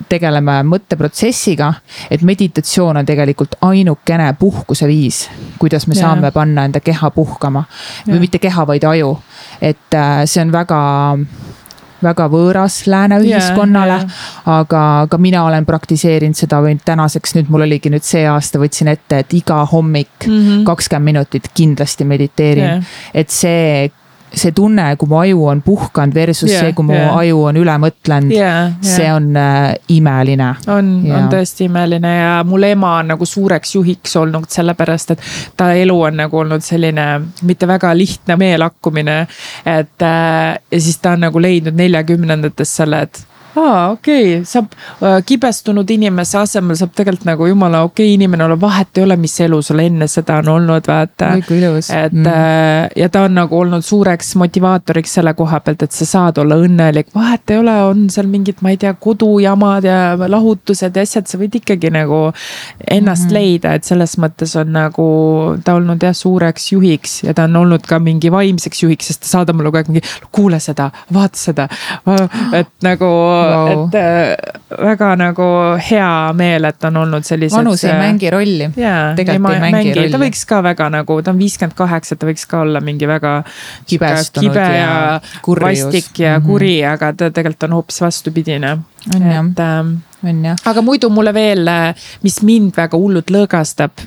tegeleme 0.08 0.58
mõtteprotsessiga, 0.66 1.72
et 2.10 2.22
meditatsioon 2.26 2.98
on 3.00 3.06
tegelikult 3.08 3.56
ainukene 3.64 4.32
puhkuse 4.38 4.88
viis, 4.90 5.24
kuidas 5.58 5.86
me 5.88 5.96
ja. 5.96 6.06
saame 6.06 6.32
panna 6.34 6.66
enda 6.68 6.82
keha 6.84 7.10
puhkama 7.14 7.64
ja. 7.64 8.12
või 8.12 8.24
mitte 8.26 8.42
keha, 8.42 8.66
vaid 8.68 8.84
aju. 8.88 9.14
et 9.60 9.94
äh, 9.94 10.24
see 10.26 10.42
on 10.42 10.52
väga 10.52 10.80
väga 12.02 12.28
võõras 12.32 12.82
lääne 12.86 13.20
ühiskonnale 13.22 13.98
yeah,. 14.00 14.06
Yeah. 14.06 14.58
aga, 14.58 14.82
aga 15.06 15.18
mina 15.18 15.44
olen 15.46 15.66
praktiseerinud 15.68 16.38
seda 16.38 16.60
või 16.64 16.76
tänaseks 16.84 17.36
nüüd 17.38 17.50
mul 17.52 17.66
oligi 17.68 17.92
nüüd 17.92 18.06
see 18.06 18.26
aasta 18.28 18.60
võtsin 18.62 18.92
ette, 18.92 19.22
et 19.24 19.34
iga 19.38 19.62
hommik 19.72 20.28
mhm. 20.28 20.64
kakskümmend 20.68 21.02
mm 21.02 21.08
-hmm. 21.08 21.12
minutit 21.12 21.50
kindlasti 21.54 22.04
mediteerin 22.04 22.64
yeah.. 22.64 22.94
et 23.14 23.30
see 23.30 23.90
see 24.34 24.52
tunne, 24.56 24.84
kui 24.96 25.08
mu 25.10 25.18
aju 25.20 25.46
on 25.52 25.62
puhkanud 25.62 26.14
versus 26.14 26.50
yeah, 26.50 26.64
see, 26.64 26.74
kui 26.76 26.86
mu 26.88 26.96
yeah. 26.96 27.16
aju 27.16 27.40
on 27.50 27.58
üle 27.60 27.74
mõtlenud 27.82 28.34
yeah,, 28.34 28.72
yeah. 28.72 28.94
see 28.94 29.08
on 29.12 29.30
äh, 29.36 29.74
imeline. 29.92 30.52
on 30.72 30.92
on 31.12 31.28
tõesti 31.32 31.68
imeline 31.68 32.14
ja 32.16 32.30
mul 32.48 32.68
ema 32.68 32.96
on 33.00 33.12
nagu 33.14 33.28
suureks 33.28 33.74
juhiks 33.76 34.16
olnud 34.20 34.48
sellepärast, 34.52 35.14
et 35.16 35.26
ta 35.56 35.72
elu 35.78 35.98
on 36.08 36.22
nagu 36.24 36.42
olnud 36.44 36.64
selline 36.64 37.08
mitte 37.48 37.68
väga 37.68 37.92
lihtne 37.96 38.36
meelakkumine. 38.40 39.18
et 39.66 40.06
äh, 40.08 40.58
ja 40.70 40.80
siis 40.80 40.98
ta 41.02 41.16
on 41.16 41.28
nagu 41.28 41.42
leidnud 41.42 41.76
neljakümnendates 41.76 42.76
selle, 42.80 43.04
et 43.08 43.26
aa, 43.56 43.90
okei 43.90 44.36
okay., 44.36 44.44
saab 44.48 44.72
äh, 45.02 45.18
kibestunud 45.26 45.90
inimese 45.90 46.38
asemel 46.40 46.76
saab 46.78 46.94
tegelikult 46.96 47.26
nagu 47.28 47.46
jumala 47.50 47.82
okei 47.86 48.06
okay, 48.06 48.14
inimene 48.16 48.44
olla, 48.46 48.56
vahet 48.60 48.98
ei 48.98 49.04
ole, 49.04 49.16
mis 49.20 49.34
elu 49.44 49.60
sul 49.62 49.82
enne 49.84 50.08
seda 50.08 50.38
on 50.40 50.48
olnud, 50.54 50.88
vaata. 50.88 51.32
et 51.92 52.16
mm. 52.16 52.26
äh, 52.26 52.88
ja 52.96 53.08
ta 53.12 53.24
on 53.28 53.36
nagu 53.36 53.58
olnud 53.58 53.84
suureks 53.84 54.34
motivaatoriks 54.40 55.18
selle 55.18 55.34
koha 55.38 55.60
pealt, 55.60 55.84
et 55.84 55.96
sa 55.96 56.08
saad 56.08 56.40
olla 56.42 56.56
õnnelik, 56.62 57.12
vahet 57.14 57.52
ei 57.52 57.60
ole, 57.60 57.76
on 57.90 58.06
seal 58.12 58.30
mingid, 58.32 58.62
ma 58.64 58.72
ei 58.72 58.80
tea, 58.80 58.94
kodujamad 58.94 59.86
ja 59.88 59.98
lahutused 60.16 60.96
ja 60.96 61.06
asjad, 61.06 61.28
sa 61.28 61.40
võid 61.40 61.60
ikkagi 61.60 61.92
nagu 61.92 62.22
ennast 62.88 63.28
mm 63.28 63.28
-hmm. 63.28 63.34
leida, 63.36 63.74
et 63.76 63.84
selles 63.84 64.16
mõttes 64.22 64.56
on 64.60 64.72
nagu 64.72 65.08
ta 65.64 65.76
olnud 65.76 66.02
jah, 66.02 66.16
suureks 66.16 66.72
juhiks 66.72 67.22
ja 67.26 67.34
ta 67.34 67.44
on 67.50 67.56
olnud 67.64 67.86
ka 67.88 67.98
mingi 67.98 68.32
vaimseks 68.32 68.82
juhiks, 68.82 69.12
sest 69.12 69.26
ta 69.26 69.28
saadab 69.36 69.56
mulle 69.56 69.70
kogu 69.70 69.82
aeg 69.82 69.92
mingi, 69.92 70.04
kuule 70.32 70.60
seda, 70.60 70.90
vaata 71.12 71.38
seda, 71.38 71.68
et 72.52 72.72
nagu 72.82 73.10
wow.. 73.42 73.84
et 73.88 73.96
äh, 73.98 74.52
väga 74.78 75.10
nagu 75.20 75.48
hea 75.90 76.10
meel, 76.36 76.66
et 76.68 76.84
on 76.88 76.96
olnud 77.02 77.26
sellised. 77.26 77.56
vanus 77.56 77.84
ei 77.84 77.94
mängi 77.98 78.30
rolli. 78.32 78.68
jaa, 78.76 79.02
ei 79.18 79.38
mängi, 79.38 79.72
mängi 79.76 79.94
rolli. 79.96 80.12
ta 80.12 80.20
võiks 80.22 80.44
ka 80.48 80.62
väga 80.64 80.88
nagu, 80.92 81.18
ta 81.22 81.34
on 81.34 81.40
viiskümmend 81.40 81.76
kaheksa, 81.78 82.16
ta 82.16 82.28
võiks 82.28 82.46
ka 82.48 82.62
olla 82.66 82.82
mingi 82.84 83.08
väga. 83.08 83.34
kibe 83.88 84.12
ja, 84.12 84.70
ja 84.76 84.92
vastik 85.66 86.18
ja 86.18 86.38
mhm. 86.38 86.46
kuri 86.46 86.76
mm, 86.80 86.86
-hmm. 86.86 86.92
aga 86.92 87.12
ta 87.12 87.30
tegelikult 87.30 87.68
on 87.68 87.76
hoopis 87.78 88.00
vastupidine. 88.00 88.78
on 89.14 89.22
jah, 89.32 89.44
ähm, 89.44 89.94
on 90.28 90.44
jah. 90.44 90.56
aga 90.64 90.82
muidu 90.82 91.10
mulle 91.10 91.34
veel, 91.34 91.68
äh, 91.68 91.94
mis 92.22 92.42
mind 92.42 92.76
väga 92.76 92.96
hullult 92.98 93.30
lõõgastab, 93.30 94.06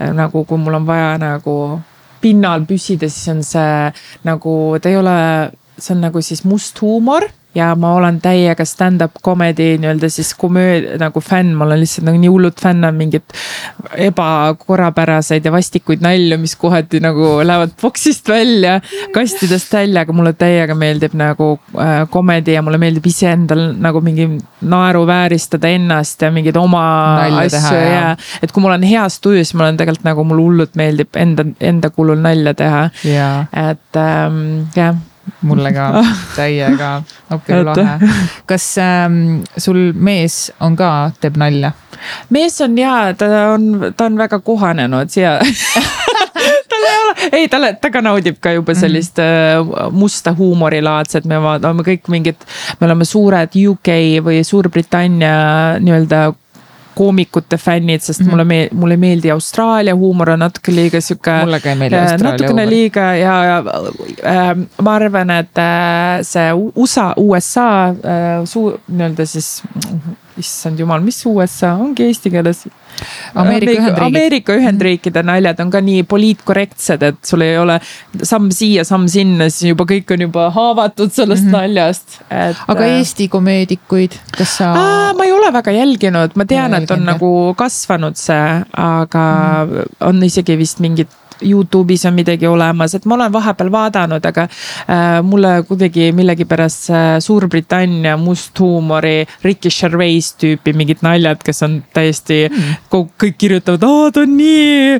äh, 0.00 0.12
nagu 0.12 0.44
kui 0.44 0.58
mul 0.58 0.74
on 0.74 0.86
vaja 0.86 1.18
nagu 1.18 1.80
pinnal 2.20 2.66
püsida, 2.66 3.08
siis 3.08 3.28
on 3.28 3.42
see 3.42 3.92
nagu, 4.24 4.78
ta 4.82 4.88
ei 4.88 4.96
ole, 4.96 5.16
see 5.78 5.94
on 5.94 6.00
nagu 6.00 6.22
siis 6.22 6.44
must 6.44 6.80
huumor 6.82 7.28
ja 7.54 7.70
ma 7.78 7.94
olen 7.96 8.18
täiega 8.20 8.64
stand-up 8.68 9.16
comedy 9.24 9.78
nii-öelda 9.80 10.10
siis 10.12 10.34
komöödia 10.38 10.98
nagu 11.00 11.20
fänn, 11.24 11.54
ma 11.56 11.64
olen 11.64 11.80
lihtsalt 11.80 12.04
nagu 12.06 12.20
nii 12.20 12.30
hullult 12.30 12.60
fänn 12.60 12.84
on 12.84 12.98
mingit 12.98 13.34
ebakorrapäraseid 13.96 15.48
ja 15.48 15.52
vastikuid 15.52 16.04
nalju, 16.04 16.38
mis 16.38 16.56
kohati 16.60 17.00
nagu 17.00 17.38
lähevad 17.42 17.72
boksist 17.80 18.28
välja, 18.28 18.78
kastidest 19.14 19.72
välja, 19.72 20.04
aga 20.04 20.12
mulle 20.12 20.34
täiega 20.38 20.76
meeldib 20.78 21.16
nagu 21.18 21.54
äh, 21.78 22.04
comedy 22.12 22.52
ja 22.52 22.62
mulle 22.62 22.78
meeldib 22.78 23.08
iseendal 23.08 23.70
nagu 23.80 24.04
mingi 24.04 24.28
naeruvääristada 24.60 25.72
ennast 25.72 26.22
ja 26.22 26.32
mingeid 26.34 26.56
oma 26.60 26.84
Nalja 27.22 27.46
asju 27.46 27.58
teha, 27.58 27.74
ja, 27.74 27.92
jah. 27.96 28.32
et 28.42 28.52
kui 28.52 28.62
ma 28.62 28.74
olen 28.74 28.88
heas 28.88 29.20
tujus, 29.24 29.54
ma 29.54 29.66
olen 29.66 29.80
tegelikult 29.80 30.10
nagu 30.12 30.24
mulle 30.28 30.44
hullult 30.44 30.76
meeldib 30.78 31.16
enda, 31.16 31.48
enda 31.60 31.90
kulul 31.90 32.20
nalja 32.20 32.54
teha. 32.58 32.88
et 33.68 33.96
ähm, 33.96 34.42
jah 34.76 34.98
mulle 35.46 35.72
ka 35.74 35.88
täiega, 36.38 36.90
appi 37.30 37.60
lahe. 37.64 38.12
kas 38.48 38.70
ähm, 38.82 39.42
sul 39.56 39.92
mees 39.94 40.48
on 40.60 40.76
ka, 40.78 41.10
teeb 41.20 41.38
nalja? 41.40 41.72
mees 42.34 42.60
on 42.64 42.78
ja, 42.78 43.12
ta 43.18 43.30
on, 43.54 43.92
ta 43.96 44.08
on 44.08 44.18
väga 44.18 44.40
kohanenud 44.44 45.10
siia 45.12 45.38
tal 46.70 46.86
ei 46.88 46.98
ole, 47.02 47.14
ei 47.32 47.48
talle, 47.50 47.72
ta 47.80 47.90
ka 47.94 48.02
naudib 48.04 48.38
ka 48.42 48.52
juba 48.56 48.74
sellist 48.78 49.18
mm. 49.22 49.94
musta 49.96 50.34
huumorilaadset, 50.38 51.26
me 51.28 51.40
vaatame 51.42 51.86
kõik 51.86 52.10
mingid, 52.12 52.44
me 52.80 52.88
oleme 52.90 53.06
suured 53.08 53.56
UK 53.58 53.94
või 54.24 54.42
Suurbritannia 54.46 55.78
nii-öelda 55.82 56.28
koomikute 56.98 57.56
fännid, 57.56 58.02
sest 58.02 58.20
mm 58.20 58.26
-hmm. 58.26 58.30
mulle 58.30 58.44
meel-, 58.44 58.74
mulle 58.74 58.94
ei 58.94 59.02
meeldi 59.04 59.30
Austraalia 59.30 59.94
huumor 59.96 60.30
on 60.30 60.38
natuke 60.44 60.74
liiga 60.74 61.00
sihuke. 61.00 61.36
Mulle 61.44 61.60
ka 61.60 61.70
ei 61.70 61.80
meeldi 61.82 61.96
Austraalia 61.98 62.32
natukene 62.32 62.62
huumor. 62.62 62.74
liiga 62.74 63.06
ja, 63.16 63.36
ja 63.44 63.58
äh, 63.58 64.52
ma 64.82 64.94
arvan, 64.94 65.30
et 65.30 65.58
äh, 65.58 66.22
see 66.22 66.50
USA, 66.74 67.12
USA 67.16 67.68
äh, 67.88 68.42
suu-, 68.44 68.78
nii-öelda 68.88 69.26
siis, 69.26 69.62
issand 70.38 70.78
jumal, 70.78 71.00
mis 71.00 71.26
USA 71.26 71.74
ongi 71.74 72.06
eesti 72.10 72.30
keeles? 72.30 72.66
Ameerika 73.34 73.72
Ühendriigid. 73.72 74.04
Ameerika 74.06 74.56
Ühendriikide 74.58 75.22
naljad 75.26 75.60
on 75.64 75.70
ka 75.70 75.82
nii 75.84 76.04
poliitkorrektsed, 76.08 77.04
et 77.10 77.20
sul 77.26 77.44
ei 77.46 77.58
ole 77.58 77.78
samm 78.22 78.50
siia, 78.54 78.84
samm 78.88 79.08
sinna, 79.10 79.48
siis 79.52 79.72
juba 79.72 79.86
kõik 79.88 80.14
on 80.14 80.26
juba 80.28 80.48
haavatud 80.54 81.12
sellest 81.14 81.44
mm 81.44 81.48
-hmm. 81.48 81.58
naljast, 81.58 82.20
et. 82.30 82.64
aga 82.68 82.90
Eesti 82.98 83.28
komeedikuid, 83.28 84.18
kas 84.36 84.56
sa? 84.60 84.72
ma 85.18 85.24
ei 85.24 85.32
ole 85.32 85.52
väga 85.52 85.72
jälginud, 85.76 86.36
ma 86.36 86.44
tean, 86.44 86.74
et 86.74 86.90
on 86.90 87.04
nagu 87.04 87.54
kasvanud 87.56 88.16
see, 88.16 88.62
aga 88.72 89.24
mm. 89.64 89.96
on 90.08 90.22
isegi 90.22 90.58
vist 90.58 90.80
mingid 90.84 91.08
Youtube'is 91.42 92.06
on 92.08 92.16
midagi 92.18 92.46
olemas, 92.46 92.94
et 92.94 93.06
ma 93.08 93.16
olen 93.18 93.32
vahepeal 93.32 93.72
vaadanud, 93.72 94.28
aga 94.30 94.48
äh, 94.48 95.06
mulle 95.22 95.62
kuidagi 95.68 96.10
millegipärast 96.16 96.88
see 96.88 97.06
Suurbritannia 97.24 98.16
musthuumori, 98.20 99.26
Ricky 99.44 99.72
Gervais 99.72 100.32
tüüpi 100.40 100.74
mingid 100.76 101.02
naljad, 101.06 101.42
kes 101.44 101.62
on 101.66 101.80
täiesti 101.94 102.46
mm., 102.48 102.78
kõik 102.92 103.36
kirjutavad, 103.38 103.84
aa 103.84 104.14
ta 104.14 104.24
on 104.26 104.36
nii 104.38 104.94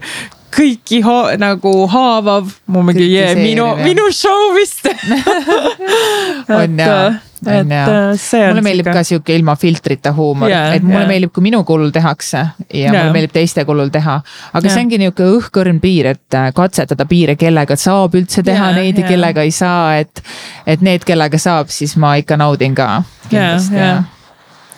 kõiki 0.59 1.03
ha 1.05 1.19
nagu 1.41 1.73
haavav, 1.93 2.51
ma 2.73 2.83
mingi, 2.87 3.07
jee, 3.13 3.35
minu, 3.39 3.69
minu 3.83 4.09
show 4.15 4.55
vist. 4.57 4.89
On 6.59 6.81
jaa, 6.81 7.11
on 7.47 7.73
jaa. 7.73 8.17
see 8.17 8.41
on 8.45 8.53
mulle 8.53 8.65
meeldib 8.67 8.91
ka 8.93 9.03
sihuke 9.07 9.37
ilma 9.37 9.55
filtrita 9.57 10.13
huumor 10.17 10.51
Jaa, 10.51 10.75
et 10.75 10.83
mulle 10.83 11.05
jaa. 11.05 11.11
meeldib, 11.13 11.33
kui 11.35 11.45
minu 11.47 11.63
kulul 11.69 11.91
tehakse 11.95 12.39
ja 12.39 12.49
Jaa. 12.75 12.93
mulle 12.93 13.13
meeldib 13.17 13.35
teiste 13.37 13.65
kulul 13.69 13.93
teha. 13.95 14.21
aga 14.53 14.65
Jaa. 14.67 14.75
see 14.75 14.85
ongi 14.85 14.99
nihuke 15.05 15.29
õhkõrn 15.39 15.81
piir, 15.81 16.13
et 16.15 16.39
äh, 16.39 16.51
katsetada 16.55 17.07
piire, 17.09 17.37
kellega 17.41 17.77
saab 17.77 18.17
üldse 18.19 18.43
teha 18.47 18.73
Jaa, 18.73 18.79
neid 18.81 18.99
ja 18.99 19.05
jaa. 19.07 19.13
kellega 19.15 19.47
ei 19.47 19.55
saa, 19.55 19.97
et. 19.99 20.23
et 20.67 20.81
need, 20.85 21.05
kellega 21.09 21.39
saab, 21.39 21.73
siis 21.75 21.97
ma 21.97 22.17
ikka 22.21 22.37
naudin 22.41 22.75
ka. 22.79 23.03
kindlasti 23.29 23.79
jaa. 23.79 24.03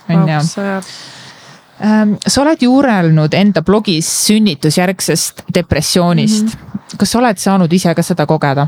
ja. 0.08 0.16
on 0.16 0.28
ju 0.28 0.40
Ähm, 1.80 2.18
sa 2.26 2.42
oled 2.42 2.60
juurelnud 2.60 3.32
enda 3.34 3.62
blogis 3.64 4.08
sünnitusjärgsest 4.26 5.42
depressioonist 5.54 6.44
mm. 6.44 6.50
-hmm. 6.50 6.96
kas 6.96 7.12
sa 7.12 7.18
oled 7.18 7.38
saanud 7.38 7.72
ise 7.72 7.94
ka 7.94 8.02
seda 8.02 8.26
kogeda? 8.26 8.66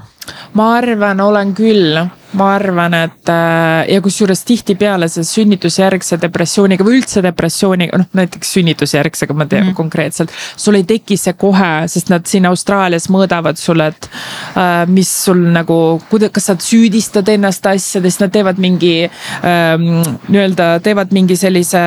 Ma 0.59 0.75
arvan, 0.77 1.21
olen 1.21 1.55
küll, 1.57 1.99
ma 2.39 2.49
arvan, 2.55 2.95
et 2.97 3.29
äh, 3.29 3.93
ja 3.93 4.01
kusjuures 4.05 4.45
tihtipeale 4.49 5.09
see 5.13 5.25
sünnitusjärgse 5.27 6.17
depressiooniga 6.23 6.85
või 6.87 7.01
üldse 7.01 7.23
depressiooniga, 7.25 8.01
noh 8.01 8.17
näiteks 8.17 8.55
sünnitusjärgsega 8.57 9.37
ma 9.37 9.47
tean 9.49 9.69
mm. 9.71 9.77
konkreetselt. 9.77 10.33
sul 10.57 10.79
ei 10.79 10.87
teki 10.89 11.19
see 11.21 11.37
kohe, 11.39 11.73
sest 11.93 12.13
nad 12.13 12.25
siin 12.29 12.49
Austraalias 12.49 13.09
mõõdavad 13.13 13.61
sulle, 13.61 13.91
et 13.93 14.09
äh, 14.57 14.85
mis 14.89 15.11
sul 15.27 15.43
nagu, 15.53 15.77
kas 16.09 16.49
sa 16.49 16.57
süüdistad 16.57 17.29
ennast 17.35 17.67
asjades, 17.69 18.19
nad 18.23 18.33
teevad 18.33 18.61
mingi 18.63 18.95
ähm, 19.05 20.01
nii-öelda 20.29 20.71
teevad 20.85 21.13
mingi 21.13 21.37
sellise 21.37 21.83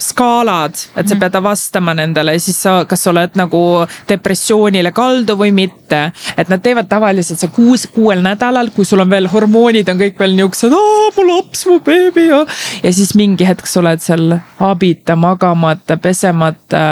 skaalad, 0.00 0.80
et 0.96 1.10
sa 1.10 1.20
pead 1.20 1.36
vastama 1.44 1.94
nendele 1.96 2.34
ja 2.36 2.42
siis 2.42 2.60
sa, 2.62 2.80
kas 2.88 3.04
sa 3.04 3.12
oled 3.12 3.36
nagu 3.38 3.62
depressioonile 4.08 4.94
kaldu 4.96 5.36
või 5.40 5.52
mitte. 5.54 6.00
et 6.36 6.48
nad 6.48 6.62
teevad 6.64 6.88
tavaliselt 6.88 7.40
see 7.40 7.52
kuus, 7.52 7.79
kuuel 7.94 8.22
nädalal, 8.24 8.70
kui 8.74 8.84
sul 8.88 9.02
on 9.02 9.10
veel 9.10 9.28
hormoonid 9.30 9.88
on 9.90 10.00
kõik 10.00 10.18
veel 10.20 10.36
niuksed, 10.38 10.74
mu 11.16 11.24
laps, 11.26 11.64
mu 11.68 11.78
beebi 11.84 12.26
ja. 12.28 12.40
ja 12.84 12.92
siis 12.94 13.12
mingi 13.18 13.46
hetk 13.48 13.68
sa 13.68 13.80
oled 13.82 14.02
seal 14.02 14.34
abita, 14.66 15.16
magamata, 15.16 15.96
pesemata. 16.00 16.82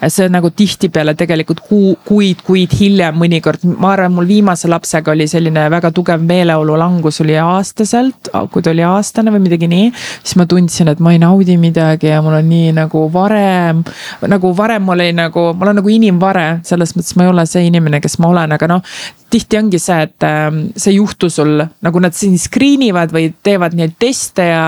ja 0.00 0.10
see 0.12 0.28
nagu 0.32 0.50
tihtipeale 0.56 1.14
tegelikult 1.18 1.62
kuu, 1.68 1.94
kuid, 2.06 2.42
kuid 2.46 2.74
hiljem 2.78 3.18
mõnikord, 3.20 3.64
ma 3.76 3.92
arvan, 3.94 4.14
mul 4.16 4.28
viimase 4.28 4.70
lapsega 4.70 5.14
oli 5.14 5.28
selline 5.30 5.68
väga 5.72 5.92
tugev 5.94 6.22
meeleolu 6.26 6.76
langus 6.78 7.20
oli 7.24 7.38
aastaselt, 7.40 8.32
kui 8.52 8.62
ta 8.64 8.72
oli 8.72 8.84
aastane 8.86 9.32
või 9.34 9.44
midagi 9.46 9.70
nii. 9.70 9.90
siis 10.22 10.36
ma 10.40 10.46
tundsin, 10.50 10.92
et 10.92 11.00
ma 11.02 11.14
ei 11.14 11.22
naudi 11.22 11.56
midagi 11.60 12.10
ja 12.10 12.22
mul 12.24 12.38
on 12.40 12.48
nii 12.48 12.74
nagu 12.76 13.06
varem, 13.12 13.82
nagu 14.28 14.54
varem 14.56 14.94
oli 14.94 15.10
nagu, 15.16 15.50
ma 15.54 15.68
olen 15.68 15.82
nagu 15.82 15.92
inimvare, 15.92 16.46
selles 16.66 16.96
mõttes 16.96 17.16
ma 17.16 17.26
ei 17.26 17.34
ole 17.34 17.46
see 17.48 17.66
inimene, 17.68 18.00
kes 18.02 18.18
ma 18.22 18.32
olen, 18.32 18.56
aga 18.58 18.70
noh 18.76 18.94
tihti 19.32 19.58
ongi 19.58 19.80
see, 19.80 19.98
et 20.06 20.26
ähm, 20.26 20.58
see 20.76 20.92
ei 20.92 20.98
juhtu 20.98 21.30
sul 21.32 21.62
nagu 21.84 22.02
nad 22.02 22.16
siin 22.16 22.36
screen 22.40 22.84
ivad 22.88 23.12
või 23.14 23.30
teevad 23.44 23.76
neid 23.78 23.94
teste 24.00 24.46
ja, 24.50 24.66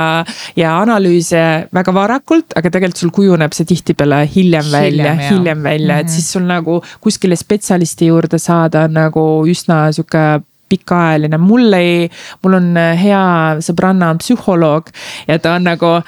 ja 0.58 0.72
analüüse 0.80 1.42
väga 1.74 1.94
varakult, 1.96 2.56
aga 2.56 2.72
tegelikult 2.72 3.02
sul 3.02 3.12
kujuneb 3.14 3.54
see 3.56 3.68
tihtipeale 3.68 4.22
hiljem 4.30 4.72
välja, 4.72 5.14
Hiljem, 5.24 5.62
välja 5.64 6.00
et 6.02 6.12
siis 6.12 6.26
sul 6.34 6.46
nagu 6.48 6.80
kuskile 7.04 7.36
spetsialisti 7.38 8.10
juurde 8.10 8.40
saada 8.42 8.86
on 8.88 8.98
nagu 8.98 9.24
üsna 9.50 9.86
sihuke 9.94 10.24
pikaajaline, 10.72 11.38
mul 11.38 11.76
ei, 11.76 12.08
mul 12.42 12.58
on 12.58 12.70
hea 12.98 13.24
sõbranna 13.64 14.14
on 14.14 14.20
psühholoog 14.22 14.88
ja 15.28 15.38
ta 15.38 15.58
on 15.58 15.68
nagu 15.68 15.98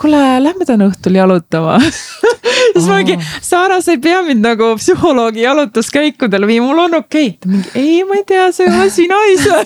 kuule, 0.00 0.20
lähme 0.42 0.66
täna 0.68 0.88
õhtul 0.90 1.16
jalutama 1.16 1.78
siis 2.76 2.86
ma 2.88 2.98
mingi, 3.00 3.16
Saara, 3.44 3.78
sa 3.84 3.94
ei 3.94 4.00
pea 4.02 4.20
mind 4.26 4.44
nagu 4.44 4.72
psühholoogi 4.80 5.44
jalutuskäikudele 5.44 6.48
viima, 6.48 6.66
mul 6.68 6.82
on 6.84 6.98
okei 7.00 7.30
okay.. 7.30 7.38
ta 7.40 7.50
mingi, 7.52 7.72
ei, 7.80 8.02
ma 8.08 8.18
ei 8.18 8.24
tea, 8.28 8.48
see 8.56 8.68
ei 8.68 8.92
sina 8.92 9.18
ise 9.32 9.62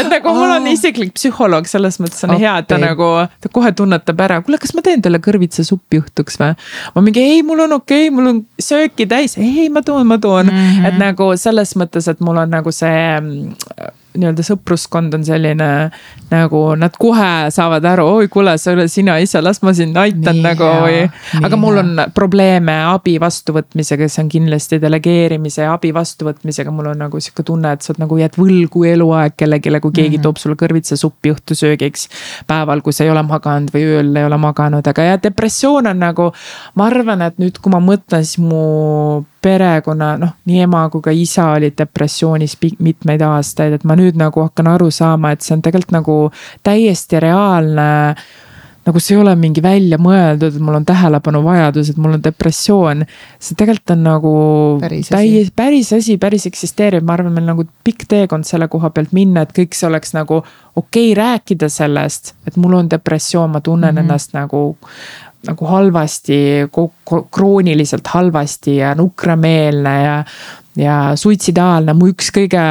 et 0.00 0.08
nagu 0.10 0.34
mul 0.36 0.56
on 0.56 0.70
isiklik 0.70 1.12
psühholoog, 1.16 1.68
selles 1.70 2.00
mõttes 2.02 2.24
on 2.26 2.34
okay. 2.34 2.44
hea, 2.46 2.54
et 2.62 2.70
ta 2.72 2.80
nagu, 2.80 3.10
ta 3.42 3.52
kohe 3.52 3.72
tunnetab 3.76 4.24
ära, 4.28 4.40
kuule, 4.46 4.60
kas 4.62 4.74
ma 4.76 4.84
teen 4.86 5.04
teile 5.04 5.20
kõrvitsasuppi 5.24 6.02
õhtuks 6.04 6.40
või? 6.42 6.56
ma 6.96 7.04
mingi, 7.04 7.26
ei, 7.34 7.44
mul 7.46 7.66
on 7.66 7.78
okei 7.78 8.06
okay,, 8.06 8.16
mul 8.16 8.32
on 8.32 8.42
sööki 8.62 9.08
täis, 9.10 9.36
ei, 9.40 9.68
ma 9.72 9.84
toon, 9.86 10.06
ma 10.08 10.20
toon 10.22 10.48
mm. 10.48 10.64
-hmm. 10.64 10.90
et 10.90 11.00
nagu 11.02 11.30
selles 11.40 11.76
mõttes, 11.76 12.08
et 12.10 12.24
mul 12.24 12.44
on 12.44 12.52
nagu 12.56 12.72
see 12.74 13.06
mm, 13.20 13.94
nii-öelda 14.20 14.44
sõpruskond 14.46 15.14
on 15.16 15.24
selline 15.26 15.68
nagu 16.30 16.60
nad 16.78 16.94
kohe 16.98 17.50
saavad 17.54 17.84
aru, 17.86 18.06
oi 18.20 18.30
kuule, 18.32 18.56
sa 18.58 18.72
ei 18.72 18.78
ole 18.78 18.86
sina 18.90 19.16
ise, 19.22 19.40
las 19.44 19.62
ma 19.62 19.74
sind 19.76 19.96
aitan 20.00 20.38
Nii 20.38 20.44
nagu 20.44 20.70
või. 20.84 21.02
aga 21.46 21.60
mul 21.60 21.80
on 21.82 22.02
probleeme 22.14 22.74
abi 22.90 23.16
vastuvõtmisega, 23.22 24.08
see 24.10 24.24
on 24.24 24.32
kindlasti 24.32 24.80
delegeerimise 24.82 25.66
ja 25.66 25.76
abi 25.76 25.92
vastuvõtmisega, 25.96 26.74
mul 26.74 26.90
on 26.92 27.04
nagu 27.06 27.20
sihuke 27.22 27.46
tunne, 27.46 27.76
et 27.76 27.86
sa 27.86 27.92
oled 27.92 28.02
nagu 28.04 28.18
jääd 28.20 28.40
võlgu 28.40 28.84
eluaeg 28.90 29.36
kellelegi, 29.38 29.70
kui 29.80 29.92
keegi 29.92 30.08
mm. 30.08 30.18
-hmm. 30.18 30.26
toob 30.26 30.42
sulle 30.42 30.58
kõrvitsasuppi 30.58 31.34
õhtusöögiks. 31.34 32.08
päeval, 32.46 32.82
kui 32.82 32.92
sa 32.92 33.04
ei 33.04 33.10
ole 33.10 33.22
maganud 33.22 33.70
või 33.74 33.86
ööl 33.86 34.16
ei 34.16 34.24
ole 34.24 34.38
maganud, 34.40 34.86
aga 34.86 35.02
jah, 35.02 35.22
depressioon 35.22 35.86
on 35.86 35.98
nagu, 35.98 36.32
ma 36.74 36.86
arvan, 36.90 37.22
et 37.22 37.38
nüüd, 37.38 37.58
kui 37.62 37.72
ma 37.72 37.80
mõtlen, 37.80 38.24
siis 38.24 38.38
mu 38.42 39.24
perekonna, 39.42 40.16
noh, 40.18 40.32
nii 40.44 40.64
ema 40.64 40.86
kui 40.90 41.04
ka 41.04 41.12
isa 41.14 41.50
olid 41.56 41.76
depressioonis 41.78 42.56
mitmeid 42.78 43.22
aastaid, 43.22 43.76
et 43.76 43.84
ma 43.84 43.96
nüüd 43.98 44.18
nagu 44.18 44.42
hakkan 44.42 44.72
aru 44.72 44.90
saama, 44.90 45.32
et 45.32 45.44
see 45.44 45.54
on 45.56 45.62
tegelikult 45.62 45.96
nagu 46.00 46.18
täiesti 46.66 47.20
reaalne 47.22 47.86
nagu 48.86 49.00
see 49.02 49.16
ei 49.16 49.20
ole 49.20 49.32
mingi 49.38 49.62
välja 49.62 49.98
mõeldud, 49.98 50.54
et 50.54 50.62
mul 50.62 50.78
on 50.78 50.84
tähelepanuvajadus, 50.86 51.90
et 51.90 51.96
mul 51.98 52.16
on 52.16 52.22
depressioon. 52.22 53.02
see 53.40 53.58
tegelikult 53.58 53.94
on 53.96 54.04
nagu 54.06 54.34
Päris 54.80 55.10
täies, 55.10 55.50
päris 55.56 55.92
asi, 55.96 56.16
päris 56.22 56.46
eksisteerib, 56.46 57.06
ma 57.06 57.16
arvan, 57.16 57.34
meil 57.34 57.48
nagu 57.50 57.66
pikk 57.84 58.06
teekond 58.08 58.46
selle 58.46 58.68
koha 58.70 58.92
pealt 58.94 59.14
minna, 59.16 59.42
et 59.42 59.54
kõik 59.56 59.74
see 59.74 59.88
oleks 59.90 60.14
nagu 60.14 60.38
okei 60.38 61.10
okay, 61.10 61.16
rääkida 61.18 61.68
sellest, 61.72 62.36
et 62.46 62.56
mul 62.56 62.78
on 62.78 62.90
depressioon, 62.90 63.50
ma 63.50 63.60
tunnen 63.60 63.90
mm 63.90 63.98
-hmm. 63.98 64.04
ennast 64.06 64.34
nagu 64.38 64.78
nagu 65.46 65.70
halvasti, 65.70 66.38
krooniliselt 67.30 68.06
halvasti 68.12 68.76
ja 68.80 68.94
nukrameelne 68.98 69.96
ja, 70.02 70.20
ja 70.76 71.00
suitsidaalne, 71.18 71.94
mu 71.96 72.10
üks 72.12 72.30
kõige 72.34 72.62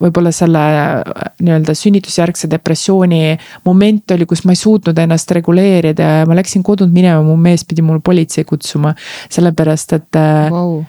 võib-olla 0.00 0.32
selle 0.34 0.60
äh, 0.60 1.26
nii-öelda 1.44 1.74
sünnitusjärgse 1.76 2.48
depressiooni 2.50 3.36
moment 3.66 4.14
oli, 4.16 4.26
kus 4.28 4.44
ma 4.46 4.54
ei 4.56 4.60
suutnud 4.60 4.98
ennast 4.98 5.32
reguleerida 5.36 6.14
ja 6.20 6.28
ma 6.28 6.38
läksin 6.38 6.64
kodunt 6.66 6.94
minema, 6.94 7.22
mu 7.26 7.36
mees 7.40 7.66
pidi 7.68 7.84
mul 7.84 8.00
politsei 8.04 8.46
kutsuma. 8.48 8.94
sellepärast, 9.30 9.92
et 9.98 10.20
wow. 10.50 10.80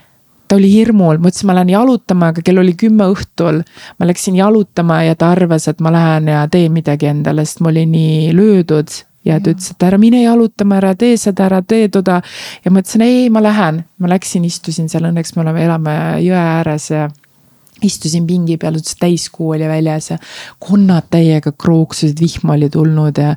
ta 0.48 0.58
oli 0.58 0.72
hirmul, 0.72 1.20
mõtlesin, 1.22 1.49
ma 1.49 1.58
lähen 1.60 1.76
jalutama, 1.76 2.32
aga 2.32 2.44
kell 2.45 2.64
oli 2.64 2.76
kümme 2.80 3.10
õhtul. 3.12 3.62
ma 3.99 4.10
läksin 4.10 4.40
jalutama 4.40 5.03
ja 5.08 5.16
ta 5.16 5.34
arvas, 5.36 5.68
et 5.68 5.84
ma 5.84 5.94
lähen 5.94 6.32
ja 6.32 6.48
teen 6.52 6.72
midagi 6.76 7.12
endale, 7.12 7.45
sest 7.45 7.64
ma 7.64 7.72
olin 7.74 7.91
nii 7.91 8.36
löödud 8.38 9.02
ja 9.26 9.39
ta 9.39 9.53
ütles, 9.53 9.72
et 9.73 9.84
ära 9.85 9.99
mine 10.02 10.23
jalutama, 10.23 10.77
ära 10.81 10.93
tee 10.98 11.18
seda, 11.19 11.48
ära 11.49 11.61
tee 11.61 11.89
toda. 11.93 12.22
ja 12.65 12.72
ma 12.72 12.81
ütlesin 12.81 13.06
ei, 13.06 13.30
ma 13.30 13.43
lähen, 13.43 13.84
ma 14.02 14.11
läksin, 14.11 14.45
istusin 14.45 14.89
seal, 14.89 15.10
õnneks 15.10 15.35
me 15.35 15.45
oleme, 15.45 15.65
elame 15.65 15.98
jõe 16.26 16.39
ääres 16.39 16.89
ja 16.91 17.10
istusin 17.85 18.27
pingi 18.30 18.57
peal, 18.61 18.77
ütles 18.77 18.98
täiskuu 18.99 19.53
oli 19.56 19.68
väljas 19.69 20.11
ja 20.14 20.18
konnad 20.61 21.10
täiega 21.14 21.53
krooksusid, 21.57 22.19
vihm 22.22 22.53
oli 22.53 22.69
tulnud 22.69 23.18
ja 23.22 23.35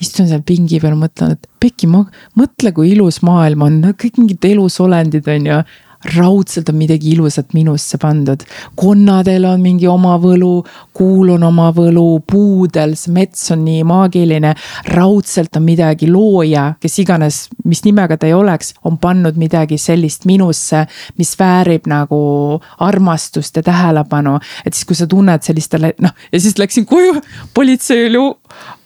istun 0.00 0.28
seal 0.28 0.44
pingi 0.46 0.80
peal, 0.82 0.96
mõtlen, 1.00 1.36
et 1.36 1.48
Pekki, 1.60 1.88
ma 1.88 2.02
mõtle, 2.36 2.72
kui 2.76 2.92
ilus 2.92 3.22
maailm 3.24 3.64
on, 3.66 3.80
kõik 3.96 4.20
mingid 4.20 4.44
elusolendid 4.44 5.28
on 5.32 5.50
ju 5.50 5.60
raudselt 6.04 6.68
on 6.68 6.76
midagi 6.76 7.10
ilusat 7.14 7.54
minusse 7.54 7.98
pandud. 7.98 8.42
konnadel 8.74 9.44
on 9.44 9.60
mingi 9.60 9.88
oma 9.88 10.16
võlu, 10.18 10.64
kuul 10.92 11.30
on 11.34 11.42
oma 11.42 11.70
võlu, 11.72 12.20
puudel, 12.26 12.96
see 12.96 13.12
mets 13.12 13.50
on 13.50 13.64
nii 13.64 13.84
maagiline. 13.84 14.54
raudselt 14.88 15.56
on 15.56 15.62
midagi 15.62 16.10
looja, 16.10 16.74
kes 16.80 16.98
iganes, 16.98 17.48
mis 17.64 17.84
nimega 17.84 18.16
ta 18.16 18.26
ei 18.26 18.34
oleks, 18.34 18.74
on 18.84 18.98
pannud 18.98 19.36
midagi 19.36 19.78
sellist 19.78 20.24
minusse, 20.24 20.86
mis 21.18 21.34
väärib 21.38 21.86
nagu 21.86 22.60
armastust 22.78 23.56
ja 23.56 23.62
tähelepanu. 23.62 24.38
et 24.64 24.74
siis, 24.74 24.84
kui 24.84 24.96
sa 24.96 25.06
tunned 25.06 25.42
sellistele, 25.42 25.94
noh 26.00 26.12
ja 26.32 26.40
siis 26.40 26.58
läksin 26.58 26.86
koju, 26.86 27.20
politsei 27.54 28.06
oli 28.06 28.18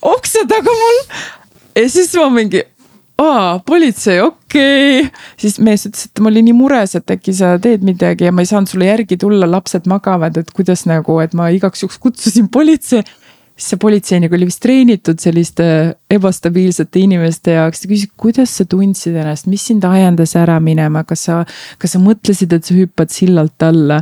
ukse 0.03 0.45
taga 0.49 0.71
mul. 0.71 1.01
ja 1.77 1.89
siis 1.91 2.15
ma 2.15 2.29
mingi 2.31 2.63
aa, 3.21 3.59
politsei, 3.67 4.21
okei. 4.25 5.01
Okay.. 5.05 5.09
siis 5.41 5.59
mees 5.63 5.87
ütles, 5.89 6.09
et 6.09 6.23
ma 6.23 6.31
olin 6.33 6.47
nii 6.49 6.57
mures, 6.57 6.97
et 6.99 7.15
äkki 7.15 7.35
sa 7.37 7.55
teed 7.63 7.85
midagi 7.87 8.29
ja 8.29 8.35
ma 8.35 8.45
ei 8.45 8.51
saanud 8.51 8.71
sulle 8.71 8.89
järgi 8.89 9.19
tulla, 9.21 9.49
lapsed 9.51 9.89
magavad, 9.91 10.41
et 10.41 10.53
kuidas 10.57 10.87
nagu, 10.91 11.19
et 11.25 11.37
ma 11.37 11.51
igaks 11.55 11.85
juhuks 11.85 12.01
kutsusin 12.03 12.49
politsei. 12.53 13.05
siis 13.61 13.75
see 13.75 13.81
politseinik 13.81 14.33
oli 14.33 14.47
vist 14.49 14.63
treenitud 14.65 15.21
selliste 15.21 15.65
ebastabiilsete 16.11 17.03
inimeste 17.03 17.59
jaoks, 17.59 17.83
ta 17.83 17.91
küsis, 17.91 18.09
kuidas 18.17 18.55
sa 18.57 18.65
tundsid 18.65 19.19
ennast, 19.21 19.51
mis 19.53 19.67
sind 19.69 19.85
ajendas 19.85 20.33
ära 20.37 20.57
minema, 20.61 21.05
kas 21.05 21.27
sa, 21.29 21.43
kas 21.79 21.93
sa 21.97 22.01
mõtlesid, 22.01 22.57
et 22.57 22.65
sa 22.65 22.79
hüppad 22.79 23.13
sillalt 23.13 23.69
alla 23.69 24.01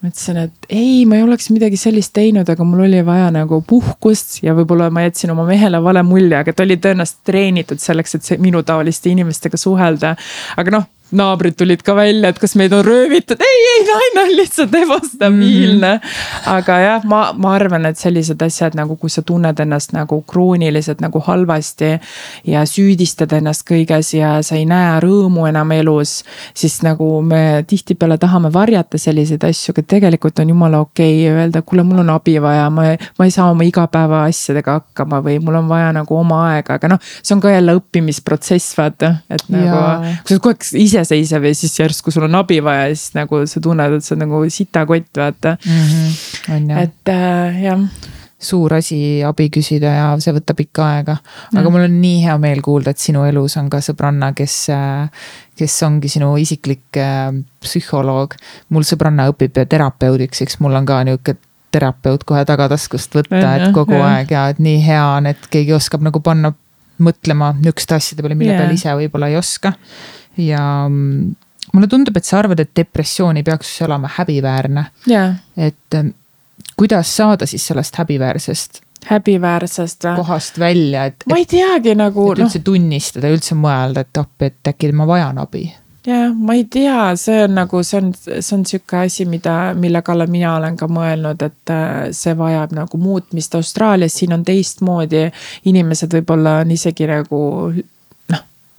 ma 0.00 0.08
ütlesin, 0.08 0.38
et 0.46 0.70
ei, 0.72 1.04
ma 1.08 1.18
ei 1.18 1.24
oleks 1.26 1.50
midagi 1.52 1.76
sellist 1.80 2.14
teinud, 2.16 2.48
aga 2.48 2.64
mul 2.64 2.86
oli 2.86 3.02
vaja 3.04 3.28
nagu 3.34 3.60
puhkust 3.68 4.38
ja 4.44 4.54
võib-olla 4.56 4.88
ma 4.92 5.04
jätsin 5.04 5.32
oma 5.34 5.44
mehele 5.48 5.82
vale 5.84 6.02
mulje, 6.06 6.38
aga 6.38 6.54
ta 6.56 6.64
oli 6.64 6.78
tõenäoliselt 6.80 7.20
treenitud 7.28 7.82
selleks, 7.82 8.16
et 8.16 8.30
minutaoliste 8.40 9.12
inimestega 9.12 9.60
suhelda. 9.60 10.14
aga 10.56 10.76
noh 10.78 10.88
naabrid 11.16 11.56
tulid 11.58 11.82
ka 11.82 11.94
välja, 11.98 12.30
et 12.30 12.38
kas 12.38 12.54
meid 12.58 12.72
on 12.76 12.84
röövitud, 12.84 13.40
ei, 13.40 13.60
ei, 13.74 13.84
naine 13.88 14.22
on 14.24 14.36
lihtsalt 14.36 14.74
ebastabiilne 14.74 15.94
mm. 15.94 16.00
-hmm. 16.00 16.50
aga 16.56 16.78
jah, 16.78 17.04
ma, 17.04 17.20
ma 17.36 17.54
arvan, 17.54 17.86
et 17.86 17.98
sellised 17.98 18.42
asjad 18.42 18.76
nagu, 18.78 18.96
kui 18.96 19.10
sa 19.10 19.22
tunned 19.22 19.60
ennast 19.60 19.92
nagu 19.92 20.22
krooniliselt 20.22 21.00
nagu 21.00 21.20
halvasti. 21.26 21.98
ja 22.46 22.64
süüdistad 22.66 23.32
ennast 23.36 23.66
kõiges 23.70 24.14
ja 24.16 24.42
sa 24.42 24.56
ei 24.56 24.64
näe 24.66 25.00
rõõmu 25.00 25.48
enam 25.48 25.72
elus. 25.72 26.24
siis 26.54 26.82
nagu 26.82 27.22
me 27.22 27.64
tihtipeale 27.66 28.18
tahame 28.18 28.52
varjata 28.52 28.98
selliseid 28.98 29.44
asju, 29.44 29.72
aga 29.72 29.82
tegelikult 29.82 30.38
on 30.38 30.48
jumala 30.48 30.80
okei 30.80 31.28
okay 31.28 31.40
öelda, 31.40 31.62
kuule, 31.62 31.82
mul 31.82 31.98
on 31.98 32.10
abi 32.10 32.38
vaja, 32.42 32.70
ma, 32.70 32.82
ma 33.18 33.24
ei 33.24 33.30
saa 33.30 33.50
oma 33.50 33.64
igapäevaasjadega 33.64 34.72
hakkama 34.72 35.20
või 35.24 35.38
mul 35.42 35.54
on 35.54 35.68
vaja 35.68 35.92
nagu 35.92 36.16
oma 36.16 36.44
aega, 36.52 36.78
aga 36.78 36.88
noh, 36.94 37.02
see 37.22 37.34
on 37.34 37.40
ka 37.40 37.50
jälle 37.50 37.74
õppimisprotsess, 37.78 38.76
vaata, 38.78 39.14
et 39.30 39.44
nagu. 39.48 39.80
kui 40.22 40.36
sa 40.36 40.40
kogu 40.40 40.54
aeg 40.54 40.68
ise 40.80 40.99
iseseisev 41.00 41.48
ja 41.48 41.56
siis 41.56 41.76
järsku 41.80 42.14
sul 42.14 42.28
on 42.28 42.38
abi 42.40 42.60
vaja 42.64 42.88
ja 42.88 42.94
siis 42.94 43.16
nagu 43.18 43.42
sa 43.50 43.60
tunned, 43.64 43.98
et 43.98 44.06
sa 44.06 44.14
oled 44.14 44.24
nagu 44.26 44.44
sitakott, 44.48 45.10
vaata 45.16 45.56
mm. 45.64 45.84
-hmm. 45.84 46.78
et 46.82 47.14
äh, 47.14 47.62
jah 47.64 47.84
suur 48.40 48.72
asi 48.74 49.20
abi 49.26 49.50
küsida 49.52 49.92
ja 49.92 50.06
see 50.22 50.32
võtab 50.32 50.62
ikka 50.64 50.86
aega. 50.94 51.16
aga 51.52 51.60
mm. 51.60 51.74
mul 51.74 51.84
on 51.84 51.98
nii 52.00 52.22
hea 52.24 52.36
meel 52.40 52.62
kuulda, 52.64 52.94
et 52.94 53.02
sinu 53.02 53.26
elus 53.28 53.58
on 53.60 53.68
ka 53.72 53.82
sõbranna, 53.84 54.32
kes, 54.36 54.56
äh, 54.72 55.28
kes 55.60 55.76
ongi 55.84 56.08
sinu 56.08 56.32
isiklik 56.40 56.96
äh, 56.96 57.28
psühholoog. 57.60 58.38
mul 58.72 58.88
sõbranna 58.88 59.28
õpib 59.32 59.60
terapeudiks, 59.68 60.40
eks 60.46 60.60
mul 60.64 60.78
on 60.80 60.88
ka 60.88 61.02
nihuke 61.04 61.36
terapeut 61.70 62.24
kohe 62.26 62.42
tagataskust 62.48 63.12
võtta, 63.14 63.44
et 63.58 63.68
kogu 63.76 63.94
ja. 63.94 64.06
aeg 64.14 64.32
ja 64.34 64.48
et 64.50 64.58
nii 64.58 64.80
hea 64.82 65.04
on, 65.18 65.28
et 65.30 65.44
keegi 65.52 65.76
oskab 65.76 66.02
nagu 66.02 66.22
panna 66.24 66.54
mõtlema 67.00 67.52
nihukeste 67.60 67.96
asjade 67.96 68.24
peale, 68.24 68.36
mille 68.36 68.52
yeah. 68.52 68.64
peale 68.64 68.76
ise 68.76 68.96
võib-olla 68.96 69.30
ei 69.30 69.38
oska 69.38 69.74
ja 70.46 70.64
mm, 70.88 71.34
mulle 71.74 71.90
tundub, 71.90 72.16
et 72.16 72.28
sa 72.28 72.38
arvad, 72.40 72.60
et 72.62 72.72
depressioon 72.76 73.40
ei 73.40 73.46
peaks 73.46 73.76
olema 73.86 74.10
häbiväärne 74.18 74.84
yeah.. 75.10 75.34
et 75.56 75.96
mm, 75.96 76.14
kuidas 76.76 77.16
saada 77.16 77.46
siis 77.46 77.66
sellest 77.70 77.96
häbiväärsest 78.00 78.82
häbiväärsest 79.06 80.04
või? 80.04 80.16
kohast 80.16 80.58
välja, 80.58 81.04
et. 81.10 81.24
ma 81.28 81.38
ei 81.40 81.46
teagi 81.48 81.94
nagu. 81.98 82.32
et 82.32 82.42
üldse 82.44 82.60
no. 82.60 82.64
tunnistada, 82.64 83.30
üldse 83.32 83.56
mõelda, 83.58 84.04
et 84.04 84.20
appi, 84.20 84.50
et 84.50 84.72
äkki 84.72 84.90
ma 84.96 85.06
vajan 85.08 85.38
abi. 85.40 85.64
jah, 86.06 86.34
ma 86.36 86.56
ei 86.58 86.66
tea, 86.70 87.14
see 87.20 87.44
on 87.44 87.56
nagu, 87.60 87.82
see 87.86 88.00
on, 88.00 88.10
see 88.16 88.56
on 88.56 88.66
sihuke 88.68 89.04
asi, 89.04 89.26
mida, 89.28 89.56
mille 89.76 90.02
kallal 90.04 90.30
mina 90.32 90.56
olen 90.58 90.76
ka 90.80 90.88
mõelnud, 90.90 91.46
et 91.46 91.72
äh, 91.72 92.10
see 92.16 92.36
vajab 92.36 92.74
nagu 92.76 93.00
muutmist. 93.00 93.56
Austraalias 93.56 94.18
siin 94.20 94.36
on 94.36 94.44
teistmoodi, 94.44 95.28
inimesed 95.70 96.18
võib-olla 96.18 96.60
on 96.64 96.76
isegi 96.76 97.08
nagu 97.10 97.40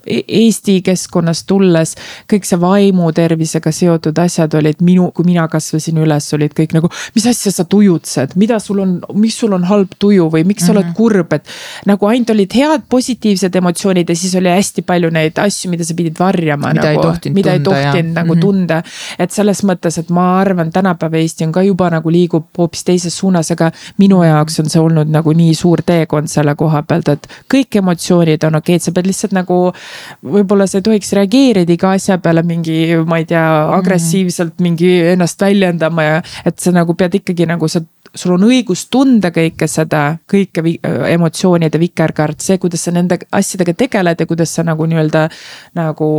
Eesti 0.07 0.79
keskkonnast 0.85 1.45
tulles 1.49 1.93
kõik 2.31 2.47
see 2.47 2.57
vaimutervisega 2.61 3.71
seotud 3.75 4.17
asjad 4.21 4.53
olid 4.57 4.81
minu, 4.81 5.09
kui 5.15 5.27
mina 5.27 5.47
kasvasin 5.51 5.99
üles, 6.01 6.29
olid 6.33 6.55
kõik 6.57 6.73
nagu. 6.73 6.89
mis 7.15 7.27
asja 7.29 7.51
sa 7.53 7.65
tujutsed, 7.69 8.35
mida 8.35 8.59
sul 8.59 8.81
on, 8.81 8.97
mis 9.13 9.37
sul 9.37 9.53
on 9.53 9.65
halb 9.69 9.93
tuju 9.99 10.29
või 10.33 10.43
miks 10.47 10.65
sa 10.65 10.71
mm 10.71 10.77
-hmm. 10.77 10.77
oled 10.77 10.85
mhm. 10.85 10.95
kurb, 10.95 11.33
et. 11.33 11.45
nagu 11.85 12.07
ainult 12.07 12.29
olid 12.29 12.53
head 12.53 12.81
positiivsed 12.89 13.55
emotsioonid 13.55 14.09
ja 14.09 14.15
siis 14.15 14.35
oli 14.35 14.49
hästi 14.49 14.81
palju 14.81 15.09
neid 15.09 15.37
asju, 15.37 15.69
mida 15.69 15.83
sa 15.83 15.93
pidid 15.93 16.19
varjama. 16.19 16.73
mida 16.73 16.81
nagu, 16.81 16.99
ei 16.99 17.05
tohtinud 17.05 17.35
mida 17.35 17.51
tunda. 17.51 17.69
mida 17.69 17.79
ei 17.79 17.85
tohtinud 17.85 18.15
nagu 18.15 18.35
mm 18.35 18.37
-hmm. 18.37 18.41
tunda. 18.41 18.83
et 19.19 19.31
selles 19.31 19.63
mõttes, 19.63 19.99
et 19.99 20.09
ma 20.09 20.39
arvan, 20.39 20.71
tänapäeva 20.71 21.17
Eesti 21.17 21.45
on 21.45 21.51
ka 21.51 21.61
juba 21.61 21.89
nagu 21.89 22.11
liigub 22.11 22.45
hoopis 22.57 22.83
teises 22.83 23.17
suunas, 23.17 23.51
aga 23.51 23.71
minu 23.97 24.23
jaoks 24.23 24.59
on 24.59 24.69
see 24.69 24.81
olnud 24.81 25.09
nagu 25.09 25.33
nii 25.33 25.53
suur 25.55 25.81
teekond 25.85 26.27
selle 26.27 26.55
koha 26.55 26.83
pealt, 26.83 27.09
et 27.09 27.27
kõik 27.53 27.77
emotsioonid 27.81 28.43
on 28.47 28.55
okeid, 28.55 28.81
sa 28.81 28.91
pead 28.91 29.09
lihtsalt 29.09 29.35
nagu 29.37 29.73
võib-olla 30.25 30.67
sa 30.67 30.79
ei 30.79 30.85
tohiks 30.85 31.13
reageerida 31.17 31.73
iga 31.73 31.95
asja 31.97 32.17
peale 32.21 32.43
mingi, 32.47 32.77
ma 33.07 33.21
ei 33.21 33.27
tea, 33.29 33.45
agressiivselt 33.77 34.61
mingi 34.63 34.91
ennast 35.13 35.41
väljendama 35.41 36.07
ja 36.07 36.21
et 36.45 36.59
sa 36.59 36.73
nagu 36.75 36.95
pead 36.97 37.21
ikkagi 37.21 37.47
nagu 37.49 37.69
sa 37.71 37.83
sul 38.15 38.35
on 38.35 38.47
õigus 38.49 38.85
tunda 38.91 39.31
kõike 39.31 39.67
seda, 39.71 40.17
kõike 40.29 40.63
emotsioonide 41.11 41.79
vikerkaart, 41.81 42.41
see, 42.43 42.59
kuidas 42.61 42.83
sa 42.87 42.95
nende 42.95 43.21
asjadega 43.31 43.75
tegeled 43.85 44.19
ja 44.19 44.27
kuidas 44.27 44.55
sa 44.57 44.65
nagu 44.67 44.87
nii-öelda 44.89 45.27
nagu 45.79 46.09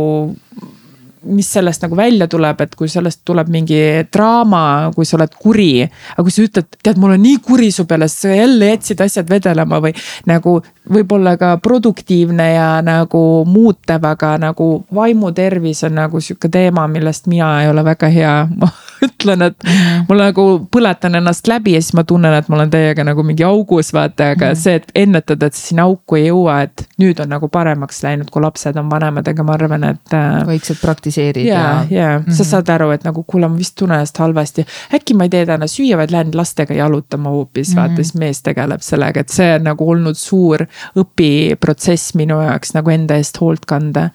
mis 1.23 1.49
sellest 1.53 1.83
nagu 1.85 1.97
välja 1.97 2.27
tuleb, 2.27 2.61
et 2.61 2.75
kui 2.75 2.89
sellest 2.91 3.21
tuleb 3.25 3.49
mingi 3.53 3.79
draama, 4.13 4.91
kui 4.95 5.05
sa 5.05 5.17
oled 5.17 5.35
kuri. 5.39 5.83
aga 5.83 6.23
kui 6.23 6.31
sa 6.33 6.45
ütled, 6.45 6.69
tead, 6.83 6.99
mul 7.01 7.15
on 7.15 7.23
nii 7.23 7.39
kuri 7.45 7.71
su 7.71 7.85
peale, 7.89 8.07
sa 8.11 8.33
jälle 8.33 8.73
jätsid 8.73 9.01
asjad 9.05 9.29
vedelema 9.29 9.79
või 9.83 9.93
nagu 10.29 10.57
võib-olla 10.93 11.35
ka 11.39 11.55
produktiivne 11.63 12.47
ja 12.53 12.69
nagu 12.85 13.23
muutev, 13.47 14.05
aga 14.05 14.35
nagu 14.41 14.69
vaimutervis 14.93 15.83
on 15.87 15.97
nagu 16.01 16.21
sihuke 16.21 16.51
teema, 16.51 16.87
millest 16.87 17.27
mina 17.31 17.55
ei 17.63 17.69
ole 17.71 17.85
väga 17.85 18.11
hea. 18.13 18.35
ütlen, 19.03 19.41
et 19.41 19.57
mm 19.63 19.69
-hmm. 19.69 20.05
ma 20.09 20.15
nagu 20.15 20.67
põletan 20.75 21.15
ennast 21.15 21.47
läbi 21.47 21.73
ja 21.73 21.81
siis 21.81 21.93
ma 21.93 22.03
tunnen, 22.03 22.33
et 22.33 22.49
ma 22.49 22.55
olen 22.55 22.69
täiega 22.69 23.03
nagu 23.03 23.23
mingi 23.23 23.43
augus, 23.43 23.93
vaata, 23.93 24.31
aga 24.31 24.45
mm 24.45 24.51
-hmm. 24.51 24.63
see, 24.63 24.75
et 24.75 24.91
ennetada, 24.95 25.45
et 25.45 25.53
sinna 25.53 25.83
auku 25.83 26.15
ei 26.15 26.27
jõua, 26.27 26.61
et 26.63 26.87
nüüd 26.99 27.19
on 27.21 27.29
nagu 27.29 27.47
paremaks 27.47 28.03
läinud, 28.03 28.29
kui 28.31 28.41
lapsed 28.41 28.77
on 28.77 28.89
vanemad, 28.89 29.27
aga 29.27 29.43
ma 29.43 29.53
arvan, 29.53 29.83
et. 29.83 30.13
Äh, 30.13 30.47
vaikselt 30.47 30.81
praktiseerida 30.81 31.13
praktiseerid 31.13 31.45
ja. 31.45 31.85
ja, 31.89 32.01
ja 32.01 32.19
mm 32.19 32.25
-hmm. 32.25 32.33
sa 32.33 32.43
saad 32.43 32.69
aru, 32.69 32.91
et 32.91 33.03
nagu 33.03 33.23
kuule, 33.23 33.47
ma 33.47 33.57
vist 33.57 33.75
tunnen 33.75 33.95
ennast 33.95 34.17
halvasti. 34.17 34.65
äkki 34.93 35.13
ma 35.13 35.23
ei 35.23 35.29
tee 35.29 35.45
täna 35.45 35.67
süüa, 35.67 35.97
vaid 35.97 36.11
lähen 36.11 36.31
lastega 36.33 36.73
jalutama 36.73 37.29
hoopis 37.29 37.69
mm, 37.69 37.73
-hmm. 37.73 37.79
vaata 37.81 37.95
siis 37.95 38.15
mees 38.15 38.41
tegeleb 38.41 38.81
sellega, 38.81 39.19
et 39.19 39.29
see 39.29 39.55
on 39.55 39.63
nagu 39.63 39.89
olnud 39.91 40.15
suur 40.15 40.65
õpiprotsess 40.97 42.15
minu 42.15 42.41
jaoks 42.41 42.73
nagu 42.73 42.89
enda 42.89 43.15
eest 43.15 43.41
hoolt 43.41 43.65
kanda 43.65 44.09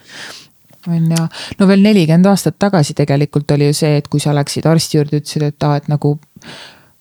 on 0.86 1.10
ja, 1.10 1.28
no 1.59 1.68
veel 1.68 1.82
nelikümmend 1.82 2.26
aastat 2.30 2.59
tagasi 2.59 2.94
tegelikult 2.98 3.50
oli 3.56 3.70
ju 3.70 3.78
see, 3.82 3.96
et 3.98 4.09
kui 4.09 4.22
sa 4.22 4.34
läksid 4.36 4.66
arsti 4.70 5.00
juurde, 5.00 5.22
ütlesid, 5.22 5.48
et 5.50 5.66
aa, 5.66 5.78
et 5.80 5.88
nagu 5.90 6.16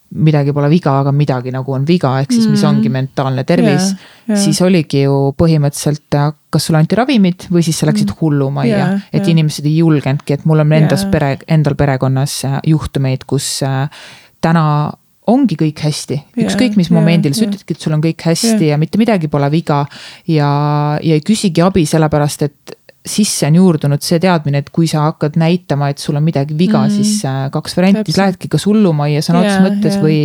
midagi 0.07 0.53
pole 0.55 0.69
viga, 0.71 0.93
aga 1.01 1.11
midagi 1.11 1.51
nagu 1.51 1.73
on 1.75 1.85
viga, 1.87 2.13
ehk 2.21 2.31
siis 2.31 2.45
mis 2.47 2.61
mm. 2.61 2.67
ongi 2.69 2.91
mentaalne 2.91 3.43
tervis 3.47 3.89
yeah,. 3.89 4.05
Yeah. 4.29 4.39
siis 4.39 4.61
oligi 4.63 5.01
ju 5.03 5.33
põhimõtteliselt, 5.39 6.15
kas 6.53 6.67
sulle 6.69 6.79
anti 6.79 6.95
ravimid 6.95 7.49
või 7.51 7.65
siis 7.65 7.81
sa 7.81 7.89
läksid 7.89 8.13
mm. 8.13 8.19
hullumajja 8.21 8.77
yeah,. 8.77 8.93
et 9.11 9.19
yeah. 9.19 9.33
inimesed 9.35 9.67
ei 9.67 9.75
julgenudki, 9.81 10.37
et 10.37 10.47
mul 10.47 10.63
on 10.63 10.71
endas 10.79 11.03
yeah. 11.03 11.11
pere, 11.11 11.33
endal 11.57 11.75
perekonnas 11.79 12.39
äh, 12.47 12.55
juhtumeid, 12.71 13.27
kus 13.27 13.49
äh, 13.67 13.83
täna 14.43 14.63
ongi 15.27 15.57
kõik 15.59 15.83
hästi, 15.83 16.21
ükskõik 16.39 16.79
mis 16.79 16.87
yeah, 16.87 16.95
momendil, 16.95 17.35
sa 17.35 17.43
yeah. 17.43 17.51
ütledki, 17.51 17.75
et 17.75 17.83
sul 17.83 17.97
on 17.97 18.07
kõik 18.07 18.27
hästi 18.29 18.47
Yeah. 18.47 18.77
ja 18.77 18.79
mitte 18.79 19.01
midagi 19.01 19.27
pole 19.27 19.51
viga. 19.51 19.83
ja, 20.23 20.49
ja 21.03 21.19
ei 21.19 21.23
küsigi 21.25 21.65
abi, 21.65 21.83
sellepärast 21.85 22.47
et 22.47 22.76
sisse 23.07 23.47
on 23.47 23.57
juurdunud 23.59 24.03
see 24.03 24.19
teadmine, 24.23 24.61
et 24.63 24.69
kui 24.73 24.87
sa 24.89 25.07
hakkad 25.07 25.37
näitama, 25.39 25.91
et 25.93 26.03
sul 26.03 26.19
on 26.19 26.25
midagi 26.25 26.57
viga 26.57 26.81
mm. 26.81 26.87
-hmm. 26.87 26.95
siis 26.95 27.25
äh, 27.25 27.49
kaks 27.51 27.77
varianti, 27.77 28.11
siis 28.11 28.21
lähedki 28.21 28.51
kas 28.51 28.65
hullumajja 28.69 29.23
sõna 29.25 29.43
otseses 29.43 29.65
mõttes 29.65 29.97
jaa. 29.97 30.03
või 30.03 30.19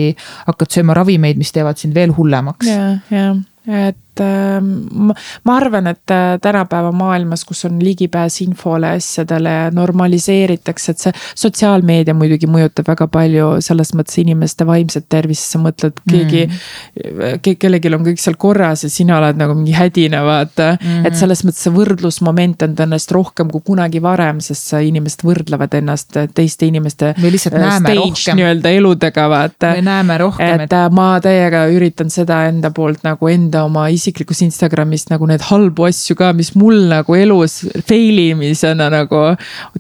hakkad 0.47 0.77
sööma 0.77 0.95
ravimeid, 0.99 1.39
mis 1.39 1.53
teevad 1.53 1.77
sind 1.77 1.95
veel 1.95 2.15
hullemaks. 2.17 2.67
ja, 2.67 2.99
ja, 3.11 3.89
et 3.89 4.12
äh, 4.21 4.59
ma, 4.61 5.15
ma 5.45 5.57
arvan, 5.57 5.87
et 5.93 6.13
äh, 6.13 6.37
tänapäeva 6.43 6.93
maailmas, 6.93 7.45
kus 7.49 7.65
on 7.69 7.79
ligipääs 7.83 8.41
infole, 8.45 8.95
asjadele 8.99 9.55
ja 9.55 9.71
normaliseeritakse, 9.75 10.93
et 10.93 11.05
see 11.07 11.13
sotsiaalmeedia 11.45 12.15
muidugi 12.17 12.49
mõjutab 12.51 12.91
väga 12.93 13.09
palju 13.13 13.55
selles 13.65 13.95
mõttes 13.99 14.19
inimeste 14.23 14.67
vaimset 14.69 15.09
tervist, 15.13 15.49
sa 15.53 15.61
mõtled 15.63 15.99
keegi 16.09 16.47
mm. 16.47 17.41
ke,, 17.45 17.57
kellelgi 17.61 17.93
on 17.95 18.07
kõik 18.07 18.23
seal 18.23 18.39
korras 18.41 18.85
ja 18.87 18.91
sina 18.93 19.19
oled 19.21 19.39
nagu 19.41 19.57
mingi 19.59 19.75
hädine, 19.77 20.23
vaata 20.27 20.73
mm. 20.77 21.07
et 21.09 21.19
selles 21.19 21.45
mõttes 21.47 21.63
see 21.67 21.75
võrdlusmoment 21.75 22.67
on 22.67 22.77
tõenäoliselt 22.79 23.17
rohkem 23.17 23.51
kui 23.53 23.65
kunagi 23.73 24.03
varem, 24.03 24.41
sest 24.45 24.73
sa 24.73 24.83
inimesed 24.85 25.25
võrdlevad 25.27 25.79
ennast 25.79 26.19
teiste 26.35 26.69
inimeste 26.69 27.15
Või 27.21 27.35
lihtsalt 27.35 27.57
äh, 27.59 27.67
näeme 27.67 27.95
rohkem. 27.99 28.39
nii-öelda 28.39 28.73
eludega, 28.77 29.29
vaata 29.31 29.73
me 29.77 29.85
näeme 29.87 30.19
rohkem, 30.23 30.65
et 30.67 30.77
äh, 30.77 30.89
ma 30.95 31.09
täiega 31.23 31.65
üritan 31.73 32.11
seda 32.13 32.43
enda 32.51 32.73
poolt 32.75 33.05
nagu 33.07 33.31
enda 33.31 33.65
oma 33.69 33.87
isiklikust 34.03 34.45
Instagramist 34.45 35.13
nagu 35.13 35.29
need 35.31 35.45
halbu 35.47 35.87
asju 35.89 36.19
ka, 36.19 36.33
mis 36.37 36.53
mul 36.59 36.89
nagu 36.91 37.17
elus 37.17 37.61
fail 37.89 38.19
imisena 38.27 38.91
nagu 38.93 39.25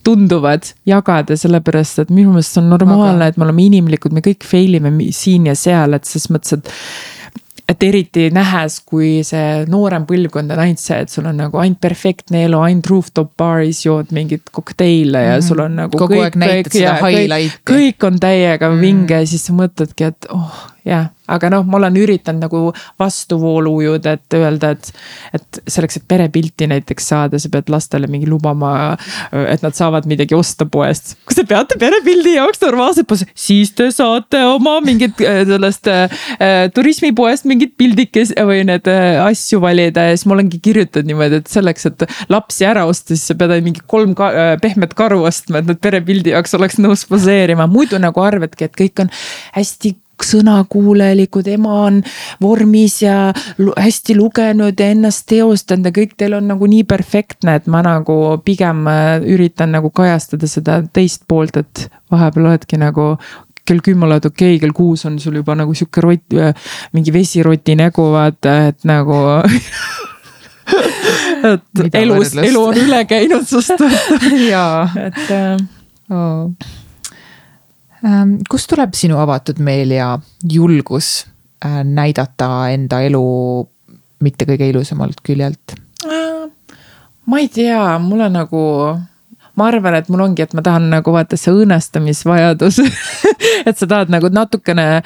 tunduvad, 0.06 0.72
jagada, 0.88 1.36
sellepärast 1.38 2.04
et 2.04 2.14
minu 2.14 2.36
meelest 2.36 2.54
see 2.54 2.62
on 2.62 2.70
normaalne, 2.72 3.28
et 3.28 3.40
me 3.40 3.48
oleme 3.48 3.66
inimlikud, 3.66 4.14
me 4.14 4.24
kõik 4.24 4.46
fail 4.46 4.78
ime 4.78 4.94
siin 5.14 5.50
ja 5.50 5.58
seal, 5.58 5.98
et 5.98 6.08
ses 6.08 6.30
mõttes, 6.32 6.60
et 6.60 6.72
et 7.72 7.84
eriti 7.86 8.26
nähes, 8.34 8.80
kui 8.84 9.22
see 9.24 9.62
noorem 9.70 10.04
põlvkond 10.08 10.52
on 10.52 10.62
ainult 10.64 10.82
see, 10.82 10.98
et 11.04 11.12
sul 11.12 11.28
on 11.30 11.38
nagu 11.40 11.60
ainult 11.62 11.80
perfektne 11.82 12.44
elu, 12.48 12.58
ainult 12.66 12.90
rooftop 12.90 13.32
baaris 13.38 13.84
jood 13.86 14.12
mingeid 14.14 14.50
kokteile 14.52 15.22
ja 15.28 15.38
sul 15.44 15.62
on 15.64 15.78
nagu. 15.84 15.98
Kogu 16.02 16.20
aeg 16.24 16.36
näitad 16.42 16.74
seda 16.74 16.98
highlight'i. 17.00 17.62
kõik 17.68 18.08
on 18.08 18.20
täiega 18.22 18.72
vinge 18.76 19.22
ja 19.22 19.30
siis 19.30 19.46
sa 19.48 19.56
mõtledki, 19.56 20.10
et 20.12 20.30
oh 20.34 20.71
jah, 20.88 21.10
aga 21.30 21.50
noh, 21.52 21.64
ma 21.68 21.78
olen 21.78 21.96
üritanud 22.02 22.42
nagu 22.42 22.62
vastuvoolu 23.00 23.74
ujuda, 23.80 24.16
et 24.18 24.36
öelda, 24.38 24.72
et. 24.76 24.92
et 25.38 25.60
selleks, 25.70 26.00
et 26.00 26.06
perepilti 26.08 26.66
näiteks 26.70 27.06
saada, 27.12 27.38
sa 27.40 27.50
pead 27.52 27.70
lastele 27.72 28.08
mingi 28.10 28.26
lubama, 28.28 28.96
et 29.32 29.62
nad 29.62 29.76
saavad 29.76 30.08
midagi 30.10 30.34
osta 30.36 30.66
poest. 30.66 31.14
kui 31.26 31.36
te 31.38 31.44
peate 31.48 31.78
perepildi 31.80 32.34
jaoks 32.36 32.60
normaalset 32.64 33.08
poes, 33.08 33.24
siis 33.38 33.72
te 33.78 33.88
saate 33.94 34.42
oma 34.48 34.78
mingit 34.84 35.20
äh, 35.22 35.42
sellest 35.48 35.88
äh, 35.92 36.18
turismipoest 36.74 37.46
mingit 37.48 37.76
pildikes 37.80 38.34
või 38.48 38.62
need 38.68 38.88
äh, 38.90 39.20
asju 39.22 39.62
valida 39.62 40.08
ja 40.08 40.16
siis 40.16 40.26
ma 40.28 40.36
olengi 40.36 40.60
kirjutanud 40.62 41.10
niimoodi, 41.10 41.42
et 41.42 41.52
selleks, 41.52 41.88
et 41.92 42.06
lapsi 42.32 42.66
ära 42.68 42.84
osta, 42.90 43.14
siis 43.14 43.28
sa 43.30 43.38
pead 43.38 43.54
mingi 43.64 43.84
kolm 43.86 44.16
ka, 44.18 44.30
äh, 44.32 44.54
pehmet 44.62 44.96
karu 44.98 45.22
ostma, 45.28 45.62
et 45.62 45.70
nad 45.70 45.80
perepildi 45.82 46.34
jaoks 46.34 46.58
oleks 46.58 46.80
nõus 46.82 47.06
poseerima, 47.08 47.68
muidu 47.70 48.00
nagu 48.02 48.24
arvadki, 48.24 48.68
et 48.68 48.78
kõik 48.78 49.06
on 49.06 49.12
hästi 49.56 49.96
sõnakuulelikud, 50.26 51.48
ema 51.54 51.76
on 51.86 52.00
vormis 52.42 53.00
ja 53.02 53.16
hästi 53.58 54.16
lugenud 54.18 54.80
ja 54.80 54.90
ennast 54.94 55.26
teostanud 55.30 55.90
ja 55.90 55.94
kõik 55.96 56.16
teil 56.18 56.36
on 56.38 56.50
nagu 56.52 56.68
nii 56.68 56.84
perfektne, 56.88 57.56
et 57.60 57.70
ma 57.70 57.82
nagu 57.86 58.18
pigem 58.44 58.86
äh, 58.90 59.16
üritan 59.34 59.74
nagu 59.74 59.92
kajastada 59.94 60.50
seda 60.50 60.80
teist 60.92 61.26
poolt, 61.28 61.58
et 61.60 61.88
vahepeal 62.12 62.52
oledki 62.52 62.80
nagu 62.80 63.14
kell 63.68 63.82
kümme 63.84 64.08
oled 64.08 64.24
okei 64.26 64.56
okay,, 64.56 64.62
kell 64.62 64.74
kuus 64.74 65.04
on 65.06 65.18
sul 65.22 65.36
juba 65.38 65.54
nagu 65.58 65.74
sihuke 65.74 66.02
rott, 66.02 66.38
mingi 66.92 67.14
vesiroti 67.14 67.76
nägu, 67.78 68.08
vaata, 68.14 68.56
et 68.72 68.88
nagu 68.88 69.18
et 71.52 71.64
Mida 71.78 72.02
elus, 72.02 72.36
elu 72.38 72.62
on 72.62 72.84
üle 72.84 73.02
käinud 73.10 73.46
sust, 73.48 73.82
jaa 74.52 74.86
et 75.06 75.26
äh, 75.30 75.56
oh.. 76.10 76.81
Kust 78.50 78.70
tuleb 78.72 78.96
sinu 78.98 79.18
avatud 79.22 79.60
meel 79.62 79.94
ja 79.94 80.16
julgus 80.50 81.26
äh, 81.64 81.82
näidata 81.86 82.68
enda 82.74 82.98
elu 83.06 83.22
mitte 84.22 84.46
kõige 84.48 84.68
ilusamalt 84.72 85.22
küljelt? 85.26 85.76
Äh, 86.06 86.48
ma 87.26 87.42
ei 87.42 87.48
tea, 87.52 87.98
mulle 88.02 88.28
nagu, 88.32 88.62
ma 89.58 89.68
arvan, 89.68 89.96
et 89.98 90.08
mul 90.12 90.24
ongi, 90.24 90.44
et 90.44 90.54
ma 90.56 90.64
tahan 90.64 90.88
nagu 90.92 91.12
vaata 91.12 91.36
see 91.36 91.52
õõnestamisvajadus 91.52 92.80
et 93.68 93.78
sa 93.78 93.88
tahad 93.88 94.12
nagu 94.12 94.30
natukene 94.32 95.02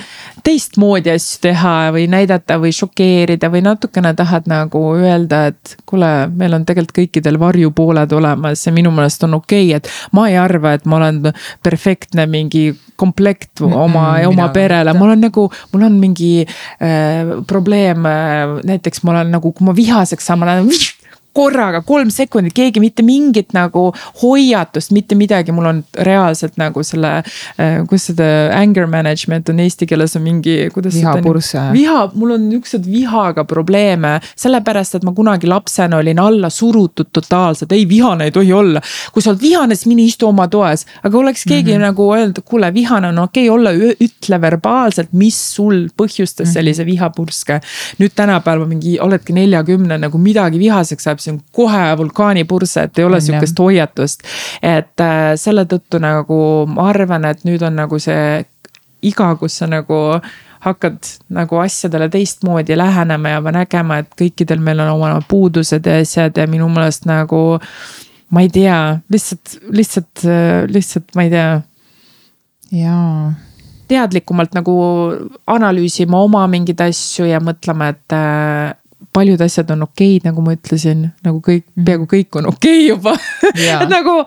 teistmoodi 0.46 1.10
asju 1.14 1.42
teha 1.48 1.74
või 1.96 2.06
näidata 2.10 2.60
või 2.62 2.72
šokeerida 2.76 3.50
või 3.52 3.64
natukene 3.66 4.14
tahad 4.18 4.46
nagu 4.50 4.82
öelda, 4.94 5.46
et 5.52 5.76
kuule, 5.88 6.10
meil 6.30 6.54
on 6.54 6.66
tegelikult 6.66 6.96
kõikidel 6.96 7.40
varjupooled 7.42 8.12
olemas 8.16 8.62
ja 8.66 8.72
minu 8.74 8.92
meelest 8.94 9.26
on 9.26 9.38
okei 9.40 9.72
okay,, 9.74 9.80
et 9.80 10.14
ma 10.16 10.28
ei 10.30 10.38
arva, 10.40 10.76
et 10.76 10.86
ma 10.86 11.00
olen 11.00 11.32
perfektne 11.66 12.28
mingi 12.30 12.68
komplekt 12.96 13.60
oma 13.60 13.82
mm, 13.82 14.14
mina 14.16 14.28
oma 14.30 14.48
perele, 14.54 14.94
mul 14.96 15.12
on 15.12 15.24
nagu, 15.26 15.46
mul 15.72 15.86
on 15.88 15.98
mingi 16.00 16.30
äh, 16.46 17.34
probleem 17.46 18.06
äh,, 18.08 18.56
näiteks 18.64 19.02
ma 19.04 19.16
olen 19.16 19.34
nagu, 19.36 19.52
kui 19.52 19.66
ma 19.66 19.76
vihaseks 19.76 20.30
saan, 20.30 20.40
ma 20.40 20.52
lähen 20.52 20.70
korraga 21.36 21.82
kolm 21.86 22.10
sekundit, 22.12 22.54
keegi 22.56 22.80
mitte 22.82 23.04
mingit 23.06 23.52
nagu 23.56 23.88
hoiatust, 24.22 24.92
mitte 24.96 25.18
midagi, 25.18 25.52
mul 25.54 25.68
on 25.70 25.82
reaalselt 26.08 26.56
nagu 26.60 26.82
selle 26.86 27.12
äh,. 27.20 27.82
kuidas 27.88 28.08
seda 28.10 28.26
anger 28.56 28.86
management 28.90 29.50
on 29.52 29.60
eesti 29.64 29.88
keeles 29.90 30.16
on 30.16 30.24
mingi, 30.24 30.56
kuidas 30.74 30.96
Vihapurse. 30.96 31.66
viha, 31.74 32.06
mul 32.14 32.36
on 32.36 32.48
niuksed 32.50 32.86
vihaga 32.90 33.44
probleeme, 33.48 34.16
sellepärast 34.38 34.98
et 34.98 35.06
ma 35.06 35.12
kunagi 35.16 35.48
lapsena 35.50 36.00
olin 36.00 36.20
alla 36.22 36.50
surutud 36.50 37.10
totaalselt, 37.12 37.72
ei 37.72 37.86
vihane 37.88 38.30
ei 38.30 38.34
tohi 38.34 38.52
olla. 38.52 38.80
kui 39.12 39.22
sa 39.22 39.32
oled 39.32 39.42
vihane, 39.42 39.76
siis 39.76 39.90
mine 39.90 40.06
istu 40.06 40.28
oma 40.28 40.48
toas, 40.52 40.86
aga 41.02 41.18
oleks 41.18 41.44
keegi 41.44 41.72
mm 41.72 41.76
-hmm. 41.76 41.86
nagu 41.90 42.08
öelnud, 42.14 42.42
kuule, 42.44 42.72
vihane 42.74 43.08
on 43.08 43.18
okei 43.18 43.50
okay 43.50 43.58
olla, 43.58 43.72
ütle 44.00 44.40
verbaalselt, 44.40 45.12
mis 45.12 45.38
sul 45.54 45.86
põhjustas 46.02 46.52
sellise 46.52 46.86
vihapurske. 46.86 47.60
nüüd 47.98 48.12
tänapäeval 48.14 48.66
mingi 48.66 48.98
oledki 49.00 49.32
neljakümne 49.32 49.98
nagu 49.98 50.18
midagi 50.18 50.58
vihaseks 50.58 51.04
saab, 51.04 51.18
siis 51.26 51.34
on 51.34 51.42
kohe 51.52 51.84
vulkaanipurse, 51.98 52.86
et 52.86 52.98
ei 52.98 53.04
ole 53.04 53.20
sihukest 53.20 53.58
hoiatust. 53.58 54.26
et 54.62 55.00
äh, 55.00 55.34
selle 55.36 55.66
tõttu 55.66 56.00
nagu 56.02 56.40
ma 56.70 56.90
arvan, 56.90 57.24
et 57.24 57.44
nüüd 57.44 57.62
on 57.66 57.76
nagu 57.82 57.98
see 58.02 58.44
iga, 59.02 59.34
kus 59.40 59.58
sa 59.60 59.68
nagu 59.70 60.20
hakkad 60.66 60.98
nagu 61.30 61.58
asjadele 61.62 62.08
teistmoodi 62.10 62.76
lähenema 62.76 63.36
ja 63.36 63.40
nägema, 63.54 64.00
et 64.02 64.10
kõikidel 64.18 64.62
meil 64.62 64.80
on 64.82 64.96
oma 64.96 65.20
puudused 65.28 65.86
ja 65.86 66.00
asjad 66.02 66.38
ja 66.38 66.46
minu 66.50 66.68
meelest 66.68 67.06
nagu. 67.06 67.58
ma 68.30 68.42
ei 68.42 68.48
tea, 68.50 68.98
lihtsalt, 69.08 69.58
lihtsalt, 69.70 70.24
lihtsalt 70.66 71.14
ma 71.14 71.22
ei 71.22 71.30
tea, 71.30 71.50
jaa 72.74 73.34
teadlikumalt 73.86 74.56
nagu 74.56 74.74
analüüsima 75.46 76.18
oma 76.18 76.46
mingeid 76.50 76.80
asju 76.88 77.28
ja 77.28 77.38
mõtlema, 77.38 77.92
et 77.94 78.14
äh, 78.16 78.74
paljud 79.16 79.40
asjad 79.40 79.70
on 79.72 79.86
okeid, 79.86 80.26
nagu 80.28 80.44
ma 80.44 80.52
ütlesin, 80.56 81.06
nagu 81.24 81.40
kõik, 81.44 81.64
peaaegu 81.86 82.08
kõik 82.10 82.36
on 82.40 82.50
okei 82.52 82.86
juba 82.90 83.16
Jaa. 83.56 83.80
et 83.80 83.92
nagu 83.96 84.18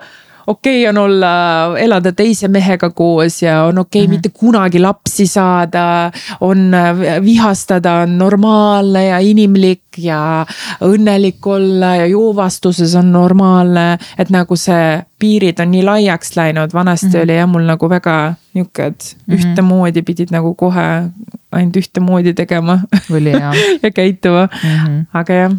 okei 0.46 0.82
okay 0.82 0.88
on 0.90 0.98
olla, 0.98 1.32
elada 1.78 2.12
teise 2.12 2.48
mehega 2.48 2.90
koos 2.90 3.42
ja 3.42 3.64
on 3.64 3.78
okei 3.78 4.02
okay 4.02 4.06
mm 4.06 4.10
-hmm. 4.10 4.14
mitte 4.14 4.28
kunagi 4.28 4.78
lapsi 4.80 5.26
saada. 5.26 6.12
on 6.40 6.74
äh, 6.74 7.24
vihastada, 7.24 7.94
on 7.94 8.18
normaalne 8.18 9.06
ja 9.06 9.18
inimlik 9.18 9.82
ja 9.98 10.46
õnnelik 10.80 11.46
olla 11.46 11.96
ja 11.96 12.06
joovastuses 12.06 12.94
on 12.94 13.12
normaalne. 13.12 13.98
et 14.18 14.30
nagu 14.30 14.56
see 14.56 15.02
piirid 15.18 15.60
on 15.60 15.70
nii 15.70 15.82
laiaks 15.84 16.36
läinud, 16.36 16.70
vanasti 16.74 17.06
mm 17.06 17.12
-hmm. 17.12 17.22
oli 17.22 17.36
jah 17.36 17.48
mul 17.48 17.62
nagu 17.62 17.88
väga 17.88 18.34
nihuke, 18.54 18.86
et 18.86 19.16
Mhm. 19.26 19.36
ühtemoodi 19.36 20.02
pidid 20.02 20.30
nagu 20.30 20.54
kohe 20.54 21.10
ainult 21.52 21.76
ühtemoodi 21.76 22.34
tegema 22.34 22.80
oli 23.10 23.30
jah 23.30 23.54
ja 23.82 23.90
käituma 23.90 24.46
mm. 24.46 24.70
-hmm. 24.70 25.04
aga 25.12 25.32
jah, 25.32 25.52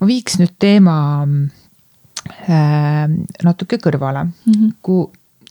ma 0.00 0.06
viiks 0.06 0.38
nüüd 0.38 0.54
teema 0.58 0.96
äh, 1.22 1.65
natuke 3.44 3.78
kõrvale 3.82 4.24
mm. 4.24 4.52
-hmm. 4.52 4.74
kui 4.82 5.06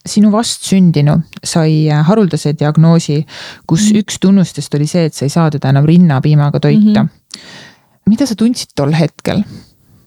sinu 0.06 0.30
vastsündinu 0.30 1.16
sai 1.44 1.88
haruldase 2.08 2.52
diagnoosi, 2.58 3.26
kus 3.66 3.82
mm 3.82 3.88
-hmm. 3.88 4.02
üks 4.02 4.18
tunnustest 4.20 4.74
oli 4.74 4.86
see, 4.86 5.04
et 5.04 5.14
sa 5.14 5.24
ei 5.24 5.30
saa 5.30 5.50
teda 5.50 5.68
enam 5.68 5.84
rinnapiimaga 5.84 6.60
toita 6.60 7.02
mm. 7.02 7.08
-hmm. 7.08 8.10
mida 8.10 8.26
sa 8.26 8.34
tundsid 8.34 8.70
tol 8.74 8.92
hetkel? 8.92 9.42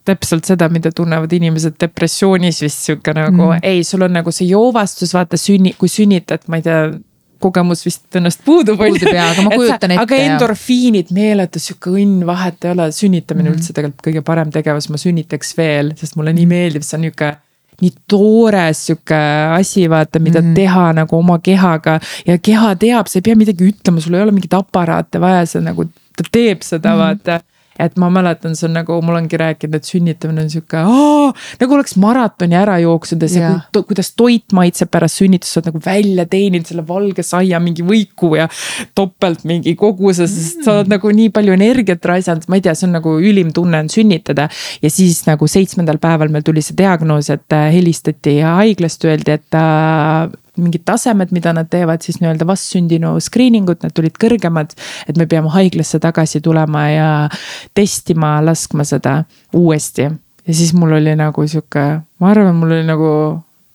täpselt 0.04 0.44
seda, 0.44 0.68
mida 0.68 0.90
tunnevad 0.92 1.32
inimesed 1.32 1.76
depressioonis 1.80 2.62
vist 2.62 2.86
sihuke 2.86 3.12
nagu 3.14 3.52
mm. 3.52 3.58
ei, 3.62 3.84
sul 3.84 4.02
on 4.02 4.12
nagu 4.12 4.32
see 4.32 4.48
joovastus, 4.48 5.14
vaata 5.14 5.36
sünni, 5.36 5.74
kui 5.78 5.88
sünnitad, 5.88 6.46
ma 6.48 6.56
ei 6.56 6.62
tea 6.62 6.80
kogemus 7.40 7.84
vist 7.86 8.16
ennast 8.20 8.42
puudub. 8.44 8.78
Puudub 8.80 9.12
jaa, 9.14 9.30
aga 9.34 9.44
ma 9.46 9.54
kujutan 9.58 9.94
ette, 9.94 10.00
aga 10.04 10.22
endorfiinid, 10.28 11.12
meeletu 11.16 11.62
sihuke 11.62 11.92
õnn, 11.92 12.24
vahet 12.28 12.64
ei 12.64 12.74
ole, 12.74 12.90
sünnitamine 12.94 13.48
mm 13.48 13.54
-hmm. 13.54 13.60
üldse 13.60 13.76
tegelikult 13.76 14.06
kõige 14.08 14.24
parem 14.26 14.50
tegevus, 14.54 14.90
ma 14.92 15.00
sünnitaks 15.00 15.56
veel, 15.58 15.94
sest 16.00 16.18
mulle 16.20 16.34
nii 16.36 16.48
meeldib, 16.50 16.86
see 16.86 16.98
on 16.98 17.08
nihuke 17.08 17.34
nii 17.80 17.92
toores 18.08 18.86
sihuke 18.86 19.20
asi, 19.56 19.86
vaata, 19.90 20.20
mida 20.20 20.40
mm 20.40 20.50
-hmm. 20.50 20.54
teha 20.54 20.92
nagu 20.92 21.16
oma 21.16 21.38
kehaga. 21.38 22.00
ja 22.26 22.38
keha 22.38 22.74
teab, 22.76 23.06
sa 23.06 23.18
ei 23.18 23.22
pea 23.22 23.36
midagi 23.36 23.72
ütlema, 23.72 24.00
sul 24.00 24.14
ei 24.14 24.22
ole 24.22 24.32
mingeid 24.32 24.56
aparaate 24.56 25.20
vaja, 25.20 25.46
sa 25.46 25.60
nagu, 25.60 25.84
ta 26.16 26.24
teeb 26.32 26.62
seda 26.62 26.88
mm, 26.88 26.94
-hmm. 26.94 26.98
vaata 26.98 27.40
et 27.80 27.96
ma 28.00 28.10
mäletan, 28.12 28.56
see 28.58 28.68
on 28.68 28.76
nagu 28.78 28.98
mul 29.04 29.18
ongi 29.18 29.38
rääkinud, 29.40 29.78
et 29.78 29.88
sünnitamine 29.88 30.44
on 30.44 30.50
sihuke 30.52 30.82
nagu 31.60 31.76
oleks 31.76 31.96
maratoni 32.00 32.58
ära 32.58 32.76
jooksnud 32.82 33.24
ja 33.24 33.30
see 33.30 33.42
yeah., 33.44 33.86
kuidas 33.90 34.12
toit 34.18 34.54
maitseb 34.56 34.90
pärast 34.92 35.20
sünnitust, 35.20 35.54
sa 35.54 35.60
oled 35.60 35.70
nagu 35.70 35.82
välja 35.84 36.26
teeninud 36.30 36.68
selle 36.68 36.84
valge 36.86 37.24
saia 37.26 37.60
mingi 37.62 37.84
võiku 37.86 38.34
ja 38.38 38.48
topelt 38.98 39.44
mingi 39.48 39.74
koguse, 39.78 40.28
sest 40.30 40.64
sa 40.64 40.76
oled 40.76 40.88
mm. 40.88 40.94
nagu 40.96 41.14
nii 41.20 41.32
palju 41.34 41.56
energiat 41.56 42.10
raisanud, 42.12 42.46
ma 42.50 42.60
ei 42.60 42.66
tea, 42.66 42.76
see 42.78 42.88
on 42.88 42.96
nagu 42.98 43.16
ülim 43.18 43.54
tunne 43.56 43.82
on 43.84 43.90
sünnitada. 43.92 44.48
ja 44.82 44.90
siis 44.92 45.22
nagu 45.28 45.48
seitsmendal 45.50 46.00
päeval 46.02 46.32
meil 46.32 46.46
tuli 46.46 46.64
see 46.64 46.78
diagnoos, 46.78 47.30
et 47.32 47.56
äh, 47.56 47.70
helistati 47.74 48.38
haiglast, 48.44 49.04
öeldi, 49.08 49.38
et 49.38 49.58
äh, 49.58 50.30
mingid 50.62 50.84
tasemed, 50.88 51.32
mida 51.36 51.52
nad 51.56 51.70
teevad 51.72 52.04
siis 52.04 52.20
nii-öelda 52.20 52.46
vastsündinu 52.48 53.14
screening 53.22 53.68
ut, 53.70 53.82
need 53.84 53.96
tulid 53.96 54.16
kõrgemad. 54.20 54.74
et 55.08 55.16
me 55.18 55.26
peame 55.26 55.52
haiglasse 55.54 56.00
tagasi 56.00 56.40
tulema 56.40 56.88
ja 56.90 57.10
testima, 57.74 58.38
laskma 58.44 58.84
seda 58.84 59.24
uuesti. 59.52 60.10
ja 60.46 60.54
siis 60.54 60.74
mul 60.74 60.92
oli 60.98 61.14
nagu 61.16 61.46
sihuke, 61.46 61.86
ma 62.20 62.30
arvan, 62.30 62.56
mul 62.56 62.76
oli 62.78 62.86
nagu 62.86 63.10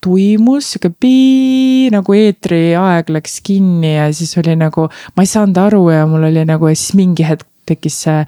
tuimus 0.05 0.71
sihuke 0.73 0.93
pii 0.99 1.89
nagu 1.93 2.13
eetriaeg 2.13 3.09
läks 3.09 3.39
kinni 3.45 3.95
ja 3.95 4.11
siis 4.13 4.37
oli 4.37 4.55
nagu, 4.59 4.89
ma 5.15 5.25
ei 5.25 5.29
saanud 5.29 5.57
aru 5.57 5.89
ja 5.89 6.05
mul 6.09 6.29
oli 6.29 6.45
nagu 6.45 6.69
ja 6.69 6.77
siis 6.77 6.93
mingi 6.97 7.25
hetk 7.25 7.47
tekkis 7.65 8.03
see 8.05 8.21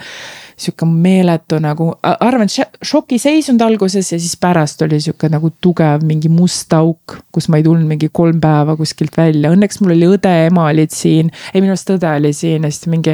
sihuke 0.58 0.88
meeletu 0.90 1.60
nagu, 1.62 1.92
arvan, 2.02 2.50
šokiseisund 2.50 3.62
alguses 3.62 4.12
ja 4.12 4.18
siis 4.20 4.34
pärast 4.42 4.82
oli 4.82 5.00
sihuke 5.04 5.30
nagu 5.30 5.52
tugev 5.62 6.06
mingi 6.08 6.32
must 6.34 6.74
auk, 6.74 7.20
kus 7.34 7.50
ma 7.54 7.60
ei 7.60 7.66
tulnud 7.68 7.86
mingi 7.90 8.10
kolm 8.10 8.42
päeva 8.42 8.78
kuskilt 8.80 9.18
välja, 9.18 9.54
õnneks 9.54 9.82
mul 9.84 9.94
oli 9.94 10.10
õde, 10.18 10.34
ema 10.48 10.70
olid 10.72 10.94
siin, 10.94 11.30
ei 11.54 11.62
minu 11.62 11.76
arust 11.76 11.94
õde 11.94 12.16
oli 12.22 12.34
siin 12.34 12.66
ja 12.66 12.74
siis 12.74 12.90
mingi 12.90 13.14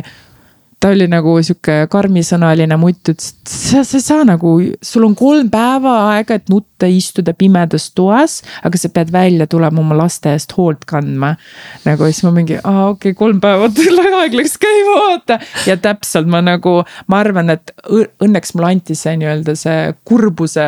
ta 0.84 0.90
oli 0.92 1.06
nagu 1.08 1.38
sihuke 1.40 1.86
karmisõnaline 1.92 2.76
mutt, 2.76 3.08
ütles, 3.14 3.30
et 3.32 3.52
sa, 3.52 3.84
sa 3.88 4.00
ei 4.00 4.04
saa 4.04 4.26
nagu, 4.28 4.58
sul 4.84 5.06
on 5.08 5.14
kolm 5.16 5.48
päeva 5.54 5.94
aega, 6.10 6.36
et 6.36 6.52
nutta, 6.52 6.90
istuda 6.92 7.32
pimedas 7.40 7.86
toas, 7.96 8.42
aga 8.68 8.82
sa 8.82 8.92
pead 8.92 9.14
välja 9.16 9.48
tulema 9.48 9.80
oma 9.80 9.96
laste 9.96 10.34
eest 10.36 10.52
hoolt 10.58 10.84
kandma. 10.90 11.38
nagu 11.86 12.10
siis 12.10 12.20
ma 12.28 12.34
mingi, 12.36 12.58
aa 12.60 12.90
okei 12.90 13.14
okay,, 13.14 13.20
kolm 13.22 13.40
päeva, 13.44 13.70
aeg 14.20 14.36
läks 14.36 14.58
käima, 14.60 14.98
vaata. 15.06 15.40
ja 15.70 15.78
täpselt 15.80 16.28
ma 16.28 16.44
nagu, 16.44 16.82
ma 17.08 17.24
arvan, 17.24 17.56
et 17.56 17.72
õnneks 17.88 18.52
mulle 18.58 18.76
anti 18.76 19.00
see 19.00 19.16
nii-öelda 19.22 19.56
see 19.60 19.80
kurbuse 20.04 20.68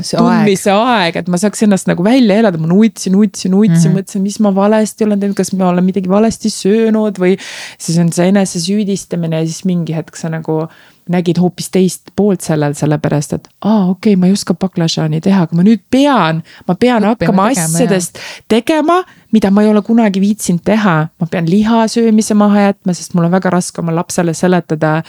tundmise 0.00 0.72
aeg, 0.72 1.18
et 1.20 1.28
ma 1.32 1.40
saaks 1.40 1.64
ennast 1.66 1.90
nagu 1.90 2.04
välja 2.06 2.38
elada, 2.40 2.60
ma 2.60 2.70
nutsin, 2.70 3.14
nutsin, 3.16 3.52
nutsin 3.52 3.76
mm, 3.76 3.82
-hmm. 3.82 3.98
mõtlesin, 3.98 4.24
mis 4.24 4.38
ma 4.40 4.54
valesti 4.54 5.04
olen 5.04 5.20
teinud, 5.20 5.36
kas 5.36 5.52
ma 5.52 5.68
olen 5.68 5.84
midagi 5.84 6.08
valesti 6.08 6.50
söönud 6.50 7.20
või. 7.20 7.36
siis 7.78 7.98
on 7.98 8.12
see 8.12 8.28
enesesüüdistamine 8.32 9.42
ja 9.42 9.46
siis 9.46 9.64
mingi 9.68 9.96
hetk 9.96 10.16
sa 10.16 10.32
nagu 10.32 10.66
nägid 11.10 11.38
hoopis 11.42 11.70
teist 11.70 12.12
poolt 12.16 12.44
sellel, 12.44 12.76
sellepärast 12.78 13.32
et 13.32 13.48
aa, 13.64 13.88
okei 13.90 14.12
okay,, 14.12 14.20
ma 14.20 14.28
ei 14.30 14.36
oska 14.36 14.54
baklažaani 14.54 15.20
teha, 15.20 15.46
aga 15.46 15.58
ma 15.58 15.64
nüüd 15.66 15.82
pean, 15.90 16.42
ma 16.68 16.74
pean 16.78 17.02
Õppima 17.02 17.16
hakkama 17.16 17.48
tegema, 17.50 17.66
asjadest 17.66 18.20
jah. 18.20 18.46
tegema, 18.48 19.02
mida 19.34 19.50
ma 19.50 19.64
ei 19.64 19.72
ole 19.72 19.82
kunagi 19.82 20.22
viitsinud 20.22 20.62
teha. 20.64 20.96
ma 21.20 21.30
pean 21.30 21.50
liha 21.50 21.84
söömise 21.90 22.34
maha 22.38 22.68
jätma, 22.68 22.94
sest 22.94 23.14
mul 23.14 23.26
on 23.26 23.34
väga 23.34 23.50
raske 23.50 23.82
oma 23.82 23.94
lapsele 23.94 24.34
seletada 24.34 25.00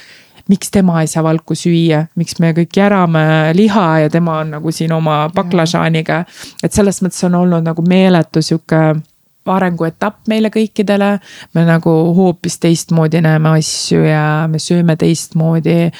miks 0.49 0.71
tema 0.71 1.01
ei 1.01 1.07
saa 1.07 1.23
valku 1.23 1.55
süüa, 1.55 2.03
miks 2.19 2.39
me 2.39 2.51
kõik 2.57 2.75
järame 2.77 3.23
liha 3.55 3.87
ja 4.03 4.09
tema 4.09 4.39
on 4.43 4.51
nagu 4.57 4.71
siin 4.71 4.91
oma 4.91 5.29
baklažaaniga. 5.35 6.23
et 6.63 6.73
selles 6.73 7.01
mõttes 7.01 7.23
on 7.25 7.35
olnud 7.35 7.63
nagu 7.63 7.81
meeletu 7.87 8.41
sihuke 8.41 8.83
arenguetapp 9.51 10.27
meile 10.31 10.49
kõikidele. 10.53 11.19
me 11.53 11.65
nagu 11.67 11.91
hoopis 12.15 12.57
teistmoodi 12.63 13.21
näeme 13.21 13.55
asju 13.57 14.03
ja 14.05 14.47
me 14.49 14.59
sööme 14.59 14.95
teistmoodi. 14.99 15.91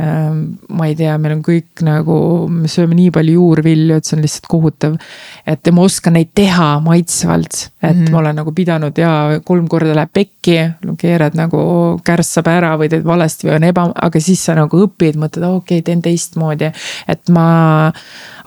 Ähm, 0.00 0.42
ma 0.68 0.86
ei 0.86 0.94
tea, 0.98 1.16
meil 1.18 1.36
on 1.36 1.42
kõik 1.44 1.82
nagu, 1.86 2.16
me 2.50 2.68
sööme 2.68 2.94
nii 2.98 3.10
palju 3.14 3.38
juurvilju, 3.38 3.98
et 3.98 4.04
see 4.04 4.16
on 4.16 4.24
lihtsalt 4.24 4.48
kohutav. 4.50 4.98
et 5.46 5.70
ma 5.72 5.82
oskan 5.82 6.14
neid 6.16 6.30
teha 6.34 6.80
maitsvalt, 6.80 7.70
et 7.82 7.96
mm 7.96 8.04
-hmm. 8.04 8.10
ma 8.10 8.18
olen 8.18 8.36
nagu 8.36 8.52
pidanud 8.52 8.98
ja 8.98 9.40
kolm 9.44 9.68
korda 9.68 9.94
läheb 9.94 10.12
pekki, 10.12 10.58
keerad 10.98 11.34
nagu 11.34 12.00
kärssab 12.04 12.46
ära 12.46 12.76
või 12.78 12.88
teed 12.88 13.04
valesti 13.04 13.48
või 13.48 13.56
on 13.56 13.64
eba, 13.64 13.92
aga 13.94 14.20
siis 14.20 14.44
sa 14.44 14.54
nagu 14.54 14.86
õpid, 14.86 15.16
mõtled, 15.16 15.44
okei 15.44 15.78
okay,, 15.78 15.82
teen 15.82 16.02
teistmoodi. 16.02 16.72
et 17.08 17.28
ma 17.28 17.92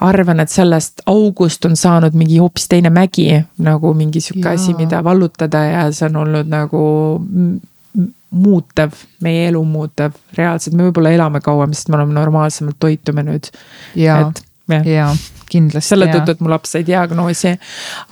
arvan, 0.01 0.39
et 0.39 0.51
sellest 0.53 1.01
august 1.09 1.65
on 1.65 1.75
saanud 1.77 2.13
mingi 2.17 2.37
hoopis 2.37 2.67
teine 2.69 2.91
mägi 2.93 3.31
nagu 3.63 3.93
mingi 3.97 4.21
sihuke 4.21 4.53
asi, 4.53 4.75
mida 4.77 5.03
vallutada 5.03 5.63
ja 5.65 5.87
see 5.91 6.09
on 6.09 6.21
olnud 6.23 6.51
nagu 6.51 6.83
muutev, 8.37 8.93
meie 9.23 9.47
elu 9.49 9.63
muutev, 9.65 10.17
reaalselt. 10.37 10.75
Me 10.75 10.87
võib-olla 10.87 11.13
elame 11.15 11.41
kauem, 11.41 11.73
sest 11.73 11.89
me 11.89 11.97
oleme 11.97 12.13
normaalsemalt 12.17 12.77
toitume 12.79 13.23
nüüd. 13.25 13.49
ja, 13.95 14.19
ja 14.85 15.07
kindlasti. 15.49 15.87
selle 15.89 16.09
tõttu, 16.11 16.35
et 16.35 16.43
mu 16.43 16.51
laps 16.51 16.75
sai 16.75 16.83
diagnoosi, 16.87 17.55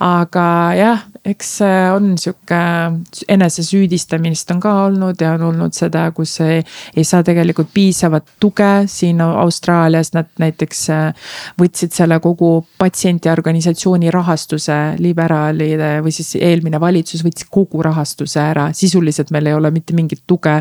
aga 0.02 0.46
jah, 0.78 1.04
eks 1.26 1.48
see 1.58 1.78
on 1.90 2.12
sihuke 2.20 2.58
enesesüüdistamist 3.32 4.50
on 4.54 4.60
ka 4.62 4.72
olnud 4.84 5.20
ja 5.20 5.32
on 5.34 5.46
olnud 5.48 5.74
seda, 5.74 6.04
kus 6.14 6.36
ei, 6.44 6.60
ei 6.96 7.04
saa 7.04 7.24
tegelikult 7.26 7.72
piisavat 7.74 8.36
tuge 8.40 8.86
siin 8.90 9.20
Austraalias, 9.24 10.12
nad 10.14 10.30
näiteks 10.42 10.82
äh, 10.94 11.30
võtsid 11.60 11.94
selle 11.96 12.18
kogu 12.22 12.50
patsientiorganisatsiooni 12.78 14.12
rahastuse, 14.14 14.76
liberaalide 15.02 15.96
või 16.04 16.14
siis 16.14 16.36
eelmine 16.38 16.80
valitsus 16.80 17.24
võttis 17.26 17.48
kogu 17.50 17.82
rahastuse 17.84 18.40
ära, 18.42 18.68
sisuliselt 18.76 19.32
meil 19.34 19.50
ei 19.50 19.58
ole 19.58 19.72
mitte 19.74 19.96
mingit 19.96 20.22
tuge 20.26 20.60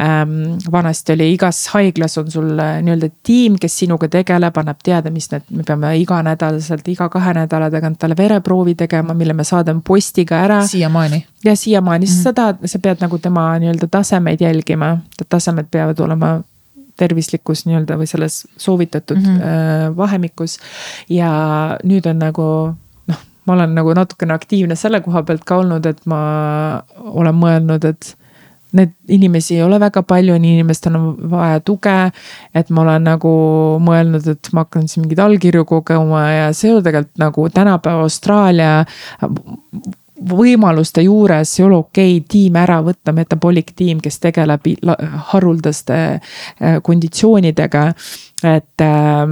ähm,. 0.00 0.58
vanasti 0.72 1.12
oli 1.14 1.32
igas 1.34 1.66
haiglas 1.74 2.18
on 2.18 2.30
sul 2.30 2.58
äh, 2.58 2.80
nii-öelda 2.82 3.12
tiim, 3.22 3.58
kes 3.60 3.78
sinuga 3.84 4.08
tegeleb, 4.10 4.56
annab 4.58 4.82
teada, 4.82 5.10
mis 5.14 5.30
need, 5.30 5.46
me 5.54 5.66
peame 5.66 5.94
iganädalaselt, 6.02 6.88
iga 6.90 7.08
kahe 7.12 7.36
nädala 7.36 7.70
tagant 7.70 8.00
talle 8.02 8.16
vereproovi 8.18 8.74
tegema, 8.78 9.14
mille 9.14 9.36
me 9.36 9.46
saadame 9.46 9.82
postiga 9.92 10.40
ära. 10.46 10.62
siiamaani. 10.66 11.26
ja 11.44 11.56
siiamaani 11.56 12.06
mm, 12.06 12.12
-hmm. 12.12 12.22
sa 12.22 12.32
tahad, 12.32 12.56
sa 12.64 12.78
pead 12.78 13.04
nagu 13.04 13.18
tema 13.18 13.58
nii-öelda 13.58 13.88
tasemeid 13.90 14.40
jälgima, 14.40 14.96
tasemed 15.28 15.68
peavad 15.70 16.00
olema 16.00 16.40
tervislikus 16.96 17.66
nii-öelda 17.66 17.98
või 18.00 18.06
selles 18.06 18.46
soovitatud 18.56 19.18
mm 19.18 19.36
-hmm. 19.36 19.96
vahemikus. 19.96 20.58
ja 21.08 21.30
nüüd 21.84 22.08
on 22.10 22.18
nagu 22.18 22.46
noh, 23.06 23.20
ma 23.46 23.54
olen 23.54 23.74
nagu 23.74 23.94
natukene 23.94 24.34
aktiivne 24.34 24.76
selle 24.76 25.00
koha 25.00 25.22
pealt 25.22 25.44
ka 25.44 25.56
olnud, 25.56 25.86
et 25.86 26.06
ma 26.06 26.20
olen 26.96 27.34
mõelnud, 27.34 27.88
et 27.88 28.16
Need 28.72 28.92
inimesi 29.12 29.58
ei 29.58 29.62
ole 29.66 29.76
väga 29.80 30.02
palju, 30.08 30.34
inimestel 30.38 30.94
on 30.96 31.30
vaja 31.30 31.60
tuge. 31.60 31.96
et 32.54 32.70
ma 32.70 32.82
olen 32.82 33.04
nagu 33.04 33.32
mõelnud, 33.84 34.28
et 34.32 34.52
ma 34.52 34.64
hakkan 34.64 34.88
siis 34.88 35.02
mingeid 35.02 35.20
allkirju 35.20 35.64
kogema 35.68 36.22
ja 36.30 36.52
see 36.52 36.70
ei 36.70 36.76
ole 36.76 36.84
tegelikult 36.86 37.18
nagu 37.20 37.48
tänapäeva 37.52 38.06
Austraalia 38.06 38.86
võimaluste 40.28 41.02
juures 41.02 41.56
ei 41.58 41.64
ole 41.66 41.78
okei 41.80 42.16
okay, 42.16 42.26
tiim 42.28 42.56
ära 42.60 42.80
võtta, 42.84 43.14
metabolic 43.16 43.72
tiim, 43.76 44.00
kes 44.02 44.20
tegeleb 44.22 44.68
haruldaste 45.32 45.98
äh, 45.98 46.78
konditsioonidega, 46.82 47.88
et 48.44 48.84
äh, 48.84 49.24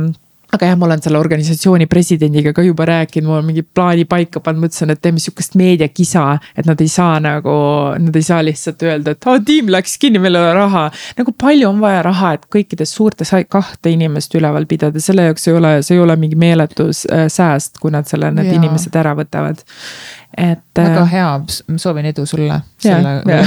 aga 0.55 0.67
jah, 0.67 0.77
ma 0.79 0.87
olen 0.89 1.03
selle 1.03 1.19
organisatsiooni 1.21 1.87
presidendiga 1.91 2.53
ka 2.57 2.63
juba 2.65 2.87
rääkinud, 2.89 3.29
mul 3.29 3.39
on 3.39 3.47
mingi 3.47 3.63
plaani 3.63 4.07
paika 4.11 4.43
pannud, 4.43 4.65
mõtlesin, 4.67 4.93
et 4.93 5.03
teeme 5.03 5.23
sihukest 5.23 5.55
meediakisa. 5.61 6.27
et 6.59 6.67
nad 6.67 6.81
ei 6.81 6.89
saa 6.91 7.21
nagu, 7.23 7.55
nad 7.99 8.17
ei 8.17 8.27
saa 8.27 8.41
lihtsalt 8.45 8.83
öelda, 8.83 9.15
et 9.15 9.29
oh, 9.31 9.39
tiim 9.47 9.71
läks 9.73 9.97
kinni, 10.03 10.19
meil 10.23 10.35
ei 10.35 10.43
ole 10.43 10.55
raha. 10.59 10.87
nagu 11.19 11.35
palju 11.39 11.69
on 11.69 11.83
vaja 11.83 12.03
raha, 12.07 12.33
et 12.39 12.47
kõikides 12.57 12.95
suurtes 12.97 13.35
kahte 13.49 13.91
inimest 13.91 14.35
üleval 14.35 14.67
pidada, 14.71 15.01
selle 15.01 15.29
jaoks 15.29 15.49
ei 15.49 15.59
ole, 15.59 15.75
see 15.87 15.97
ei 15.97 16.03
ole 16.03 16.17
mingi 16.21 16.39
meeletu 16.41 16.91
äh, 16.91 17.27
sääst, 17.29 17.79
kui 17.83 17.95
nad 17.95 18.09
selle, 18.11 18.33
need 18.35 18.51
ja. 18.51 18.59
inimesed 18.59 18.97
ära 18.97 19.15
võtavad 19.19 19.63
et. 20.37 20.65
väga 20.77 21.03
äh, 21.03 21.13
hea, 21.13 21.31
soovin 21.77 22.11
edu 22.11 22.27
sulle. 22.27 22.61
selle 22.79 23.15
ja, 23.27 23.39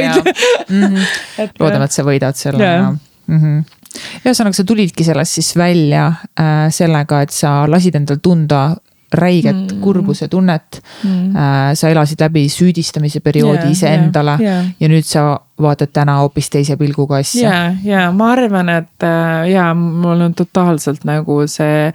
ja. 0.00 0.34
Mm 0.68 0.84
-hmm. 0.84 1.48
loodame, 1.60 1.84
et 1.84 1.92
sa 1.92 2.04
võidad 2.04 2.36
selle. 2.36 2.76
Mm 3.26 3.40
-hmm 3.40 3.80
ühesõnaga, 4.24 4.56
sa 4.56 4.66
tulidki 4.66 5.06
sellest 5.06 5.40
siis 5.40 5.52
välja 5.58 6.08
äh, 6.40 6.66
sellega, 6.74 7.22
et 7.24 7.34
sa 7.34 7.62
lasid 7.70 7.96
endal 8.00 8.20
tunda 8.22 8.66
räiget 9.14 9.54
mm. 9.54 9.80
kurbuse 9.82 10.28
tunnet 10.28 10.80
mm.. 11.04 11.36
Äh, 11.36 11.72
sa 11.78 11.90
elasid 11.92 12.20
läbi 12.24 12.48
süüdistamise 12.50 13.20
perioodi 13.24 13.68
yeah, 13.68 13.72
iseendale 13.72 14.36
yeah, 14.40 14.62
yeah. 14.64 14.72
ja 14.80 14.90
nüüd 14.90 15.06
sa 15.06 15.26
vaatad 15.62 15.92
täna 15.94 16.16
hoopis 16.18 16.48
teise 16.50 16.76
pilguga 16.76 17.20
asja. 17.22 17.50
ja, 17.50 17.74
ja 17.84 18.06
ma 18.12 18.32
arvan, 18.34 18.68
et 18.72 19.06
äh, 19.06 19.50
ja 19.52 19.68
mul 19.74 20.24
on 20.26 20.34
totaalselt 20.34 21.04
nagu 21.06 21.36
see, 21.50 21.92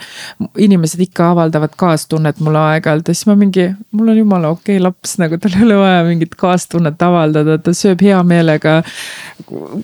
inimesed 0.57 1.02
ikka 1.03 1.31
avaldavad 1.34 1.76
kaastunnet 1.80 2.40
mulle 2.40 2.61
aeg-ajalt 2.61 3.11
ja 3.11 3.18
siis 3.18 3.27
ma 3.27 3.36
mingi, 3.40 3.69
mul 3.91 4.14
on 4.14 4.22
jumala 4.22 4.53
okei 4.56 4.77
okay 4.77 4.86
laps, 4.86 5.18
nagu 5.19 5.40
tal 5.41 5.57
ei 5.57 5.65
ole 5.65 5.80
vaja 5.81 6.06
mingit 6.07 6.38
kaastunnet 6.40 7.03
avaldada, 7.03 7.57
ta 7.60 7.73
sööb 7.76 8.03
hea 8.06 8.22
meelega 8.23 8.77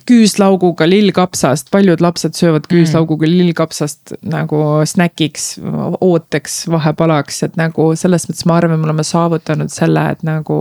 küüslauguga 0.07 0.87
lillkapsast, 0.87 1.67
paljud 1.73 2.03
lapsed 2.03 2.39
söövad 2.39 2.63
mm. 2.63 2.71
küüslauguga 2.71 3.27
lillkapsast 3.27 4.15
nagu 4.23 4.61
snäkiks, 4.87 5.57
ooteks, 5.99 6.61
vahepalaks, 6.71 7.43
et 7.49 7.59
nagu 7.59 7.91
selles 7.99 8.29
mõttes 8.29 8.47
ma 8.47 8.59
arvan, 8.61 8.79
me 8.79 8.87
oleme 8.87 9.03
saavutanud 9.03 9.73
selle, 9.73 10.07
et 10.15 10.23
nagu 10.23 10.57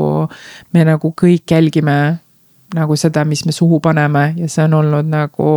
me 0.74 0.86
nagu 0.90 1.14
kõik 1.14 1.54
jälgime 1.54 1.98
nagu 2.74 2.96
seda, 2.98 3.24
mis 3.24 3.44
me 3.46 3.52
suhu 3.52 3.80
paneme 3.80 4.32
ja 4.36 4.48
see 4.50 4.64
on 4.64 4.74
olnud 4.80 5.10
nagu 5.10 5.50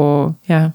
jah, 0.50 0.70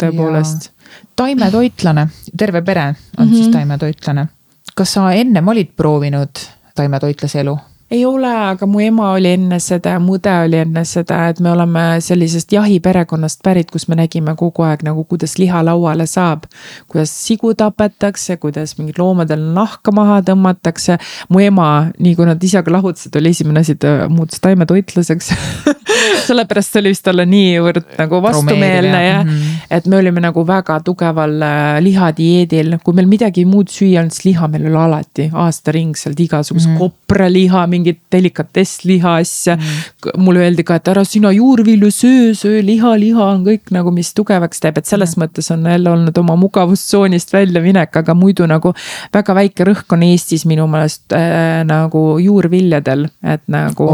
tõepoolest. 0.00 0.70
taimetoitlane, 1.16 2.08
terve 2.36 2.62
pere 2.62 2.86
on 2.86 2.94
mm 2.94 3.32
-hmm. 3.32 3.34
siis 3.36 3.48
taimetoitlane. 3.48 4.26
kas 4.74 4.92
sa 4.92 5.12
ennem 5.12 5.48
olid 5.48 5.72
proovinud 5.76 6.30
taimetoitlase 6.74 7.40
elu? 7.40 7.58
Ei 7.90 8.04
ole, 8.06 8.30
aga 8.50 8.66
mu 8.66 8.80
ema 8.82 9.12
oli 9.14 9.30
enne 9.36 9.60
seda 9.62 9.92
ja 9.94 10.00
mu 10.02 10.16
õde 10.18 10.32
oli 10.44 10.58
enne 10.58 10.82
seda, 10.88 11.20
et 11.30 11.40
me 11.40 11.52
oleme 11.52 11.84
sellisest 12.02 12.50
jahiperekonnast 12.52 13.44
pärit, 13.46 13.70
kus 13.70 13.86
me 13.88 13.98
nägime 14.00 14.34
kogu 14.38 14.66
aeg 14.66 14.82
nagu, 14.86 15.04
kuidas 15.06 15.36
liha 15.38 15.62
lauale 15.66 16.08
saab. 16.10 16.48
kuidas 16.90 17.12
sigu 17.26 17.54
tapetakse, 17.54 18.36
kuidas 18.42 18.74
mingid 18.78 18.98
loomadel 18.98 19.44
nahka 19.54 19.94
maha 19.94 20.20
tõmmatakse. 20.26 20.98
mu 21.28 21.40
ema, 21.40 21.92
nii 21.98 22.16
kui 22.18 22.26
nad 22.26 22.42
isaga 22.42 22.74
lahutasid, 22.74 23.16
oli 23.16 23.30
esimene 23.30 23.62
asi, 23.62 23.78
ta 23.78 24.08
muutus 24.08 24.42
taimetoitlaseks 24.42 25.32
sellepärast 26.26 26.72
see 26.72 26.82
oli 26.82 26.92
vist 26.92 27.04
talle 27.06 27.26
niivõrd 27.28 27.96
nagu 27.98 28.20
vastumeelne 28.22 29.00
ja 29.04 29.22
mm 29.22 29.30
-hmm. 29.30 29.66
et 29.78 29.86
me 29.86 29.96
olime 29.96 30.20
nagu 30.20 30.46
väga 30.46 30.80
tugeval 30.84 31.42
äh, 31.42 31.82
lihadieedil, 31.82 32.78
kui 32.84 32.94
meil 32.94 33.08
midagi 33.10 33.44
muud 33.44 33.70
süüa 33.72 34.00
olnud, 34.00 34.14
siis 34.14 34.24
liha 34.24 34.48
meil 34.48 34.66
oli 34.66 34.80
alati 34.82 35.30
aastaringselt 35.32 36.20
igasugust 36.20 36.68
mm 36.68 36.74
-hmm. 36.74 36.78
kopraliha 36.78 37.66
mingit 37.76 38.00
delikatessliha 38.12 39.14
asja 39.20 39.56
mm.. 39.56 40.16
mulle 40.24 40.44
öeldi 40.46 40.64
ka, 40.66 40.80
et 40.80 40.90
ära 40.92 41.04
sina 41.06 41.32
juurvilju 41.36 41.92
söö, 41.94 42.32
söö 42.38 42.64
liha, 42.64 42.96
liha 43.00 43.30
on 43.36 43.44
kõik 43.46 43.72
nagu, 43.76 43.92
mis 43.94 44.12
tugevaks 44.16 44.64
teeb, 44.64 44.80
et 44.80 44.90
selles 44.90 45.14
mm. 45.16 45.24
mõttes 45.24 45.52
on 45.54 45.68
jälle 45.70 45.92
olnud 45.92 46.18
oma 46.24 46.36
mugavustsoonist 46.40 47.32
väljaminek, 47.36 47.94
aga 48.02 48.16
muidu 48.18 48.48
nagu. 48.50 48.74
väga 49.14 49.38
väike 49.40 49.70
rõhk 49.70 49.96
on 49.96 50.04
Eestis 50.06 50.46
minu 50.48 50.66
meelest 50.70 51.14
äh, 51.16 51.62
nagu 51.68 52.04
juurviljadel, 52.22 53.08
et 53.22 53.44
nagu, 53.52 53.88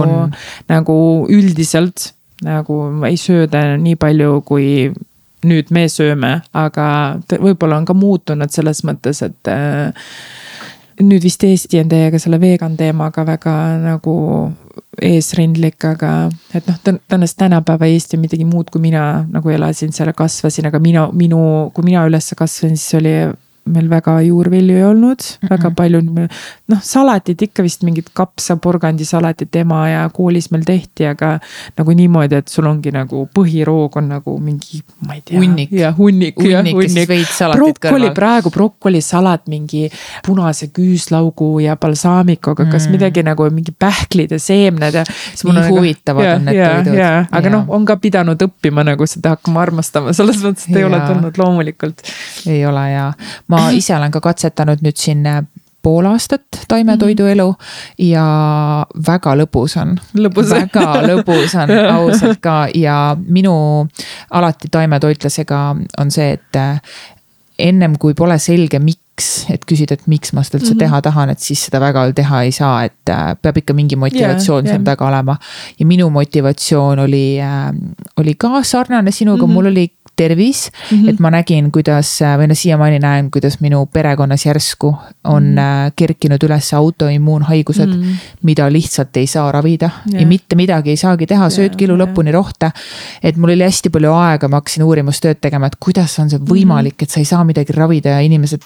nagu 0.71 0.99
üldiselt 1.31 2.13
nagu 2.43 2.83
ei 3.07 3.17
sööda 3.21 3.63
nii 3.79 3.97
palju, 4.01 4.43
kui 4.47 4.91
nüüd 5.47 5.73
me 5.75 5.87
sööme, 5.91 6.37
aga 6.55 6.87
võib-olla 7.31 7.81
on 7.81 7.89
ka 7.89 7.97
muutunud 7.99 8.53
selles 8.55 8.83
mõttes, 8.87 9.23
et 9.27 9.51
äh, 9.51 9.91
nüüd 11.01 11.25
vist 11.25 11.45
Eesti 11.45 11.81
on 11.81 11.89
teiega 11.89 12.19
selle 12.21 12.41
vegan 12.41 12.77
teemaga 12.77 13.25
väga 13.27 13.55
nagu 13.81 14.17
eesrindlik, 15.03 15.85
aga 15.89 16.11
et 16.55 16.67
noh, 16.69 16.77
tõenäoliselt 16.85 17.39
tänapäeva 17.41 17.89
Eesti 17.89 18.19
on 18.19 18.25
midagi 18.27 18.45
muud, 18.49 18.69
kui 18.73 18.83
mina 18.85 19.23
nagu 19.29 19.53
elasin 19.53 19.93
seal 19.93 20.11
ja 20.13 20.17
kasvasin, 20.17 20.69
aga 20.69 20.81
mina, 20.83 21.07
minu, 21.17 21.71
kui 21.75 21.87
mina 21.87 22.05
üles 22.09 22.29
kasvasin, 22.37 22.77
siis 22.77 23.01
oli 23.01 23.15
meil 23.71 23.87
väga 23.91 24.17
juurvilju 24.27 24.77
ei 24.77 24.85
olnud 24.85 25.21
mm, 25.23 25.47
-hmm. 25.47 25.51
väga 25.51 25.71
palju 25.71 26.01
noh, 26.03 26.81
salatid 26.83 27.43
ikka 27.43 27.63
vist 27.63 27.83
mingid 27.87 28.09
kapsa 28.13 28.57
porgandisalatit 28.57 29.57
ema 29.57 29.89
ja 29.89 30.09
koolis 30.11 30.51
meil 30.51 30.65
tehti, 30.67 31.07
aga 31.07 31.39
nagu 31.79 31.95
niimoodi, 31.95 32.35
et 32.43 32.49
sul 32.49 32.67
ongi 32.67 32.91
nagu 32.91 33.29
põhiroog 33.35 33.99
on 34.01 34.09
nagu 34.09 34.39
mingi, 34.39 34.83
ma 35.07 35.15
ei 35.15 35.23
tea. 35.25 35.39
hunnik. 35.39 35.71
jah, 35.73 35.95
hunnik, 35.99 36.41
hunnik. 36.41 36.75
brokkoli, 37.55 38.11
praegu 38.15 38.51
brokkolisalat 38.51 39.47
mingi 39.47 39.91
punase 40.27 40.67
küüslaugu 40.67 41.61
ja 41.61 41.77
balsaamikuga 41.77 42.65
mm, 42.65 42.71
kas 42.71 42.89
midagi 42.89 43.23
nagu 43.23 43.51
mingi 43.51 43.75
pähklid 43.79 44.31
ja 44.31 44.39
seemned 44.39 44.95
ja. 44.95 45.05
nii 45.45 45.55
nagu, 45.55 45.77
huvitavad 45.79 46.25
ja, 46.25 46.35
on 46.35 46.45
need 46.45 46.65
toidud. 46.65 47.31
aga 47.31 47.55
noh, 47.55 47.65
on 47.69 47.87
ka 47.87 47.97
pidanud 47.97 48.43
õppima 48.43 48.85
nagu 48.87 49.07
seda 49.07 49.37
hakkama 49.37 49.63
armastama, 49.63 50.13
selles 50.17 50.43
mõttes, 50.43 50.67
et 50.67 50.75
ja. 50.75 50.83
ei 50.83 50.91
ole 50.91 51.01
tulnud 51.07 51.39
loomulikult. 51.39 52.03
ei 52.47 52.67
ole 52.67 52.91
ja 52.91 53.13
ma 53.53 53.71
ise 53.77 53.97
olen 53.97 54.15
ka 54.15 54.21
katsetanud 54.25 54.83
nüüd 54.85 54.99
siin 54.99 55.27
äh, 55.29 55.43
pool 55.83 56.07
aastat 56.07 56.63
taimetoiduelu 56.71 57.49
ja 58.07 58.25
väga 59.07 59.35
lõbus 59.41 59.77
on. 59.83 59.97
väga 60.15 60.87
lõbus 61.09 61.57
on 61.59 61.73
ausalt 61.97 62.43
ka 62.43 62.67
ja 62.75 63.17
minu 63.23 63.55
alati 64.31 64.71
taimetoitlasega 64.73 65.63
on 65.99 66.15
see, 66.15 66.37
et 66.39 66.61
äh, 66.61 66.79
ennem 67.59 67.99
kui 68.01 68.15
pole 68.19 68.39
selge, 68.43 68.79
miks, 68.83 69.33
et 69.53 69.65
küsida, 69.69 69.99
et 69.99 70.07
miks 70.11 70.33
ma 70.33 70.45
seda 70.47 70.61
üldse 70.61 70.73
mm 70.73 70.77
-hmm. 70.77 70.85
teha 70.87 71.03
tahan, 71.03 71.31
et 71.35 71.41
siis 71.41 71.65
seda 71.67 71.81
väga 71.81 72.07
teha 72.17 72.43
ei 72.43 72.53
saa, 72.53 72.85
et 72.85 73.11
äh, 73.11 73.35
peab 73.43 73.59
ikka 73.59 73.75
mingi 73.75 73.97
motivatsioon 73.97 74.65
yeah, 74.65 74.73
seal 74.73 74.81
yeah. 74.81 74.85
taga 74.85 75.09
olema. 75.09 75.37
ja 75.79 75.87
minu 75.87 76.11
motivatsioon 76.11 76.99
oli 76.99 77.41
oli 78.17 78.35
ka 78.35 78.63
sarnane 78.63 79.11
sinuga 79.11 79.47
mm, 79.47 79.51
-hmm. 79.51 79.55
mul 79.55 79.67
oli 79.67 79.93
tervis 80.23 80.71
mm. 80.71 80.97
-hmm. 80.97 81.11
et 81.11 81.21
ma 81.21 81.31
nägin, 81.35 81.71
kuidas 81.75 82.11
või 82.39 82.49
no 82.51 82.57
siiamaani 82.59 82.99
näen, 83.03 83.31
kuidas 83.35 83.59
minu 83.61 83.85
perekonnas 83.87 84.47
järsku 84.47 84.93
on 85.25 85.43
mm 85.43 85.57
-hmm. 85.57 85.93
kerkinud 85.97 86.45
üles 86.47 86.73
autoimmuunhaigused 86.75 87.87
mm, 87.87 88.03
-hmm. 88.03 88.37
mida 88.43 88.73
lihtsalt 88.73 89.17
ei 89.17 89.27
saa 89.27 89.53
ravida 89.53 89.91
yeah. 90.11 90.21
ja 90.23 90.27
mitte 90.27 90.57
midagi 90.57 90.91
ei 90.91 90.97
saagi 90.97 91.27
teha, 91.27 91.51
söödki 91.51 91.85
elu 91.85 91.97
yeah. 91.97 92.09
lõpuni 92.09 92.33
rohte. 92.33 92.71
et 93.23 93.37
mul 93.37 93.55
oli 93.55 93.65
hästi 93.65 93.91
palju 93.91 94.13
aega, 94.13 94.49
ma 94.49 94.63
hakkasin 94.63 94.85
uurimustööd 94.85 95.41
tegema, 95.41 95.67
et 95.67 95.77
kuidas 95.81 96.19
on 96.19 96.31
see 96.31 96.39
võimalik, 96.39 96.95
mhm. 96.95 97.03
et 97.03 97.11
sa 97.11 97.21
ei 97.21 97.25
saa 97.25 97.45
midagi 97.45 97.73
ravida 97.73 98.17
ja 98.17 98.21
inimesed 98.21 98.63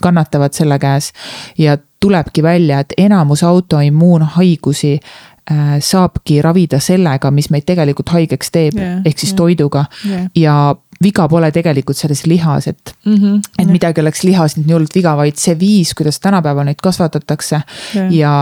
kannatavad 0.00 0.52
selle 0.52 0.78
käes. 0.78 1.12
ja 1.58 1.78
tulebki 2.00 2.42
välja, 2.42 2.80
et 2.80 2.92
enamus 2.98 3.42
autoimmuunhaigusi 3.42 5.00
Äh, 5.48 5.78
saabki 5.80 6.42
ravida 6.44 6.76
sellega, 6.76 7.30
mis 7.32 7.46
meid 7.48 7.64
tegelikult 7.64 8.10
haigeks 8.12 8.50
teeb 8.52 8.74
yeah,, 8.76 8.98
ehk 9.08 9.16
siis 9.16 9.30
yeah, 9.30 9.38
toiduga 9.38 9.84
yeah. 10.04 10.26
ja 10.36 10.56
viga 11.02 11.28
pole 11.30 11.50
tegelikult 11.54 11.96
selles 11.96 12.24
lihas, 12.26 12.66
et 12.66 12.94
mm, 13.04 13.14
-hmm, 13.14 13.36
et 13.58 13.64
yeah. 13.64 13.72
midagi 13.72 14.00
oleks 14.00 14.24
lihas 14.26 14.56
nüüd 14.56 14.66
nii 14.66 14.74
hullult 14.78 14.94
viga, 14.94 15.14
vaid 15.16 15.38
see 15.38 15.54
viis, 15.58 15.94
kuidas 15.94 16.20
tänapäeval 16.20 16.66
neid 16.66 16.82
kasvatatakse 16.82 17.60
yeah. 17.94 18.12
ja, 18.14 18.34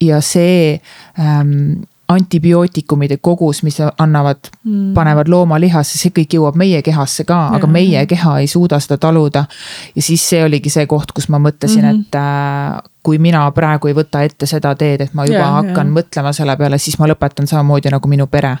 ja 0.00 0.20
see 0.20 0.80
ähm, 1.18 1.82
antibiootikumide 2.10 3.16
kogus, 3.22 3.62
mis 3.62 3.78
annavad 3.98 4.50
mm., 4.64 4.94
panevad 4.94 5.28
looma 5.28 5.60
lihasse, 5.60 5.98
see 5.98 6.10
kõik 6.14 6.34
jõuab 6.34 6.56
meie 6.58 6.82
kehasse 6.82 7.24
ka, 7.28 7.38
aga 7.54 7.70
meie 7.70 8.02
keha 8.10 8.38
ei 8.42 8.48
suuda 8.50 8.80
seda 8.82 8.98
taluda. 8.98 9.44
ja 9.94 10.02
siis 10.02 10.28
see 10.28 10.42
oligi 10.44 10.70
see 10.70 10.86
koht, 10.90 11.12
kus 11.12 11.28
ma 11.28 11.38
mõtlesin 11.38 11.84
mm, 11.84 11.90
-hmm. 11.90 12.00
et 12.00 12.14
äh, 12.14 12.90
kui 13.02 13.18
mina 13.18 13.44
praegu 13.50 13.88
ei 13.88 13.94
võta 13.94 14.24
ette 14.26 14.46
seda 14.46 14.74
teed, 14.74 15.00
et 15.00 15.14
ma 15.14 15.26
juba 15.26 15.38
ja, 15.38 15.52
hakkan 15.60 15.86
ja. 15.86 15.92
mõtlema 16.00 16.32
selle 16.32 16.56
peale, 16.56 16.78
siis 16.78 16.98
ma 16.98 17.06
lõpetan 17.06 17.46
samamoodi 17.46 17.94
nagu 17.94 18.08
minu 18.08 18.26
pere 18.26 18.56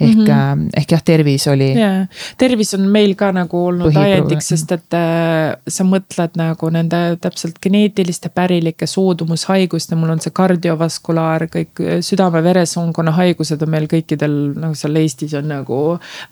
ehk 0.00 0.16
mm, 0.16 0.24
-hmm. 0.26 0.68
ehk 0.76 0.92
jah, 0.92 1.02
tervis 1.04 1.46
oli. 1.48 1.72
jaa, 1.78 2.06
tervis 2.38 2.74
on 2.74 2.86
meil 2.88 3.14
ka 3.18 3.32
nagu 3.32 3.66
olnud 3.66 3.96
ajendiks, 3.96 4.48
sest 4.52 4.72
et 4.72 4.96
äh, 4.96 5.54
sa 5.68 5.84
mõtled 5.84 6.36
nagu 6.40 6.70
nende 6.70 7.00
täpselt 7.20 7.58
geneetiliste 7.62 8.28
pärilike 8.34 8.86
soodumushaiguste, 8.86 9.96
mul 9.98 10.14
on 10.14 10.22
see 10.24 10.32
kardiovaskulaar, 10.34 11.46
kõik 11.52 11.82
äh, 11.84 12.00
südame-veresoonkonna 12.04 13.14
haigused 13.18 13.62
on 13.62 13.72
meil 13.74 13.88
kõikidel 13.90 14.36
nagu 14.56 14.78
seal 14.78 14.96
Eestis 15.02 15.34
on 15.38 15.48
nagu 15.48 15.80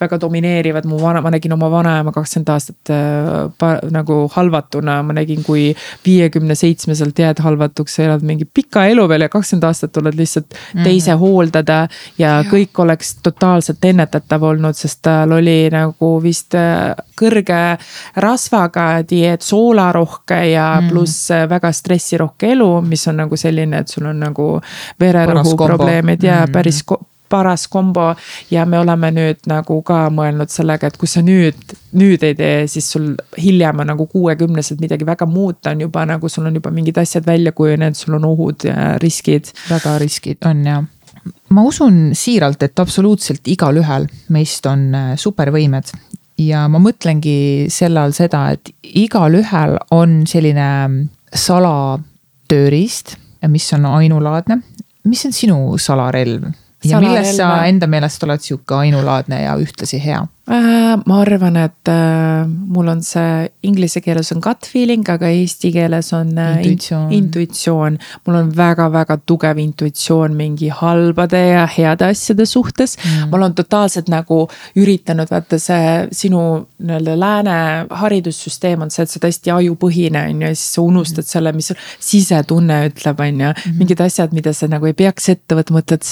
väga 0.00 0.20
domineerivad, 0.20 0.88
mu 0.88 1.00
vana, 1.02 1.20
ma 1.20 1.30
nägin 1.34 1.52
oma 1.52 1.70
vanaema 1.70 2.12
kakskümmend 2.16 2.54
aastat 2.56 2.94
äh, 2.94 3.90
nagu 3.90 4.22
halvatuna, 4.32 5.02
ma 5.02 5.18
nägin, 5.20 5.44
kui 5.44 5.70
viiekümne 6.06 6.54
seitsmeselt 6.54 7.18
jääd 7.18 7.44
halvatuks, 7.44 7.98
sa 7.98 8.08
elad 8.08 8.24
mingi 8.26 8.48
pika 8.48 8.86
elu 8.90 9.08
veel 9.08 9.28
ja 9.28 9.32
kakskümmend 9.32 9.68
aastat 9.68 9.96
oled 10.00 10.16
lihtsalt 10.16 10.48
mm 10.50 10.56
-hmm. 10.56 10.84
teise 10.84 11.12
hooldada 11.20 11.80
ja, 12.18 12.40
ja 12.40 12.50
kõik 12.50 12.78
oleks 12.82 13.14
totaalselt 13.22 13.49
totaalselt 13.50 13.84
ennetatav 13.84 14.42
olnud, 14.42 14.76
sest 14.78 15.02
tal 15.02 15.32
oli 15.34 15.68
nagu 15.72 16.10
vist 16.22 16.54
äh, 16.54 16.94
kõrge 17.18 17.78
rasvaga 18.22 19.02
dieet, 19.02 19.42
soolarohke 19.42 20.38
ja 20.52 20.72
mm. 20.80 20.90
pluss 20.90 21.30
äh, 21.34 21.48
väga 21.50 21.72
stressirohke 21.74 22.54
elu, 22.54 22.70
mis 22.86 23.06
on 23.10 23.22
nagu 23.24 23.36
selline, 23.36 23.82
et 23.82 23.90
sul 23.90 24.06
on 24.10 24.20
nagu 24.22 24.50
vererõhu 25.00 25.56
probleemid 25.58 26.22
ja 26.22 26.44
mm. 26.44 26.52
päris 26.54 26.84
paras 27.30 27.68
kombo 27.70 28.08
ja 28.50 28.64
me 28.66 28.78
oleme 28.78 29.12
nüüd 29.14 29.44
nagu 29.50 29.76
ka 29.86 30.08
mõelnud 30.14 30.50
sellega, 30.50 30.90
et 30.90 30.96
kui 30.98 31.10
sa 31.10 31.22
nüüd, 31.22 31.74
nüüd 31.94 32.22
ei 32.26 32.34
tee, 32.38 32.64
siis 32.70 32.88
sul 32.90 33.12
hiljem 33.38 33.82
on 33.84 33.92
nagu 33.92 34.06
kuuekümneselt 34.10 34.82
midagi 34.82 35.06
väga 35.06 35.26
muuta 35.30 35.74
on 35.74 35.84
juba 35.86 36.06
nagu 36.10 36.28
sul 36.28 36.46
on 36.50 36.58
juba 36.58 36.74
mingid 36.74 36.98
asjad 36.98 37.26
välja 37.26 37.52
kujunenud, 37.54 37.98
sul 37.98 38.18
on 38.18 38.26
ohud 38.30 38.66
ja 38.66 38.96
riskid. 39.02 39.54
väga 39.70 39.98
riskid 40.02 40.42
on 40.46 40.66
jah 40.66 40.82
ma 41.50 41.64
usun 41.66 42.10
siiralt, 42.16 42.62
et 42.62 42.78
absoluutselt 42.80 43.48
igalühel 43.50 44.06
meist 44.32 44.66
on 44.66 44.88
äh, 44.94 45.12
supervõimed 45.20 45.92
ja 46.40 46.64
ma 46.72 46.80
mõtlengi 46.82 47.68
selle 47.72 48.04
all 48.04 48.14
seda, 48.16 48.46
et 48.54 48.72
igalühel 48.82 49.76
on 49.94 50.22
selline 50.30 50.68
mm, 50.88 51.08
salatööriist, 51.36 53.16
mis 53.48 53.68
on 53.76 53.86
ainulaadne. 53.90 54.60
mis 55.04 55.24
on 55.26 55.32
sinu 55.32 55.78
salarelv? 55.78 56.50
Ja 56.84 57.00
milles 57.00 57.36
sa 57.36 57.52
enda 57.68 57.88
meelest 57.90 58.22
oled 58.24 58.42
sihuke 58.44 58.76
ainulaadne 58.84 59.42
ja 59.42 59.56
ühtlasi 59.60 60.00
hea? 60.02 60.22
Äh, 60.50 60.96
ma 61.06 61.20
arvan, 61.22 61.54
et 61.60 61.86
äh, 61.86 62.46
mul 62.48 62.88
on 62.90 63.04
see 63.06 63.44
inglise 63.62 64.00
keeles 64.02 64.32
on 64.34 64.40
gut 64.42 64.66
feeling, 64.66 65.04
aga 65.12 65.28
eesti 65.30 65.70
keeles 65.70 66.08
on 66.16 66.32
äh, 66.40 66.56
intuitsioon, 66.64 67.12
intuitsioon.. 67.14 67.98
mul 68.26 68.38
on 68.38 68.48
väga-väga 68.56 69.20
tugev 69.30 69.60
intuitsioon 69.62 70.34
mingi 70.34 70.72
halbade 70.74 71.42
ja 71.52 71.68
heade 71.70 72.08
asjade 72.08 72.48
suhtes 72.50 72.96
mm.. 72.98 73.28
ma 73.30 73.38
olen 73.38 73.54
totaalselt 73.60 74.10
nagu 74.10 74.40
üritanud, 74.80 75.30
vaata 75.30 75.60
see 75.62 76.08
sinu 76.22 76.42
nii-öelda 76.80 77.14
lääne 77.20 77.58
haridussüsteem 78.02 78.82
on 78.82 78.90
see, 78.90 79.04
et 79.06 79.12
sa 79.12 79.20
oled 79.20 79.28
hästi 79.28 79.54
ajupõhine 79.58 80.24
on 80.32 80.42
ju 80.42 80.50
ja 80.50 80.56
siis 80.56 80.74
sa 80.74 80.82
unustad 80.82 81.28
mm. 81.28 81.30
selle, 81.36 81.54
mis 81.54 81.70
sisetunne 82.10 82.80
ütleb, 82.88 83.22
on 83.22 83.46
ju. 83.46 83.54
Mm. 83.54 83.78
mingid 83.84 84.02
asjad, 84.02 84.34
mida 84.34 84.56
sa 84.56 84.66
nagu 84.72 84.90
ei 84.90 84.98
peaks 84.98 85.30
ette 85.36 85.60
võtma, 85.60 85.78
mõtled 85.78 86.10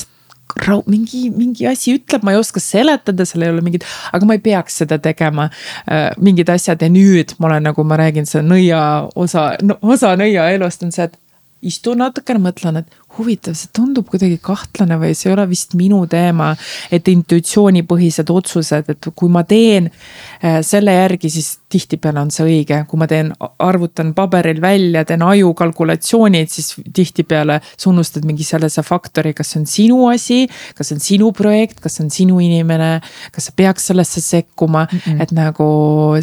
rau-, 0.67 0.83
mingi, 0.91 1.29
mingi 1.35 1.69
asi 1.71 1.97
ütleb, 1.99 2.25
ma 2.27 2.35
ei 2.35 2.41
oska 2.41 2.63
seletada, 2.63 3.27
seal 3.29 3.47
ei 3.47 3.53
ole 3.53 3.65
mingit, 3.65 3.87
aga 4.13 4.29
ma 4.29 4.37
ei 4.39 4.43
peaks 4.45 4.81
seda 4.83 4.99
tegema 5.03 5.49
äh,. 5.87 6.11
mingid 6.23 6.51
asjad 6.53 6.83
ja 6.83 6.91
nüüd 6.93 7.37
ma 7.39 7.53
olen 7.53 7.69
nagu 7.71 7.85
ma 7.87 7.99
räägin, 8.01 8.29
see 8.29 8.43
nõia 8.45 8.83
osa 9.19 9.51
no,, 9.63 9.79
osa 9.83 10.15
nõia 10.19 10.49
elust 10.55 10.85
on 10.87 10.95
see, 10.95 11.09
et 11.09 11.19
istun 11.63 11.99
natukene, 12.03 12.41
mõtlen, 12.43 12.83
et 12.83 12.99
huvitav, 13.19 13.57
see 13.59 13.71
tundub 13.75 14.09
kuidagi 14.11 14.39
kahtlane 14.43 14.99
või 15.01 15.15
see 15.17 15.29
ei 15.31 15.35
ole 15.37 15.47
vist 15.51 15.75
minu 15.79 16.05
teema. 16.11 16.55
et 16.91 17.09
intuitsioonipõhised 17.09 18.31
otsused, 18.31 18.89
et 18.89 19.09
kui 19.15 19.29
ma 19.33 19.43
teen 19.45 19.91
äh, 19.91 20.61
selle 20.63 20.95
järgi, 20.95 21.31
siis 21.31 21.59
tihtipeale 21.69 22.21
on 22.21 22.31
see 22.33 22.47
õige, 22.47 22.81
kui 22.89 23.01
ma 23.01 23.09
teen, 23.11 23.33
arvutan 23.63 24.15
paberil 24.17 24.61
välja, 24.63 25.05
teen 25.09 25.23
aju 25.27 25.53
kalkulatsioonid, 25.59 26.51
siis 26.53 26.75
tihtipeale 26.95 27.61
sa 27.77 27.91
unustad 27.91 28.25
mingi 28.29 28.47
sellise 28.47 28.83
faktori, 28.87 29.35
kas 29.37 29.53
see 29.53 29.61
on 29.63 29.69
sinu 29.69 30.01
asi, 30.13 30.41
kas 30.79 30.91
see 30.91 30.99
on 30.99 31.05
sinu 31.05 31.31
projekt, 31.37 31.83
kas 31.85 31.99
see 31.99 32.07
on 32.07 32.13
sinu 32.15 32.41
inimene, 32.45 32.91
kas 33.35 33.51
sa 33.51 33.57
peaks 33.57 33.91
sellesse 33.91 34.23
sekkuma 34.25 34.87
mm, 34.87 34.99
-mm. 35.05 35.23
et 35.23 35.33
nagu 35.37 35.69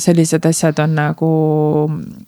sellised 0.02 0.46
asjad 0.46 0.80
on 0.80 0.96
nagu, 0.96 1.32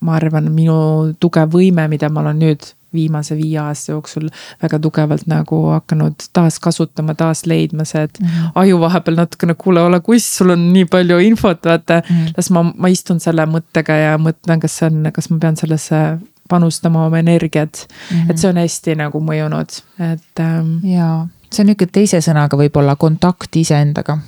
ma 0.02 0.18
arvan, 0.20 0.52
minu 0.54 1.14
tugev 1.20 1.54
võime, 1.54 1.88
mida 1.90 2.10
ma 2.10 2.26
olen 2.26 2.46
nüüd 2.46 2.77
viimase 2.98 3.38
viie 3.38 3.60
aasta 3.62 3.94
jooksul 3.94 4.30
väga 4.64 4.80
tugevalt 4.84 5.28
nagu 5.30 5.62
hakanud 5.72 6.28
taaskasutama, 6.34 7.16
taas 7.18 7.46
leidma 7.50 7.86
see, 7.86 8.04
et 8.10 8.20
mm 8.20 8.28
-hmm. 8.28 8.52
aju 8.64 8.80
vahepeal 8.80 9.20
natukene, 9.22 9.56
kuule, 9.58 9.82
ole 9.82 10.00
kuss, 10.00 10.38
sul 10.38 10.56
on 10.56 10.72
nii 10.74 10.86
palju 10.86 11.20
infot, 11.30 11.66
vaata 11.66 12.02
mm. 12.02 12.16
-hmm. 12.16 12.34
las 12.38 12.50
ma, 12.52 12.64
ma 12.64 12.88
istun 12.88 13.20
selle 13.24 13.46
mõttega 13.46 14.00
ja 14.02 14.18
mõtlen, 14.18 14.60
kas 14.60 14.78
see 14.78 14.90
on, 14.90 15.12
kas 15.14 15.30
ma 15.30 15.40
pean 15.40 15.58
sellesse 15.58 16.02
panustama 16.50 17.06
oma 17.06 17.20
energiat 17.20 17.88
mm. 17.88 18.18
-hmm. 18.18 18.32
et 18.32 18.38
see 18.38 18.50
on 18.50 18.58
hästi 18.58 18.96
nagu 18.96 19.20
mõjunud, 19.20 19.82
et 20.14 20.40
ähm,. 20.40 20.78
jaa, 20.84 21.28
see 21.52 21.64
on 21.64 21.72
nihuke 21.72 21.86
teise 21.92 22.22
sõnaga 22.22 22.58
võib-olla 22.58 22.96
kontakt 22.96 23.56
iseendaga 23.56 24.20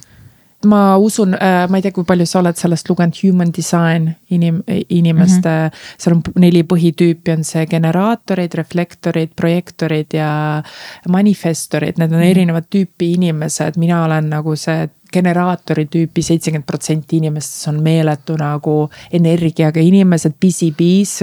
ma 0.65 0.97
usun 0.97 1.33
äh,, 1.33 1.69
ma 1.69 1.77
ei 1.77 1.81
tea, 1.85 1.93
kui 1.95 2.03
palju 2.07 2.25
sa 2.27 2.41
oled 2.41 2.57
sellest 2.59 2.89
lugenud, 2.91 3.15
human 3.23 3.51
design 3.55 4.09
inim-, 4.31 4.63
inimeste 4.89 5.49
mm, 5.49 5.67
-hmm. 5.67 5.97
seal 5.97 6.15
on 6.15 6.23
neli 6.35 6.63
põhitüüpi, 6.63 7.31
on 7.37 7.43
see 7.43 7.65
generaatorid, 7.65 8.53
reflektorid, 8.59 9.35
projektorid 9.35 10.13
ja 10.13 10.63
manifestorid, 11.07 11.97
need 11.97 12.11
on 12.11 12.17
mm 12.17 12.23
-hmm. 12.23 12.31
erinevat 12.31 12.69
tüüpi 12.75 13.13
inimesed, 13.13 13.77
mina 13.77 14.03
olen 14.03 14.29
nagu 14.29 14.55
see 14.55 14.89
generaatori 15.13 15.85
tüüpi 15.85 16.21
seitsekümmend 16.23 16.65
protsenti 16.65 17.17
inimestest 17.17 17.67
on 17.67 17.81
meeletu 17.83 18.35
nagu 18.37 18.89
energiaga 19.13 19.81
inimesed, 19.81 20.35
busy 20.41 20.71
bees, 20.77 21.19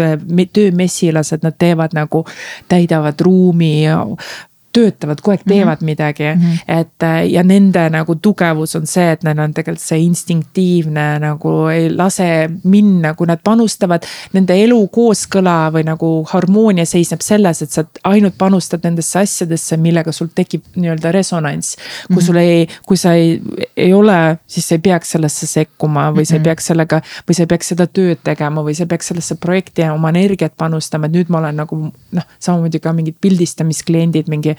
töömessilased, 0.52 1.44
nad 1.46 1.56
teevad 1.58 1.94
nagu, 1.96 2.24
täidavad 2.68 3.20
ruumi 3.20 3.86
töötavad, 4.76 5.20
kogu 5.22 5.34
aeg 5.34 5.44
mhm. 5.44 5.52
teevad 5.52 5.80
mm 5.80 5.82
-hmm. 5.82 5.90
midagi 5.90 6.28
mm. 6.34 6.42
-hmm. 6.42 6.80
et 6.80 7.02
äh, 7.02 7.30
ja 7.30 7.42
nende 7.42 7.88
nagu 7.90 8.14
tugevus 8.14 8.76
on 8.76 8.86
see, 8.86 9.10
et 9.12 9.22
neil 9.24 9.38
on 9.38 9.54
tegelikult 9.54 9.82
see 9.82 10.00
instinktiivne 10.04 11.06
nagu 11.20 11.52
ei 11.72 11.88
lase 11.96 12.50
minna, 12.64 13.14
kui 13.14 13.26
nad 13.26 13.40
panustavad. 13.44 14.04
Nende 14.32 14.54
elu 14.64 14.78
kooskõla 14.88 15.56
või 15.72 15.84
nagu 15.86 16.10
harmoonia 16.28 16.86
seisneb 16.86 17.20
selles, 17.20 17.62
et 17.62 17.70
sa 17.70 17.84
ainult 18.04 18.34
panustad 18.38 18.84
nendesse 18.84 19.18
asjadesse, 19.18 19.76
millega 19.76 20.12
sul 20.12 20.28
tekib 20.34 20.62
nii-öelda 20.76 21.12
resonants. 21.12 21.76
kui 22.06 22.16
-hmm. 22.16 22.26
sul 22.26 22.36
ei, 22.36 22.68
kui 22.86 22.96
sa 22.96 23.12
ei, 23.12 23.40
ei 23.76 23.92
ole, 23.92 24.38
siis 24.46 24.68
sa 24.68 24.74
ei 24.74 24.78
peaks 24.78 25.10
sellesse 25.10 25.46
sekkuma 25.46 26.10
või 26.10 26.24
sa 26.24 26.34
ei 26.34 26.38
mhm. 26.38 26.44
peaks 26.44 26.66
sellega. 26.66 27.00
või 27.28 27.34
sa 27.34 27.42
ei 27.42 27.46
peaks 27.46 27.68
seda 27.68 27.86
tööd 27.86 28.18
tegema 28.24 28.62
või 28.62 28.74
sa 28.74 28.82
ei 28.82 28.86
peaks 28.86 29.08
sellesse 29.08 29.34
projekti 29.34 29.82
oma 29.90 30.08
energiat 30.08 30.52
panustama, 30.56 31.06
et 31.06 31.12
nüüd 31.12 31.28
ma 31.28 31.38
olen 31.38 31.56
nagu 31.56 31.76
noh, 32.12 32.26
samamoodi 32.38 32.80
ka 32.80 32.92
mingid 32.92 33.16
pildistamiskliendid 33.20 34.28
mingi 34.28 34.56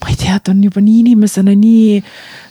ma 0.00 0.08
ei 0.08 0.16
tea, 0.16 0.38
ta 0.40 0.54
on 0.54 0.62
juba 0.64 0.80
nii 0.84 1.00
inimesena 1.04 1.54
nii 1.56 2.00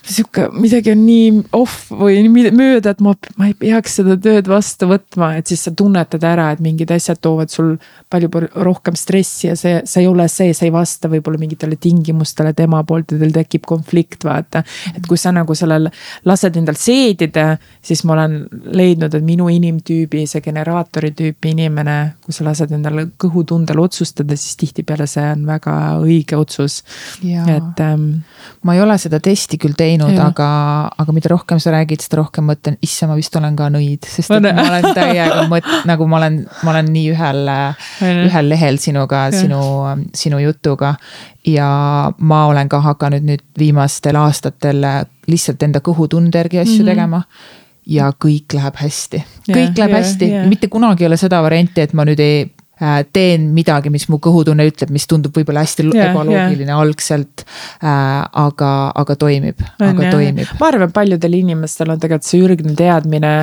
sihuke, 0.10 0.48
midagi 0.58 0.92
on 0.94 1.02
nii 1.06 1.30
off 1.58 1.90
või 1.94 2.24
mööda, 2.30 2.94
et 2.94 3.02
ma, 3.04 3.14
ma 3.40 3.50
ei 3.50 3.56
peaks 3.58 4.00
seda 4.00 4.16
tööd 4.22 4.50
vastu 4.50 4.90
võtma, 4.90 5.32
et 5.40 5.50
siis 5.50 5.64
sa 5.68 5.74
tunnetad 5.76 6.24
ära, 6.26 6.50
et 6.54 6.64
mingid 6.64 6.92
asjad 6.94 7.20
toovad 7.22 7.52
sul 7.54 7.76
palju 8.10 8.30
rohkem 8.66 8.98
stressi 8.98 9.50
ja 9.50 9.56
see, 9.60 9.80
see 9.90 10.04
ei 10.04 10.10
ole 10.10 10.26
see, 10.32 10.54
see 10.58 10.70
ei 10.70 10.74
vasta 10.74 11.12
võib-olla 11.12 11.42
mingitele 11.42 11.78
tingimustele 11.82 12.56
tema 12.58 12.82
poolt 12.88 13.14
ja 13.14 13.20
teil 13.22 13.36
tekib 13.36 13.68
konflikt, 13.70 14.26
vaata. 14.26 14.64
et 14.96 15.06
kui 15.08 15.20
sa 15.20 15.34
nagu 15.36 15.56
sellel 15.58 15.90
lased 16.30 16.58
endal 16.58 16.78
seedida, 16.80 17.52
siis 17.86 18.04
ma 18.08 18.18
olen 18.18 18.40
leidnud, 18.76 19.14
et 19.14 19.26
minu 19.26 19.50
inimtüübi, 19.54 20.26
see 20.30 20.44
generaatori 20.46 21.14
tüüpi 21.18 21.54
inimene, 21.54 21.98
kui 22.26 22.36
sa 22.36 22.48
lased 22.48 22.74
endale 22.76 23.10
kõhutundel 23.22 23.84
otsustada, 23.84 24.38
siis 24.40 24.58
tihtipeale 24.60 25.08
see 25.10 25.28
on 25.36 25.46
väga 25.50 25.76
õige 26.02 26.40
otsus. 26.40 26.82
Et 27.48 27.82
ähm,. 27.84 28.06
ma 28.64 28.76
ei 28.76 28.82
ole 28.84 28.98
seda 29.00 29.20
testi 29.24 29.58
küll 29.62 29.76
teinud 29.78 30.18
aga, 30.20 30.50
aga 31.00 31.16
mida 31.16 31.32
rohkem 31.32 31.62
sa 31.64 31.72
räägid, 31.74 32.04
seda 32.04 32.20
rohkem 32.20 32.48
mõtlen, 32.50 32.76
issa, 32.84 33.08
ma 33.08 33.16
vist 33.16 33.36
olen 33.40 33.56
ka 33.60 33.70
nõid, 33.72 34.08
sest 34.08 34.34
et 34.36 34.48
ma 34.48 34.66
olen 34.66 34.90
täiega 34.98 35.46
mõt-, 35.52 35.70
nagu 35.90 36.08
ma 36.10 36.20
olen, 36.20 36.42
ma 36.64 36.74
olen 36.74 36.92
nii 36.96 37.14
ühel, 37.14 37.54
ühel 38.28 38.52
lehel 38.52 38.82
sinuga, 38.82 39.30
sinu, 39.36 39.62
sinu 40.16 40.42
jutuga. 40.44 40.96
ja 41.48 41.70
ma 42.18 42.46
olen 42.50 42.70
ka 42.70 42.82
hakanud 42.84 43.24
nüüd 43.26 43.46
viimastel 43.58 44.20
aastatel 44.20 44.84
lihtsalt 45.30 45.64
enda 45.64 45.80
kõhutunde 45.86 46.38
järgi 46.38 46.60
asju 46.60 46.74
mm 46.74 46.80
-hmm. 46.82 46.92
tegema. 46.92 47.24
Ja 47.90 48.12
kõik 48.12 48.54
läheb 48.54 48.76
hästi, 48.76 49.24
kõik 49.48 49.58
yeah, 49.58 49.78
läheb 49.78 49.90
yeah, 49.90 50.04
hästi. 50.04 50.28
mitte 50.50 50.68
kunagi 50.68 51.04
ei 51.04 51.08
ole 51.08 51.18
seda 51.18 51.42
varianti, 51.42 51.82
et 51.82 51.94
ma 51.94 52.06
nüüd 52.06 52.20
ei 52.20 52.52
teen 53.14 53.50
midagi, 53.56 53.92
mis 53.92 54.08
mu 54.12 54.20
kõhutunne 54.24 54.66
ütleb, 54.70 54.92
mis 54.96 55.08
tundub 55.10 55.36
võib-olla 55.36 55.64
hästi 55.66 55.88
yeah, 55.90 56.12
ebaloogiline 56.12 56.72
yeah. 56.72 56.80
algselt 56.80 57.44
äh,. 57.44 58.24
aga, 58.40 58.72
aga 59.00 59.16
toimib, 59.20 59.60
aga 59.78 60.06
yeah. 60.06 60.14
toimib. 60.16 60.54
ma 60.60 60.70
arvan, 60.72 60.94
paljudel 60.96 61.40
inimestel 61.42 61.92
on 61.94 62.00
tegelikult 62.00 62.30
see 62.30 62.44
ürgne 62.46 62.76
teadmine 62.80 63.34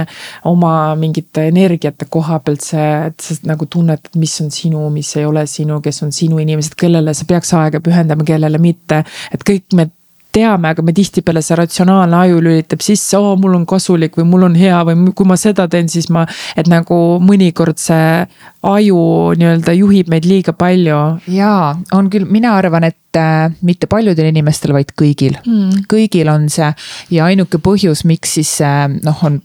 oma 0.49 0.73
mingite 0.99 1.47
energiate 1.51 2.09
koha 2.13 2.41
pealt 2.45 2.65
see, 2.65 2.89
et 3.11 3.21
sa 3.23 3.37
nagu 3.49 3.69
tunnetad, 3.71 4.17
mis 4.21 4.35
on 4.45 4.51
sinu, 4.55 4.87
mis 4.95 5.13
ei 5.19 5.27
ole 5.29 5.45
sinu, 5.51 5.81
kes 5.85 6.03
on 6.07 6.15
sinu 6.15 6.41
inimesed, 6.43 6.77
kellele 6.79 7.15
sa 7.17 7.29
peaks 7.29 7.53
aega 7.57 7.83
pühendama, 7.85 8.27
kellele 8.27 8.61
mitte. 8.63 9.03
et 9.35 9.45
kõik 9.47 9.77
me 9.77 9.91
teame, 10.37 10.73
aga 10.73 10.85
me 10.85 10.95
tihtipeale 10.97 11.43
see 11.45 11.57
ratsionaalne 11.59 12.19
aju 12.19 12.43
lülitab 12.45 12.85
sisse, 12.85 13.17
oo, 13.19 13.35
mul 13.41 13.57
on 13.59 13.65
kasulik 13.69 14.19
või 14.21 14.29
mul 14.29 14.47
on 14.51 14.59
hea 14.59 14.83
või 14.89 15.15
kui 15.17 15.29
ma 15.29 15.39
seda 15.41 15.67
teen, 15.73 15.89
siis 15.93 16.11
ma. 16.13 16.27
et 16.57 16.69
nagu 16.71 16.99
mõnikord 17.25 17.81
see 17.81 18.27
aju 18.67 19.01
nii-öelda 19.39 19.77
juhib 19.77 20.13
meid 20.13 20.29
liiga 20.29 20.55
palju. 20.57 21.01
jaa, 21.33 21.75
on 21.97 22.13
küll, 22.13 22.29
mina 22.29 22.57
arvan, 22.59 22.89
et 22.91 23.21
äh, 23.21 23.49
mitte 23.67 23.89
paljudel 23.91 24.31
inimestel, 24.33 24.77
vaid 24.77 24.93
kõigil 24.99 25.39
mm., 25.43 25.87
kõigil 25.91 26.31
on 26.33 26.49
see 26.53 26.71
ja 27.17 27.29
ainuke 27.31 27.63
põhjus, 27.63 28.05
miks 28.09 28.37
siis 28.39 28.57
äh, 28.65 28.87
noh, 28.91 29.27
on 29.27 29.41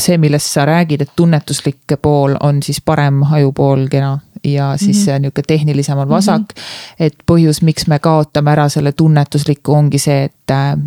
see, 0.00 0.18
millest 0.18 0.50
sa 0.50 0.66
räägid, 0.66 1.04
et 1.04 1.16
tunnetuslik 1.16 1.96
pool 2.02 2.36
on 2.40 2.62
siis 2.64 2.80
parem 2.80 3.22
ajupool 3.28 3.86
kena 3.92 4.16
ja 4.44 4.76
siis 4.76 5.06
mm 5.06 5.12
-hmm. 5.12 5.18
nihuke 5.18 5.42
tehnilisem 5.46 5.98
on 5.98 6.08
vasak 6.08 6.40
mm. 6.40 6.46
-hmm. 6.56 6.94
et 7.06 7.14
põhjus, 7.32 7.62
miks 7.62 7.86
me 7.86 7.98
kaotame 7.98 8.50
ära 8.50 8.68
selle 8.68 8.92
tunnetusliku, 8.92 9.72
ongi 9.72 9.98
see, 9.98 10.24
et 10.24 10.50
äh, 10.50 10.78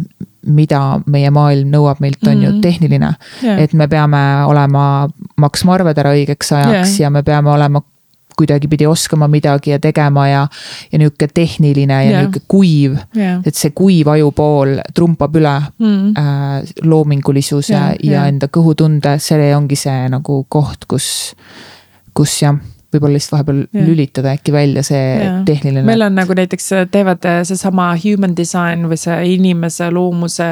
mida 0.46 1.00
meie 1.06 1.32
maailm 1.32 1.72
nõuab 1.74 2.00
meilt, 2.00 2.24
on 2.24 2.34
mm 2.34 2.40
-hmm. 2.40 2.46
ju 2.46 2.52
mhm. 2.52 2.62
tehniline 2.62 3.14
yeah.. 3.44 3.60
et 3.60 3.74
me 3.74 3.88
peame 3.88 4.46
olema, 4.46 5.10
maksma 5.38 5.74
arved 5.74 5.98
ära 5.98 6.14
õigeks 6.14 6.56
ajaks 6.56 6.90
yeah. 6.90 7.00
ja 7.00 7.10
me 7.10 7.24
peame 7.24 7.50
olema 7.50 7.82
kuidagipidi 8.38 8.88
oskama 8.88 9.28
midagi 9.28 9.72
ja 9.72 9.80
tegema 9.80 10.28
ja, 10.28 10.48
ja 10.92 11.00
nihuke 11.00 11.28
tehniline 11.34 11.94
ja 12.06 12.10
yeah. 12.10 12.22
nihuke 12.22 12.40
kuiv 12.48 12.98
yeah.. 13.18 13.42
et 13.46 13.56
see 13.56 13.72
kuiv 13.72 14.08
ajupool 14.08 14.80
trumpab 14.94 15.36
üle 15.36 15.62
mm. 15.80 16.14
äh, 16.18 16.62
loomingulisuse 16.84 17.74
yeah, 17.74 17.96
ja 18.04 18.12
yeah. 18.12 18.28
enda 18.28 18.48
kõhutunde, 18.48 19.18
see 19.20 19.56
ongi 19.56 19.76
see 19.76 20.10
nagu 20.10 20.46
koht, 20.50 20.86
kus, 20.88 21.36
kus 22.14 22.42
jah 22.42 22.60
võib-olla 22.96 23.20
lihtsalt 23.20 23.38
vahepeal 23.38 23.62
ja. 23.66 23.86
lülitada 23.86 24.34
äkki 24.36 24.56
välja 24.56 24.84
see 24.88 25.04
ja. 25.22 25.34
tehniline. 25.48 25.86
meil 25.88 26.06
on 26.08 26.18
nagu 26.18 26.38
näiteks 26.38 26.72
teevad 26.92 27.28
seesama 27.48 27.92
human 28.02 28.36
design 28.38 28.88
või 28.92 29.00
see 29.02 29.20
inimese 29.36 29.92
loomuse 29.94 30.50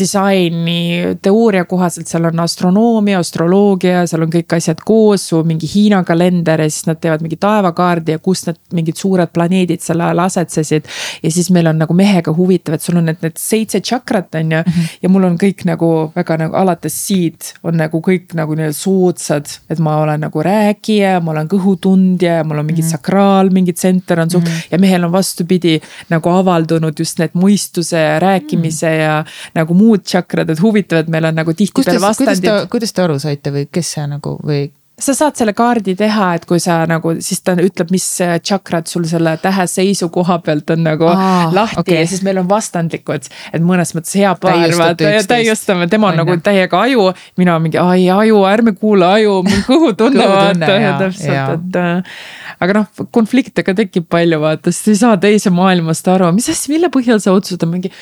disaini 0.00 1.16
teooria 1.22 1.64
kohaselt 1.68 2.08
seal 2.10 2.24
on 2.30 2.40
astronoomia, 2.40 3.20
astroloogia, 3.20 4.04
seal 4.10 4.24
on 4.26 4.32
kõik 4.32 4.56
asjad 4.56 4.80
koos, 4.86 5.28
su 5.30 5.42
mingi 5.46 5.68
Hiina 5.70 6.02
kalender 6.06 6.64
ja 6.64 6.70
siis 6.70 6.88
nad 6.88 7.00
teevad 7.00 7.24
mingi 7.24 7.38
taevakaardi 7.40 8.16
ja 8.16 8.22
kust 8.22 8.48
need 8.48 8.60
mingid 8.80 8.98
suured 9.00 9.32
planeedid 9.34 9.84
sel 9.84 10.00
ajal 10.00 10.24
asetsesid. 10.26 10.88
ja 11.22 11.30
siis 11.30 11.50
meil 11.50 11.68
on 11.70 11.78
nagu 11.78 11.94
mehega 11.94 12.32
huvitav, 12.36 12.74
et 12.74 12.82
sul 12.82 12.98
on 13.00 13.08
need, 13.10 13.20
need 13.22 13.38
seitse 13.40 13.80
tšakrat 13.80 14.34
on 14.40 14.52
ju 14.52 14.58
mm 14.58 14.72
-hmm. 14.72 14.98
ja 15.02 15.08
mul 15.08 15.24
on 15.24 15.38
kõik 15.38 15.64
nagu 15.64 16.12
väga 16.16 16.36
nagu 16.36 16.56
alates 16.56 16.96
siit 17.06 17.54
on 17.62 17.76
nagu 17.76 18.00
kõik 18.00 18.34
nagu 18.34 18.54
nii-öelda 18.54 18.76
soodsad, 18.76 19.46
et 19.70 19.78
ma 19.78 19.96
olen 20.02 20.20
nagu 20.20 20.42
rääkija, 20.42 21.20
ma 21.20 21.30
olen 21.30 21.48
kõhutundja 21.48 22.40
ja 22.40 22.44
mul 22.44 22.58
on 22.58 22.66
mingi 22.66 22.82
mm 22.82 22.86
-hmm. 22.86 22.90
sakraal, 22.90 23.50
mingi 23.50 23.72
tsenter 23.72 24.20
on 24.20 24.30
su 24.30 24.38
mm 24.38 24.44
-hmm. 24.44 24.66
ja 24.70 24.78
mehel 24.78 25.04
on 25.04 25.12
vastupidi 25.12 25.80
nagu 26.08 26.28
avaldunud 26.28 26.98
just 26.98 27.18
need 27.18 27.30
mõistuse 27.34 27.96
ja 27.96 28.18
rääkimise 28.18 28.86
mm 28.86 28.92
-hmm. 28.92 29.00
ja 29.00 29.24
nagu 29.54 29.74
muud 29.90 30.04
tšakrad, 30.06 30.52
et 30.54 30.62
huvitav, 30.62 31.04
et 31.04 31.12
meil 31.12 31.30
on 31.30 31.40
nagu 31.42 31.54
tihtipeale 31.56 32.02
vastandid. 32.02 32.68
kuidas 32.72 32.94
te 32.94 33.06
aru 33.06 33.18
saite 33.22 33.54
või 33.54 33.66
kes 33.70 33.96
see 33.96 34.06
nagu 34.10 34.36
või? 34.42 34.68
sa 35.00 35.14
saad 35.16 35.38
selle 35.38 35.52
kaardi 35.56 35.94
teha, 35.98 36.26
et 36.36 36.44
kui 36.48 36.60
sa 36.62 36.80
nagu, 36.88 37.14
siis 37.24 37.40
ta 37.44 37.54
ütleb, 37.60 37.90
mis 37.94 38.04
tšakrad 38.20 38.88
sul 38.90 39.06
selle 39.08 39.32
tähe 39.42 39.66
seisu 39.70 40.10
koha 40.12 40.38
pealt 40.44 40.70
on 40.74 40.84
nagu 40.84 41.08
Aa, 41.10 41.48
lahti 41.54 41.80
okay. 41.82 42.00
ja 42.02 42.10
siis 42.10 42.22
meil 42.26 42.40
on 42.42 42.48
vastandlikud. 42.50 43.30
et 43.52 43.64
mõnes 43.64 43.94
mõttes 43.96 44.16
hea 44.20 44.32
paar, 44.40 44.60
vaata 44.78 45.14
ja 45.16 45.22
täiustame, 45.28 45.88
tema 45.90 46.10
on, 46.10 46.20
on 46.20 46.24
nagu 46.24 46.36
täiega 46.44 46.82
aju, 46.86 47.10
mina 47.40 47.56
mingi 47.62 47.80
ai 47.80 48.08
aju, 48.12 48.44
ärme 48.50 48.74
kuula 48.76 49.14
aju, 49.18 49.40
kõhutunne 49.68 50.28
vaata 50.34 50.76
ja 50.76 50.92
täpselt, 51.00 51.56
et. 51.56 51.80
Äh, 51.80 52.20
aga 52.60 52.80
noh, 52.82 53.06
konflikte 53.14 53.64
ka 53.66 53.74
tekib 53.78 54.08
palju 54.12 54.40
vaata, 54.42 54.74
sest 54.74 54.92
ei 54.92 55.00
saa 55.00 55.16
teise 55.20 55.52
maailmast 55.54 56.08
aru, 56.12 56.28
mis 56.36 56.50
asja, 56.52 56.74
mille 56.74 56.92
põhjal 56.92 57.22
sa 57.22 57.34
otsustad 57.36 57.70
mingi 57.72 57.92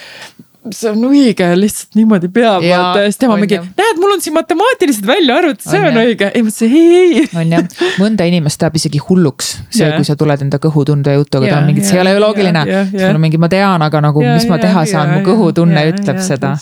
see 0.77 0.91
on 0.91 1.05
õige, 1.09 1.49
lihtsalt 1.59 1.97
niimoodi 1.99 2.31
peab, 2.33 2.63
vaata 2.65 3.03
ja 3.03 3.09
siis 3.09 3.21
tema 3.21 3.37
mingi, 3.41 3.59
näed, 3.79 4.01
mul 4.03 4.15
on 4.17 4.23
siin 4.25 4.35
matemaatilised 4.37 5.09
väljaarvutused, 5.09 5.71
see 5.71 5.81
on, 5.83 5.89
on 5.91 6.01
õige. 6.03 6.31
ei, 6.33 6.45
ma 6.45 6.53
ütlesin 6.53 6.77
ei, 6.79 7.09
ei. 7.23 7.25
on 7.43 7.55
jah, 7.57 7.83
mõnda 8.03 8.29
inimest 8.29 8.65
ajab 8.65 8.79
isegi 8.81 9.03
hulluks 9.03 9.51
see 9.69 9.85
yeah., 9.85 9.97
kui 9.97 10.09
sa 10.09 10.17
tuled 10.21 10.47
enda 10.47 10.61
kõhutunde 10.63 11.17
jutuga 11.17 11.51
ta 11.51 11.59
on 11.63 11.69
mingi, 11.71 11.85
see 11.87 11.99
ei 11.99 12.05
ole 12.05 12.15
ju 12.17 12.23
loogiline 12.25 12.65
yeah. 12.69 12.89
sul 12.95 13.19
on 13.19 13.23
mingi, 13.25 13.41
ma 13.41 13.51
tean, 13.53 13.85
aga 13.89 14.05
nagu 14.09 14.25
mis 14.25 14.49
ma 14.51 14.61
teha 14.63 14.87
saan 14.91 15.17
mu 15.17 15.25
kõhutunne 15.27 15.85
ütleb 15.93 16.23
seda. 16.25 16.55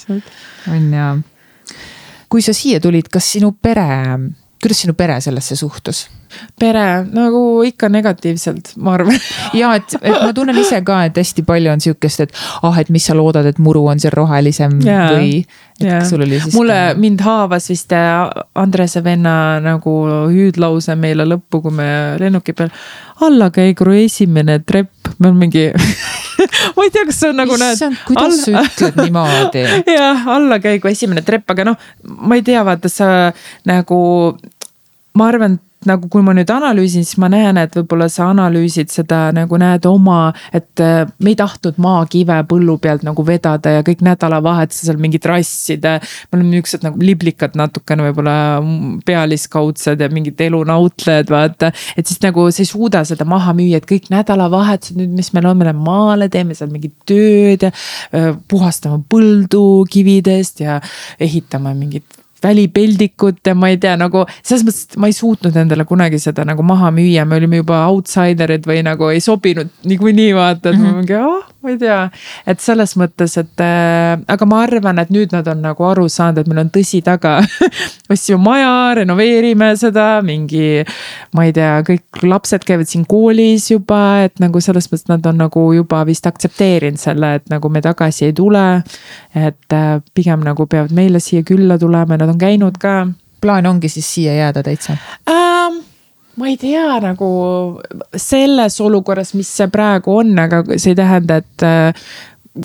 on 0.72 0.90
ja. 0.94 1.12
kui 2.32 2.44
sa 2.44 2.56
siia 2.56 2.82
tulid, 2.82 3.10
kas 3.12 3.32
sinu 3.36 3.54
pere 3.54 3.86
kuidas 4.62 4.84
sinu 4.84 4.94
pere 4.98 5.20
sellesse 5.20 5.56
suhtus? 5.56 6.06
pere 6.60 6.82
nagu 7.14 7.62
ikka 7.64 7.88
negatiivselt, 7.92 8.72
ma 8.82 8.96
arvan 8.96 9.16
ja 9.60 9.70
et, 9.78 9.94
et 10.00 10.16
ma 10.20 10.32
tunnen 10.36 10.58
ise 10.60 10.80
ka, 10.84 10.98
et 11.08 11.16
hästi 11.16 11.44
palju 11.46 11.70
on 11.72 11.82
sihukest, 11.82 12.24
et 12.26 12.34
ah, 12.66 12.76
et 12.80 12.90
mis 12.92 13.04
sa 13.06 13.14
loodad, 13.16 13.46
et 13.48 13.60
muru 13.62 13.86
on 13.90 14.00
seal 14.02 14.14
rohelisem 14.16 14.78
yeah. 14.84 15.12
või. 15.14 15.44
mulle, 16.56 16.78
mind 17.00 17.22
haavas 17.24 17.70
vist 17.70 17.92
äh, 17.96 18.26
Andrese 18.58 19.04
venna 19.04 19.36
nagu 19.64 19.96
hüüdlause 20.32 20.96
meile 20.98 21.28
lõppu, 21.28 21.62
kui 21.66 21.76
me 21.78 21.88
lennuki 22.20 22.56
peal. 22.56 22.72
allakäigu 23.26 23.92
esimene 24.02 24.58
trepp, 24.66 25.14
me 25.18 25.30
oleme 25.30 25.46
mingi 25.46 25.68
ma 26.76 26.86
ei 26.86 26.92
tea, 26.94 27.04
kas 27.08 27.20
see 27.20 27.30
on 27.32 27.40
nagu 27.42 27.56
Issand, 27.56 27.96
näed. 27.96 28.02
kuidas 28.08 28.40
alla... 28.48 28.64
sa 28.64 28.66
ütled 28.70 29.00
niimoodi? 29.04 29.64
jah, 29.98 30.26
allakäigu 30.36 30.90
esimene 30.92 31.24
trepp, 31.26 31.48
aga 31.54 31.70
noh, 31.72 31.88
ma 32.02 32.38
ei 32.38 32.44
tea, 32.46 32.64
vaata 32.66 32.92
sa 32.92 33.08
nagu 33.68 34.00
ma 35.16 35.30
arvan, 35.32 35.58
nagu 35.88 36.08
kui 36.12 36.24
ma 36.24 36.34
nüüd 36.36 36.50
analüüsin, 36.52 37.04
siis 37.06 37.18
ma 37.22 37.28
näen, 37.32 37.58
et 37.60 37.74
võib-olla 37.76 38.08
sa 38.12 38.30
analüüsid 38.32 38.90
seda 38.92 39.26
nagu 39.36 39.58
näed 39.60 39.86
oma, 39.88 40.32
et 40.54 40.82
äh, 40.82 41.04
me 41.22 41.32
ei 41.32 41.38
tahtnud 41.38 41.78
maakive 41.82 42.38
põllu 42.50 42.76
pealt 42.82 43.04
nagu 43.06 43.24
vedada 43.26 43.76
ja 43.78 43.84
kõik 43.86 44.04
nädalavahetusel 44.06 45.00
mingid 45.02 45.26
rassida. 45.28 45.96
me 46.30 46.38
oleme 46.38 46.56
niuksed 46.56 46.86
nagu 46.86 47.00
liblikad 47.02 47.56
natukene 47.58 48.08
võib-olla 48.08 48.36
pealiskaudsed 49.06 50.00
ja 50.00 50.10
mingid 50.12 50.40
elunautlejad, 50.48 51.30
vaata. 51.30 51.72
et 51.96 52.06
siis 52.06 52.20
nagu 52.24 52.48
sa 52.50 52.62
ei 52.62 52.70
suuda 52.70 53.04
seda 53.08 53.24
maha 53.28 53.54
müüa, 53.56 53.80
et 53.80 53.88
kõik 53.88 54.10
nädalavahetused 54.12 54.98
nüüd, 55.00 55.14
mis 55.16 55.32
meil 55.36 55.50
on, 55.50 55.58
me 55.58 55.68
läheme 55.68 55.84
maale, 55.86 56.30
teeme 56.32 56.54
seal 56.58 56.70
mingit 56.72 56.94
tööd 57.08 57.68
ja 57.68 57.72
äh, 57.72 58.32
puhastame 58.48 59.02
põldu 59.10 59.86
kividest 59.90 60.62
ja 60.64 60.80
ehitame 61.20 61.74
mingit 61.76 62.25
välipeldikut 62.46 63.42
ja 63.46 63.54
ma 63.58 63.70
ei 63.72 63.80
tea, 63.82 63.96
nagu 64.00 64.24
selles 64.42 64.64
mõttes, 64.66 64.86
et 64.90 64.98
ma 65.02 65.10
ei 65.10 65.16
suutnud 65.16 65.56
endale 65.56 65.86
kunagi 65.88 66.20
seda 66.22 66.46
nagu 66.48 66.64
maha 66.66 66.92
müüa, 66.94 67.26
me 67.28 67.40
olime 67.40 67.62
juba 67.62 67.82
outsider'id 67.90 68.68
või 68.68 68.82
nagu 68.86 69.10
ei 69.12 69.22
sobinud 69.24 69.72
niikuinii 69.84 70.32
vaata, 70.36 70.70
et 70.70 70.78
mm 70.78 70.82
-hmm. 70.82 70.92
ma 70.92 71.02
mingi 71.02 71.18
ah, 71.20 71.44
ma 71.66 71.74
ei 71.74 71.78
tea. 71.80 71.98
et 72.46 72.62
selles 72.62 72.94
mõttes, 72.98 73.34
et 73.40 73.62
äh, 73.62 74.14
aga 74.32 74.48
ma 74.48 74.60
arvan, 74.64 75.00
et 75.02 75.10
nüüd 75.14 75.34
nad 75.34 75.46
on 75.50 75.64
nagu 75.64 75.86
aru 75.88 76.06
saanud, 76.12 76.40
et 76.40 76.50
meil 76.50 76.62
on 76.62 76.70
tõsi 76.74 77.02
taga 77.06 77.40
ostsime 78.12 78.38
maja, 78.44 78.94
renoveerime 79.00 79.72
seda, 79.80 80.06
mingi. 80.26 80.84
ma 81.34 81.48
ei 81.48 81.54
tea, 81.56 81.80
kõik 81.86 82.22
lapsed 82.22 82.66
käivad 82.66 82.90
siin 82.90 83.06
koolis 83.08 83.70
juba, 83.72 84.02
et 84.28 84.38
nagu 84.42 84.62
selles 84.62 84.88
mõttes 84.92 85.10
nad 85.10 85.26
on 85.26 85.42
nagu 85.42 85.66
juba 85.74 86.04
vist 86.08 86.26
aktsepteerinud 86.30 87.02
selle, 87.02 87.34
et 87.40 87.50
nagu 87.52 87.70
me 87.72 87.82
tagasi 87.84 88.30
ei 88.30 88.36
tule. 88.36 88.66
et 89.34 89.74
äh, 89.74 89.98
pigem 90.14 90.46
nagu 90.46 90.68
peavad 90.70 90.94
meile 90.94 91.20
siia 91.20 91.42
külla 91.46 91.78
tulema, 91.78 92.16
nad 92.16 92.30
on 92.30 92.38
käinud 92.38 92.78
ka. 92.78 93.06
plaan 93.40 93.66
ongi 93.66 93.88
siis 93.92 94.14
siia 94.14 94.38
jääda 94.38 94.62
täitsa 94.62 94.96
ähm,? 95.28 95.95
Ma 96.36 96.48
ei 96.50 96.56
tea 96.60 96.98
nagu 97.02 97.28
selles 98.16 98.80
olukorras, 98.84 99.34
mis 99.34 99.50
see 99.58 99.68
praegu 99.72 100.18
on, 100.20 100.34
aga 100.38 100.62
see 100.76 100.92
ei 100.92 100.98
tähenda, 100.98 101.40
et 101.42 101.66
äh, 101.66 102.08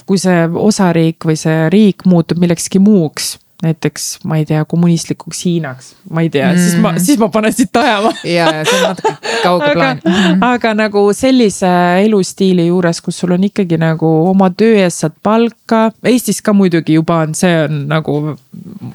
kui 0.08 0.20
see 0.22 0.46
osariik 0.48 1.28
või 1.28 1.38
see 1.40 1.70
riik 1.74 2.06
muutub 2.08 2.42
millekski 2.42 2.80
muuks 2.84 3.36
näiteks 3.62 4.20
ma 4.26 4.38
ei 4.38 4.46
tea, 4.46 4.64
kommunistlikuks 4.66 5.46
Hiinaks, 5.46 5.94
ma 6.10 6.22
ei 6.22 6.30
tea 6.30 6.52
mm., 6.52 6.58
siis 6.58 6.78
ma, 6.82 6.94
siis 6.98 7.20
ma 7.22 7.30
panen 7.30 7.54
siit 7.54 7.76
ajama. 7.78 8.14
ja, 8.24 8.48
ja 8.56 8.66
see 8.66 8.80
on 8.80 8.88
natuke 8.90 9.14
kauge 9.44 9.72
plaan. 9.74 10.02
Mhm. 10.06 10.44
aga 10.46 10.74
nagu 10.78 11.04
sellise 11.14 11.70
elustiili 12.06 12.68
juures, 12.68 13.02
kus 13.02 13.20
sul 13.22 13.36
on 13.36 13.44
ikkagi 13.48 13.78
nagu 13.82 14.10
oma 14.30 14.50
töö 14.58 14.80
eest 14.84 15.06
saad 15.06 15.18
palka. 15.24 15.84
Eestis 16.12 16.42
ka 16.42 16.54
muidugi 16.54 16.98
juba 16.98 17.22
on, 17.26 17.36
see 17.38 17.52
on 17.66 17.84
nagu 17.92 18.18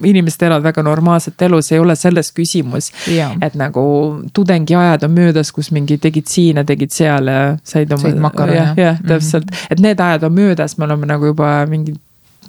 inimesed 0.05 0.47
elavad 0.49 0.67
väga 0.71 0.83
normaalset 0.87 1.47
elu, 1.49 1.61
see 1.63 1.79
ei 1.79 1.85
ole 1.85 1.97
selles 1.97 2.33
küsimus. 2.37 2.91
et 3.43 3.55
nagu 3.55 3.85
tudengiajad 4.33 5.07
on 5.07 5.15
möödas, 5.15 5.53
kus 5.53 5.71
mingi 5.71 5.99
tegid 5.99 6.27
siin 6.31 6.57
ja 6.61 6.65
tegid 6.65 6.91
seal 6.95 7.31
ja 7.31 7.57
said 7.65 7.93
oma. 7.93 8.03
said 8.03 8.19
makarone. 8.21 8.57
jah, 8.57 8.75
jah, 8.77 8.99
täpselt, 9.07 9.47
mhm. 9.51 9.71
et 9.71 9.81
need 9.81 10.01
ajad 10.01 10.27
on 10.27 10.33
möödas, 10.33 10.79
me 10.79 10.85
oleme 10.85 11.07
nagu 11.07 11.33
juba 11.33 11.55
mingid 11.71 11.97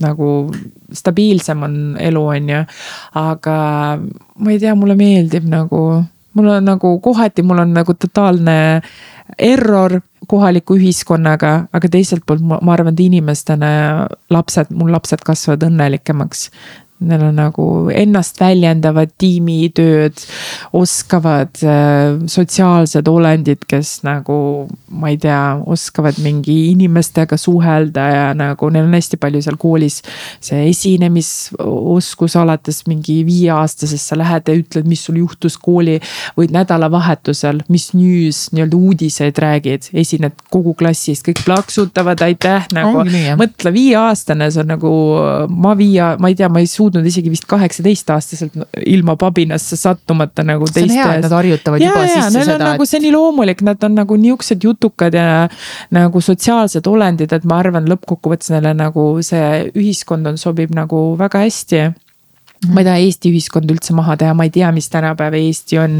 nagu 0.04 0.50
stabiilsem 0.94 1.64
on 1.64 1.78
elu, 2.00 2.24
on 2.36 2.50
ju. 2.54 2.62
aga 3.22 3.58
ma 4.00 4.54
ei 4.54 4.60
tea, 4.62 4.76
mulle 4.76 4.98
meeldib 5.00 5.48
nagu, 5.50 5.84
mul 6.38 6.52
on 6.56 6.66
nagu 6.66 6.98
kohati 7.04 7.46
mul 7.46 7.64
on 7.66 7.74
nagu 7.78 7.94
totaalne 7.94 8.58
error 9.38 10.00
kohaliku 10.28 10.78
ühiskonnaga, 10.80 11.68
aga 11.74 11.90
teiselt 11.92 12.26
poolt 12.28 12.44
ma, 12.44 12.60
ma 12.62 12.74
arvan, 12.74 12.96
et 12.96 13.06
inimestena 13.06 13.70
lapsed, 14.34 14.72
mul 14.76 14.92
lapsed 14.92 15.24
kasvavad 15.26 15.68
õnnelikemaks. 15.70 16.50
Neil 16.98 17.22
on 17.28 17.36
nagu 17.38 17.64
ennast 17.94 18.40
väljendavad 18.42 19.12
tiimitööd, 19.22 20.18
oskavad 20.74 21.60
äh, 21.62 22.16
sotsiaalsed 22.26 23.06
olendid, 23.12 23.68
kes 23.70 24.00
nagu, 24.08 24.66
ma 24.90 25.12
ei 25.12 25.20
tea, 25.22 25.60
oskavad 25.70 26.18
mingi 26.26 26.56
inimestega 26.72 27.38
suhelda 27.38 28.06
ja 28.10 28.24
nagu 28.38 28.70
neil 28.74 28.88
on 28.88 28.96
hästi 28.98 29.20
palju 29.22 29.44
seal 29.46 29.60
koolis. 29.62 30.00
see 30.42 30.64
esinemisoskus 30.72 32.36
alates 32.42 32.82
mingi 32.90 33.20
viieaastasest, 33.28 34.10
sa 34.10 34.18
lähed 34.18 34.50
ja 34.50 34.58
ütled, 34.58 34.90
mis 34.90 35.06
sul 35.06 35.22
juhtus 35.22 35.58
kooli 35.62 36.00
või 36.38 36.50
nädalavahetusel, 36.54 37.62
mis 37.70 37.92
news, 37.94 38.48
nii-öelda 38.56 38.78
uudiseid 38.78 39.38
räägid, 39.44 39.92
esined 39.94 40.34
kogu 40.50 40.74
klassi 40.78 41.14
eest, 41.14 41.28
kõik 41.30 41.44
plaksutavad, 41.46 42.26
aitäh 42.26 42.66
nagu. 42.74 43.06
mõtle, 43.38 43.74
viieaastane, 43.76 44.50
see 44.50 44.66
on 44.66 44.74
nagu, 44.74 44.92
ma 45.54 45.78
viie, 45.78 46.16
ma 46.18 46.34
ei 46.34 46.42
tea, 46.42 46.50
ma 46.50 46.66
ei 46.66 46.70
suuda 46.72 46.87
suutnud 46.88 47.06
isegi 47.06 47.32
vist 47.32 47.46
kaheksateistaastaselt 47.50 48.56
ilma 48.86 49.18
pabinasse 49.20 49.78
sattumata 49.80 50.46
nagu 50.48 50.66
teiste. 50.66 50.88
see 50.94 51.04
on 51.04 51.12
hea, 51.12 51.20
et 51.20 51.28
nad 51.28 51.36
harjutavad 51.38 51.84
ja, 51.84 51.92
juba 51.92 52.06
ja, 52.08 52.16
sisse 52.16 52.46
seda. 52.48 52.72
Nagu 52.72 52.88
see 52.88 53.04
nii 53.04 53.14
loomulik, 53.16 53.62
nad 53.68 53.84
on 53.84 53.98
nagu 54.00 54.18
niuksed 54.22 54.64
jutukad 54.64 55.18
ja 55.18 55.28
nagu 55.96 56.24
sotsiaalsed 56.24 56.88
olendid, 56.88 57.36
et 57.36 57.48
ma 57.48 57.60
arvan, 57.62 57.88
lõppkokkuvõttes 57.92 58.54
neile 58.56 58.74
nagu 58.78 59.10
see 59.26 59.68
ühiskond 59.76 60.32
on, 60.32 60.40
sobib 60.42 60.74
nagu 60.76 61.10
väga 61.20 61.44
hästi 61.46 61.84
ma 62.74 62.82
ei 62.82 62.88
taha 62.88 63.04
Eesti 63.06 63.30
ühiskonda 63.30 63.76
üldse 63.76 63.94
maha 63.94 64.16
teha, 64.18 64.34
ma 64.34 64.48
ei 64.48 64.54
tea, 64.54 64.72
mis 64.74 64.90
tänapäeva 64.90 65.38
Eesti 65.38 65.78
on. 65.82 66.00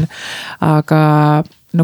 aga 0.64 1.00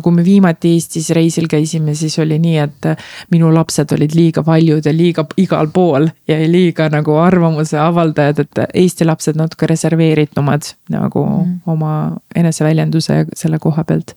kui 0.01 0.13
me 0.15 0.25
viimati 0.25 0.75
Eestis 0.75 1.11
reisil 1.15 1.47
käisime, 1.51 1.95
siis 1.95 2.19
oli 2.23 2.39
nii, 2.43 2.57
et 2.59 2.89
minu 3.31 3.51
lapsed 3.55 3.93
olid 3.97 4.15
liiga 4.17 4.43
paljud 4.47 4.87
ja 4.87 4.93
liiga 4.95 5.27
igal 5.41 5.71
pool 5.75 6.09
ja 6.29 6.39
liiga 6.51 6.89
nagu 6.93 7.17
arvamuse 7.21 7.79
avaldajad, 7.79 8.45
et 8.45 8.63
Eesti 8.75 9.07
lapsed 9.07 9.39
natuke 9.39 9.69
reserveeritumad 9.71 10.73
nagu 10.95 11.27
mm. 11.27 11.55
oma 11.67 11.95
eneseväljenduse 12.35 13.25
selle 13.37 13.59
koha 13.63 13.85
pealt. 13.85 14.15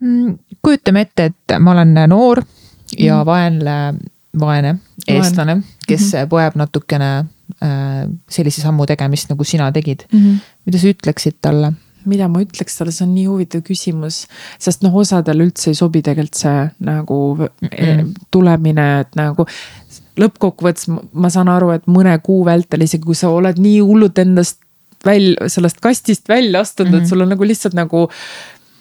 Mm, 0.00 0.38
kujutame 0.62 1.06
ette, 1.06 1.30
et 1.30 1.58
ma 1.60 1.76
olen 1.76 1.94
noor 2.10 2.42
ja 2.98 3.20
mm. 3.20 3.26
vaenle, 3.26 3.76
vaene 4.40 4.76
eestlane, 5.08 5.62
kes 5.86 6.12
mm 6.12 6.18
-hmm. 6.18 6.28
poeb 6.28 6.56
natukene 6.56 7.10
äh, 7.62 8.08
sellise 8.30 8.60
sammu 8.60 8.86
tegemist, 8.86 9.30
nagu 9.30 9.44
sina 9.44 9.72
tegid 9.72 10.04
mm. 10.12 10.18
-hmm. 10.18 10.38
mida 10.66 10.78
sa 10.78 10.86
ütleksid 10.86 11.38
talle? 11.40 11.72
Mida 12.08 12.28
ma 12.28 12.42
ütleks 12.44 12.78
talle, 12.78 12.92
see 12.94 13.06
on 13.06 13.14
nii 13.14 13.26
huvitav 13.28 13.62
küsimus, 13.66 14.26
sest 14.62 14.82
noh, 14.82 14.94
osadele 15.02 15.46
üldse 15.48 15.70
ei 15.72 15.78
sobi 15.78 16.02
tegelikult 16.02 16.40
see 16.42 16.66
nagu 16.88 17.18
mm 17.36 17.68
-mm. 17.68 18.12
tulemine, 18.30 18.88
et 19.00 19.16
nagu 19.18 19.46
lõppkokkuvõttes 20.20 20.90
ma 20.90 21.30
saan 21.32 21.48
aru, 21.48 21.70
et 21.76 21.86
mõne 21.86 22.14
kuu 22.24 22.44
vältel, 22.44 22.84
isegi 22.84 23.04
kui 23.04 23.16
sa 23.18 23.30
oled 23.32 23.58
nii 23.58 23.80
hullult 23.80 24.18
endast 24.18 24.60
välja, 25.04 25.48
sellest 25.48 25.80
kastist 25.80 26.28
välja 26.28 26.60
astunud 26.60 26.90
mm, 26.90 26.94
-hmm. 26.94 27.02
et 27.02 27.02
mhm. 27.02 27.08
sul 27.08 27.20
on 27.20 27.28
nagu 27.28 27.44
lihtsalt 27.44 27.74
nagu 27.74 28.08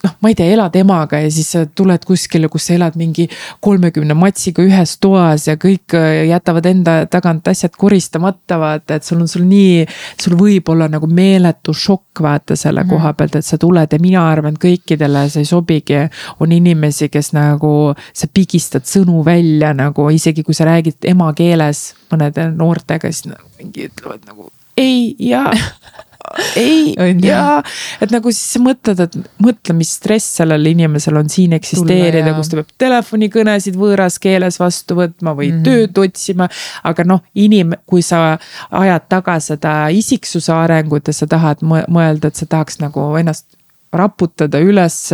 noh, 0.03 0.13
ma 0.21 0.31
ei 0.31 0.35
tea, 0.37 0.49
elad 0.55 0.75
emaga 0.79 1.19
ja 1.21 1.29
siis 1.33 1.51
tuled 1.77 2.05
kuskile, 2.07 2.49
kus 2.51 2.67
sa 2.69 2.75
elad 2.75 2.97
mingi 2.99 3.27
kolmekümne 3.63 4.15
matsiga 4.17 4.63
ühes 4.65 4.95
toas 5.03 5.47
ja 5.49 5.57
kõik 5.61 5.95
äh, 5.97 6.23
jätavad 6.29 6.67
enda 6.69 6.95
tagant 7.11 7.47
asjad 7.51 7.75
koristamata, 7.77 8.59
vaata, 8.61 8.97
et 8.97 9.07
sul 9.07 9.21
on 9.21 9.29
sul 9.31 9.45
nii. 9.49 9.85
sul 10.21 10.37
võib 10.39 10.69
olla 10.73 10.87
nagu 10.91 11.07
meeletu 11.07 11.73
šokk, 11.73 12.21
vaata 12.21 12.55
selle 12.55 12.83
mm 12.83 12.89
-hmm. 12.89 12.93
koha 12.97 13.13
pealt, 13.13 13.35
et 13.35 13.45
sa 13.45 13.57
tuled 13.57 13.93
ja 13.93 13.99
mina 13.99 14.25
arvan, 14.29 14.53
et 14.55 14.63
kõikidele 14.65 15.27
see 15.29 15.41
ei 15.41 15.45
sobigi. 15.45 16.01
on 16.39 16.51
inimesi, 16.51 17.09
kes 17.09 17.33
nagu, 17.33 17.93
sa 18.13 18.27
pigistad 18.33 18.83
sõnu 18.85 19.25
välja 19.25 19.73
nagu 19.73 20.09
isegi 20.09 20.43
kui 20.43 20.53
sa 20.53 20.65
räägid 20.65 20.97
emakeeles 21.03 21.93
mõnede 22.11 22.51
noortega, 22.55 23.11
siis 23.11 23.25
nagu 23.25 23.49
mingi 23.57 23.89
ütlevad 23.89 24.25
nagu 24.27 24.51
ei 24.77 25.15
ja 25.19 25.51
ei 26.55 26.95
ja 27.23 27.61
et 28.01 28.11
nagu 28.13 28.31
siis 28.33 28.55
sa 28.55 28.61
mõtled, 28.63 28.99
et 29.05 29.15
mõtle, 29.43 29.75
mis 29.77 29.93
stress 29.97 30.37
sellel 30.39 30.65
inimesel 30.71 31.17
on 31.19 31.29
siin 31.31 31.55
eksisteerida, 31.57 32.33
kus 32.37 32.51
ta 32.51 32.59
peab 32.59 32.73
telefonikõnesid 32.81 33.77
võõras 33.79 34.19
keeles 34.21 34.59
vastu 34.61 34.97
võtma 34.99 35.35
või 35.37 35.51
mm 35.51 35.57
-hmm. 35.57 35.63
tööd 35.67 36.03
otsima. 36.05 36.49
aga 36.83 37.03
noh, 37.07 37.23
inim-, 37.35 37.77
kui 37.85 38.01
sa 38.01 38.37
ajad 38.71 39.07
taga 39.09 39.39
seda 39.39 39.73
isiksuse 39.89 40.53
arengut 40.53 41.07
ja 41.07 41.13
sa 41.13 41.27
tahad 41.27 41.63
mõelda, 41.63 42.27
et 42.27 42.35
sa 42.35 42.45
tahaks 42.45 42.79
nagu 42.79 43.15
ennast 43.17 43.47
raputada 43.93 44.59
üles 44.59 45.09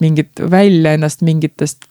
mingit 0.00 0.40
välja 0.50 0.94
ennast 0.94 1.22
mingitest 1.22 1.88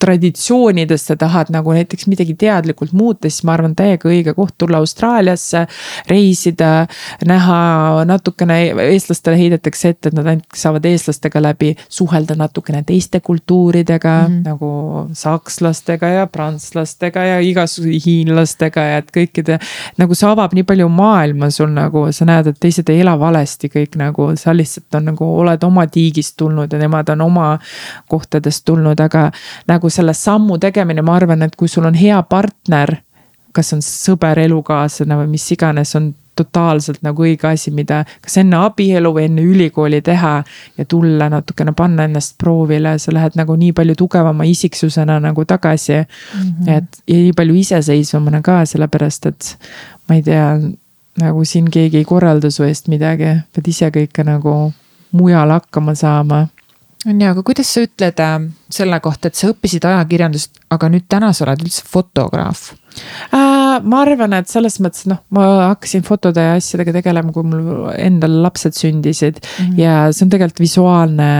traditsioonidest 0.00 1.10
sa 1.10 1.16
tahad 1.16 1.50
nagu 1.54 1.72
näiteks 1.72 2.06
midagi 2.10 2.34
teadlikult 2.38 2.92
muuta, 2.92 3.30
siis 3.30 3.44
ma 3.46 3.54
arvan, 3.56 3.74
täiega 3.76 4.08
õige 4.10 4.34
koht 4.36 4.54
tulla 4.58 4.80
Austraaliasse, 4.82 5.66
reisida, 6.10 6.86
näha 7.24 8.04
natukene, 8.08 8.58
eestlastele 8.90 9.38
heidetakse 9.40 9.94
ette, 9.94 10.10
et 10.10 10.18
nad 10.18 10.28
ainult 10.28 10.56
saavad 10.56 10.84
eestlastega 10.88 11.42
läbi 11.42 11.72
suhelda 11.88 12.36
natukene 12.36 12.82
teiste 12.86 13.20
kultuuridega 13.20 14.14
mm, 14.28 14.34
-hmm. 14.34 14.44
nagu 14.44 15.08
sakslastega 15.12 16.08
ja 16.08 16.26
prantslastega 16.26 17.24
ja 17.24 17.40
igasugu 17.40 17.96
hiinlastega 18.06 18.80
ja 18.80 18.96
et 18.98 19.10
kõikide. 19.16 19.58
nagu 19.96 20.14
see 20.14 20.28
avab 20.28 20.52
nii 20.52 20.62
palju 20.62 20.88
maailma 20.88 21.50
sul 21.50 21.72
nagu, 21.72 22.06
sa 22.12 22.24
näed, 22.24 22.46
et 22.46 22.60
teised 22.60 22.88
ei 22.88 23.00
ela 23.00 23.18
valesti 23.18 23.68
kõik 23.68 23.96
nagu, 23.96 24.30
sa 24.36 24.54
lihtsalt 24.56 24.94
on 24.94 25.04
nagu 25.12 25.24
oled 25.40 25.64
oma 25.64 25.86
tiigist 25.86 26.36
tulnud 26.36 26.72
ja 26.72 26.78
nemad 26.78 27.08
on 27.08 27.20
oma 27.20 27.58
kohtadest 28.08 28.64
tulnud, 28.64 29.00
aga 29.00 29.30
nagu 29.68 29.85
nagu 29.86 29.94
selle 29.94 30.14
sammu 30.14 30.58
tegemine, 30.58 31.02
ma 31.02 31.16
arvan, 31.16 31.42
et 31.42 31.56
kui 31.56 31.68
sul 31.68 31.86
on 31.86 31.94
hea 31.94 32.18
partner, 32.26 32.96
kas 33.54 33.72
on 33.72 33.82
sõber, 33.82 34.38
elukaaslane 34.42 35.16
või 35.16 35.28
mis 35.36 35.46
iganes, 35.52 35.94
on 35.96 36.14
totaalselt 36.36 37.00
nagu 37.00 37.22
õige 37.24 37.46
asi, 37.48 37.70
mida 37.72 38.02
kas 38.20 38.36
enne 38.42 38.58
abielu 38.60 39.08
või 39.14 39.24
enne 39.24 39.42
ülikooli 39.46 40.02
teha. 40.04 40.44
ja 40.76 40.84
tulla 40.84 41.30
natukene, 41.32 41.72
panna 41.72 42.04
ennast 42.04 42.36
proovile, 42.38 42.98
sa 42.98 43.12
lähed 43.12 43.38
nagu 43.38 43.56
nii 43.56 43.72
palju 43.72 43.94
tugevama 43.96 44.44
isiksusena 44.44 45.20
nagu 45.20 45.44
tagasi 45.44 45.92
mm. 45.92 46.42
-hmm. 46.42 46.76
et 46.76 47.00
ja 47.06 47.16
nii 47.16 47.32
palju 47.32 47.54
iseseisvamana 47.54 48.42
ka, 48.42 48.64
sellepärast 48.66 49.26
et 49.26 49.56
ma 50.08 50.14
ei 50.14 50.22
tea, 50.22 50.60
nagu 51.18 51.44
siin 51.44 51.70
keegi 51.70 51.96
ei 51.96 52.04
korralda 52.04 52.50
su 52.50 52.64
eest 52.64 52.88
midagi, 52.88 53.40
pead 53.54 53.68
ise 53.68 53.88
kõike 53.88 54.24
nagu 54.24 54.72
mujal 55.12 55.50
hakkama 55.50 55.94
saama 55.94 56.46
on 57.06 57.20
ja, 57.22 57.32
aga 57.34 57.44
kuidas 57.46 57.70
sa 57.72 57.84
ütled 57.86 58.22
äh, 58.22 58.34
selle 58.72 58.98
kohta, 59.04 59.30
et 59.30 59.38
sa 59.38 59.52
õppisid 59.52 59.86
ajakirjandust, 59.88 60.58
aga 60.74 60.90
nüüd 60.92 61.06
täna 61.10 61.32
sa 61.36 61.46
oled 61.46 61.64
üldse 61.66 61.86
fotograaf 61.86 62.72
äh,? 63.32 63.78
ma 63.82 64.02
arvan, 64.02 64.32
et 64.38 64.50
selles 64.50 64.78
mõttes 64.80 65.06
noh, 65.10 65.22
ma 65.36 65.46
hakkasin 65.72 66.04
fotode 66.06 66.42
ja 66.42 66.56
asjadega 66.56 66.96
tegelema, 66.96 67.32
kui 67.34 67.46
mul 67.46 67.90
endal 67.96 68.40
lapsed 68.46 68.76
sündisid 68.78 69.40
mm 69.40 69.64
-hmm. 69.64 69.80
ja 69.80 69.96
see 70.12 70.26
on 70.26 70.30
tegelikult 70.32 70.64
visuaalne 70.64 71.30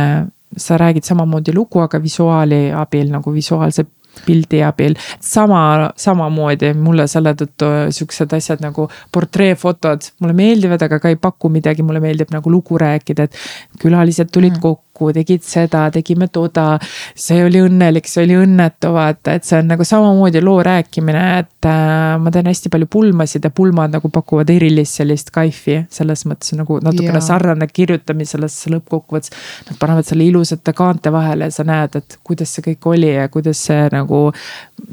sa 0.56 0.78
räägid 0.78 1.04
samamoodi 1.04 1.52
lugu, 1.54 1.80
aga 1.80 2.02
visuaali 2.02 2.72
abil 2.72 3.10
nagu 3.12 3.32
visuaalse 3.32 3.84
pildi 4.24 4.62
abil. 4.62 4.94
sama, 5.20 5.90
samamoodi 5.96 6.72
mulle 6.74 7.06
selle 7.10 7.34
tõttu 7.36 7.68
siuksed 7.92 8.32
asjad 8.32 8.62
nagu 8.64 8.88
portreefotod 9.12 10.10
mulle 10.20 10.36
meeldivad, 10.36 10.82
aga 10.82 10.98
ka 11.02 11.12
ei 11.12 11.18
paku 11.20 11.50
midagi, 11.52 11.84
mulle 11.86 12.00
meeldib 12.00 12.32
nagu 12.34 12.50
lugu 12.50 12.78
rääkida, 12.80 13.28
et 13.28 13.36
külalised 13.82 14.32
tulid 14.32 14.56
mm. 14.56 14.62
kokku 14.62 14.85
kokku, 14.96 15.12
tegid 15.12 15.44
seda, 15.44 15.90
tegime 15.92 16.28
toda. 16.32 16.78
see 17.14 17.44
oli 17.44 17.60
õnnelik, 17.64 18.08
see 18.08 18.24
oli 18.24 18.36
õnnetu, 18.40 18.92
vaata, 18.94 19.36
et 19.36 19.44
see 19.44 19.58
on 19.60 19.70
nagu 19.70 19.84
samamoodi 19.84 20.42
loo 20.44 20.62
rääkimine, 20.64 21.24
et 21.40 21.68
äh, 21.68 22.16
ma 22.20 22.32
teen 22.32 22.48
hästi 22.50 22.72
palju 22.72 22.88
pulmasid 22.90 23.44
ja 23.44 23.50
pulmad 23.50 23.94
nagu 23.96 24.10
pakuvad 24.12 24.50
erilist 24.50 25.00
sellist 25.00 25.30
kaifi. 25.34 25.84
selles 25.90 26.26
mõttes 26.26 26.56
nagu 26.56 26.80
natukene 26.82 27.20
sarnane 27.20 27.68
kirjutamisele, 27.68 28.48
sest 28.48 28.72
lõppkokkuvõttes. 28.72 29.32
Nad 29.70 29.78
panevad 29.80 30.08
selle 30.08 30.26
ilusate 30.26 30.72
kaante 30.76 31.12
vahele 31.12 31.50
ja 31.50 31.54
sa 31.54 31.64
näed, 31.66 31.96
et 31.96 32.18
kuidas 32.24 32.54
see 32.54 32.64
kõik 32.70 32.90
oli 32.92 33.14
ja 33.14 33.28
kuidas 33.28 33.64
see 33.68 33.88
nagu, 33.92 34.28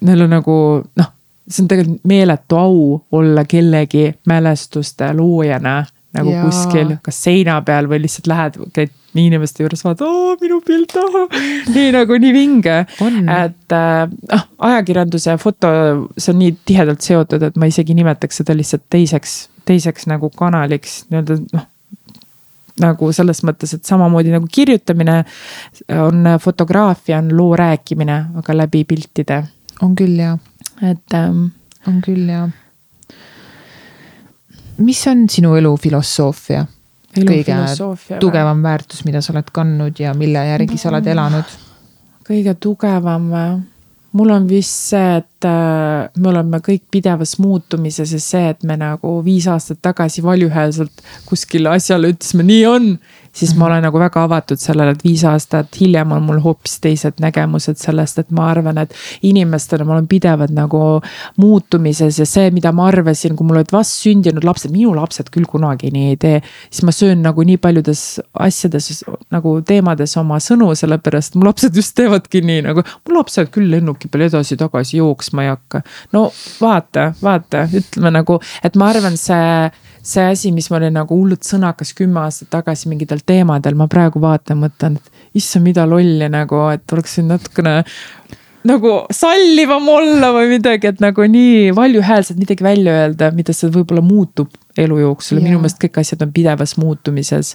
neil 0.01 0.27
on 0.27 0.33
nagu 0.39 0.55
noh 0.99 1.11
see 1.43 1.63
on 1.63 1.67
tegelikult 1.67 2.05
meeletu 2.07 2.55
au 2.55 2.77
olla 3.19 3.43
kellegi 3.43 4.13
mälestuste 4.31 5.09
loojana 5.13 5.81
nagu 6.13 6.33
ja. 6.33 6.43
kuskil, 6.45 6.95
kas 7.05 7.21
seina 7.25 7.57
peal 7.65 7.87
või 7.89 8.03
lihtsalt 8.03 8.29
lähed, 8.29 8.59
käid 8.75 8.93
inimeste 9.17 9.63
juures, 9.63 9.83
vaatad, 9.85 10.07
oo 10.07 10.35
minu 10.41 10.59
pilt, 10.65 10.95
nii 11.73 11.91
nagu 11.93 12.17
nii 12.21 12.33
vinge. 12.33 12.79
et 12.85 13.75
äh, 13.77 14.15
ah, 14.37 14.47
ajakirjanduse 14.69 15.33
ja 15.33 15.37
foto, 15.41 15.73
see 16.17 16.33
on 16.33 16.41
nii 16.41 16.55
tihedalt 16.65 17.05
seotud, 17.05 17.45
et 17.49 17.59
ma 17.59 17.69
isegi 17.69 17.95
nimetaks 17.97 18.41
seda 18.41 18.55
lihtsalt 18.57 18.85
teiseks, 18.93 19.35
teiseks 19.69 20.09
nagu 20.11 20.31
kanaliks 20.33 21.03
nii-öelda 21.11 21.39
noh 21.53 21.69
nagu 22.81 23.11
selles 23.13 23.43
mõttes, 23.45 23.75
et 23.75 23.85
samamoodi 23.85 24.31
nagu 24.33 24.47
kirjutamine 24.49 25.19
on 25.93 26.31
fotograafia, 26.41 27.19
on 27.21 27.29
loo 27.37 27.53
rääkimine, 27.59 28.15
aga 28.41 28.55
läbi 28.57 28.81
piltide. 28.89 29.43
on 29.81 29.93
küll 29.95 30.17
ja. 30.17 30.37
et 30.81 31.13
ähm,. 31.13 31.51
on 31.87 32.01
küll 32.01 32.29
ja 32.29 32.47
mis 34.77 35.07
on 35.07 35.27
sinu 35.29 35.55
elu 35.59 35.75
filosoofia? 35.77 36.65
kõige 37.13 37.57
tugevam 38.19 38.63
väärtus, 38.65 39.03
mida 39.05 39.21
sa 39.21 39.35
oled 39.35 39.51
kandnud 39.53 39.99
ja 40.01 40.15
mille 40.17 40.41
järgi 40.47 40.79
sa 40.81 40.89
oled 40.89 41.07
elanud? 41.07 41.53
kõige 42.25 42.55
tugevam 42.59 43.29
või? 43.33 43.61
mul 44.13 44.29
on 44.29 44.47
vist 44.49 44.91
see, 44.91 45.17
et 45.19 45.47
äh, 45.49 46.09
me 46.21 46.29
oleme 46.29 46.59
kõik 46.63 46.83
pidevas 46.93 47.37
muutumises 47.41 48.13
ja 48.13 48.21
see, 48.21 48.51
et 48.53 48.65
me 48.67 48.77
nagu 48.77 49.15
viis 49.25 49.47
aastat 49.49 49.81
tagasi 49.81 50.23
valjuhäälselt 50.25 51.03
kuskile 51.25 51.73
asjale 51.73 52.13
ütlesime, 52.13 52.45
nii 52.45 52.65
on 52.69 52.89
siis 53.33 53.55
ma 53.57 53.65
olen 53.65 53.83
nagu 53.87 53.99
väga 53.99 54.23
avatud 54.27 54.61
sellele, 54.61 54.93
et 54.93 55.03
viis 55.03 55.23
aastat 55.25 55.79
hiljem 55.79 56.11
on 56.13 56.23
mul 56.27 56.39
hoopis 56.43 56.77
teised 56.83 57.19
nägemused 57.23 57.79
sellest, 57.81 58.19
et 58.21 58.31
ma 58.31 58.49
arvan, 58.51 58.77
et 58.83 58.93
inimestena 59.25 59.85
ma 59.87 59.95
olen 59.97 60.07
pidevalt 60.09 60.53
nagu 60.53 60.81
muutumises 61.41 62.19
ja 62.21 62.27
see, 62.29 62.51
mida 62.53 62.71
ma 62.75 62.87
arvasin, 62.91 63.35
kui 63.37 63.47
mul 63.47 63.61
olid 63.61 63.73
vastsündinud 63.73 64.45
lapsed, 64.45 64.73
minu 64.73 64.93
lapsed 64.97 65.31
küll 65.33 65.49
kunagi 65.49 65.91
nii 65.93 66.13
ei 66.13 66.19
tee. 66.19 66.41
siis 66.69 66.83
ma 66.85 66.91
söön 66.91 67.23
nagu 67.25 67.43
nii 67.43 67.57
paljudes 67.57 68.21
asjades 68.39 69.03
nagu 69.33 69.55
teemades 69.65 70.17
oma 70.21 70.39
sõnu, 70.43 70.73
sellepärast 70.77 71.35
mu 71.35 71.47
lapsed 71.47 71.75
just 71.75 71.95
teevadki 71.97 72.43
nii 72.45 72.61
nagu. 72.69 72.83
mu 73.07 73.17
lapsed 73.17 73.49
küll 73.53 73.71
lennuki 73.73 74.11
peal 74.11 74.27
edasi-tagasi 74.27 74.97
jooksma 74.97 75.47
ei 75.47 75.53
hakka. 75.53 75.81
no 76.13 76.29
vaata, 76.61 77.13
vaata, 77.21 77.65
ütleme 77.73 78.13
nagu, 78.13 78.39
et 78.63 78.77
ma 78.77 78.91
arvan, 78.93 79.17
see 79.17 79.71
see 80.03 80.25
asi, 80.27 80.51
mis 80.51 80.69
ma 80.69 80.79
olin 80.81 80.97
nagu 80.99 81.15
hullult 81.15 81.47
sõnakas 81.47 81.93
kümme 81.97 82.25
aastat 82.25 82.51
tagasi 82.53 82.91
mingitel 82.91 83.23
teemadel, 83.25 83.77
ma 83.79 83.87
praegu 83.91 84.21
vaatan, 84.23 84.59
mõtlen, 84.65 84.99
et 84.99 85.39
issand, 85.39 85.65
mida 85.67 85.87
lolli 85.89 86.27
nagu, 86.31 86.65
et 86.75 86.95
oleks 86.95 87.17
siin 87.17 87.31
natukene 87.31 87.81
nagu 88.67 88.91
sallivam 89.11 89.87
olla 89.91 90.29
või 90.35 90.53
midagi, 90.55 90.87
et 90.93 91.01
nagu 91.03 91.25
nii 91.27 91.73
valjuhäälselt 91.75 92.39
midagi 92.39 92.63
välja 92.63 92.93
öelda, 93.01 93.31
mida 93.35 93.55
see 93.55 93.71
võib-olla 93.71 94.03
muutub 94.05 94.53
elu 94.79 94.99
jooksul 95.03 95.37
ja 95.37 95.43
minu 95.43 95.59
meelest 95.61 95.81
kõik 95.81 95.99
asjad 96.01 96.23
on 96.25 96.31
pidevas 96.33 96.77
muutumises. 96.79 97.53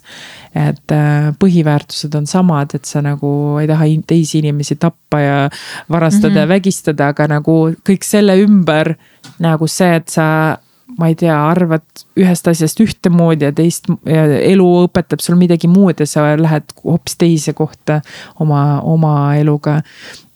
et 0.55 0.95
äh, 0.95 1.31
põhiväärtused 1.41 2.15
on 2.15 2.29
samad, 2.29 2.75
et 2.77 2.85
sa 2.85 3.03
nagu 3.03 3.31
ei 3.63 3.67
taha 3.71 3.89
teisi 4.07 4.39
inimesi 4.43 4.77
tappa 4.77 5.21
ja 5.21 5.51
varastada 5.89 6.29
mm 6.29 6.35
-hmm. 6.37 6.41
ja 6.41 6.49
vägistada, 6.49 7.09
aga 7.09 7.27
nagu 7.27 7.75
kõik 7.89 8.05
selle 8.05 8.37
ümber 8.45 8.95
nagu 9.39 9.67
see, 9.67 9.97
et 9.97 10.09
sa 10.09 10.59
ma 10.99 11.09
ei 11.11 11.15
tea, 11.19 11.35
arvad 11.35 11.85
ühest 12.19 12.49
asjast 12.51 12.81
ühtemoodi 12.83 13.47
ja 13.47 13.55
teist 13.55 13.87
elu 14.07 14.69
õpetab 14.85 15.23
sul 15.23 15.39
midagi 15.39 15.71
muud 15.71 16.01
ja 16.03 16.07
sa 16.11 16.33
lähed 16.39 16.75
hoopis 16.83 17.19
teise 17.21 17.55
kohta 17.59 18.01
oma, 18.43 18.81
oma 18.83 19.37
eluga. 19.39 19.81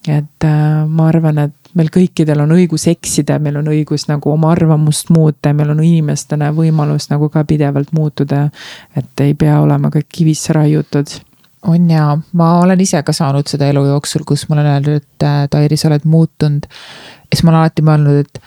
et 0.08 0.44
äh, 0.44 0.86
ma 0.86 1.08
arvan, 1.10 1.38
et 1.38 1.74
meil 1.78 1.90
kõikidel 1.94 2.42
on 2.42 2.54
õigus 2.56 2.88
eksida, 2.90 3.38
meil 3.38 3.60
on 3.60 3.68
õigus 3.70 4.08
nagu 4.10 4.32
oma 4.32 4.50
arvamust 4.52 5.12
muuta 5.14 5.52
ja 5.52 5.54
meil 5.54 5.70
on 5.74 5.82
inimestena 5.84 6.50
võimalus 6.54 7.08
nagu 7.10 7.28
ka 7.30 7.44
pidevalt 7.44 7.92
muutuda. 7.92 8.48
et 8.96 9.20
ei 9.20 9.34
pea 9.34 9.60
olema 9.60 9.90
kõik 9.90 10.10
kivisse 10.10 10.52
raiutud 10.52 11.18
on 11.66 11.90
ja 11.90 12.18
ma 12.32 12.48
olen 12.60 12.80
ise 12.80 13.02
ka 13.02 13.12
saanud 13.14 13.46
seda 13.50 13.68
elu 13.70 13.84
jooksul, 13.86 14.24
kus 14.26 14.48
mulle 14.48 14.64
on 14.64 14.74
öeldud, 14.74 15.02
et 15.02 15.26
äh, 15.26 15.46
Tairi, 15.50 15.76
sa 15.76 15.88
oled 15.90 16.06
muutunud. 16.06 16.66
ja 16.66 17.34
siis 17.36 17.44
ma 17.44 17.50
olen 17.50 17.60
alati 17.60 17.86
mõelnud, 17.86 18.26
et 18.26 18.42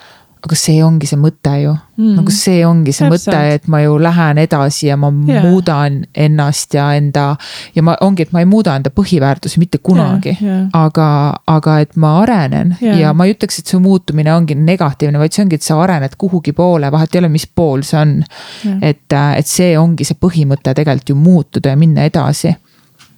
aga 0.46 0.58
see 0.60 0.82
ongi 0.86 1.08
see 1.10 1.18
mõte 1.18 1.54
ju 1.64 1.72
mm.. 1.74 2.12
nagu 2.20 2.34
see 2.34 2.60
ongi 2.68 2.94
see 2.94 3.08
Täpselt. 3.10 3.34
mõte, 3.34 3.54
et 3.58 3.68
ma 3.72 3.82
ju 3.82 3.96
lähen 4.02 4.40
edasi 4.44 4.90
ja 4.92 4.98
ma 5.00 5.10
yeah. 5.10 5.46
muudan 5.46 6.02
ennast 6.14 6.76
ja 6.78 6.92
enda. 6.98 7.26
ja 7.76 7.84
ma, 7.86 7.96
ongi, 8.06 8.28
et 8.28 8.36
ma 8.36 8.44
ei 8.44 8.50
muuda 8.50 8.76
enda 8.78 8.92
põhiväärtusi 8.94 9.62
mitte 9.62 9.82
kunagi 9.82 10.36
yeah,. 10.36 10.46
Yeah. 10.46 10.68
aga, 10.78 11.08
aga 11.50 11.80
et 11.86 11.98
ma 12.02 12.16
arenen 12.22 12.76
yeah. 12.82 13.00
ja 13.06 13.14
ma 13.18 13.26
ei 13.26 13.34
ütleks, 13.36 13.60
et 13.62 13.74
see 13.74 13.82
muutumine 13.82 14.34
ongi 14.36 14.58
negatiivne, 14.60 15.20
vaid 15.22 15.34
see 15.34 15.46
ongi, 15.46 15.60
et 15.60 15.66
sa 15.66 15.80
arened 15.82 16.18
kuhugi 16.22 16.54
poole, 16.58 16.92
vahet 16.94 17.16
ei 17.16 17.24
ole, 17.24 17.32
mis 17.34 17.48
pool 17.48 17.86
see 17.88 18.02
on 18.02 18.20
yeah.. 18.22 18.78
et, 18.94 19.18
et 19.42 19.50
see 19.50 19.74
ongi 19.80 20.06
see 20.06 20.20
põhimõte 20.22 20.76
tegelikult 20.78 21.16
ju 21.16 21.18
muutuda 21.20 21.74
ja 21.74 21.80
minna 21.80 22.06
edasi 22.06 22.54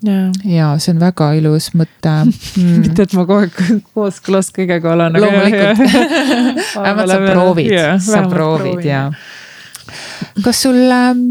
ja, 0.06 0.19
ja 0.45 0.69
see 0.82 0.94
on 0.94 1.02
väga 1.02 1.32
ilus 1.40 1.72
mõte 1.78 2.14
mm. 2.28 2.78
mitte, 2.84 3.07
et 3.07 3.15
ma 3.18 3.26
kogu 3.26 3.48
aeg 3.48 3.84
kooskõlas 3.95 4.52
kõigega 4.56 4.94
olen. 4.94 5.19
loomulikult 5.22 5.84
vähemalt 6.84 7.14
sa 7.14 7.19
proovid, 7.26 7.76
sa 8.10 8.24
proovid 8.32 8.86
ja. 8.88 9.03
kas 10.44 10.64
sul, 10.68 10.80
ähm, 10.94 11.26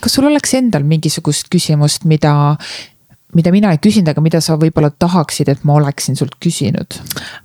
kas 0.00 0.18
sul 0.18 0.28
oleks 0.30 0.56
endal 0.58 0.86
mingisugust 0.88 1.50
küsimust, 1.52 2.08
mida 2.10 2.34
mida 3.34 3.52
mina 3.54 3.72
ei 3.74 3.80
küsinud, 3.82 4.10
aga 4.12 4.22
mida 4.24 4.40
sa 4.44 4.56
võib-olla 4.60 4.90
tahaksid, 4.90 5.50
et 5.52 5.64
ma 5.66 5.78
oleksin 5.80 6.18
sult 6.18 6.36
küsinud 6.42 6.98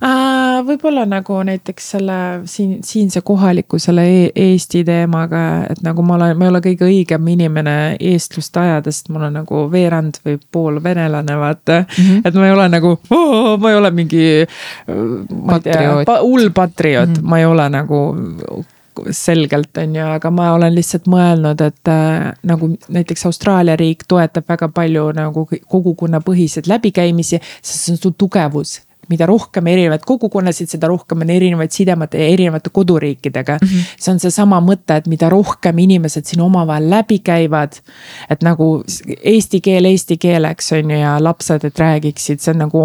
äh,? 0.04 0.40
võib-olla 0.66 1.06
nagu 1.08 1.38
näiteks 1.46 1.90
selle 1.94 2.16
siin, 2.50 2.80
siinse 2.84 3.22
kohaliku 3.26 3.78
selle 3.80 4.04
e 4.04 4.24
Eesti 4.40 4.82
teemaga, 4.84 5.42
et 5.72 5.80
nagu 5.84 6.02
ma 6.06 6.16
olen, 6.18 6.36
ma 6.38 6.46
ei 6.46 6.52
ole 6.52 6.62
kõige 6.64 6.88
õigem 6.88 7.28
inimene 7.32 7.76
eestlust 7.96 8.56
ajada, 8.60 8.92
sest 8.92 9.08
ma 9.12 9.22
olen 9.22 9.38
nagu 9.40 9.62
veerand 9.72 10.20
või 10.26 10.36
pool 10.52 10.80
venelane, 10.84 11.36
vaata 11.40 11.80
mm. 11.82 11.94
-hmm. 11.94 12.26
et 12.28 12.40
ma 12.40 12.48
ei 12.48 12.56
ole 12.56 12.68
nagu, 12.76 12.96
ma 13.62 13.72
ei 13.72 13.78
ole 13.78 13.94
mingi, 13.96 14.26
ma 14.88 15.60
ei 15.60 15.64
tea, 15.68 15.96
hull 16.20 16.50
patrioot 16.54 17.08
mm, 17.08 17.22
-hmm. 17.22 17.30
ma 17.30 17.40
ei 17.40 17.48
ole 17.48 17.68
nagu 17.72 18.02
selgelt, 19.16 19.70
on 19.78 19.96
ju, 19.96 20.04
aga 20.16 20.30
ma 20.34 20.50
olen 20.56 20.74
lihtsalt 20.74 21.08
mõelnud, 21.10 21.62
et 21.64 21.90
äh, 21.92 22.30
nagu 22.46 22.72
näiteks 22.88 23.26
Austraalia 23.30 23.76
riik 23.80 24.06
toetab 24.08 24.48
väga 24.48 24.68
palju 24.74 25.10
nagu 25.16 25.46
kogukonnapõhiseid 25.46 26.70
läbikäimisi, 26.70 27.40
sest 27.62 27.84
see 27.86 27.96
on 27.96 28.00
su 28.02 28.14
tugevus 28.18 28.80
mida 29.10 29.26
rohkem 29.26 29.66
erinevaid 29.70 30.04
kogukonnasid, 30.06 30.70
seda 30.70 30.90
rohkem 30.90 31.24
on 31.24 31.32
erinevaid 31.34 31.74
sidemeid 31.74 32.14
erinevate 32.14 32.70
koduriikidega 32.74 33.58
mm. 33.58 33.68
-hmm. 33.68 33.96
see 33.98 34.12
on 34.12 34.20
seesama 34.22 34.60
mõte, 34.64 34.96
et 34.96 35.08
mida 35.10 35.30
rohkem 35.32 35.78
inimesed 35.86 36.28
siin 36.30 36.44
omavahel 36.44 36.90
läbi 36.90 37.18
käivad. 37.18 37.80
et 38.30 38.42
nagu 38.46 38.84
eesti 39.06 39.60
keel 39.60 39.84
eesti 39.84 40.16
keeleks 40.16 40.72
on 40.72 40.90
ju 40.90 41.00
ja 41.00 41.16
lapsed, 41.24 41.64
et 41.64 41.78
räägiksid, 41.78 42.38
see 42.38 42.54
on 42.54 42.62
nagu 42.66 42.84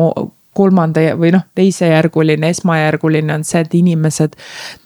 kolmanda 0.55 1.03
või 1.19 1.33
noh, 1.35 1.43
teisejärguline, 1.55 2.49
esmajärguline 2.53 3.33
on 3.35 3.43
see, 3.47 3.61
et 3.65 3.73
inimesed 3.75 4.35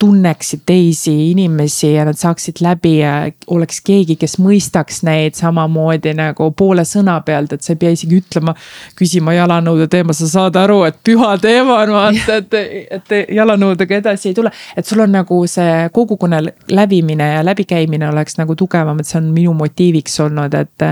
tunneksid 0.01 0.63
teisi 0.65 1.13
inimesi 1.31 1.93
ja 1.93 2.05
nad 2.07 2.17
saaksid 2.17 2.61
läbi 2.65 2.97
ja 2.99 3.13
oleks 3.53 3.81
keegi, 3.85 4.17
kes 4.19 4.39
mõistaks 4.41 5.03
neid 5.07 5.37
samamoodi 5.37 6.13
nagu 6.17 6.49
poole 6.57 6.85
sõna 6.89 7.19
pealt, 7.25 7.53
et 7.53 7.65
sa 7.65 7.73
ei 7.75 7.81
pea 7.81 7.93
isegi 7.95 8.21
ütlema, 8.21 8.55
küsima 8.99 9.35
jalanõude 9.37 9.89
teema, 9.91 10.15
sa 10.17 10.29
saad 10.29 10.57
aru, 10.59 10.81
et 10.89 10.97
püha 11.05 11.35
teema 11.41 11.81
on 11.83 11.93
vaata, 11.97 12.39
et, 12.41 12.57
et 12.99 13.35
jalanõudega 13.37 13.99
edasi 14.01 14.31
ei 14.31 14.37
tule. 14.37 14.51
et 14.77 14.85
sul 14.85 15.03
on 15.05 15.13
nagu 15.13 15.41
see 15.47 15.89
kogukonna 15.93 16.41
läbimine 16.71 17.33
ja 17.35 17.43
läbikäimine 17.45 18.09
oleks 18.09 18.39
nagu 18.41 18.55
tugevam, 18.55 18.99
et 18.99 19.09
see 19.09 19.19
on 19.21 19.29
minu 19.35 19.53
motiiviks 19.57 20.19
olnud, 20.25 20.57
et 20.57 20.87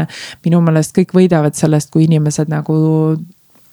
minu 0.46 0.62
meelest 0.62 0.96
kõik 0.98 1.16
võidavad 1.18 1.58
sellest, 1.58 1.92
kui 1.92 2.06
inimesed 2.06 2.52
nagu 2.52 2.78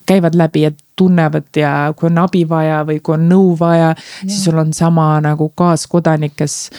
käivad 0.07 0.37
läbi 0.37 0.63
ja 0.67 0.71
tunnevad 0.97 1.49
ja 1.57 1.93
kui 1.97 2.07
on 2.11 2.19
abi 2.23 2.45
vaja 2.49 2.83
või 2.87 3.01
kui 3.03 3.17
on 3.17 3.29
nõu 3.31 3.57
vaja, 3.59 3.95
siis 4.23 4.45
sul 4.45 4.59
on 4.61 4.73
sama 4.77 5.09
nagu 5.25 5.49
kaaskodanik, 5.57 6.37
kes 6.37 6.71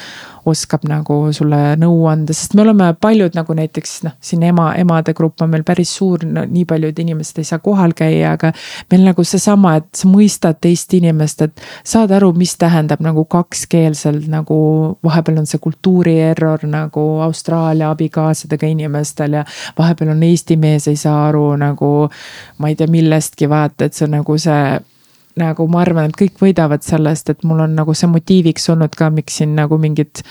oskab 0.46 0.86
nagu 0.88 1.18
sulle 1.34 1.60
nõu 1.80 2.06
anda, 2.10 2.34
sest 2.36 2.54
me 2.56 2.64
oleme 2.66 2.92
paljud 3.02 3.36
nagu 3.38 3.56
näiteks 3.58 3.96
noh, 4.06 4.16
siin 4.24 4.44
ema, 4.46 4.72
emade 4.80 5.14
grupp 5.18 5.42
on 5.42 5.52
meil 5.52 5.66
päris 5.68 5.96
suur 5.98 6.26
no,, 6.26 6.46
nii 6.50 6.66
paljud 6.70 7.00
inimesed 7.02 7.42
ei 7.42 7.50
saa 7.50 7.60
kohal 7.64 7.96
käia, 7.98 8.36
aga. 8.36 8.52
meil 8.92 9.06
nagu 9.08 9.26
seesama, 9.26 9.76
et 9.82 9.90
sa 9.98 10.10
mõistad 10.10 10.60
teist 10.62 10.94
inimest, 10.98 11.42
et 11.48 11.66
saad 11.84 12.14
aru, 12.16 12.32
mis 12.38 12.56
tähendab 12.62 13.04
nagu 13.06 13.26
kakskeelsel 13.30 14.24
nagu 14.32 14.58
vahepeal 15.04 15.42
on 15.44 15.50
see 15.50 15.62
kultuuri 15.62 16.18
error 16.30 16.66
nagu 16.70 17.06
Austraalia 17.26 17.92
abikaasadega 17.94 18.70
inimestel 18.70 19.40
ja. 19.42 19.46
vahepeal 19.78 20.14
on 20.16 20.24
eesti 20.24 20.58
mees 20.62 20.88
ei 20.92 21.00
saa 21.00 21.28
aru 21.30 21.48
nagu 21.60 21.94
ma 22.58 22.70
ei 22.70 22.76
tea 22.76 22.92
millestki 22.92 23.50
vaata, 23.50 23.86
et 23.90 23.98
see 23.98 24.08
on 24.08 24.20
nagu 24.20 24.38
see 24.42 24.62
nagu 25.40 25.68
ma 25.72 25.82
arvan, 25.84 26.10
et 26.10 26.18
kõik 26.20 26.40
võidavad 26.42 26.84
sellest, 26.86 27.30
et 27.32 27.44
mul 27.48 27.66
on 27.66 27.76
nagu 27.76 27.94
see 27.98 28.08
motiiviks 28.12 28.70
olnud 28.72 28.96
ka, 28.96 29.10
miks 29.14 29.42
siin 29.42 29.56
nagu 29.58 29.78
mingit. 29.82 30.24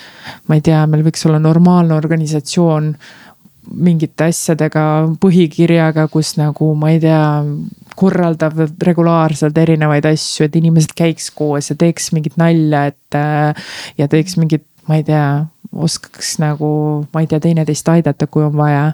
ma 0.49 0.59
ei 0.59 0.65
tea, 0.65 0.85
meil 0.91 1.05
võiks 1.05 1.27
olla 1.29 1.41
normaalne 1.43 1.97
organisatsioon 1.97 2.95
mingite 3.65 4.29
asjadega, 4.29 4.83
põhikirjaga, 5.21 6.07
kus 6.13 6.35
nagu 6.37 6.73
ma 6.77 6.91
ei 6.93 7.01
tea, 7.01 7.23
korraldab 7.97 8.59
regulaarselt 8.85 9.57
erinevaid 9.59 10.05
asju, 10.09 10.49
et 10.49 10.59
inimesed 10.61 10.93
käiks 10.97 11.31
koos 11.37 11.71
ja 11.73 11.79
teeks 11.79 12.13
mingit 12.17 12.37
nalja, 12.41 12.87
et. 12.93 13.19
ja 13.99 14.09
teeks 14.11 14.37
mingit, 14.41 14.67
ma 14.89 15.01
ei 15.01 15.07
tea, 15.07 15.27
oskaks 15.73 16.37
nagu, 16.43 16.69
ma 17.13 17.25
ei 17.25 17.31
tea, 17.31 17.41
teineteist 17.41 17.89
aidata, 17.89 18.29
kui 18.29 18.45
on 18.45 18.57
vaja. 18.57 18.93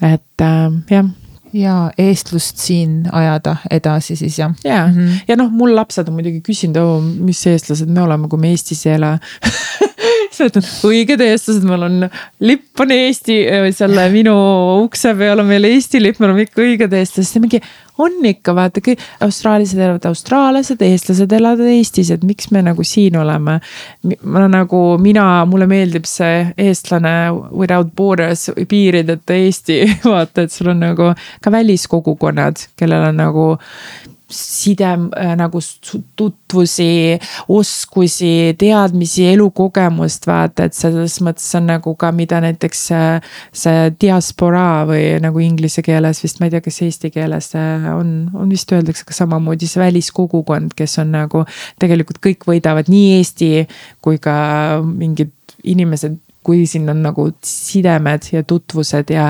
et 0.00 0.44
äh, 0.44 0.68
jah 0.90 1.08
ja 1.52 1.90
eestlust 1.98 2.58
siin 2.58 3.04
ajada 3.12 3.56
edasi 3.70 4.16
siis 4.16 4.38
jah. 4.38 4.54
ja 4.64 4.86
-hmm. 4.86 5.20
ja 5.28 5.36
noh, 5.36 5.50
mul 5.50 5.74
lapsed 5.76 6.08
on 6.08 6.14
muidugi 6.14 6.40
küsinud, 6.40 7.14
mis 7.20 7.46
eestlased 7.46 7.88
me 7.88 8.02
oleme, 8.02 8.28
kui 8.28 8.38
me 8.38 8.50
Eestis 8.50 8.86
ei 8.86 8.92
ela 8.94 9.18
ütlen, 10.48 10.66
õiged 10.88 11.20
eestlased, 11.26 11.66
meil 11.68 11.86
on 11.86 12.08
lipp 12.46 12.80
on 12.80 12.94
Eesti, 12.94 13.36
selle 13.76 14.06
minu 14.14 14.34
ukse 14.86 15.12
peal 15.18 15.42
on 15.42 15.48
meil 15.50 15.68
Eesti 15.68 16.00
lipp, 16.00 16.20
me 16.20 16.30
oleme 16.30 16.46
ikka 16.46 16.64
õiged 16.64 16.96
eestlased, 16.96 17.40
mingi 17.42 17.60
on 18.00 18.26
ikka 18.26 18.54
vaata, 18.56 18.82
kõik 18.84 19.02
austraallased 19.24 19.78
elavad 19.78 20.06
austraallased, 20.10 20.82
eestlased 20.84 21.32
elavad 21.36 21.68
Eestis, 21.70 22.12
et 22.14 22.24
miks 22.26 22.50
me 22.54 22.62
nagu 22.64 22.84
siin 22.86 23.18
oleme. 23.20 23.58
ma 24.24 24.46
nagu 24.48 24.82
mina, 25.02 25.44
mulle 25.46 25.66
meeldib 25.70 26.08
see 26.08 26.46
eestlane 26.58 27.14
without 27.52 27.92
borders, 27.96 28.48
piirideta 28.68 29.36
Eesti, 29.36 29.82
vaata, 30.14 30.46
et 30.46 30.52
sul 30.52 30.72
on 30.72 30.80
nagu 30.86 31.12
ka 31.42 31.52
väliskogukonnad, 31.52 32.64
kellel 32.80 33.10
on 33.10 33.20
nagu 33.20 33.46
side 34.30 34.86
äh, 34.86 35.32
nagu 35.38 35.60
tutvusi, 36.16 37.18
oskusi, 37.48 38.54
teadmisi, 38.58 39.26
elukogemust 39.32 40.26
vaata, 40.30 40.68
et 40.68 40.76
selles 40.76 41.18
mõttes 41.24 41.48
on 41.58 41.68
nagu 41.70 41.94
ka, 42.00 42.12
mida 42.16 42.40
näiteks 42.44 42.84
äh, 42.96 43.34
see 43.52 43.90
diasporaa 44.00 44.86
või 44.90 45.04
nagu 45.22 45.42
inglise 45.44 45.84
keeles 45.86 46.22
vist, 46.24 46.40
ma 46.40 46.48
ei 46.48 46.54
tea, 46.54 46.64
kas 46.64 46.80
eesti 46.86 47.12
keeles 47.14 47.52
äh, 47.58 47.90
on, 47.94 48.14
on 48.34 48.50
vist 48.50 48.72
öeldakse 48.72 49.06
ka 49.08 49.16
samamoodi 49.16 49.68
see 49.70 49.82
väliskogukond, 49.82 50.74
kes 50.78 50.98
on 51.02 51.14
nagu 51.16 51.44
tegelikult 51.80 52.22
kõik 52.24 52.48
võidavad 52.48 52.90
nii 52.90 53.10
Eesti 53.20 53.50
kui 54.04 54.18
ka 54.22 54.34
mingid 54.84 55.32
inimesed 55.66 56.18
kui 56.44 56.64
siin 56.66 56.88
on 56.88 57.02
nagu 57.04 57.26
sidemed 57.44 58.30
ja 58.32 58.42
tutvused 58.42 59.12
ja 59.12 59.26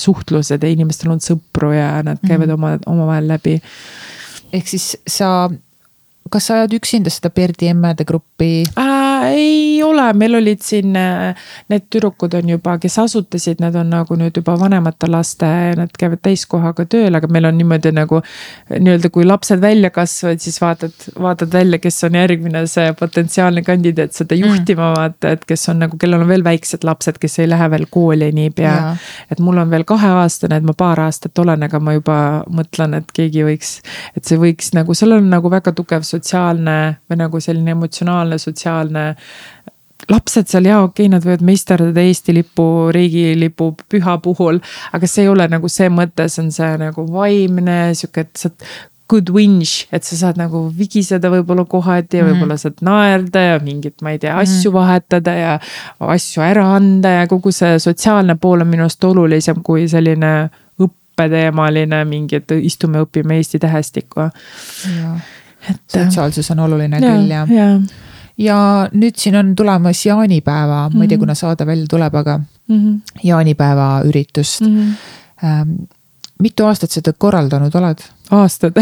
suhtlused 0.00 0.62
ja 0.62 0.70
inimestel 0.72 1.12
on 1.12 1.20
sõpru 1.20 1.74
ja 1.76 1.98
nad 2.02 2.20
käivad 2.24 2.48
mm 2.48 2.54
-hmm. 2.54 2.54
oma, 2.54 2.78
omavahel 2.86 3.28
läbi 3.28 3.60
ehk 4.52 4.68
siis 4.68 4.92
sa, 5.06 5.48
kas 6.30 6.48
sa 6.48 6.60
ajad 6.60 6.78
üksinda 6.80 7.12
seda 7.12 7.32
Berdi 7.34 7.70
emmede 7.72 8.06
gruppi 8.08 8.64
äh,? 8.76 8.97
Ei 9.32 9.82
ole, 9.82 10.06
meil 10.18 10.34
olid 10.38 10.62
siin 10.64 10.96
äh, 10.96 11.36
need 11.68 11.86
tüdrukud 11.92 12.34
on 12.38 12.52
juba, 12.54 12.76
kes 12.82 12.98
asutasid, 13.02 13.60
nad 13.62 13.76
on 13.78 13.90
nagu 13.92 14.16
nüüd 14.18 14.36
juba 14.40 14.56
vanemate 14.60 15.08
laste, 15.10 15.48
nad 15.78 15.92
käivad 15.98 16.22
täiskohaga 16.24 16.86
tööl, 16.90 17.14
aga 17.14 17.30
meil 17.32 17.48
on 17.50 17.58
niimoodi 17.58 17.92
nagu. 17.96 18.22
nii-öelda, 18.68 19.10
kui 19.12 19.24
lapsed 19.26 19.60
välja 19.60 19.90
kasvavad, 19.90 20.40
siis 20.42 20.58
vaatad, 20.60 20.94
vaatad 21.20 21.52
välja, 21.52 21.78
kes 21.82 22.02
on 22.04 22.18
järgmine 22.18 22.64
see 22.70 22.92
potentsiaalne 22.98 23.62
kandidaat 23.66 24.12
seda 24.16 24.36
mm. 24.36 24.44
juhtima 24.44 24.90
mm. 24.90 24.96
vaata, 24.96 25.32
et 25.36 25.44
kes 25.48 25.68
on 25.72 25.82
nagu, 25.84 25.98
kellel 26.00 26.24
on 26.24 26.28
veel 26.28 26.44
väiksed 26.44 26.84
lapsed, 26.84 27.18
kes 27.20 27.38
ei 27.42 27.48
lähe 27.48 27.70
veel 27.70 27.86
kooli 27.90 28.30
niipea. 28.32 28.76
et 29.30 29.40
mul 29.40 29.58
on 29.58 29.70
veel 29.70 29.84
kaheaastane, 29.88 30.60
et 30.60 30.66
ma 30.66 30.74
paar 30.76 31.00
aastat 31.06 31.38
olen, 31.38 31.62
aga 31.66 31.80
ma 31.80 31.96
juba 31.96 32.18
mõtlen, 32.52 32.98
et 32.98 33.12
keegi 33.14 33.44
võiks, 33.46 33.78
et 34.16 34.24
see 34.28 34.38
võiks 34.40 34.72
nagu, 34.76 34.94
seal 34.94 35.16
on 35.16 35.30
nagu 35.32 35.50
väga 35.50 35.72
tugev 35.76 36.06
sotsiaalne 36.06 36.78
või 37.08 37.20
nagu 37.22 37.40
selline 37.40 37.74
emotsionaalne, 37.76 38.38
sotsiaalne 38.38 39.07
lapsed 40.08 40.46
seal 40.48 40.64
jaa, 40.68 40.82
okei 40.86 41.06
okay,, 41.06 41.12
nad 41.12 41.24
võivad 41.26 41.42
meisterdada 41.44 42.00
Eesti 42.00 42.34
lipu, 42.36 42.66
riigilipu 42.94 43.72
püha 43.90 44.18
puhul. 44.24 44.60
aga 44.92 45.06
see 45.10 45.24
ei 45.26 45.28
ole 45.32 45.48
nagu 45.50 45.68
see 45.68 45.88
mõte, 45.92 46.28
see 46.28 46.44
on 46.46 46.52
see 46.54 46.76
nagu 46.80 47.04
vaimne 47.12 47.80
sihuke, 47.98 48.20
et 48.28 48.36
sa 48.36 48.50
good 49.08 49.30
whinge, 49.32 49.86
et 49.92 50.04
sa 50.04 50.16
saad 50.20 50.36
nagu 50.36 50.66
vigiseda 50.78 51.30
võib-olla 51.32 51.64
kohati 51.64 52.18
ja 52.20 52.24
Mhm. 52.24 52.32
võib-olla 52.32 52.58
saad 52.60 52.82
naerda 52.84 53.40
ja 53.40 53.58
mingit, 53.64 54.02
ma 54.02 54.10
ei 54.12 54.18
tea, 54.20 54.34
asju 54.38 54.72
vahetada 54.72 55.32
ja 55.34 55.54
asju 55.98 56.42
ära 56.44 56.66
anda 56.76 57.08
ja 57.08 57.26
kogu 57.26 57.52
see 57.52 57.78
sotsiaalne 57.80 58.36
pool 58.36 58.60
on 58.60 58.68
minu 58.68 58.84
arust 58.84 59.04
olulisem 59.04 59.62
kui 59.64 59.88
selline 59.88 60.50
õppeteemaline 60.80 62.04
mingi, 62.04 62.36
et 62.36 62.52
istume, 62.60 63.00
õpime 63.06 63.40
Eesti 63.40 63.58
tähestikku. 63.58 64.20
et. 65.68 65.80
sotsiaalsus 65.88 66.50
on 66.50 66.58
oluline 66.68 67.00
ja, 67.00 67.08
küll 67.08 67.30
ja, 67.32 67.46
ja. 67.50 67.78
Ja 68.38 68.88
nüüd 68.92 69.16
siin 69.18 69.36
on 69.36 69.54
tulemas 69.56 70.06
jaanipäeva 70.06 70.88
mm, 70.88 70.92
-hmm. 70.92 70.98
ma 70.98 71.04
ei 71.04 71.08
tea, 71.08 71.18
kuna 71.18 71.34
saade 71.34 71.66
välja 71.66 71.86
tuleb, 71.90 72.14
aga 72.14 72.40
Mm 72.68 72.76
-hmm. 72.78 73.00
jaanipäeva 73.24 74.02
üritust 74.04 74.60
Mm 74.60 74.94
-hmm. 75.42 75.86
Mitu 76.42 76.68
aastat 76.68 76.94
seda 76.94 77.12
korraldanud 77.18 77.74
oled? 77.80 78.04
aastad 78.30 78.76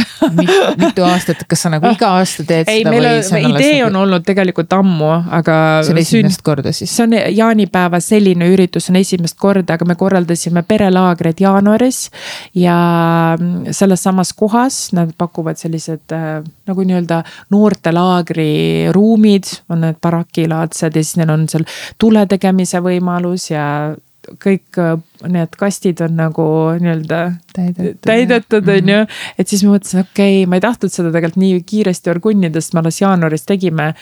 mitu 0.81 1.05
aastat, 1.07 1.45
kas 1.49 1.61
sa 1.63 1.71
nagu 1.71 1.87
iga 1.95 2.09
aasta 2.19 2.45
teed 2.47 2.67
ei, 2.71 2.81
seda 2.81 2.91
meil 2.91 3.05
või 3.05 3.11
on 3.13 3.37
alles 3.51 3.63
idee 3.63 3.75
nagu- 3.77 3.87
on 3.87 3.99
olnud 4.01 4.25
tegelikult 4.27 4.73
ammu, 4.75 5.11
aga. 5.39 5.59
see 5.87 5.95
on 5.95 6.01
esimest 6.03 6.43
korda 6.47 6.73
siis? 6.75 6.91
see 6.91 7.05
on 7.07 7.15
jaanipäeva 7.15 8.01
selline 8.03 8.49
üritus 8.51 8.91
on 8.91 8.99
esimest 8.99 9.39
korda, 9.39 9.77
aga 9.77 9.87
me 9.87 9.95
korraldasime 9.99 10.65
perelaagreid 10.67 11.43
jaanuaris. 11.45 12.01
ja 12.55 12.77
selles 13.71 14.03
samas 14.03 14.33
kohas 14.35 14.81
nad 14.97 15.15
pakuvad 15.19 15.61
sellised 15.61 16.15
äh, 16.17 16.43
nagu 16.67 16.87
nii-öelda 16.87 17.23
noortelaagri 17.55 18.91
ruumid, 18.95 19.53
on 19.71 19.87
need 19.87 20.03
barakilaadsed 20.03 20.97
ja 20.97 21.05
siis 21.05 21.21
neil 21.21 21.31
on 21.31 21.47
seal 21.49 21.67
tule 22.03 22.27
tegemise 22.27 22.83
võimalus 22.83 23.51
ja 23.53 23.95
kõik 24.43 24.79
äh, 24.81 24.97
need 25.33 25.57
kastid 25.59 26.01
on 26.05 26.17
nagu 26.19 26.47
nii-öelda 26.81 27.21
täidetud, 28.05 28.69
on 28.73 28.91
ju. 28.93 28.99
et 29.39 29.51
siis 29.51 29.63
ma 29.65 29.77
mõtlesin, 29.77 30.03
okei 30.05 30.41
okay,, 30.41 30.49
ma 30.51 30.59
ei 30.59 30.65
tahtnud 30.65 30.93
seda 30.93 31.13
tegelikult 31.15 31.41
nii 31.43 31.61
kiiresti 31.69 32.13
orgunnida, 32.13 32.63
sest 32.63 32.77
me 32.77 32.83
alles 32.83 33.01
jaanuaris 33.01 33.47
tegime. 33.49 33.93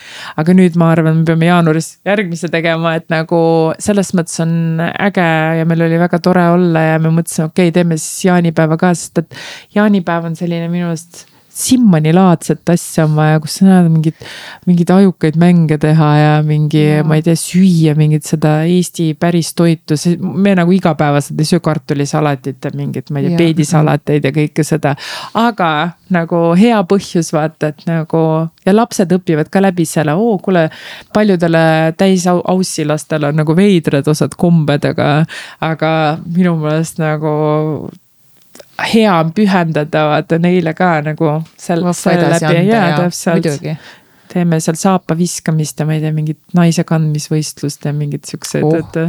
aga 0.41 0.57
nüüd 0.57 0.79
ma 0.81 0.91
arvan, 0.95 1.21
me 1.21 1.27
peame 1.29 1.49
jaanuaris 1.49 1.91
järgmise 2.07 2.49
tegema, 2.53 2.95
et 2.99 3.07
nagu 3.13 3.39
selles 3.79 4.11
mõttes 4.17 4.41
on 4.43 4.81
äge 4.81 5.29
ja 5.59 5.69
meil 5.69 5.85
oli 5.87 6.01
väga 6.01 6.19
tore 6.23 6.49
olla 6.55 6.87
ja 6.91 6.99
me 6.99 7.13
mõtlesime, 7.19 7.51
okei 7.51 7.69
okay,, 7.69 7.77
teeme 7.79 7.99
siis 8.01 8.27
jaanipäeva 8.29 8.79
ka, 8.81 8.93
sest 8.97 9.23
et 9.23 9.39
jaanipäev 9.77 10.31
on 10.31 10.37
selline 10.39 10.69
minu 10.71 10.91
arust 10.91 11.25
Simmani-laadset 11.55 12.67
asja 12.73 13.05
on 13.07 13.13
vaja, 13.15 13.39
kus 13.39 13.53
sa 13.59 13.67
näed 13.67 13.87
mingit, 13.93 14.25
mingeid 14.67 14.89
ajukaid 14.91 15.37
mänge 15.39 15.77
teha 15.79 16.09
ja 16.19 16.33
mingi, 16.43 16.83
ma 17.07 17.15
ei 17.15 17.23
tea, 17.23 17.37
süüa 17.39 17.93
mingit 17.95 18.27
seda 18.27 18.57
Eesti 18.67 19.13
päris 19.19 19.53
toitu, 19.55 19.95
see, 19.99 20.17
me 20.19 20.55
nagu 20.59 20.75
igapäevaselt 20.75 21.39
ei 21.39 21.47
söö 21.47 21.63
kartulisalatit 21.63 22.59
ja 22.59 22.73
mingit, 22.75 23.07
ma 23.07 23.23
ei 23.23 23.29
tea, 23.29 23.39
peedisalateid 23.39 24.27
ja 24.27 24.33
kõike 24.35 24.67
seda. 24.67 24.95
aga 25.39 25.71
nagu 26.11 26.41
hea 26.59 26.83
põhjus 26.89 27.31
vaata, 27.33 27.71
et 27.71 27.87
nagu 27.87 28.21
ja 28.65 28.75
lapsed 28.75 29.15
õpivad 29.15 29.49
ka 29.51 29.63
läbi 29.63 29.87
selle, 29.87 30.13
oo 30.19 30.37
kuule, 30.43 30.67
paljudele 31.15 31.93
täisaussi 31.97 32.85
lastel 32.85 33.31
on 33.31 33.39
nagu 33.39 33.55
veidrad 33.55 34.07
osad 34.11 34.35
kombed, 34.35 34.91
aga, 34.91 35.11
aga 35.63 35.91
minu 36.25 36.57
meelest 36.59 36.99
nagu 36.99 37.31
hea 38.93 39.13
pühendada 39.35 40.07
vaata 40.09 40.39
neile 40.41 40.73
ka 40.77 40.97
nagu 41.05 41.37
seal, 41.57 41.85
selle 41.95 42.31
läbi 42.33 42.65
ja 42.67 42.81
täpselt. 42.97 43.47
teeme 44.31 44.59
seal 44.59 44.75
saapa 44.79 45.17
viskamist 45.17 45.79
ja 45.79 45.87
ma 45.87 45.95
ei 45.95 46.03
tea, 46.03 46.11
mingit 46.15 46.41
naise 46.57 46.83
kandmisvõistlust 46.87 47.85
ja 47.87 47.93
mingid 47.95 48.27
siuksed 48.27 48.65
oh,, 48.67 48.75
et. 48.81 48.99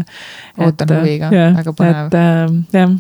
ootan 0.62 0.96
huviga, 1.00 1.30
väga 1.32 1.76
põnev. 1.76 2.06
et 2.06 2.18
äh, 2.20 2.80
jah 2.80 2.96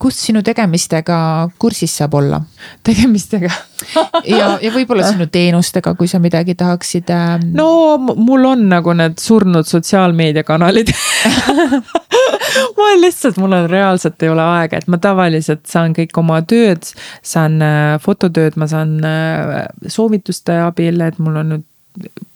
kus 0.00 0.18
sinu 0.26 0.42
tegemistega 0.42 1.16
kursis 1.58 1.96
saab 2.00 2.14
olla? 2.20 2.40
tegemistega 2.88 3.50
ja, 4.38 4.58
ja 4.62 4.72
võib-olla 4.74 5.06
sinu 5.08 5.26
teenustega, 5.32 5.94
kui 5.98 6.10
sa 6.10 6.20
midagi 6.22 6.54
tahaksid 6.58 7.10
ähm.... 7.14 7.50
no 7.58 7.98
mul 7.98 8.52
on 8.52 8.68
nagu 8.72 8.94
need 8.96 9.18
surnud 9.22 9.68
sotsiaalmeediakanalid 9.68 10.92
mul 12.76 13.00
lihtsalt, 13.00 13.36
mul 13.40 13.56
on 13.56 13.70
reaalselt 13.70 14.22
ei 14.22 14.30
ole 14.32 14.44
aega, 14.58 14.80
et 14.80 14.88
ma 14.90 14.98
tavaliselt 15.02 15.64
saan 15.70 15.94
kõik 15.96 16.16
oma 16.20 16.40
tööd, 16.48 16.86
saan 17.24 17.60
äh, 17.64 17.96
fototööd, 18.02 18.58
ma 18.60 18.68
saan 18.70 18.98
äh, 19.06 19.66
soovituste 19.86 20.58
abil, 20.66 21.00
et 21.04 21.20
mul 21.22 21.40
on 21.42 21.54
nüüd 21.54 21.68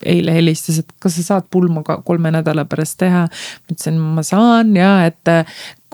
eile 0.06 0.34
helistas, 0.36 0.80
et 0.82 0.92
kas 1.02 1.16
sa 1.18 1.26
saad 1.30 1.48
pulma 1.50 1.82
ka 1.86 2.00
kolme 2.06 2.30
nädala 2.34 2.66
pärast 2.68 2.98
teha. 3.02 3.26
ma 3.26 3.72
ütlesin, 3.74 3.98
ma 3.98 4.22
saan 4.26 4.76
ja 4.76 4.92
et 5.06 5.34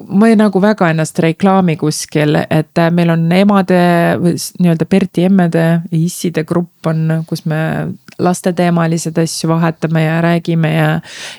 ma 0.08 0.28
ei 0.28 0.36
nagu 0.36 0.60
väga 0.62 0.88
ennast 0.90 1.18
reklaami 1.22 1.76
kuskil, 1.80 2.36
et 2.50 2.80
meil 2.92 3.12
on 3.14 3.26
emade 3.32 3.80
nii-öelda 4.18 4.88
Berti 4.88 5.26
emmede 5.28 5.64
ja 5.64 5.98
isside 5.98 6.44
grupp 6.48 6.86
on, 6.90 7.22
kus 7.28 7.44
me 7.46 7.92
lasteteemalised 8.22 9.18
asju 9.18 9.50
vahetame 9.50 10.04
ja 10.04 10.20
räägime 10.22 10.72
ja, 10.74 10.88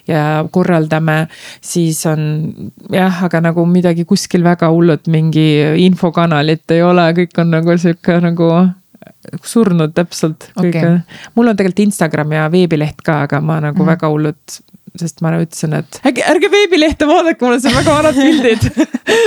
ja 0.07 0.23
korraldame. 0.51 1.27
siis 1.61 2.05
on 2.05 2.53
jah, 2.91 3.23
aga 3.23 3.41
nagu 3.41 3.65
midagi 3.65 4.05
kuskil 4.05 4.43
väga 4.43 4.69
hullult 4.69 5.07
mingi 5.07 5.47
infokanalit 5.85 6.71
ei 6.71 6.83
ole, 6.83 7.09
kõik 7.19 7.41
on 7.41 7.53
nagu 7.57 7.77
sihuke 7.77 8.19
nagu 8.23 8.49
surnud 9.43 9.93
täpselt 9.95 10.49
okay.. 10.59 10.99
mul 11.35 11.51
on 11.51 11.57
tegelikult 11.57 11.87
Instagram 11.87 12.37
ja 12.37 12.45
veebileht 12.51 13.01
ka, 13.05 13.23
aga 13.27 13.41
ma 13.43 13.59
nagu 13.63 13.79
mm. 13.79 13.89
väga 13.93 14.09
hullult, 14.11 14.57
sest 14.99 15.23
ma 15.25 15.31
ütlesin, 15.39 15.73
et 15.79 15.99
ärge, 16.05 16.25
ärge 16.29 16.49
veebilehte 16.53 17.07
vaadake, 17.09 17.39
mul 17.43 17.55
on 17.55 17.63
seal 17.63 17.75
väga 17.77 17.95
vanad 17.97 18.19
pildid 18.19 18.67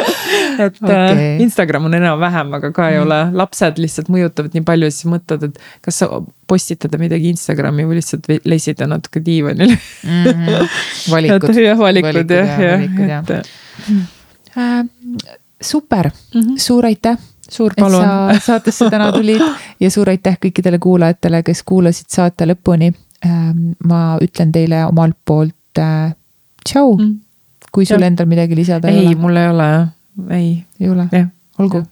et 0.66 0.80
okay. 0.82 0.94
äh, 0.94 1.22
Instagram 1.44 1.88
on 1.88 1.96
enam-vähem, 1.98 2.52
aga 2.58 2.72
ka 2.76 2.90
ei 2.92 2.98
mm. 2.98 3.06
ole, 3.06 3.20
lapsed 3.42 3.80
lihtsalt 3.82 4.10
mõjutavad 4.12 4.56
nii 4.56 4.66
palju, 4.68 4.90
siis 4.94 5.10
mõtled, 5.10 5.48
et 5.50 5.62
kas 5.86 6.02
sa 6.02 6.10
postitada 6.50 7.00
midagi 7.02 7.32
Instagrami 7.34 7.86
või 7.88 8.00
lihtsalt 8.00 8.28
lesida 8.46 8.88
natuke 8.90 9.22
diivanil 9.24 9.72
mm. 9.72 10.28
-hmm. 10.28 10.76
valikud. 11.14 11.62
jah, 11.62 11.80
valikud 11.80 12.36
jah, 12.36 12.62
jah, 12.62 13.34
et. 13.40 13.50
Äh, 14.56 14.84
super 15.60 16.10
mm, 16.34 16.40
-hmm. 16.40 16.58
suur 16.58 16.86
aitäh 16.86 17.16
suur 17.50 17.74
palun. 17.78 18.04
et 18.30 18.42
sa 18.42 18.52
saatesse 18.52 18.90
täna 18.90 19.10
tulid 19.12 19.42
ja 19.80 19.90
suur 19.90 20.10
aitäh 20.10 20.38
kõikidele 20.42 20.78
kuulajatele, 20.82 21.42
kes 21.42 21.62
kuulasid 21.62 22.10
saate 22.12 22.46
lõpuni. 22.48 22.92
ma 23.84 24.00
ütlen 24.22 24.52
teile 24.52 24.84
omalt 24.86 25.16
poolt 25.24 25.78
äh, 25.80 26.14
tšau 26.64 26.96
mm., 26.96 27.14
kui 27.72 27.86
sul 27.86 28.00
ja. 28.00 28.06
endal 28.06 28.26
midagi 28.26 28.56
lisada 28.56 28.88
ei, 28.88 28.98
ei 28.98 29.00
ole. 29.00 29.08
ei, 29.08 29.20
mul 29.20 29.36
ei 29.36 29.48
ole, 29.48 29.68
ei. 30.30 30.50
ei 30.80 30.88
ole? 30.88 31.08
olgu. 31.58 31.82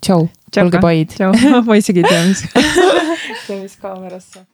tšau, 0.00 0.28
olge 0.62 0.80
paid. 0.80 1.18
ma 1.66 1.76
isegi 1.76 2.02
ei 2.02 2.08
tea, 2.08 2.24
mis 2.26 2.44
mis 3.62 3.76
kaamerasse. 3.76 4.46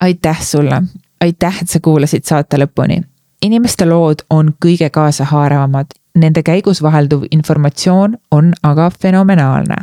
aitäh 0.00 0.42
sulle, 0.42 0.82
aitäh, 1.20 1.62
et 1.62 1.68
sa 1.68 1.80
kuulasid 1.80 2.28
saate 2.28 2.60
lõpuni 2.60 3.02
inimeste 3.42 3.86
lood 3.86 4.24
on 4.30 4.52
kõige 4.64 4.90
kaasahaaravamad 4.90 5.94
nende 6.18 6.42
käigus 6.42 6.82
vahelduv 6.82 7.24
informatsioon 7.30 8.16
on 8.30 8.52
aga 8.62 8.90
fenomenaalne. 9.02 9.76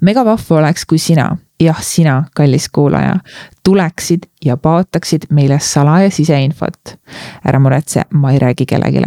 megavahva 0.00 0.56
oleks, 0.58 0.86
kui 0.86 0.98
sina, 0.98 1.36
jah, 1.60 1.82
sina, 1.82 2.24
kallis 2.34 2.68
kuulaja, 2.72 3.16
tuleksid 3.64 4.22
ja 4.44 4.56
paotaksid 4.56 5.28
meile 5.30 5.58
salaja 5.60 6.10
siseinfot. 6.10 6.96
ära 7.44 7.58
muretse, 7.58 8.02
ma 8.10 8.32
ei 8.32 8.38
räägi 8.38 8.66
kellelegi. 8.66 9.02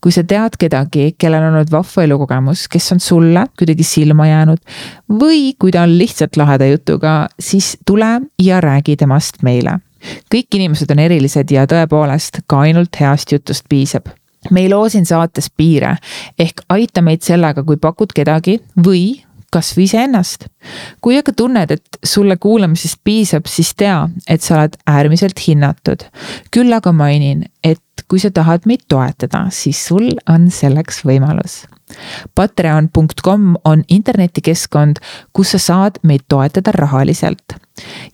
kui 0.00 0.12
sa 0.12 0.24
tead 0.24 0.56
kedagi, 0.58 1.14
kellel 1.18 1.42
on 1.42 1.54
olnud 1.54 1.70
vahva 1.70 2.02
elukogemus, 2.02 2.68
kes 2.68 2.92
on 2.92 3.00
sulle 3.00 3.46
kuidagi 3.58 3.82
silma 3.82 4.26
jäänud 4.26 4.58
või 5.10 5.54
kui 5.58 5.70
ta 5.70 5.82
on 5.82 5.98
lihtsalt 5.98 6.36
laheda 6.36 6.66
jutuga, 6.66 7.28
siis 7.40 7.76
tule 7.86 8.20
ja 8.42 8.60
räägi 8.60 8.96
temast 8.96 9.42
meile 9.42 9.78
kõik 10.34 10.54
inimesed 10.54 10.90
on 10.90 10.98
erilised 10.98 11.50
ja 11.50 11.66
tõepoolest 11.66 12.42
ka 12.46 12.60
ainult 12.66 13.00
heast 13.00 13.32
jutust 13.32 13.64
piisab 13.68 14.08
me 14.50 14.64
ei 14.64 14.70
loo 14.70 14.88
siin 14.88 15.06
saates 15.06 15.50
piire 15.56 15.96
ehk 16.38 16.64
aita 16.68 17.02
meid 17.02 17.22
sellega, 17.22 17.62
kui 17.62 17.76
pakud 17.76 18.14
kedagi 18.14 18.58
või 18.86 19.22
kasvõi 19.52 19.84
iseennast. 19.84 20.48
kui 21.00 21.18
aga 21.18 21.32
tunned, 21.36 21.70
et 21.70 21.98
sulle 22.04 22.36
kuulamisest 22.40 23.00
piisab, 23.04 23.46
siis 23.46 23.74
tea, 23.76 24.08
et 24.28 24.42
sa 24.42 24.56
oled 24.58 24.78
äärmiselt 24.88 25.40
hinnatud. 25.46 26.04
küll 26.50 26.72
aga 26.72 26.92
mainin, 26.92 27.44
et 27.64 27.82
kui 28.08 28.20
sa 28.20 28.30
tahad 28.30 28.66
meid 28.66 28.86
toetada, 28.88 29.46
siis 29.50 29.86
sul 29.86 30.10
on 30.28 30.50
selleks 30.50 31.02
võimalus. 31.04 31.64
Patreon.com 32.34 33.56
on 33.64 33.84
internetikeskkond, 33.88 35.02
kus 35.32 35.52
sa 35.52 35.58
saad 35.58 36.00
meid 36.02 36.24
toetada 36.28 36.72
rahaliselt 36.72 37.60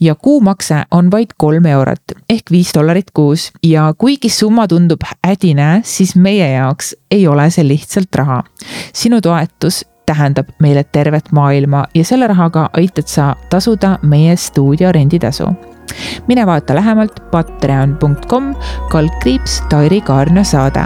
ja 0.00 0.14
kuumakse 0.14 0.82
on 0.90 1.10
vaid 1.10 1.34
kolm 1.36 1.66
eurot 1.66 2.14
ehk 2.30 2.50
viis 2.50 2.72
dollarit 2.74 3.10
kuus 3.14 3.50
ja 3.62 3.94
kuigi 3.98 4.28
summa 4.28 4.68
tundub 4.68 5.00
ädine, 5.26 5.80
siis 5.84 6.16
meie 6.16 6.50
jaoks 6.52 6.96
ei 7.10 7.26
ole 7.28 7.50
see 7.50 7.68
lihtsalt 7.68 8.14
raha. 8.14 8.42
sinu 8.94 9.20
toetus 9.20 9.84
tähendab 10.06 10.48
meile 10.58 10.84
tervet 10.84 11.32
maailma 11.32 11.84
ja 11.94 12.04
selle 12.04 12.26
rahaga 12.26 12.68
aitad 12.72 13.06
sa 13.06 13.34
tasuda 13.50 13.98
meie 14.02 14.36
stuudio 14.36 14.92
renditasu. 14.92 15.48
mine 16.28 16.46
vaata 16.46 16.74
lähemalt 16.74 17.20
patreon.com 17.30 18.54
kaldkriips 18.90 19.62
Tairi 19.68 20.00
Kaarna 20.00 20.44
saade. 20.44 20.84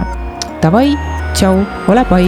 Davai, 0.61 0.97
tšau, 1.33 1.63
ole 1.87 2.05
pai 2.05 2.27